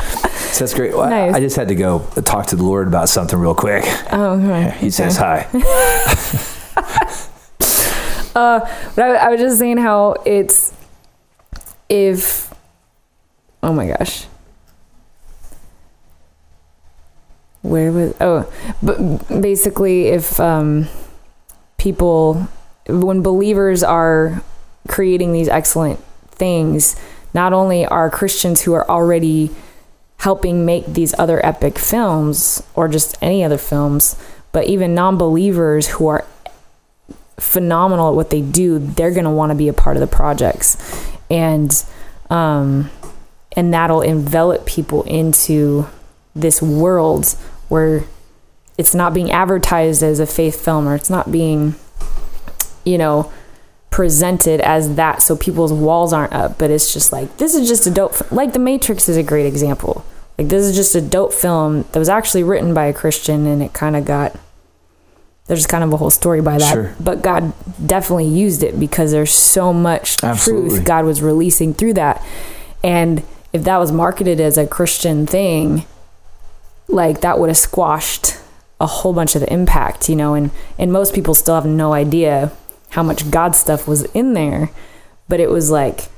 So 0.55 0.61
that's 0.65 0.75
great. 0.75 0.93
Well, 0.95 1.03
I- 1.03 1.11
Nice. 1.27 1.35
I 1.35 1.41
just 1.41 1.57
had 1.57 1.69
to 1.69 1.75
go 1.75 1.99
talk 2.25 2.47
to 2.47 2.57
the 2.57 2.65
Lord 2.65 2.89
about 2.89 3.09
something 3.09 3.39
real 3.39 3.55
quick. 3.55 3.85
Oh, 4.13 4.39
right. 4.39 4.73
He 4.73 4.91
says 4.91 5.17
hi. 5.19 5.47
Uh, 8.37 8.61
but 8.95 9.03
I, 9.03 9.15
I 9.15 9.29
was 9.31 9.41
just 9.41 9.59
saying 9.59 9.79
how 9.79 10.15
it's 10.27 10.75
if. 11.89 12.46
Oh 13.67 13.73
my 13.73 13.89
gosh. 13.89 14.27
Where 17.63 17.91
was 17.91 18.15
oh, 18.21 18.51
but 18.81 18.97
basically 19.41 20.07
if 20.07 20.39
um, 20.39 20.87
people 21.77 22.47
when 22.87 23.23
believers 23.23 23.83
are 23.83 24.41
creating 24.87 25.33
these 25.33 25.49
excellent 25.49 25.99
things, 26.29 26.95
not 27.35 27.53
only 27.53 27.85
are 27.85 28.09
Christians 28.09 28.63
who 28.63 28.73
are 28.73 28.89
already 28.89 29.51
helping 30.19 30.65
make 30.65 30.87
these 30.87 31.13
other 31.19 31.45
epic 31.45 31.77
films 31.77 32.63
or 32.77 32.87
just 32.87 33.19
any 33.21 33.43
other 33.43 33.59
films, 33.59 34.15
but 34.53 34.69
even 34.69 34.95
non-believers 34.95 35.89
who 35.89 36.07
are 36.07 36.25
phenomenal 37.37 38.11
at 38.11 38.15
what 38.15 38.31
they 38.31 38.43
do, 38.43 38.79
they're 38.79 39.11
going 39.11 39.25
to 39.25 39.31
want 39.31 39.51
to 39.51 39.57
be 39.57 39.67
a 39.67 39.73
part 39.73 39.97
of 39.97 40.01
the 40.01 40.07
projects. 40.07 40.77
And 41.29 41.85
um 42.31 42.91
and 43.57 43.73
that'll 43.75 44.03
envelop 44.03 44.67
people 44.67 45.03
into 45.05 45.87
this 46.35 46.61
world 46.63 47.27
where 47.69 48.05
it's 48.79 48.95
not 48.95 49.15
being 49.15 49.31
advertised 49.33 50.03
as 50.03 50.21
a 50.21 50.27
faith 50.27 50.63
film 50.63 50.87
or 50.87 50.95
it's 50.95 51.09
not 51.11 51.33
being 51.33 51.75
you 52.85 52.99
know 52.99 53.33
presented 53.91 54.61
as 54.61 54.97
that 54.97 55.23
so 55.23 55.35
people's 55.35 55.73
walls 55.73 56.13
aren't 56.13 56.33
up 56.35 56.59
but 56.59 56.71
it's 56.71 56.93
just 56.93 57.13
like 57.13 57.35
this 57.39 57.55
is 57.55 57.67
just 57.67 57.87
a 57.87 57.91
dope 57.91 58.15
fi- 58.15 58.27
like 58.35 58.53
the 58.53 58.59
matrix 58.59 59.09
is 59.09 59.17
a 59.17 59.23
great 59.23 59.47
example 59.47 60.05
like 60.37 60.49
this 60.49 60.63
is 60.65 60.77
just 60.77 60.95
a 60.95 61.01
dope 61.01 61.33
film 61.33 61.83
that 61.93 61.99
was 61.99 62.09
actually 62.11 62.43
written 62.43 62.75
by 62.75 62.85
a 62.85 62.93
christian 62.93 63.47
and 63.47 63.63
it 63.63 63.73
kind 63.73 63.97
of 63.97 64.05
got 64.05 64.39
there's 65.47 65.67
kind 65.67 65.83
of 65.83 65.93
a 65.93 65.97
whole 65.97 66.11
story 66.11 66.43
by 66.43 66.59
that 66.59 66.71
Sure. 66.73 66.95
but 67.01 67.23
god 67.23 67.55
definitely 67.87 68.27
used 68.27 68.63
it 68.63 68.79
because 68.79 69.13
there's 69.13 69.33
so 69.33 69.73
much 69.73 70.23
Absolutely. 70.23 70.71
truth 70.71 70.85
god 70.85 71.07
was 71.07 71.23
releasing 71.23 71.73
through 71.73 71.95
that 71.95 72.23
and 72.85 73.23
if 73.57 73.65
that 73.65 73.79
was 73.79 73.91
marketed 73.91 74.41
as 74.41 74.57
a 74.57 74.67
christian 74.67 75.27
thing 75.27 75.85
like 76.89 77.21
that 77.21 77.39
would 77.39 77.49
have 77.49 77.57
squashed 77.57 78.37
a 78.81 78.87
whole 78.87 79.13
bunch 79.13 79.35
of 79.35 79.41
the 79.41 79.53
impact, 79.53 80.09
you 80.09 80.17
know, 80.17 80.35
and 80.35 80.51
and 80.79 80.93
most 80.93 81.15
people 81.15 81.35
still 81.35 81.55
have 81.55 81.67
no 81.67 81.93
idea 81.93 82.53
how 82.91 83.03
much 83.03 83.31
God 83.31 83.57
stuff 83.57 83.89
was 83.89 84.05
in 84.07 84.35
there, 84.35 84.71
but 85.29 85.41
it 85.41 85.51
was 85.51 85.71
like 85.71 86.09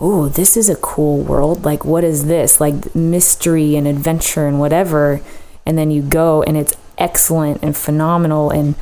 oh, 0.00 0.28
this 0.28 0.56
is 0.56 0.68
a 0.68 0.76
cool 0.76 1.18
world. 1.18 1.64
Like 1.64 1.84
what 1.84 2.04
is 2.04 2.26
this? 2.26 2.60
Like 2.60 2.94
mystery 2.94 3.74
and 3.74 3.86
adventure 3.88 4.46
and 4.46 4.60
whatever. 4.60 5.20
And 5.66 5.76
then 5.76 5.90
you 5.90 6.02
go 6.02 6.44
and 6.44 6.56
it's 6.56 6.76
excellent 6.96 7.64
and 7.64 7.76
phenomenal 7.76 8.50
and 8.50 8.76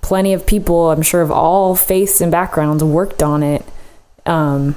plenty 0.00 0.32
of 0.32 0.46
people, 0.46 0.90
I'm 0.90 1.02
sure 1.02 1.20
of 1.20 1.30
all 1.30 1.76
faiths 1.76 2.22
and 2.22 2.32
backgrounds 2.32 2.82
worked 2.82 3.22
on 3.22 3.42
it. 3.42 3.64
Um 4.24 4.76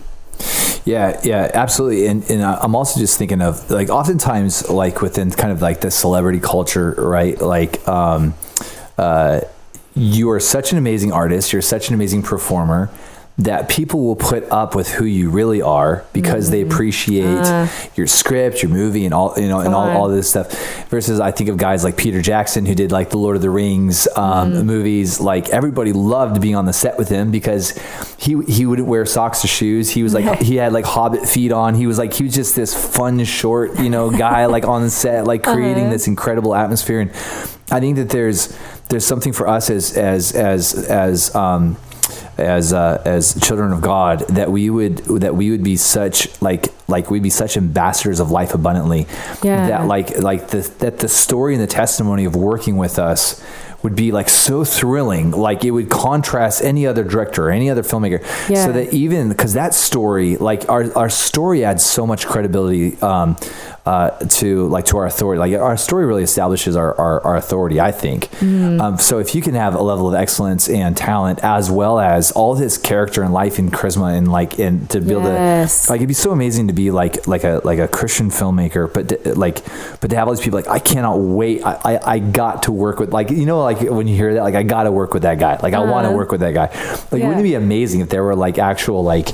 Yeah, 0.86 1.20
yeah, 1.24 1.49
absolutely. 1.53 2.08
And 2.08 2.28
and 2.30 2.41
I- 2.44 2.58
I'm 2.62 2.76
also 2.76 2.99
just 2.99 3.18
thinking 3.18 3.41
of 3.41 3.70
like 3.70 3.90
oftentimes 3.90 4.70
like 4.70 5.02
within 5.02 5.30
kind 5.32 5.52
of 5.52 5.62
like 5.62 5.82
the 5.82 5.91
celebrity 5.91 6.40
culture, 6.40 6.95
right? 6.98 7.40
Like 7.40 7.88
um 7.88 8.34
uh 8.98 9.41
you 9.94 10.30
are 10.32 10.40
such 10.40 10.72
an 10.72 10.78
amazing 10.78 11.12
artist, 11.12 11.52
you're 11.53 11.62
such 11.62 11.90
an 11.90 11.94
amazing 11.95 12.24
performer 12.24 12.90
that 13.43 13.69
people 13.69 14.03
will 14.03 14.15
put 14.15 14.43
up 14.51 14.76
with 14.76 14.89
who 14.89 15.05
you 15.05 15.30
really 15.30 15.61
are 15.61 16.05
because 16.13 16.51
they 16.51 16.61
appreciate 16.61 17.72
your 17.95 18.05
script, 18.05 18.61
your 18.61 18.72
movie 18.72 19.05
and 19.05 19.13
all 19.13 19.34
you 19.38 19.47
know 19.47 19.59
and 19.59 19.73
all, 19.73 19.89
all 19.89 20.07
this 20.09 20.30
stuff. 20.30 20.88
Versus 20.89 21.19
I 21.19 21.31
think 21.31 21.49
of 21.49 21.57
guys 21.57 21.84
like 21.84 21.97
Peter 21.97 22.22
Jackson 22.22 22.65
who 22.65 22.76
did 22.76 22.91
like 22.91 23.09
the 23.09 23.18
Lord 23.18 23.35
of 23.35 23.41
the 23.41 23.49
Rings 23.49 24.07
um, 24.15 24.65
movies. 24.65 25.19
Like 25.19 25.49
everybody 25.49 25.91
loved 25.91 26.41
being 26.41 26.55
on 26.55 26.65
the 26.65 26.73
set 26.73 26.97
with 26.97 27.09
him 27.09 27.31
because 27.31 27.72
he 28.18 28.41
he 28.43 28.65
wouldn't 28.65 28.88
wear 28.88 29.05
socks 29.05 29.43
or 29.43 29.47
shoes. 29.47 29.89
He 29.89 30.03
was 30.03 30.13
like 30.13 30.39
he 30.39 30.57
had 30.57 30.72
like 30.72 30.85
hobbit 30.85 31.27
feet 31.27 31.51
on. 31.51 31.73
He 31.76 31.88
was 31.88 31.97
like 31.97 32.13
he 32.13 32.26
was 32.26 32.35
just 32.35 32.55
this 32.55 32.73
fun 32.95 33.23
short 33.23 33.80
you 33.80 33.89
know 33.89 34.11
guy 34.11 34.45
like 34.45 34.65
on 34.65 34.84
the 34.84 34.89
set 34.89 35.26
like 35.26 35.43
creating 35.43 35.89
this 35.89 36.07
incredible 36.07 36.53
atmosphere. 36.53 36.99
And 36.99 37.11
I 37.72 37.80
think 37.80 37.95
that 37.95 38.09
there's 38.09 38.57
there's 38.89 39.05
something 39.05 39.34
for 39.34 39.47
us 39.47 39.69
as 39.69 39.97
as 39.97 40.34
as 40.34 40.73
as 40.73 41.34
um 41.34 41.77
as 42.38 42.74
uh, 42.74 43.02
as 43.06 43.40
children 43.41 43.72
of 43.72 43.82
God 43.82 44.20
that 44.30 44.52
we 44.52 44.70
would 44.70 44.98
that 45.22 45.36
we 45.36 45.52
would 45.52 45.64
be 45.64 45.76
such 45.78 46.41
like 46.41 46.68
like 46.88 47.12
we'd 47.12 47.24
be 47.24 47.30
such 47.30 47.58
ambassadors 47.58 48.20
of 48.20 48.32
life 48.32 48.53
abundantly 48.53 49.06
Yeah. 49.44 49.68
that 49.68 49.88
like 49.88 50.18
like 50.20 50.48
the 50.49 50.62
that 50.80 50.99
the 50.99 51.08
story 51.08 51.53
and 51.53 51.62
the 51.62 51.68
testimony 51.68 52.26
of 52.26 52.36
working 52.36 52.78
with 52.78 52.98
us 52.99 53.44
would 53.84 53.95
be 53.95 54.12
like 54.12 54.30
so 54.30 54.64
thrilling 54.64 55.32
like 55.32 55.64
it 55.66 55.72
would 55.72 55.90
contrast 55.90 56.62
any 56.64 56.86
other 56.88 57.03
director 57.03 57.48
or 57.48 57.52
any 57.52 57.70
other 57.70 57.84
filmmaker 57.84 58.22
Yeah. 58.49 58.66
so 58.66 58.72
that 58.74 58.94
even 58.94 59.30
because 59.30 59.53
that 59.53 59.74
story 59.74 60.38
like 60.38 60.70
our, 60.70 60.95
our 60.98 61.10
story 61.10 61.64
adds 61.66 61.84
so 61.86 62.06
much 62.06 62.26
credibility 62.28 62.99
um, 63.02 63.38
uh, 63.86 64.12
to 64.30 64.68
like 64.68 64.86
to 64.86 64.98
our 64.98 65.08
authority 65.08 65.40
like 65.40 65.53
our 65.60 65.76
story 65.78 66.06
really 66.06 66.22
establishes 66.22 66.76
our, 66.76 66.94
our, 66.99 67.22
our 67.22 67.36
authority 67.38 67.80
I 67.80 67.91
think 67.91 68.30
Mm-hmm. 68.41 68.82
um, 68.82 68.98
so 68.98 69.20
if 69.20 69.34
you 69.36 69.41
can 69.41 69.53
have 69.56 69.74
a 69.76 69.82
level 69.82 70.08
of 70.08 70.14
excellence 70.16 70.70
and 70.70 70.95
talent 70.95 71.40
as 71.44 71.70
well 71.72 71.99
as 71.99 72.32
all 72.32 72.53
this 72.56 72.78
character 72.78 73.22
and 73.24 73.34
life 73.34 73.58
and 73.60 73.72
charisma 73.74 74.16
and 74.18 74.32
like 74.32 74.60
and 74.60 74.90
to 74.91 75.02
build 75.02 75.24
Yes. 75.24 75.88
a 75.88 75.91
like 75.94 75.99
it'd 75.99 76.08
be 76.08 76.14
so 76.14 76.32
amazing 76.32 76.68
to 76.68 76.74
be 76.74 76.91
like 76.91 77.28
like 77.28 77.44
a 77.44 77.62
like 77.64 77.80
a 77.80 77.88
Christian 77.88 78.30
filmmaker 78.30 78.91
but 78.94 79.10
to, 79.10 79.36
like 79.36 79.64
but 79.99 80.10
to 80.12 80.16
have 80.16 80.28
all 80.28 80.34
these 80.36 80.44
people 80.44 80.60
like 80.60 80.68
I 80.70 80.80
cannot 80.80 81.18
wait 81.20 81.64
I, 81.64 81.80
I 81.84 82.14
I 82.16 82.20
got 82.20 82.64
to 82.64 82.72
work 82.72 82.99
with 82.99 83.12
like 83.14 83.30
you 83.32 83.45
know 83.45 83.62
like 83.64 83.70
when 83.80 84.07
you 84.07 84.15
hear 84.15 84.34
that 84.35 84.41
like 84.43 84.56
I 84.56 84.64
got 84.64 84.84
to 84.84 84.91
work 84.91 85.14
with 85.14 85.23
that 85.23 85.39
guy 85.39 85.57
like 85.61 85.73
I 85.73 85.80
want 85.80 86.03
to 86.06 86.10
Uh-huh. 86.10 86.18
work 86.18 86.31
with 86.31 86.41
that 86.41 86.53
guy 86.53 86.68
like 87.11 87.22
Yeah. 87.22 87.27
wouldn't 87.27 87.39
it 87.39 87.43
be 87.43 87.53
amazing 87.56 88.02
if 88.02 88.10
there 88.10 88.23
were 88.23 88.35
like 88.35 88.57
actual 88.57 89.03
like 89.03 89.30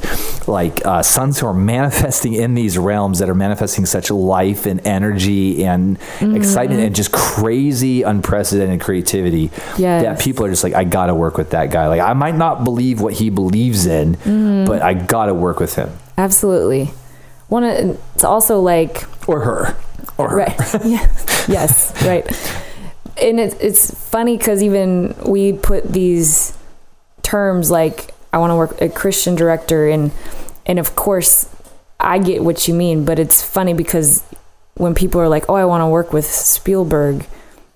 like 0.48 0.86
uh, 0.86 1.02
sons 1.02 1.40
who 1.40 1.48
are 1.48 1.54
manifesting 1.54 2.34
in 2.34 2.54
these 2.56 2.78
realms 2.78 3.20
that 3.20 3.30
are 3.30 3.36
manifesting 3.36 3.86
such 3.86 4.10
life 4.12 4.66
and 4.66 4.86
energy 4.86 5.64
and 5.66 5.98
Mm-hmm. 6.20 6.36
excitement 6.36 6.82
and 6.82 6.96
just 6.96 7.12
crazy 7.12 8.04
unprecedented 8.04 8.82
creativity 8.82 9.52
Yes. 9.78 10.04
that 10.04 10.20
people 10.20 10.46
are 10.46 10.50
just 10.50 10.64
like 10.64 10.74
I 10.74 10.84
got 10.84 11.08
to 11.08 11.16
work 11.16 11.38
with 11.38 11.52
that 11.52 11.72
guy 11.72 11.88
like 11.88 12.02
I 12.02 12.14
might 12.14 12.36
not 12.36 12.64
believe 12.64 13.02
what 13.02 13.14
he 13.14 13.30
believes 13.30 13.86
in 13.86 14.16
Mm-hmm. 14.16 14.66
but 14.66 14.82
I 14.82 14.94
got 14.94 15.26
to 15.28 15.34
work 15.34 15.60
with 15.60 15.76
him 15.76 15.90
absolutely. 16.18 16.92
One 17.50 17.64
it's 17.64 18.24
also 18.24 18.60
like 18.60 19.04
or 19.28 19.40
her 19.42 19.76
or 20.18 20.30
her. 20.30 20.38
right 20.38 20.58
yeah 20.86 21.08
yes 21.48 21.94
right 22.06 22.26
and 23.22 23.40
it's 23.40 23.56
it's 23.56 23.94
funny 24.10 24.38
because 24.38 24.62
even 24.64 25.16
we 25.26 25.54
put 25.54 25.92
these 25.92 26.58
terms 27.22 27.70
like 27.72 28.14
i 28.34 28.38
want 28.38 28.52
to 28.52 28.56
work 28.56 28.80
a 28.82 28.90
christian 28.90 29.36
director 29.36 29.88
and 29.88 30.12
and 30.66 30.80
of 30.80 30.96
course 30.96 31.50
i 32.00 32.18
get 32.18 32.44
what 32.44 32.68
you 32.68 32.74
mean 32.74 33.06
but 33.06 33.20
it's 33.20 33.42
funny 33.42 33.74
because 33.74 34.24
when 34.76 34.94
people 34.94 35.20
are 35.20 35.30
like 35.30 35.46
oh 35.50 35.56
i 35.56 35.66
want 35.66 35.82
to 35.82 35.88
work 35.88 36.14
with 36.14 36.26
spielberg 36.26 37.26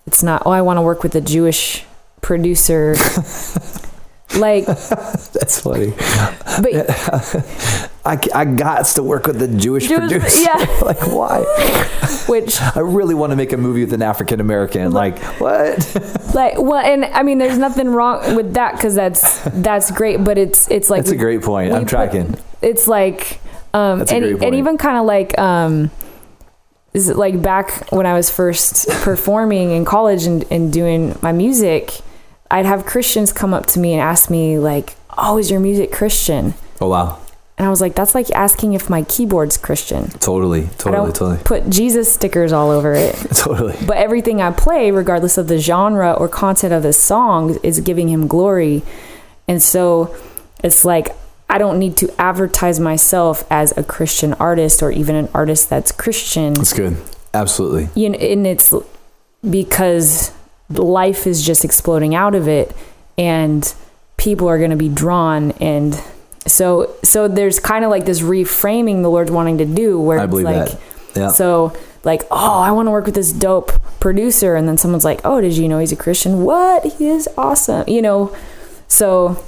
it's 0.07 0.23
not 0.23 0.43
oh 0.45 0.51
i 0.51 0.61
want 0.61 0.77
to 0.77 0.81
work 0.81 1.03
with 1.03 1.15
a 1.15 1.21
jewish 1.21 1.85
producer 2.21 2.95
Like, 4.37 4.65
That's 4.65 5.59
funny. 5.61 5.93
but 6.61 6.89
I, 8.05 8.19
I 8.33 8.45
got 8.45 8.85
to 8.85 9.03
work 9.03 9.27
with 9.27 9.39
the 9.39 9.47
Jewish, 9.47 9.87
Jewish- 9.87 10.09
producer. 10.11 10.41
yeah. 10.41 10.79
like, 10.81 11.05
why? 11.07 11.41
which 12.27 12.59
I 12.61 12.79
really 12.79 13.13
want 13.13 13.31
to 13.31 13.35
make 13.35 13.51
a 13.53 13.57
movie 13.57 13.81
with 13.83 13.93
an 13.93 14.01
African 14.01 14.39
American. 14.39 14.91
Like, 14.91 15.19
what? 15.39 16.31
like 16.33 16.57
well 16.57 16.77
and 16.83 17.03
i 17.05 17.23
mean 17.23 17.37
there's 17.39 17.57
nothing 17.57 17.89
wrong 17.89 18.35
with 18.37 18.53
that 18.53 18.73
because 18.75 18.95
that's 18.95 19.39
that's 19.49 19.91
great 19.91 20.23
but 20.23 20.37
it's 20.37 20.69
it's 20.71 20.89
like 20.89 20.99
That's 20.99 21.11
a 21.11 21.17
great 21.17 21.41
point. 21.41 21.73
I'm 21.73 21.81
put- 21.81 21.89
tracking. 21.89 22.37
it's 22.61 22.87
like 22.87 23.41
um 23.73 23.99
That's 23.99 24.11
and, 24.13 24.23
and 24.41 24.55
even 24.55 24.77
kind 24.77 24.97
of 24.97 25.05
like 25.05 25.37
um 25.37 25.91
is 26.93 27.09
it 27.09 27.17
like 27.17 27.41
back 27.41 27.91
when 27.91 28.05
i 28.05 28.13
was 28.13 28.29
first 28.29 28.87
performing 29.01 29.71
in 29.71 29.83
college 29.83 30.23
and, 30.25 30.45
and 30.51 30.71
doing 30.71 31.17
my 31.21 31.33
music 31.33 31.99
i'd 32.51 32.65
have 32.65 32.85
christians 32.85 33.33
come 33.33 33.53
up 33.53 33.65
to 33.65 33.79
me 33.79 33.93
and 33.93 34.01
ask 34.01 34.29
me 34.29 34.57
like 34.59 34.95
oh 35.17 35.37
is 35.37 35.49
your 35.49 35.59
music 35.59 35.91
christian 35.91 36.53
Oh, 36.79 36.87
wow. 36.89 37.19
and 37.57 37.65
i 37.67 37.69
was 37.69 37.81
like 37.81 37.95
that's 37.95 38.13
like 38.15 38.29
asking 38.31 38.73
if 38.73 38.89
my 38.89 39.03
keyboard's 39.03 39.57
christian 39.57 40.09
Totally. 40.19 40.67
Totally. 40.77 41.11
Totally. 41.11 41.37
put 41.43 41.69
jesus 41.69 42.11
stickers 42.13 42.51
all 42.51 42.69
over 42.71 42.93
it 42.93 43.15
Totally. 43.33 43.75
but 43.85 43.97
everything 43.97 44.41
I 44.41 44.51
play, 44.51 44.91
regardless 44.91 45.37
of 45.37 45.47
the 45.47 45.57
genre 45.59 46.11
or 46.13 46.27
content 46.27 46.73
of 46.73 46.83
the 46.83 46.93
song, 46.93 47.57
is 47.63 47.79
giving 47.81 48.07
him 48.09 48.27
glory. 48.27 48.81
And 49.47 49.61
so 49.61 50.15
it's 50.63 50.83
like 50.85 51.09
I 51.49 51.57
don't 51.57 51.77
need 51.79 51.97
to 51.97 52.07
advertise 52.19 52.79
myself 52.79 53.43
as 53.51 53.75
a 53.77 53.83
Christian 53.83 54.33
artist 54.35 54.81
or 54.81 54.89
even 54.91 55.15
an 55.15 55.27
artist 55.33 55.69
that's 55.69 55.91
Christian. 55.91 56.53
That's 56.53 56.71
good. 56.73 56.95
Absolutely. 57.33 57.89
You 58.01 58.09
know, 58.11 58.17
and 58.19 58.47
it's 58.47 58.73
because 59.47 60.31
life 60.79 61.27
is 61.27 61.45
just 61.45 61.65
exploding 61.65 62.15
out 62.15 62.35
of 62.35 62.47
it 62.47 62.75
and 63.17 63.73
people 64.17 64.47
are 64.47 64.57
going 64.57 64.71
to 64.71 64.75
be 64.75 64.89
drawn 64.89 65.51
and 65.53 66.01
so 66.47 66.95
so 67.03 67.27
there's 67.27 67.59
kind 67.59 67.85
of 67.85 67.91
like 67.91 68.05
this 68.05 68.21
reframing 68.21 69.03
the 69.03 69.09
Lord's 69.09 69.31
wanting 69.31 69.59
to 69.59 69.65
do 69.65 69.99
where 69.99 70.19
I 70.19 70.23
it's 70.23 70.29
believe 70.29 70.45
like 70.45 70.69
that. 70.69 70.79
Yeah. 71.15 71.27
so, 71.29 71.75
like, 72.03 72.23
oh, 72.31 72.59
I 72.61 72.71
want 72.71 72.87
to 72.87 72.91
work 72.91 73.05
with 73.05 73.15
this 73.15 73.31
dope 73.31 73.71
producer, 73.99 74.55
and 74.55 74.67
then 74.67 74.77
someone's 74.77 75.05
like, 75.05 75.21
oh, 75.23 75.41
did 75.41 75.57
you 75.57 75.67
know 75.67 75.79
he's 75.79 75.91
a 75.91 75.95
Christian? 75.97 76.43
What? 76.43 76.83
He 76.85 77.07
is 77.07 77.29
awesome, 77.37 77.87
you 77.87 78.01
know. 78.01 78.35
So 78.87 79.43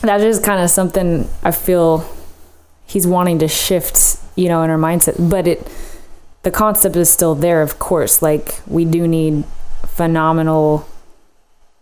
that's 0.00 0.22
just 0.22 0.44
kind 0.44 0.62
of 0.62 0.70
something 0.70 1.28
I 1.42 1.50
feel 1.50 2.08
he's 2.86 3.06
wanting 3.06 3.38
to 3.40 3.48
shift, 3.48 4.18
you 4.36 4.48
know, 4.48 4.62
in 4.62 4.70
our 4.70 4.78
mindset. 4.78 5.28
But 5.28 5.48
it, 5.48 5.66
the 6.42 6.50
concept 6.50 6.96
is 6.96 7.10
still 7.10 7.34
there, 7.34 7.62
of 7.62 7.78
course. 7.78 8.22
Like 8.22 8.60
we 8.66 8.84
do 8.84 9.08
need 9.08 9.44
phenomenal 9.86 10.86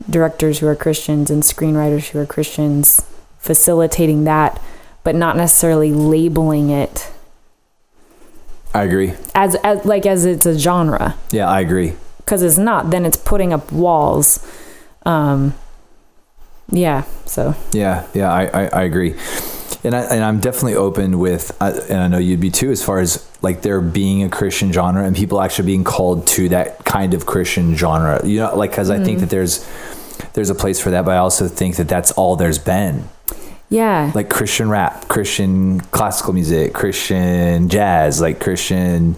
directors 0.08 0.58
who 0.58 0.66
are 0.66 0.76
Christians 0.76 1.30
and 1.30 1.42
screenwriters 1.42 2.08
who 2.08 2.18
are 2.18 2.26
Christians 2.26 3.04
facilitating 3.38 4.24
that, 4.24 4.60
but 5.04 5.14
not 5.14 5.36
necessarily 5.36 5.92
labeling 5.92 6.70
it 6.70 7.10
I 8.74 8.82
agree. 8.84 9.14
as, 9.34 9.54
as 9.64 9.84
like 9.84 10.04
as 10.04 10.24
it's 10.26 10.44
a 10.46 10.58
genre 10.58 11.14
Yeah, 11.30 11.48
I 11.48 11.60
agree. 11.60 11.94
because 12.18 12.42
it's 12.42 12.58
not 12.58 12.90
then 12.90 13.06
it's 13.06 13.16
putting 13.16 13.52
up 13.52 13.72
walls 13.72 14.44
um 15.06 15.54
yeah 16.70 17.04
so 17.24 17.54
Yeah, 17.72 18.04
yeah, 18.12 18.30
I, 18.32 18.44
I, 18.64 18.66
I 18.66 18.82
agree, 18.82 19.14
and 19.86 19.94
I 19.94 20.00
and 20.02 20.24
I'm 20.24 20.40
definitely 20.40 20.74
open 20.74 21.18
with, 21.18 21.56
and 21.60 22.00
I 22.00 22.08
know 22.08 22.18
you'd 22.18 22.40
be 22.40 22.50
too, 22.50 22.70
as 22.70 22.84
far 22.84 22.98
as 22.98 23.26
like 23.40 23.62
there 23.62 23.80
being 23.80 24.24
a 24.24 24.28
Christian 24.28 24.72
genre 24.72 25.04
and 25.04 25.14
people 25.14 25.40
actually 25.40 25.66
being 25.66 25.84
called 25.84 26.26
to 26.28 26.48
that 26.50 26.84
kind 26.84 27.14
of 27.14 27.24
Christian 27.24 27.76
genre. 27.76 28.24
You 28.26 28.40
know, 28.40 28.56
like 28.56 28.70
because 28.70 28.90
I 28.90 29.02
think 29.02 29.20
that 29.20 29.26
mm. 29.26 29.30
there's 29.30 29.66
there's 30.34 30.50
a 30.50 30.54
place 30.54 30.80
for 30.80 30.90
that, 30.90 31.04
but 31.04 31.12
I 31.12 31.18
also 31.18 31.46
think 31.48 31.76
that 31.76 31.88
that's 31.88 32.10
all 32.12 32.36
there's 32.36 32.58
been, 32.58 33.08
yeah 33.68 34.10
like 34.14 34.28
Christian 34.28 34.68
rap, 34.68 35.08
Christian 35.08 35.80
classical 35.80 36.32
music, 36.32 36.74
Christian 36.74 37.68
jazz, 37.68 38.20
like 38.20 38.40
Christian. 38.40 39.16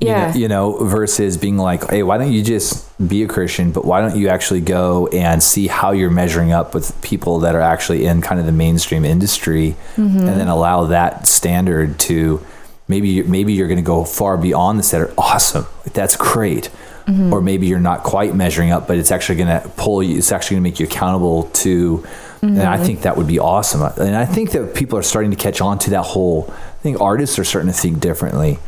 You 0.00 0.08
know- 0.08 0.12
Yeah. 0.14 0.34
you 0.34 0.48
know, 0.48 0.84
versus 0.84 1.36
being 1.36 1.56
like, 1.58 1.88
hey, 1.90 2.02
why 2.02 2.18
don't 2.18 2.32
you 2.32 2.42
just 2.42 2.84
be 3.08 3.22
a 3.22 3.26
Christian, 3.26 3.70
but 3.70 3.84
why 3.84 4.00
don't 4.00 4.16
you 4.16 4.28
actually 4.28 4.60
go 4.60 5.06
and 5.08 5.42
see 5.42 5.66
how 5.68 5.92
you're 5.92 6.10
measuring 6.10 6.52
up 6.52 6.74
with 6.74 7.00
people 7.02 7.38
that 7.40 7.54
are 7.54 7.60
actually 7.60 8.04
in 8.06 8.20
kind 8.20 8.40
of 8.40 8.46
the 8.46 8.52
mainstream 8.52 9.04
industry, 9.04 9.76
Mm-hmm. 9.96 10.18
and 10.28 10.40
then 10.40 10.48
allow 10.48 10.84
that 10.86 11.26
standard 11.26 11.98
to 12.00 12.40
maybe 12.88 13.22
maybe 13.22 13.52
you're 13.54 13.68
going 13.68 13.78
to 13.78 13.82
go 13.82 14.04
far 14.04 14.36
beyond 14.36 14.78
the 14.78 14.82
standard. 14.82 15.12
Awesome, 15.16 15.66
that's 15.92 16.16
great. 16.16 16.70
Mm-hmm. 17.06 17.32
Or 17.34 17.40
maybe 17.42 17.66
you're 17.66 17.80
not 17.80 18.02
quite 18.02 18.34
measuring 18.34 18.70
up, 18.72 18.86
but 18.88 18.96
it's 18.96 19.10
actually 19.10 19.36
going 19.36 19.60
to 19.60 19.68
pull 19.76 20.02
you. 20.02 20.16
It's 20.16 20.32
actually 20.32 20.54
going 20.56 20.64
to 20.64 20.70
make 20.70 20.80
you 20.80 20.86
accountable 20.86 21.44
to. 21.64 22.02
And 22.40 22.60
I 22.62 22.76
Mm-hmm. 22.76 22.84
think 22.84 23.02
that 23.02 23.16
would 23.18 23.26
be 23.26 23.38
awesome. 23.38 23.82
And 23.98 24.16
I 24.16 24.24
think 24.26 24.50
that 24.52 24.74
people 24.74 24.98
are 24.98 25.02
starting 25.02 25.30
to 25.30 25.36
catch 25.36 25.60
on 25.60 25.78
to 25.80 25.90
that 25.90 26.02
whole. 26.02 26.46
I 26.50 26.82
think 26.82 27.00
artists 27.02 27.38
are 27.38 27.44
starting 27.44 27.70
to 27.70 27.76
think 27.78 28.00
differently. 28.00 28.58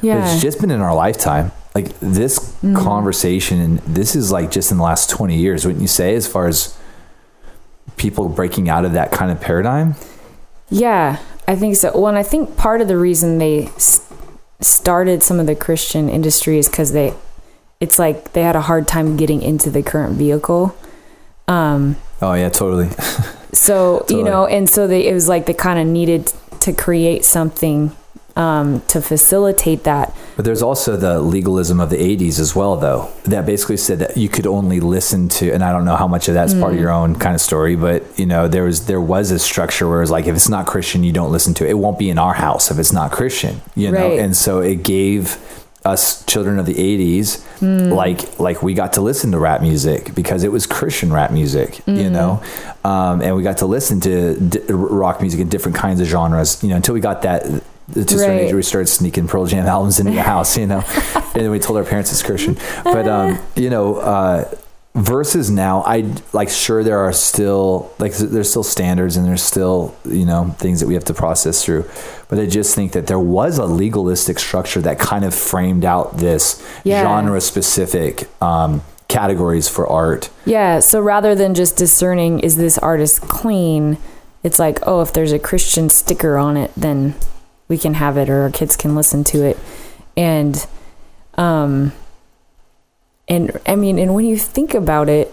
But 0.00 0.06
yeah 0.06 0.14
Mm-hmm. 0.22 0.34
it's 0.34 0.42
just 0.42 0.60
been 0.60 0.70
in 0.70 0.80
our 0.80 0.94
lifetime. 0.94 1.52
Like 1.74 1.98
this 2.00 2.38
conversation, 2.74 3.60
and 3.60 3.78
this 3.80 4.16
is 4.16 4.32
like 4.32 4.50
just 4.50 4.70
in 4.72 4.78
the 4.78 4.82
last 4.82 5.10
20 5.10 5.36
years, 5.36 5.64
wouldn't 5.64 5.82
you 5.82 5.86
say, 5.88 6.14
as 6.16 6.26
far 6.26 6.48
as 6.48 6.76
people 7.96 8.28
breaking 8.28 8.68
out 8.68 8.84
of 8.84 8.92
that 8.94 9.12
kind 9.12 9.30
of 9.30 9.40
paradigm? 9.40 9.94
yeah 10.70 11.18
i 11.46 11.56
think 11.56 11.74
so 11.76 11.90
well 11.94 12.08
and 12.08 12.18
i 12.18 12.22
think 12.22 12.54
part 12.58 12.82
of 12.82 12.88
the 12.88 12.96
reason 12.98 13.38
they 13.38 13.70
started 14.60 15.22
some 15.22 15.40
of 15.40 15.46
the 15.46 15.54
christian 15.54 16.10
industry 16.10 16.58
is 16.58 16.68
because 16.68 16.92
they 16.92 17.14
it's 17.80 17.98
like 17.98 18.32
they 18.34 18.42
had 18.42 18.54
a 18.54 18.60
hard 18.60 18.86
time 18.86 19.16
getting 19.16 19.40
into 19.40 19.70
the 19.70 19.82
current 19.82 20.16
vehicle 20.16 20.76
um 21.46 21.96
Oh, 22.20 22.34
yeah, 22.34 22.48
totally. 22.50 22.88
so 23.54 24.04
you 24.10 24.22
know 24.24 24.44
and 24.46 24.68
so 24.68 24.86
they 24.86 25.06
it 25.06 25.14
was 25.14 25.26
like 25.28 25.46
they 25.46 25.54
kind 25.54 25.78
of 25.78 25.86
needed 25.86 26.30
to 26.60 26.72
create 26.74 27.24
something 27.24 27.96
um 28.38 28.80
to 28.88 29.02
facilitate 29.02 29.82
that 29.84 30.14
But 30.36 30.44
there's 30.44 30.62
also 30.62 30.96
the 30.96 31.18
legalism 31.20 31.80
of 31.80 31.90
the 31.90 31.96
80s 31.96 32.38
as 32.38 32.54
well, 32.54 32.76
though, 32.76 33.10
that 33.24 33.44
basically 33.44 33.76
said 33.76 33.98
that 33.98 34.16
you 34.16 34.28
could 34.28 34.46
only 34.46 34.78
listen 34.78 35.28
to, 35.38 35.50
and 35.52 35.62
I 35.64 35.72
don't 35.72 35.84
know 35.84 35.96
how 35.96 36.06
much 36.06 36.28
of 36.28 36.34
that's 36.34 36.54
part 36.54 36.72
of 36.74 36.78
your 36.78 36.92
own 37.00 37.16
kind 37.18 37.34
of 37.34 37.40
story, 37.40 37.74
but 37.74 38.04
you 38.16 38.26
know, 38.26 38.46
there 38.46 38.62
was 38.62 38.86
there 38.86 39.00
was 39.00 39.32
a 39.32 39.38
structure 39.38 39.88
where 39.88 39.98
it 39.98 40.06
was 40.06 40.12
like, 40.12 40.26
if 40.30 40.36
it's 40.36 40.48
not 40.48 40.64
Christian, 40.66 41.02
you 41.02 41.12
don't 41.12 41.32
listen 41.32 41.54
to 41.54 41.66
it. 41.66 41.70
It 41.70 41.78
won't 41.84 41.98
be 41.98 42.08
in 42.08 42.18
our 42.18 42.34
house 42.34 42.70
if 42.70 42.78
it's 42.78 42.92
not 42.92 43.10
Christian, 43.10 43.60
you 43.74 43.90
know. 43.90 44.10
Right. 44.10 44.20
And 44.20 44.36
so 44.36 44.60
it 44.60 44.84
gave 44.84 45.36
us 45.84 46.24
children 46.26 46.58
of 46.58 46.66
the 46.66 46.74
80s 46.74 47.42
like 47.94 48.20
like 48.38 48.62
we 48.62 48.74
got 48.74 48.92
to 48.94 49.00
listen 49.00 49.30
to 49.32 49.38
rap 49.38 49.60
music 49.62 50.12
because 50.14 50.42
it 50.44 50.52
was 50.52 50.66
christian 50.66 51.12
rap 51.12 51.30
music 51.30 51.80
you 51.86 52.10
know 52.10 52.42
um, 52.84 53.22
and 53.22 53.34
we 53.36 53.42
got 53.42 53.58
to 53.58 53.66
listen 53.66 54.00
to 54.00 54.38
d- 54.38 54.60
rock 54.68 55.20
music 55.20 55.40
in 55.40 55.48
different 55.48 55.76
kinds 55.78 56.00
of 56.00 56.06
genres 56.06 56.62
you 56.62 56.68
know 56.68 56.76
until 56.76 56.94
we 56.94 57.00
got 57.00 57.22
that 57.22 57.42
to 57.94 58.00
a 58.00 58.04
certain 58.08 58.18
Right. 58.36 58.40
age 58.46 58.52
we 58.54 58.62
started 58.62 58.86
sneaking 58.88 59.26
Pearl 59.28 59.46
Jam 59.46 59.66
albums 59.76 59.98
into 60.00 60.12
the 60.12 60.22
house, 60.22 60.56
you 60.56 60.66
know, 60.66 60.82
and 61.14 61.24
then 61.34 61.50
we 61.50 61.58
told 61.58 61.78
our 61.78 61.84
parents 61.84 62.12
it's 62.12 62.22
Christian. 62.22 62.56
But 62.84 63.06
um, 63.08 63.38
you 63.56 63.70
know, 63.70 63.96
uh, 63.96 64.50
versus 64.94 65.50
now, 65.50 65.82
I 65.86 66.12
like 66.32 66.48
sure 66.48 66.82
there 66.82 66.98
are 66.98 67.12
still 67.12 67.92
like 67.98 68.14
there's 68.16 68.50
still 68.50 68.64
standards 68.64 69.16
and 69.16 69.24
there's 69.26 69.42
still 69.42 69.94
you 70.04 70.26
know 70.26 70.54
things 70.58 70.80
that 70.80 70.86
we 70.86 70.94
have 70.94 71.04
to 71.04 71.14
process 71.14 71.64
through. 71.64 71.88
But 72.28 72.38
I 72.38 72.46
just 72.46 72.74
think 72.74 72.92
that 72.92 73.06
there 73.06 73.18
was 73.18 73.58
a 73.58 73.64
legalistic 73.66 74.38
structure 74.38 74.80
that 74.82 74.98
kind 74.98 75.24
of 75.24 75.34
framed 75.34 75.84
out 75.84 76.18
this 76.18 76.62
Yeah. 76.84 77.02
genre 77.02 77.40
specific 77.40 78.28
um, 78.42 78.82
categories 79.08 79.68
for 79.68 79.86
art. 79.86 80.28
Yeah, 80.44 80.80
so 80.80 81.00
rather 81.00 81.34
than 81.34 81.54
just 81.54 81.76
discerning 81.76 82.40
is 82.40 82.56
this 82.56 82.76
artist 82.76 83.22
clean, 83.22 83.96
it's 84.42 84.58
like, 84.58 84.80
oh, 84.86 85.00
if 85.00 85.12
there's 85.14 85.32
a 85.32 85.38
Christian 85.38 85.88
sticker 85.88 86.36
on 86.36 86.56
it, 86.58 86.70
then 86.76 87.14
we 87.68 87.78
can 87.78 87.94
have 87.94 88.16
it 88.16 88.28
or 88.28 88.42
our 88.42 88.50
kids 88.50 88.76
can 88.76 88.94
listen 88.94 89.24
to 89.24 89.44
it. 89.44 89.58
And 90.16 90.66
um 91.34 91.92
and 93.28 93.60
I 93.66 93.76
mean, 93.76 93.98
and 93.98 94.14
when 94.14 94.24
you 94.24 94.38
think 94.38 94.74
about 94.74 95.08
it, 95.08 95.32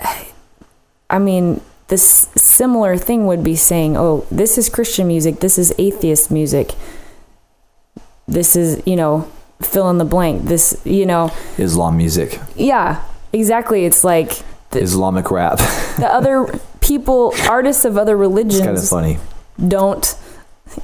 I 1.10 1.18
mean, 1.18 1.60
this 1.86 2.28
similar 2.34 2.96
thing 2.96 3.26
would 3.26 3.42
be 3.42 3.56
saying, 3.56 3.96
"Oh, 3.96 4.26
this 4.30 4.58
is 4.58 4.68
Christian 4.68 5.06
music, 5.06 5.40
this 5.40 5.56
is 5.58 5.72
atheist 5.78 6.30
music. 6.30 6.74
This 8.26 8.56
is, 8.56 8.82
you 8.86 8.96
know, 8.96 9.30
fill 9.62 9.88
in 9.88 9.98
the 9.98 10.04
blank. 10.04 10.44
This, 10.44 10.80
you 10.84 11.06
know, 11.06 11.30
Islam 11.56 11.96
music, 11.96 12.38
yeah, 12.56 13.02
exactly. 13.32 13.84
It's 13.86 14.04
like 14.04 14.42
the, 14.70 14.80
Islamic 14.80 15.30
rap. 15.30 15.58
the 15.96 16.08
other 16.10 16.60
people, 16.80 17.32
artists 17.48 17.84
of 17.84 17.96
other 17.96 18.22
it's 18.22 18.58
kind 18.60 18.76
of 18.76 18.88
funny. 18.88 19.18
don't, 19.66 20.14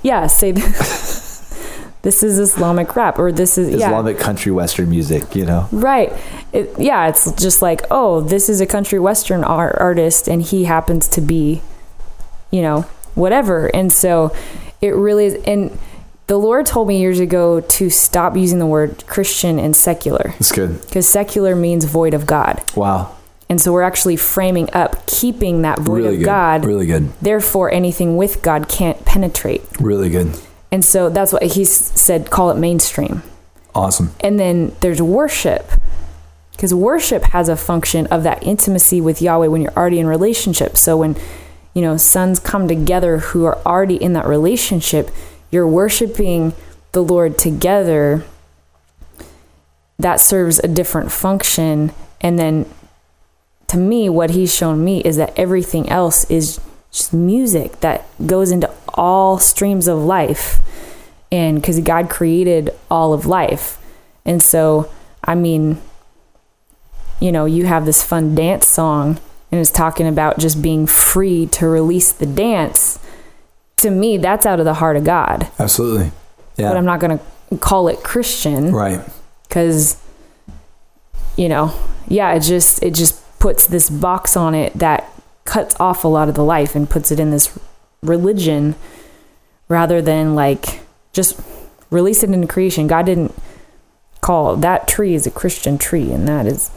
yeah, 0.02 0.26
say 0.26 0.52
this 2.02 2.22
is 2.22 2.38
Islamic 2.38 2.94
rap 2.96 3.18
or 3.18 3.32
this 3.32 3.56
is 3.58 3.70
yeah, 3.70 3.86
Islamic 3.86 4.18
country 4.18 4.52
western 4.52 4.90
music, 4.90 5.34
you 5.34 5.44
know. 5.46 5.68
right. 5.72 6.12
It, 6.52 6.70
yeah, 6.78 7.08
it's 7.08 7.30
just 7.32 7.62
like 7.62 7.82
oh, 7.90 8.20
this 8.20 8.48
is 8.48 8.60
a 8.60 8.66
country 8.66 8.98
western 8.98 9.42
art, 9.44 9.76
artist, 9.78 10.28
and 10.28 10.42
he 10.42 10.64
happens 10.64 11.08
to 11.08 11.20
be, 11.20 11.62
you 12.50 12.62
know, 12.62 12.82
whatever. 13.14 13.66
And 13.74 13.92
so, 13.92 14.34
it 14.80 14.90
really 14.94 15.26
is. 15.26 15.34
And 15.46 15.76
the 16.26 16.36
Lord 16.38 16.66
told 16.66 16.88
me 16.88 17.00
years 17.00 17.20
ago 17.20 17.60
to 17.60 17.90
stop 17.90 18.36
using 18.36 18.58
the 18.58 18.66
word 18.66 19.04
Christian 19.06 19.58
and 19.58 19.76
secular 19.76 20.34
It's 20.38 20.52
good. 20.52 20.80
because 20.82 21.06
secular 21.08 21.54
means 21.54 21.84
void 21.84 22.14
of 22.14 22.24
God. 22.26 22.62
Wow. 22.74 23.14
And 23.48 23.60
so 23.60 23.72
we're 23.72 23.82
actually 23.82 24.16
framing 24.16 24.68
up 24.72 25.06
keeping 25.06 25.62
that 25.62 25.78
void 25.78 25.96
Really 25.96 26.14
of 26.14 26.18
good. 26.20 26.24
God. 26.24 26.64
Really 26.64 26.86
good. 26.86 27.12
Therefore, 27.20 27.70
anything 27.70 28.16
with 28.16 28.42
God 28.42 28.68
can't 28.68 29.04
penetrate. 29.04 29.62
Really 29.78 30.08
good. 30.08 30.38
And 30.72 30.84
so 30.84 31.08
that's 31.10 31.32
what 31.32 31.42
he 31.42 31.64
said, 31.64 32.30
call 32.30 32.50
it 32.50 32.56
mainstream. 32.56 33.22
Awesome. 33.74 34.12
And 34.20 34.40
then 34.40 34.74
there's 34.80 35.02
worship. 35.02 35.70
Because 36.52 36.72
worship 36.72 37.24
has 37.24 37.48
a 37.48 37.56
function 37.56 38.06
of 38.06 38.22
that 38.22 38.42
intimacy 38.42 39.00
with 39.00 39.20
Yahweh 39.20 39.48
when 39.48 39.60
you're 39.60 39.76
already 39.76 40.00
in 40.00 40.06
relationship. 40.06 40.76
So 40.76 40.96
when, 40.96 41.16
you 41.74 41.82
know, 41.82 41.96
sons 41.96 42.38
come 42.38 42.66
together 42.68 43.18
who 43.18 43.44
are 43.44 43.58
already 43.66 43.96
in 43.96 44.12
that 44.14 44.26
relationship, 44.26 45.10
you're 45.50 45.68
worshiping 45.68 46.54
the 46.92 47.02
Lord 47.02 47.36
together. 47.38 48.24
That 49.98 50.20
serves 50.20 50.60
a 50.60 50.68
different 50.68 51.12
function. 51.12 51.92
And 52.20 52.38
then 52.38 52.66
to 53.74 53.80
me, 53.80 54.08
what 54.08 54.30
he's 54.30 54.54
shown 54.54 54.84
me 54.84 55.00
is 55.00 55.16
that 55.16 55.36
everything 55.36 55.88
else 55.88 56.30
is 56.30 56.60
just 56.92 57.12
music 57.12 57.80
that 57.80 58.06
goes 58.24 58.52
into 58.52 58.70
all 58.88 59.36
streams 59.40 59.88
of 59.88 59.98
life. 59.98 60.60
And 61.32 61.60
because 61.60 61.80
God 61.80 62.08
created 62.08 62.70
all 62.88 63.12
of 63.12 63.26
life. 63.26 63.78
And 64.24 64.40
so, 64.40 64.92
I 65.24 65.34
mean, 65.34 65.82
you 67.18 67.32
know, 67.32 67.46
you 67.46 67.66
have 67.66 67.84
this 67.84 68.00
fun 68.00 68.36
dance 68.36 68.68
song 68.68 69.18
and 69.50 69.60
it's 69.60 69.72
talking 69.72 70.06
about 70.06 70.38
just 70.38 70.62
being 70.62 70.86
free 70.86 71.46
to 71.46 71.66
release 71.66 72.12
the 72.12 72.26
dance. 72.26 73.00
To 73.78 73.90
me, 73.90 74.18
that's 74.18 74.46
out 74.46 74.60
of 74.60 74.66
the 74.66 74.74
heart 74.74 74.96
of 74.96 75.02
God. 75.02 75.48
Absolutely. 75.58 76.12
Yeah. 76.56 76.68
But 76.68 76.76
I'm 76.76 76.84
not 76.84 77.00
going 77.00 77.18
to 77.18 77.58
call 77.58 77.88
it 77.88 78.04
Christian 78.04 78.72
right. 78.72 79.00
because 79.48 80.00
you 81.36 81.48
know 81.48 81.74
yeah 82.06 82.32
it 82.32 82.40
just 82.40 82.80
it 82.82 82.94
just 82.94 83.23
puts 83.44 83.66
this 83.66 83.90
box 83.90 84.38
on 84.38 84.54
it 84.54 84.72
that 84.72 85.06
cuts 85.44 85.78
off 85.78 86.02
a 86.02 86.08
lot 86.08 86.30
of 86.30 86.34
the 86.34 86.42
life 86.42 86.74
and 86.74 86.88
puts 86.88 87.12
it 87.12 87.20
in 87.20 87.30
this 87.30 87.58
religion 88.02 88.74
rather 89.68 90.00
than 90.00 90.34
like 90.34 90.80
just 91.12 91.38
release 91.90 92.22
it 92.22 92.30
into 92.30 92.46
creation. 92.46 92.86
God 92.86 93.04
didn't 93.04 93.34
call 94.22 94.56
that 94.56 94.88
tree 94.88 95.14
is 95.14 95.26
a 95.26 95.30
christian 95.30 95.76
tree 95.76 96.10
and 96.10 96.26
that 96.26 96.46
is 96.46 96.70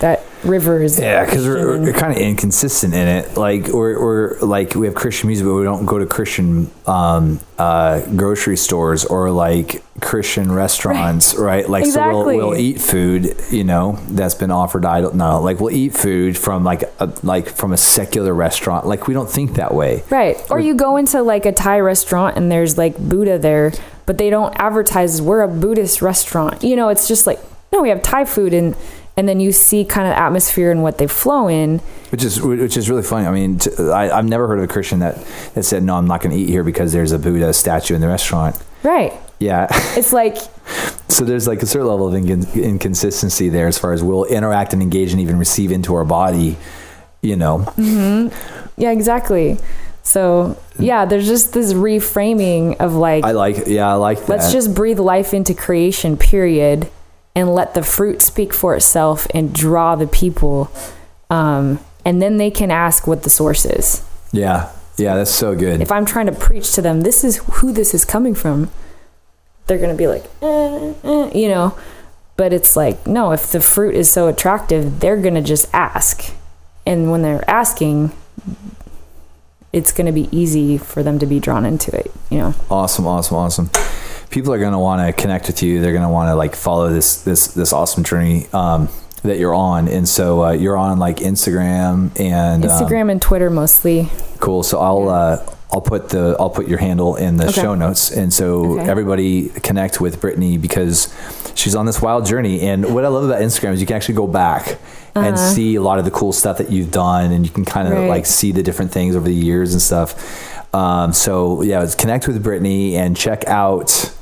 that 0.00 0.24
river 0.44 0.82
is 0.82 0.98
Yeah, 0.98 1.24
because 1.24 1.46
we're, 1.46 1.80
we're 1.80 1.92
kind 1.92 2.12
of 2.12 2.18
inconsistent 2.18 2.94
in 2.94 3.06
it. 3.06 3.36
Like 3.36 3.68
we're, 3.68 4.00
we're 4.00 4.38
like 4.40 4.74
we 4.74 4.86
have 4.86 4.94
Christian 4.94 5.28
music, 5.28 5.46
but 5.46 5.54
we 5.54 5.64
don't 5.64 5.86
go 5.86 5.98
to 5.98 6.06
Christian 6.06 6.70
um, 6.86 7.40
uh, 7.58 8.00
grocery 8.16 8.56
stores 8.56 9.04
or 9.04 9.30
like 9.30 9.82
Christian 10.00 10.50
restaurants, 10.50 11.34
right? 11.34 11.68
Like 11.68 11.86
so 11.86 12.08
we'll, 12.08 12.24
we'll 12.24 12.56
eat 12.56 12.80
food, 12.80 13.36
you 13.50 13.64
know, 13.64 13.98
that's 14.08 14.34
been 14.34 14.50
offered. 14.50 14.84
I 14.84 15.00
don't 15.00 15.16
know. 15.16 15.40
Like 15.40 15.60
we'll 15.60 15.74
eat 15.74 15.94
food 15.94 16.36
from 16.36 16.64
like 16.64 16.82
a, 16.98 17.12
like 17.22 17.48
from 17.48 17.72
a 17.72 17.76
secular 17.76 18.34
restaurant. 18.34 18.86
Like 18.86 19.06
we 19.06 19.14
don't 19.14 19.30
think 19.30 19.54
that 19.54 19.74
way. 19.74 20.02
Right. 20.10 20.36
Or 20.50 20.58
you 20.58 20.74
go 20.74 20.96
into 20.96 21.22
like 21.22 21.46
a 21.46 21.52
Thai 21.52 21.80
restaurant 21.80 22.36
and 22.36 22.50
there's 22.50 22.78
like 22.78 22.96
Buddha 22.98 23.38
there, 23.38 23.72
but 24.06 24.18
they 24.18 24.30
don't 24.30 24.54
advertise 24.56 25.20
we're 25.20 25.42
a 25.42 25.48
Buddhist 25.48 26.02
restaurant. 26.02 26.62
You 26.62 26.76
know, 26.76 26.88
it's 26.88 27.06
just 27.06 27.26
like 27.26 27.38
no, 27.72 27.82
we 27.82 27.88
have 27.90 28.02
Thai 28.02 28.24
food 28.24 28.52
and 28.52 28.76
and 29.16 29.28
then 29.28 29.40
you 29.40 29.52
see 29.52 29.84
kind 29.84 30.06
of 30.08 30.14
the 30.14 30.18
atmosphere 30.18 30.70
and 30.70 30.82
what 30.82 30.98
they 30.98 31.06
flow 31.06 31.48
in. 31.48 31.78
Which 32.10 32.24
is 32.24 32.40
which 32.40 32.76
is 32.76 32.88
really 32.88 33.02
funny. 33.02 33.26
I 33.26 33.30
mean, 33.30 33.58
t- 33.58 33.70
I, 33.78 34.14
have 34.16 34.24
never 34.24 34.46
heard 34.46 34.58
of 34.58 34.64
a 34.64 34.68
Christian 34.68 35.00
that 35.00 35.16
that 35.54 35.64
said, 35.64 35.82
"No, 35.82 35.96
I'm 35.96 36.06
not 36.06 36.20
going 36.20 36.34
to 36.34 36.42
eat 36.42 36.48
here 36.48 36.64
because 36.64 36.92
there's 36.92 37.12
a 37.12 37.18
Buddha 37.18 37.52
statue 37.52 37.94
in 37.94 38.00
the 38.00 38.08
restaurant." 38.08 38.56
Right. 38.82 39.12
Yeah. 39.38 39.68
It's 39.96 40.12
like 40.12 40.36
So 41.08 41.24
there's 41.24 41.48
like 41.48 41.62
a 41.62 41.66
certain 41.66 41.88
level 41.88 42.08
of 42.08 42.14
incon- 42.14 42.54
inconsistency 42.54 43.48
there 43.48 43.66
as 43.66 43.78
far 43.78 43.92
as 43.92 44.02
we'll 44.02 44.24
interact 44.24 44.72
and 44.72 44.82
engage 44.82 45.12
and 45.12 45.20
even 45.20 45.38
receive 45.38 45.72
into 45.72 45.94
our 45.94 46.04
body, 46.04 46.56
you 47.22 47.36
know. 47.36 47.58
Hmm. 47.58 48.28
yeah, 48.76 48.92
exactly. 48.92 49.58
So, 50.02 50.56
yeah, 50.78 51.04
there's 51.04 51.26
just 51.26 51.52
this 51.52 51.72
reframing 51.72 52.76
of 52.80 52.94
like 52.94 53.24
I 53.24 53.32
like, 53.32 53.66
yeah, 53.66 53.88
I 53.88 53.94
like 53.94 54.20
that. 54.20 54.28
let's 54.28 54.52
just 54.52 54.74
breathe 54.74 54.98
life 54.98 55.34
into 55.34 55.54
creation 55.54 56.16
period 56.16 56.88
and 57.34 57.54
let 57.54 57.74
the 57.74 57.82
fruit 57.82 58.20
speak 58.22 58.52
for 58.52 58.74
itself 58.74 59.26
and 59.34 59.54
draw 59.54 59.94
the 59.96 60.06
people 60.06 60.70
um, 61.30 61.78
and 62.04 62.20
then 62.20 62.38
they 62.38 62.50
can 62.50 62.70
ask 62.70 63.06
what 63.06 63.22
the 63.22 63.30
source 63.30 63.64
is 63.64 64.04
yeah, 64.32 64.70
yeah, 64.96 65.14
that's 65.16 65.30
so 65.30 65.54
good. 65.56 65.80
if 65.80 65.90
i'm 65.92 66.04
trying 66.06 66.26
to 66.26 66.32
preach 66.32 66.72
to 66.72 66.82
them 66.82 67.02
this 67.02 67.24
is 67.24 67.36
who 67.54 67.72
this 67.72 67.94
is 67.94 68.04
coming 68.04 68.34
from 68.34 68.70
they're 69.66 69.78
gonna 69.78 69.94
be 69.94 70.06
like 70.08 70.24
eh, 70.42 70.94
eh, 71.04 71.30
you 71.34 71.48
know 71.48 71.76
but 72.36 72.52
it's 72.52 72.74
like 72.76 73.06
no 73.06 73.32
if 73.32 73.52
the 73.52 73.60
fruit 73.60 73.94
is 73.94 74.10
so 74.10 74.26
attractive 74.28 75.00
they're 75.00 75.16
gonna 75.20 75.42
just 75.42 75.72
ask 75.74 76.32
and 76.86 77.10
when 77.10 77.22
they're 77.22 77.48
asking 77.48 78.10
it's 79.72 79.92
gonna 79.92 80.12
be 80.12 80.28
easy 80.36 80.76
for 80.76 81.02
them 81.02 81.18
to 81.18 81.26
be 81.26 81.38
drawn 81.38 81.64
into 81.64 81.94
it 81.96 82.10
you 82.30 82.38
know 82.38 82.54
Awesome, 82.70 83.06
awesome, 83.06 83.36
awesome. 83.36 83.70
People 84.30 84.52
are 84.52 84.58
going 84.58 84.72
to 84.72 84.78
want 84.78 85.04
to 85.04 85.12
connect 85.20 85.48
with 85.48 85.62
you. 85.62 85.80
They're 85.80 85.92
going 85.92 86.04
to 86.04 86.08
want 86.08 86.28
to 86.28 86.34
like 86.36 86.54
follow 86.54 86.88
this 86.90 87.22
this 87.22 87.48
this 87.48 87.72
awesome 87.72 88.04
journey 88.04 88.46
um, 88.52 88.88
that 89.22 89.38
you're 89.38 89.54
on. 89.54 89.88
And 89.88 90.08
so 90.08 90.44
uh, 90.44 90.50
you're 90.52 90.76
on 90.76 90.98
like 90.98 91.16
Instagram 91.16 92.18
and 92.18 92.64
um, 92.64 92.70
instagram 92.70 93.10
and 93.10 93.20
twitter 93.20 93.50
mostly 93.50 94.08
Cool. 94.38 94.62
So 94.62 94.78
I'll 94.80 95.08
uh, 95.08 95.44
I'll 95.72 95.80
put 95.82 96.08
the 96.10 96.36
I'll 96.40 96.48
put 96.50 96.66
your 96.68 96.78
handle 96.78 97.16
in 97.16 97.36
the 97.36 97.44
Okay. 97.48 97.60
show 97.60 97.74
notes, 97.74 98.10
and 98.10 98.32
so 98.32 98.78
Okay. 98.80 98.88
everybody 98.90 99.48
connect 99.50 100.00
with 100.00 100.20
Brittany 100.20 100.56
because 100.58 101.12
she's 101.54 101.74
on 101.74 101.86
this 101.86 102.00
wild 102.00 102.24
journey. 102.24 102.60
And 102.62 102.94
what 102.94 103.04
I 103.04 103.08
love 103.08 103.24
about 103.24 103.42
Instagram 103.42 103.72
is 103.74 103.80
you 103.80 103.86
can 103.86 103.96
actually 103.96 104.14
go 104.14 104.26
back 104.26 104.78
and 105.14 105.38
see 105.38 105.74
a 105.74 105.82
lot 105.82 105.98
of 105.98 106.04
the 106.04 106.10
cool 106.10 106.32
stuff 106.32 106.56
that 106.58 106.70
you've 106.70 106.90
done, 106.92 107.32
and 107.32 107.44
you 107.44 107.50
can 107.52 107.64
kind 107.64 107.86
of 107.88 107.92
Uh-huh. 107.94 108.02
Right. 108.02 108.08
like 108.10 108.26
see 108.26 108.52
the 108.52 108.62
different 108.62 108.92
things 108.92 109.14
over 109.16 109.26
the 109.28 109.34
years 109.34 109.72
and 109.72 109.82
stuff. 109.82 110.14
Um, 110.74 111.12
so 111.12 111.62
yeah, 111.62 111.84
connect 111.98 112.26
with 112.28 112.42
Brittany 112.42 112.96
and 112.96 113.16
check 113.16 113.44
out 113.46 114.12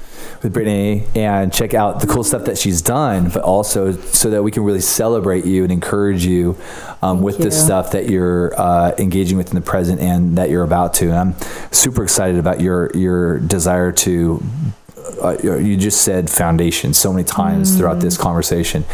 with 0.42 0.52
Brittany 0.52 1.04
and 1.14 1.52
check 1.52 1.74
out 1.74 2.00
the 2.00 2.06
cool 2.06 2.24
stuff 2.24 2.44
that 2.44 2.58
she's 2.58 2.82
done, 2.82 3.30
but 3.30 3.42
also 3.42 3.92
so 3.92 4.30
that 4.30 4.42
we 4.42 4.50
can 4.50 4.62
really 4.64 4.80
celebrate 4.80 5.44
you 5.44 5.62
and 5.62 5.72
encourage 5.72 6.24
you 6.24 6.56
um, 7.02 7.20
with 7.20 7.38
the 7.38 7.50
stuff 7.50 7.92
that 7.92 8.08
you're 8.08 8.58
uh, 8.60 8.92
engaging 8.98 9.36
with 9.36 9.48
in 9.48 9.54
the 9.54 9.60
present 9.60 10.00
and 10.00 10.38
that 10.38 10.50
you're 10.50 10.64
about 10.64 10.94
to. 10.94 11.06
And 11.10 11.18
I'm 11.18 11.34
super 11.72 12.02
excited 12.02 12.38
about 12.38 12.60
your 12.60 12.90
your 12.96 13.38
desire 13.38 13.92
to. 13.92 14.42
Uh, 15.22 15.36
you 15.42 15.76
just 15.76 16.02
said 16.02 16.28
foundation 16.28 16.92
so 16.92 17.12
many 17.12 17.24
times 17.24 17.76
throughout 17.76 17.98
this 17.98 18.18
conversation, 18.18 18.84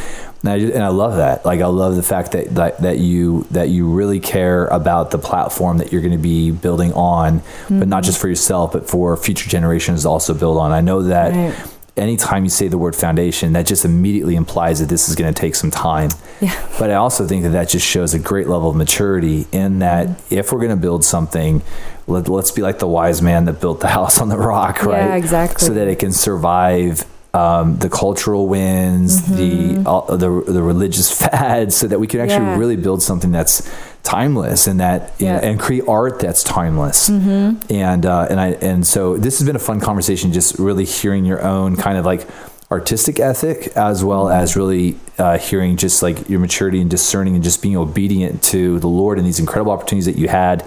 and 0.45 0.53
I, 0.53 0.57
and 0.57 0.83
I 0.83 0.89
love 0.89 1.17
that. 1.17 1.45
Like 1.47 1.61
I 1.61 1.67
love 1.67 1.97
the 1.97 2.03
fact 2.03 2.33
that, 2.33 2.55
that 2.57 2.83
that 2.83 2.99
you 2.99 3.47
that 3.51 3.71
you 3.71 3.91
really 3.91 4.21
care 4.21 4.67
about 4.67 5.11
the 5.11 5.19
platform 5.19 5.79
that 5.79 5.91
you're 5.91 6.03
going 6.03 6.13
to 6.13 6.19
be 6.19 6.51
building 6.51 6.93
on, 6.93 7.39
but 7.69 7.89
not 7.89 8.03
mm-hmm. 8.03 8.03
just 8.03 8.21
for 8.21 8.29
yourself, 8.29 8.73
but 8.73 8.89
for 8.89 9.17
future 9.17 9.49
generations 9.49 10.03
to 10.03 10.09
also 10.11 10.35
build 10.35 10.59
on. 10.59 10.71
I 10.73 10.81
know 10.83 11.03
that 11.05 11.25
Right. 11.35 11.55
anytime 11.97 12.45
you 12.45 12.51
say 12.51 12.69
the 12.69 12.77
word 12.77 12.95
foundation, 12.95 13.55
that 13.55 13.67
just 13.67 13.87
immediately 13.87 14.37
implies 14.37 14.81
that 14.81 14.91
this 14.91 15.09
is 15.09 15.15
going 15.15 15.33
to 15.33 15.41
take 15.41 15.55
some 15.55 15.71
time. 15.71 16.11
Yeah. 16.41 16.55
But 16.79 16.91
I 16.91 16.95
also 16.95 17.27
think 17.27 17.45
that 17.45 17.51
that 17.51 17.71
just 17.71 17.87
shows 17.87 18.13
a 18.13 18.19
great 18.19 18.47
level 18.47 18.69
of 18.69 18.77
maturity 18.77 19.47
in 19.51 19.79
that 19.79 20.09
mm-hmm. 20.09 20.35
if 20.35 20.53
we're 20.53 20.59
going 20.59 20.71
to 20.71 20.77
build 20.77 21.05
something, 21.05 21.63
let, 22.07 22.29
let's 22.29 22.51
be 22.51 22.61
like 22.61 22.79
the 22.79 22.87
wise 22.87 23.23
man 23.23 23.47
that 23.47 23.61
built 23.61 23.81
the 23.81 23.89
house 23.99 24.21
on 24.21 24.29
the 24.29 24.37
rock, 24.37 24.83
right? 24.83 25.07
Yeah, 25.07 25.15
exactly. 25.15 25.67
So 25.67 25.73
that 25.75 25.89
it 25.89 25.99
can 25.99 26.13
survive. 26.13 27.07
Um, 27.35 27.79
the 27.79 27.89
cultural 27.91 28.47
winds, 28.47 29.27
the 29.27 29.83
all, 29.85 30.07
the 30.07 30.31
the 30.47 30.63
religious 30.63 31.11
fads, 31.21 31.75
so 31.77 31.89
that 31.89 31.99
we 31.99 32.07
can 32.07 32.21
actually 32.21 32.39
Mm-hmm. 32.47 32.53
Yeah. 32.55 32.59
really 32.59 32.77
build 32.77 33.03
something 33.03 33.33
that's 33.33 33.69
timeless 34.05 34.67
and 34.69 34.79
that 34.79 35.13
Yeah. 35.19 35.37
Mm-hmm. 35.39 35.47
and 35.47 35.61
create 35.61 35.85
art 35.89 36.21
that's 36.21 36.45
timeless. 36.45 37.09
And 37.09 38.07
uh, 38.07 38.29
and 38.31 38.39
I 38.41 38.49
and 38.63 38.87
so 38.87 39.17
this 39.17 39.39
has 39.41 39.47
been 39.47 39.57
a 39.57 39.67
fun 39.71 39.81
conversation, 39.81 40.33
just 40.33 40.59
really 40.61 40.85
hearing 40.85 41.25
your 41.25 41.43
own 41.43 41.75
kind 41.77 41.99
of 41.99 42.05
like 42.07 42.25
artistic 42.71 43.19
ethic 43.21 43.69
as 43.77 44.05
well 44.05 44.27
Mm-hmm. 44.27 44.43
as 44.43 44.57
really 44.57 44.97
uh, 45.19 45.39
hearing 45.39 45.77
just 45.77 46.03
like 46.03 46.29
your 46.29 46.39
maturity 46.41 46.81
and 46.81 46.91
discerning 46.91 47.35
and 47.35 47.43
just 47.45 47.63
being 47.63 47.77
obedient 47.77 48.43
to 48.45 48.79
the 48.79 48.89
Lord 48.89 49.19
and 49.19 49.27
these 49.27 49.41
incredible 49.41 49.73
opportunities 49.73 50.07
that 50.07 50.17
you 50.19 50.29
had 50.29 50.63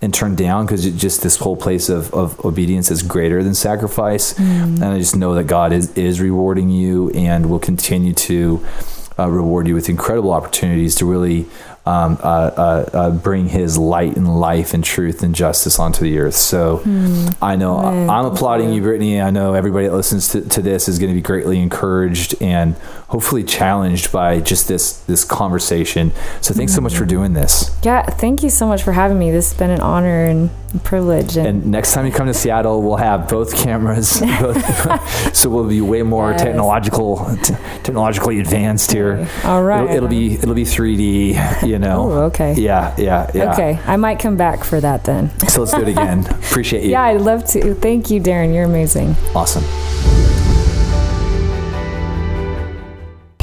and 0.00 0.14
turned 0.14 0.36
down 0.36 0.66
because 0.66 0.84
just 0.92 1.22
this 1.22 1.36
whole 1.36 1.56
place 1.56 1.88
of, 1.88 2.12
of 2.14 2.44
obedience 2.44 2.90
is 2.90 3.02
greater 3.02 3.42
than 3.42 3.54
sacrifice. 3.54 4.34
Mm-hmm. 4.34 4.82
And 4.82 4.84
I 4.84 4.98
just 4.98 5.16
know 5.16 5.34
that 5.34 5.44
God 5.44 5.72
is, 5.72 5.96
is 5.96 6.20
rewarding 6.20 6.70
you 6.70 7.10
and 7.10 7.50
will 7.50 7.58
continue 7.58 8.12
to 8.14 8.64
uh, 9.18 9.28
reward 9.28 9.66
you 9.66 9.74
with 9.74 9.88
incredible 9.88 10.32
opportunities 10.32 10.94
to 10.96 11.06
really 11.06 11.46
um, 11.88 12.18
uh, 12.22 12.26
uh, 12.26 12.90
uh, 12.92 13.10
bring 13.10 13.48
His 13.48 13.78
light 13.78 14.16
and 14.16 14.38
life 14.38 14.74
and 14.74 14.84
truth 14.84 15.22
and 15.22 15.34
justice 15.34 15.78
onto 15.78 16.04
the 16.04 16.18
earth. 16.18 16.34
So 16.34 16.82
I 17.40 17.56
know. 17.56 17.78
I'm 17.78 18.26
applauding 18.26 18.72
you, 18.74 18.82
Brittany. 18.82 19.20
I 19.20 19.30
know 19.30 19.54
everybody 19.54 19.86
that 19.86 19.94
listens 19.94 20.28
to, 20.32 20.42
to 20.42 20.60
this 20.60 20.88
is 20.88 20.98
going 20.98 21.10
to 21.10 21.14
be 21.14 21.22
greatly 21.22 21.60
encouraged 21.60 22.34
and 22.42 22.74
hopefully 23.08 23.42
challenged 23.42 24.12
by 24.12 24.40
just 24.40 24.68
this 24.68 24.98
this 25.04 25.24
conversation. 25.24 26.12
So 26.42 26.52
thanks 26.52 26.74
so 26.74 26.82
much 26.82 26.94
for 26.94 27.06
doing 27.06 27.32
this. 27.32 27.74
Yeah, 27.82 28.02
thank 28.02 28.42
you 28.42 28.50
so 28.50 28.66
much 28.66 28.82
for 28.82 28.92
having 28.92 29.18
me. 29.18 29.30
This 29.30 29.50
has 29.50 29.58
been 29.58 29.70
an 29.70 29.80
honor 29.80 30.24
and 30.24 30.50
privilege. 30.84 31.36
And, 31.36 31.46
And 31.46 31.66
next 31.66 31.92
time 31.94 32.06
you 32.06 32.12
come 32.12 32.26
to 32.26 32.34
Seattle, 32.34 32.82
we'll 32.82 32.96
have 32.96 33.28
both 33.28 33.54
cameras, 33.56 34.20
both, 34.40 35.34
so 35.36 35.48
we'll 35.50 35.68
be 35.68 35.80
way 35.80 36.02
more 36.02 36.30
Yes. 36.32 36.42
technological, 36.42 37.26
t- 37.42 37.54
technologically 37.82 38.38
advanced 38.40 38.92
here. 38.92 39.26
All 39.44 39.62
right. 39.62 39.84
it'll, 39.84 39.96
it'll 39.96 40.08
be 40.08 40.34
it'll 40.34 40.54
be 40.54 40.64
3D. 40.64 41.66
You 41.66 41.78
know. 41.78 42.10
Oh, 42.12 42.22
okay. 42.24 42.54
Yeah, 42.54 42.94
yeah, 42.98 43.30
yeah. 43.34 43.52
okay, 43.52 43.78
I 43.86 43.96
might 43.96 44.18
come 44.18 44.36
back 44.36 44.64
for 44.64 44.80
that 44.80 45.04
then. 45.04 45.30
So 45.48 45.60
let's 45.62 45.72
do 45.72 45.82
it 45.82 45.88
again. 45.88 46.26
Appreciate 46.30 46.84
you. 46.84 46.90
Yeah, 46.90 47.02
I'd 47.02 47.20
love 47.20 47.44
to. 47.46 47.74
Thank 47.74 48.10
you, 48.10 48.20
Darren. 48.20 48.54
You're 48.54 48.64
amazing. 48.64 49.16
Awesome. 49.34 49.64